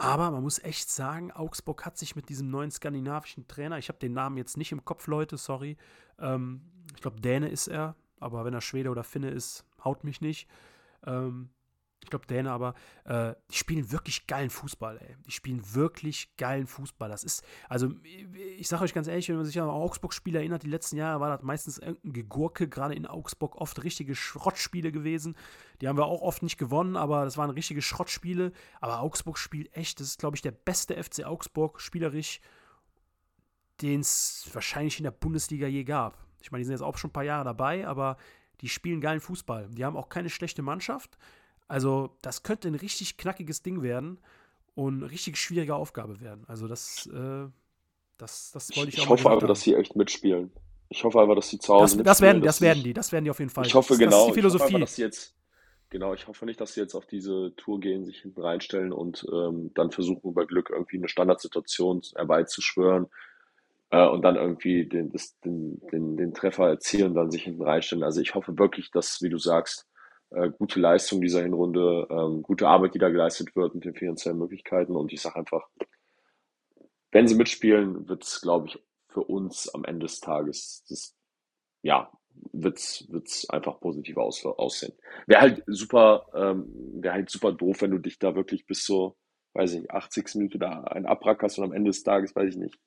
Aber 0.01 0.31
man 0.31 0.43
muss 0.43 0.59
echt 0.61 0.89
sagen, 0.89 1.31
Augsburg 1.31 1.85
hat 1.85 1.99
sich 1.99 2.17
mit 2.17 2.31
diesem 2.31 2.49
neuen 2.49 2.71
skandinavischen 2.71 3.47
Trainer, 3.47 3.77
ich 3.77 3.91
habe 3.91 3.99
den 3.99 4.15
Namen 4.15 4.39
jetzt 4.39 4.57
nicht 4.57 4.73
im 4.73 4.83
Kopf, 4.83 5.07
Leute, 5.07 5.37
sorry. 5.37 5.77
Ähm, 6.19 6.63
ich 6.95 7.03
glaube, 7.03 7.21
Däne 7.21 7.51
ist 7.51 7.67
er, 7.67 7.97
aber 8.19 8.47
wenn 8.47 8.55
er 8.55 8.63
Schwede 8.63 8.89
oder 8.89 9.05
Finne 9.05 9.29
ist, 9.29 9.67
haut 9.85 10.03
mich 10.03 10.23
nicht. 10.23 10.49
Ähm, 11.05 11.51
ich 12.03 12.09
glaube 12.09 12.27
Däne, 12.27 12.51
aber 12.51 12.75
äh, 13.05 13.35
die 13.51 13.57
spielen 13.57 13.93
wirklich 13.93 14.27
geilen 14.27 14.49
Fußball, 14.49 14.99
ey. 14.99 15.17
Die 15.27 15.31
spielen 15.31 15.63
wirklich 15.75 16.35
geilen 16.37 16.67
Fußball. 16.67 17.11
Das 17.11 17.25
ist, 17.25 17.45
also 17.69 17.93
ich 18.57 18.69
sage 18.69 18.85
euch 18.85 18.95
ganz 18.95 19.07
ehrlich, 19.07 19.29
wenn 19.29 19.37
man 19.37 19.45
sich 19.45 19.61
an 19.61 19.69
Augsburg-Spiele 19.69 20.39
erinnert, 20.39 20.63
die 20.63 20.71
letzten 20.71 20.97
Jahre 20.97 21.21
war 21.21 21.29
das 21.29 21.43
meistens 21.43 21.79
irgendein 21.79 22.15
Gegurke, 22.15 22.69
gerade 22.69 22.95
in 22.95 23.07
Augsburg 23.07 23.57
oft 23.57 23.85
richtige 23.85 24.15
Schrottspiele 24.15 24.93
gewesen. 24.93 25.37
Die 25.81 25.89
haben 25.89 25.99
wir 25.99 26.07
auch 26.07 26.23
oft 26.23 26.43
nicht 26.43 26.57
gewonnen, 26.57 26.97
aber 26.97 27.25
das 27.25 27.37
waren 27.37 27.51
richtige 27.51 27.83
Schrottspiele. 27.83 28.53
Aber 28.81 29.01
Augsburg 29.01 29.37
spielt 29.37 29.75
echt, 29.77 30.01
das 30.01 30.09
ist, 30.09 30.19
glaube 30.19 30.37
ich, 30.37 30.43
der 30.43 30.53
beste 30.53 31.03
FC 31.03 31.25
Augsburg 31.25 31.81
spielerisch, 31.81 32.41
den 33.83 34.01
es 34.01 34.49
wahrscheinlich 34.53 34.99
in 34.99 35.05
der 35.05 35.11
Bundesliga 35.11 35.67
je 35.67 35.85
gab. 35.85 36.19
Ich 36.41 36.51
meine, 36.51 36.61
die 36.61 36.67
sind 36.67 36.75
jetzt 36.75 36.83
auch 36.83 36.97
schon 36.97 37.11
ein 37.11 37.13
paar 37.15 37.25
Jahre 37.25 37.45
dabei, 37.45 37.87
aber 37.87 38.17
die 38.63 38.69
spielen 38.69 39.01
geilen 39.01 39.21
Fußball. 39.21 39.69
Die 39.71 39.85
haben 39.85 39.97
auch 39.97 40.09
keine 40.09 40.31
schlechte 40.31 40.63
Mannschaft. 40.63 41.19
Also, 41.71 42.11
das 42.21 42.43
könnte 42.43 42.67
ein 42.67 42.75
richtig 42.75 43.17
knackiges 43.17 43.63
Ding 43.63 43.81
werden 43.81 44.19
und 44.75 45.05
eine 45.05 45.11
richtig 45.13 45.37
schwierige 45.37 45.77
Aufgabe 45.77 46.21
werden. 46.21 46.45
Also, 46.49 46.67
das, 46.67 47.07
äh, 47.07 47.47
das, 48.19 48.51
das 48.51 48.77
wollte 48.77 48.89
ich, 48.89 48.95
ich 48.97 49.01
auch 49.01 49.05
Ich 49.05 49.11
hoffe 49.11 49.31
einfach, 49.31 49.47
dass 49.47 49.61
sie 49.61 49.75
echt 49.75 49.95
mitspielen. 49.95 50.51
Ich 50.89 51.05
hoffe 51.05 51.21
einfach, 51.21 51.37
dass 51.37 51.49
sie 51.49 51.61
zu 51.61 51.73
Hause 51.73 51.99
das, 51.99 52.05
das 52.05 52.21
werden, 52.23 52.43
das 52.43 52.61
werden 52.61 52.83
die, 52.83 52.93
das 52.93 53.13
werden 53.13 53.25
die 53.25 53.31
auf 53.31 53.39
jeden 53.39 53.53
Fall. 53.53 53.65
Ich 53.65 53.75
hoffe 53.75 53.91
das, 53.91 53.99
genau. 54.01 54.11
Das 54.11 54.21
ist 54.21 54.27
die 54.27 54.41
Philosophie. 54.41 54.65
Ich 54.65 54.65
hoffe 54.65 54.75
einfach, 54.75 54.87
dass 54.89 54.97
sie 54.97 55.03
jetzt, 55.03 55.37
genau, 55.91 56.13
ich 56.13 56.27
hoffe 56.27 56.45
nicht, 56.45 56.61
dass 56.61 56.75
sie 56.75 56.81
jetzt 56.81 56.97
auf 56.97 57.07
diese 57.07 57.55
Tour 57.55 57.79
gehen, 57.79 58.05
sich 58.05 58.19
hinten 58.19 58.43
reinstellen 58.43 58.93
und 58.93 59.25
ähm, 59.33 59.71
dann 59.75 59.93
versuchen, 59.93 60.29
über 60.29 60.47
Glück 60.47 60.71
irgendwie 60.71 60.97
eine 60.97 61.09
Standardsituation 61.09 62.03
herbeizuschwören 62.17 63.07
äh, 63.91 64.09
und 64.09 64.23
dann 64.23 64.35
irgendwie 64.35 64.87
den, 64.87 65.13
das, 65.13 65.39
den, 65.43 65.81
den, 65.93 66.17
den 66.17 66.35
Treffer 66.35 66.67
erzielen 66.69 67.11
und 67.11 67.15
dann 67.15 67.31
sich 67.31 67.45
hinten 67.45 67.63
reinstellen. 67.63 68.03
Also 68.03 68.21
ich 68.21 68.35
hoffe 68.35 68.59
wirklich, 68.59 68.91
dass, 68.91 69.23
wie 69.23 69.29
du 69.29 69.39
sagst, 69.39 69.87
äh, 70.31 70.51
gute 70.51 70.81
Leistung 70.81 71.21
dieser 71.21 71.43
Hinrunde, 71.43 72.07
ähm, 72.11 72.43
gute 72.43 72.69
Arbeit, 72.69 72.95
die 72.95 72.99
da 72.99 73.09
geleistet 73.09 73.55
wird 73.57 73.75
mit 73.75 73.85
den 73.85 73.95
finanziellen 73.95 74.39
Möglichkeiten. 74.39 74.97
Und 74.97 75.13
ich 75.13 75.21
sage 75.21 75.37
einfach, 75.37 75.69
wenn 77.11 77.27
sie 77.27 77.35
mitspielen, 77.35 78.09
wird 78.09 78.25
es, 78.25 78.41
glaube 78.41 78.69
ich, 78.69 78.79
für 79.09 79.23
uns 79.23 79.69
am 79.75 79.85
Ende 79.85 80.07
des 80.07 80.21
Tages, 80.21 80.85
das, 80.89 81.17
ja, 81.83 82.11
wird 82.53 82.79
es 82.79 83.49
einfach 83.51 83.81
positiv 83.81 84.17
aus, 84.17 84.45
aussehen. 84.45 84.93
Wäre 85.27 85.41
halt 85.41 85.63
super, 85.67 86.27
ähm, 86.35 86.71
wäre 87.03 87.15
halt 87.15 87.31
super 87.31 87.53
doof, 87.53 87.83
wenn 87.83 87.91
du 87.91 87.99
dich 87.99 88.19
da 88.19 88.35
wirklich 88.35 88.67
bis 88.67 88.85
zur, 88.85 89.17
weiß 89.55 89.73
ich 89.73 89.81
nicht, 89.81 89.91
80. 89.91 90.37
Minute 90.37 90.59
da 90.59 90.85
einen 90.85 91.07
Abrackerst 91.07 91.59
und 91.59 91.65
am 91.65 91.73
Ende 91.73 91.91
des 91.91 92.05
Tages, 92.05 92.35
weiß 92.37 92.51
ich 92.51 92.57
nicht, 92.57 92.79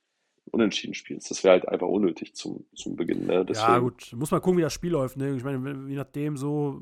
unentschieden 0.45 0.93
spielst. 0.93 1.29
Das 1.29 1.43
wäre 1.43 1.53
halt 1.53 1.67
einfach 1.67 1.87
unnötig 1.87 2.35
zum, 2.35 2.65
zum 2.75 2.95
Beginn. 2.95 3.25
Ne? 3.25 3.45
Ja, 3.53 3.79
gut, 3.79 4.13
muss 4.15 4.31
man 4.31 4.41
gucken, 4.41 4.57
wie 4.57 4.63
das 4.63 4.73
Spiel 4.73 4.91
läuft. 4.91 5.17
Ne? 5.17 5.35
Ich 5.35 5.43
meine, 5.43 5.89
je 5.89 5.95
nachdem 5.95 6.37
so, 6.37 6.81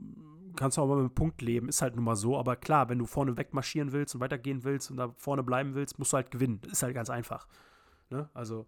kannst 0.55 0.77
du 0.77 0.81
auch 0.81 0.87
mal 0.87 0.95
mit 0.95 1.05
einem 1.05 1.15
Punkt 1.15 1.41
leben, 1.41 1.69
ist 1.69 1.81
halt 1.81 1.95
nun 1.95 2.05
mal 2.05 2.15
so. 2.15 2.37
Aber 2.37 2.55
klar, 2.55 2.89
wenn 2.89 2.99
du 2.99 3.05
vorne 3.05 3.37
wegmarschieren 3.37 3.91
willst 3.91 4.15
und 4.15 4.21
weitergehen 4.21 4.63
willst 4.63 4.91
und 4.91 4.97
da 4.97 5.13
vorne 5.17 5.43
bleiben 5.43 5.75
willst, 5.75 5.99
musst 5.99 6.13
du 6.13 6.17
halt 6.17 6.31
gewinnen. 6.31 6.61
ist 6.71 6.83
halt 6.83 6.93
ganz 6.93 7.09
einfach. 7.09 7.47
Ne? 8.09 8.29
Also 8.33 8.65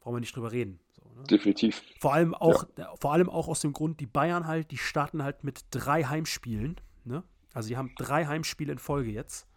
brauchen 0.00 0.16
wir 0.16 0.20
nicht 0.20 0.34
drüber 0.34 0.52
reden. 0.52 0.80
So, 0.92 1.02
ne? 1.16 1.24
Definitiv. 1.24 1.82
Vor 2.00 2.14
allem, 2.14 2.34
auch, 2.34 2.64
ja. 2.76 2.94
vor 3.00 3.12
allem 3.12 3.28
auch 3.28 3.48
aus 3.48 3.60
dem 3.60 3.72
Grund, 3.72 4.00
die 4.00 4.06
Bayern 4.06 4.46
halt, 4.46 4.70
die 4.70 4.78
starten 4.78 5.22
halt 5.22 5.44
mit 5.44 5.64
drei 5.70 6.04
Heimspielen. 6.04 6.80
Ne? 7.04 7.22
Also 7.52 7.68
die 7.68 7.76
haben 7.76 7.92
drei 7.96 8.26
Heimspiele 8.26 8.72
in 8.72 8.78
Folge 8.78 9.10
jetzt 9.10 9.48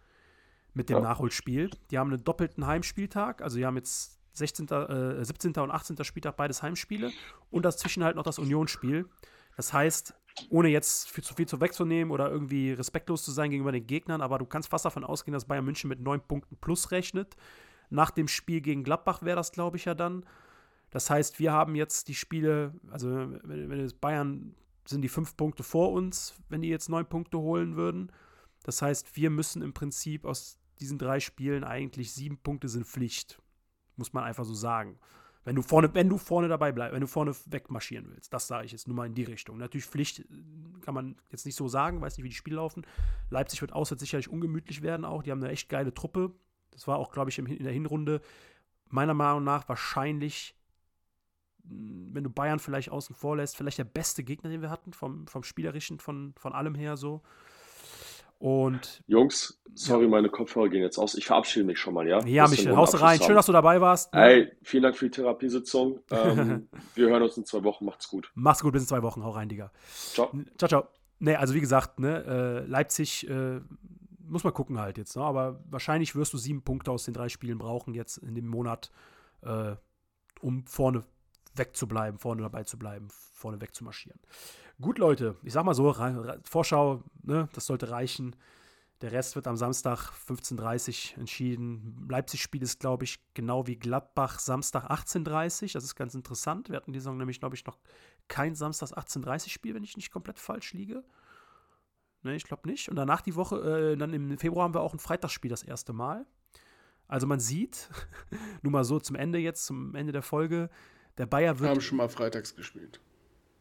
mit 0.74 0.88
dem 0.88 0.98
ja. 0.98 1.02
Nachholspiel. 1.02 1.70
Die 1.90 1.98
haben 1.98 2.12
einen 2.12 2.24
doppelten 2.24 2.66
Heimspieltag. 2.66 3.42
Also 3.42 3.58
die 3.58 3.66
haben 3.66 3.76
jetzt 3.76 4.18
16., 4.34 4.68
äh, 4.68 5.24
17. 5.24 5.52
und 5.56 5.70
18. 5.70 6.02
Spieltag 6.04 6.36
beides 6.36 6.62
Heimspiele 6.62 7.12
und 7.50 7.64
dazwischen 7.64 8.02
halt 8.02 8.16
noch 8.16 8.22
das 8.22 8.38
Unionsspiel. 8.38 9.08
Das 9.56 9.72
heißt, 9.72 10.14
ohne 10.48 10.68
jetzt 10.68 11.10
viel 11.10 11.24
zu 11.24 11.34
viel 11.34 11.46
zu 11.46 11.60
wegzunehmen 11.60 12.12
oder 12.12 12.30
irgendwie 12.30 12.72
respektlos 12.72 13.24
zu 13.24 13.32
sein 13.32 13.50
gegenüber 13.50 13.72
den 13.72 13.86
Gegnern, 13.86 14.20
aber 14.20 14.38
du 14.38 14.46
kannst 14.46 14.68
fast 14.68 14.84
davon 14.84 15.04
ausgehen, 15.04 15.32
dass 15.32 15.44
Bayern 15.44 15.64
München 15.64 15.88
mit 15.88 16.00
neun 16.00 16.20
Punkten 16.20 16.56
plus 16.56 16.90
rechnet. 16.90 17.36
Nach 17.90 18.10
dem 18.10 18.28
Spiel 18.28 18.60
gegen 18.60 18.84
Gladbach 18.84 19.22
wäre 19.22 19.36
das, 19.36 19.52
glaube 19.52 19.76
ich, 19.76 19.84
ja 19.84 19.94
dann. 19.94 20.24
Das 20.90 21.10
heißt, 21.10 21.38
wir 21.38 21.52
haben 21.52 21.74
jetzt 21.74 22.08
die 22.08 22.14
Spiele, 22.14 22.74
also 22.90 23.08
wenn, 23.08 23.70
wenn 23.70 23.80
es 23.80 23.94
Bayern 23.94 24.54
sind 24.84 25.02
die 25.02 25.08
fünf 25.08 25.36
Punkte 25.36 25.62
vor 25.62 25.92
uns, 25.92 26.34
wenn 26.48 26.62
die 26.62 26.68
jetzt 26.68 26.88
neun 26.88 27.06
Punkte 27.06 27.38
holen 27.38 27.76
würden. 27.76 28.10
Das 28.62 28.82
heißt, 28.82 29.16
wir 29.16 29.30
müssen 29.30 29.62
im 29.62 29.72
Prinzip 29.72 30.24
aus 30.24 30.58
diesen 30.80 30.98
drei 30.98 31.20
Spielen 31.20 31.64
eigentlich 31.64 32.12
sieben 32.12 32.38
Punkte 32.38 32.68
sind 32.68 32.86
Pflicht. 32.86 33.40
Muss 33.96 34.12
man 34.12 34.24
einfach 34.24 34.44
so 34.44 34.54
sagen. 34.54 34.98
Wenn 35.44 35.56
du 35.56 35.62
vorne, 35.62 35.92
wenn 35.94 36.08
du 36.08 36.18
vorne 36.18 36.46
dabei 36.48 36.70
bleibst, 36.70 36.94
wenn 36.94 37.00
du 37.00 37.08
vorne 37.08 37.34
wegmarschieren 37.46 38.08
willst, 38.10 38.32
das 38.32 38.46
sage 38.46 38.64
ich 38.64 38.72
jetzt 38.72 38.86
nur 38.86 38.96
mal 38.96 39.06
in 39.06 39.14
die 39.14 39.24
Richtung. 39.24 39.58
Natürlich 39.58 39.86
Pflicht, 39.86 40.24
kann 40.82 40.94
man 40.94 41.16
jetzt 41.30 41.46
nicht 41.46 41.56
so 41.56 41.66
sagen, 41.66 42.00
weiß 42.00 42.16
nicht, 42.16 42.24
wie 42.24 42.28
die 42.28 42.34
Spiele 42.34 42.56
laufen. 42.56 42.86
Leipzig 43.28 43.60
wird 43.60 43.72
auswärts 43.72 44.00
sicherlich 44.00 44.28
ungemütlich 44.28 44.82
werden 44.82 45.04
auch. 45.04 45.22
Die 45.22 45.32
haben 45.32 45.42
eine 45.42 45.52
echt 45.52 45.68
geile 45.68 45.92
Truppe. 45.92 46.32
Das 46.70 46.86
war 46.86 46.98
auch, 46.98 47.10
glaube 47.10 47.30
ich, 47.30 47.38
in 47.38 47.64
der 47.64 47.72
Hinrunde 47.72 48.20
meiner 48.88 49.14
Meinung 49.14 49.42
nach 49.42 49.68
wahrscheinlich, 49.68 50.54
hm, 51.66 52.10
wenn 52.12 52.24
du 52.24 52.30
Bayern 52.30 52.60
vielleicht 52.60 52.90
außen 52.90 53.16
vor 53.16 53.36
lässt, 53.36 53.56
vielleicht 53.56 53.78
der 53.78 53.84
beste 53.84 54.22
Gegner, 54.22 54.50
den 54.50 54.62
wir 54.62 54.70
hatten, 54.70 54.92
vom, 54.92 55.26
vom 55.26 55.42
Spielerischen, 55.42 55.98
von, 55.98 56.34
von 56.36 56.52
allem 56.52 56.74
her 56.74 56.96
so. 56.96 57.22
Und 58.42 59.04
Jungs, 59.06 59.62
sorry, 59.72 60.08
meine 60.08 60.28
Kopfhörer 60.28 60.68
gehen 60.68 60.82
jetzt 60.82 60.98
aus. 60.98 61.14
Ich 61.14 61.26
verabschiede 61.26 61.64
mich 61.64 61.78
schon 61.78 61.94
mal, 61.94 62.08
ja? 62.08 62.24
ja, 62.26 62.48
Michel, 62.48 62.76
haust 62.76 63.00
rein. 63.00 63.20
Schön, 63.22 63.36
dass 63.36 63.46
du 63.46 63.52
dabei 63.52 63.80
warst. 63.80 64.12
Ey, 64.12 64.50
vielen 64.64 64.82
Dank 64.82 64.96
für 64.96 65.04
die 65.04 65.12
Therapiesitzung. 65.12 66.00
Ähm, 66.10 66.68
wir 66.96 67.08
hören 67.08 67.22
uns 67.22 67.36
in 67.36 67.44
zwei 67.44 67.62
Wochen. 67.62 67.84
Macht's 67.84 68.08
gut. 68.08 68.32
Mach's 68.34 68.60
gut, 68.60 68.72
bis 68.72 68.82
in 68.82 68.88
zwei 68.88 69.00
Wochen. 69.02 69.22
Hau 69.22 69.30
rein, 69.30 69.48
Digga. 69.48 69.70
Ciao. 70.12 70.32
Ciao, 70.58 70.68
ciao. 70.68 70.88
Nee, 71.20 71.36
also 71.36 71.54
wie 71.54 71.60
gesagt, 71.60 72.00
ne, 72.00 72.64
äh, 72.64 72.68
Leipzig 72.68 73.30
äh, 73.30 73.60
muss 74.26 74.42
man 74.42 74.52
gucken 74.52 74.80
halt 74.80 74.98
jetzt. 74.98 75.14
Ne? 75.14 75.22
Aber 75.22 75.62
wahrscheinlich 75.70 76.16
wirst 76.16 76.32
du 76.32 76.36
sieben 76.36 76.62
Punkte 76.62 76.90
aus 76.90 77.04
den 77.04 77.14
drei 77.14 77.28
Spielen 77.28 77.58
brauchen 77.58 77.94
jetzt 77.94 78.16
in 78.16 78.34
dem 78.34 78.48
Monat, 78.48 78.90
äh, 79.42 79.76
um 80.40 80.66
vorne 80.66 81.04
wegzubleiben, 81.54 82.18
vorne 82.18 82.42
dabei 82.42 82.64
zu 82.64 82.76
bleiben, 82.76 83.06
vorne 83.08 83.60
weg 83.60 83.72
zu 83.72 83.84
marschieren. 83.84 84.18
Gut, 84.82 84.98
Leute, 84.98 85.36
ich 85.44 85.52
sag 85.52 85.64
mal 85.64 85.74
so, 85.74 85.94
Vorschau, 86.42 87.04
ne, 87.22 87.48
das 87.54 87.66
sollte 87.66 87.90
reichen. 87.90 88.34
Der 89.00 89.12
Rest 89.12 89.36
wird 89.36 89.46
am 89.46 89.56
Samstag 89.56 90.10
15.30 90.28 91.12
Uhr 91.12 91.18
entschieden. 91.20 92.06
Leipzig-Spiel 92.10 92.62
ist, 92.62 92.80
glaube 92.80 93.04
ich, 93.04 93.20
genau 93.34 93.68
wie 93.68 93.76
Gladbach 93.76 94.40
Samstag 94.40 94.90
18.30 94.90 95.62
Uhr. 95.62 95.68
Das 95.74 95.84
ist 95.84 95.94
ganz 95.94 96.16
interessant. 96.16 96.68
Wir 96.68 96.76
hatten 96.76 96.92
die 96.92 96.98
Saison 96.98 97.16
nämlich, 97.16 97.38
glaube 97.38 97.54
ich, 97.54 97.64
noch 97.64 97.78
kein 98.26 98.56
Samstag 98.56 98.90
18.30 98.90 99.44
Uhr 99.44 99.50
Spiel, 99.50 99.74
wenn 99.74 99.84
ich 99.84 99.96
nicht 99.96 100.10
komplett 100.10 100.40
falsch 100.40 100.72
liege. 100.72 101.04
Ne, 102.22 102.34
ich 102.34 102.44
glaube 102.44 102.68
nicht. 102.68 102.88
Und 102.88 102.96
danach 102.96 103.20
die 103.20 103.36
Woche, 103.36 103.92
äh, 103.92 103.96
dann 103.96 104.12
im 104.12 104.36
Februar 104.36 104.64
haben 104.64 104.74
wir 104.74 104.80
auch 104.80 104.94
ein 104.94 104.98
Freitagsspiel 104.98 105.50
das 105.50 105.62
erste 105.62 105.92
Mal. 105.92 106.26
Also 107.06 107.28
man 107.28 107.38
sieht, 107.38 107.88
nur 108.62 108.72
mal 108.72 108.84
so 108.84 108.98
zum 108.98 109.14
Ende 109.14 109.38
jetzt, 109.38 109.64
zum 109.64 109.94
Ende 109.94 110.12
der 110.12 110.22
Folge, 110.22 110.70
der 111.18 111.26
Bayer 111.26 111.60
wird. 111.60 111.62
Wir 111.62 111.70
haben 111.70 111.80
schon 111.80 111.98
mal 111.98 112.08
freitags 112.08 112.56
gespielt. 112.56 113.00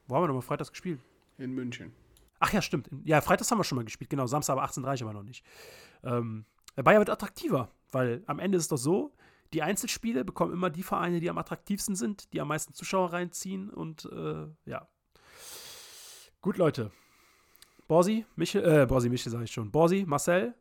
Wo 0.08 0.16
haben 0.16 0.24
wir 0.24 0.28
nochmal 0.28 0.42
freitags 0.42 0.72
gespielt? 0.72 1.00
In 1.42 1.54
München. 1.54 1.92
Ach 2.40 2.52
ja, 2.54 2.62
stimmt. 2.62 2.90
Ja, 3.04 3.22
freitags 3.22 3.50
haben 3.52 3.60
wir 3.60 3.64
schon 3.64 3.76
mal 3.78 3.86
gespielt, 3.86 4.10
genau. 4.10 4.26
Samstag 4.28 4.54
aber 4.54 4.64
18.30 4.66 5.02
aber 5.04 5.14
noch 5.14 5.24
nicht. 5.24 5.46
Ähm, 6.04 6.46
der 6.78 6.84
Bayer 6.84 7.00
wird 7.00 7.10
attraktiver, 7.10 7.72
weil 7.92 8.24
am 8.28 8.40
Ende 8.40 8.58
ist 8.58 8.64
es 8.64 8.68
doch 8.70 8.78
so, 8.78 9.14
die 9.54 9.62
Einzelspiele 9.62 10.24
bekommen 10.24 10.54
immer 10.54 10.70
die 10.70 10.84
Vereine, 10.84 11.20
die 11.20 11.30
am 11.30 11.38
attraktivsten 11.38 11.96
sind, 11.96 12.32
die 12.34 12.40
am 12.42 12.48
meisten 12.48 12.74
Zuschauer 12.74 13.12
reinziehen 13.14 13.70
und 13.70 14.06
äh, 14.06 14.48
ja. 14.66 14.88
Gut, 16.42 16.58
Leute. 16.58 16.92
Borsi, 17.88 18.26
Michel, 18.36 18.64
äh, 18.64 18.86
Borsi, 18.86 19.10
Michel 19.10 19.32
sage 19.32 19.44
ich 19.44 19.52
schon. 19.52 19.70
Borsi, 19.72 20.06
Marcel, 20.08 20.54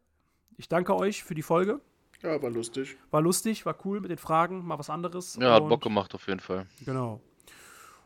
ich 0.56 0.68
danke 0.68 0.96
euch 0.96 1.22
für 1.22 1.34
die 1.34 1.42
Folge. 1.42 1.80
Ja, 2.22 2.42
war 2.42 2.50
lustig. 2.50 2.96
War 3.10 3.22
lustig, 3.22 3.64
war 3.64 3.76
cool 3.86 4.00
mit 4.00 4.10
den 4.10 4.18
Fragen, 4.18 4.66
mal 4.66 4.78
was 4.78 4.90
anderes. 4.90 5.36
Ja, 5.40 5.54
hat 5.54 5.62
Und- 5.62 5.68
Bock 5.70 5.82
gemacht 5.82 6.14
auf 6.14 6.26
jeden 6.26 6.40
Fall. 6.40 6.66
Genau. 6.84 7.20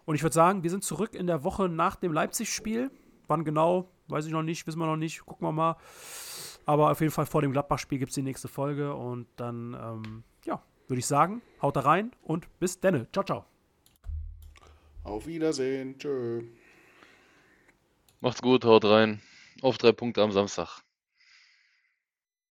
Und 0.04 0.14
ich 0.14 0.22
würde 0.22 0.34
sagen, 0.34 0.62
wir 0.62 0.70
sind 0.70 0.84
zurück 0.84 1.14
in 1.14 1.26
der 1.26 1.44
Woche 1.44 1.68
nach 1.68 1.96
dem 1.96 2.12
Leipzig-Spiel. 2.12 2.90
Wann 3.26 3.44
genau, 3.44 3.88
weiß 4.08 4.26
ich 4.26 4.32
noch 4.32 4.42
nicht, 4.42 4.66
wissen 4.66 4.78
wir 4.78 4.86
noch 4.86 4.96
nicht, 4.96 5.24
gucken 5.24 5.46
wir 5.46 5.52
mal. 5.52 5.76
Aber 6.66 6.90
auf 6.90 7.00
jeden 7.00 7.12
Fall 7.12 7.26
vor 7.26 7.42
dem 7.42 7.52
Gladbach-Spiel 7.52 7.98
gibt 7.98 8.10
es 8.10 8.14
die 8.14 8.22
nächste 8.22 8.48
Folge. 8.48 8.94
Und 8.94 9.26
dann, 9.36 9.74
ähm, 9.74 10.24
ja, 10.44 10.62
würde 10.88 10.98
ich 10.98 11.06
sagen, 11.06 11.42
haut 11.62 11.76
da 11.76 11.80
rein 11.80 12.12
und 12.22 12.46
bis 12.58 12.80
denne. 12.80 13.06
Ciao, 13.12 13.24
ciao. 13.24 13.44
Auf 15.02 15.26
Wiedersehen. 15.26 15.98
Tschö. 15.98 16.42
Macht's 18.20 18.40
gut, 18.40 18.64
haut 18.64 18.84
rein. 18.86 19.20
Auf 19.60 19.76
drei 19.78 19.92
Punkte 19.92 20.22
am 20.22 20.32
Samstag. 20.32 20.82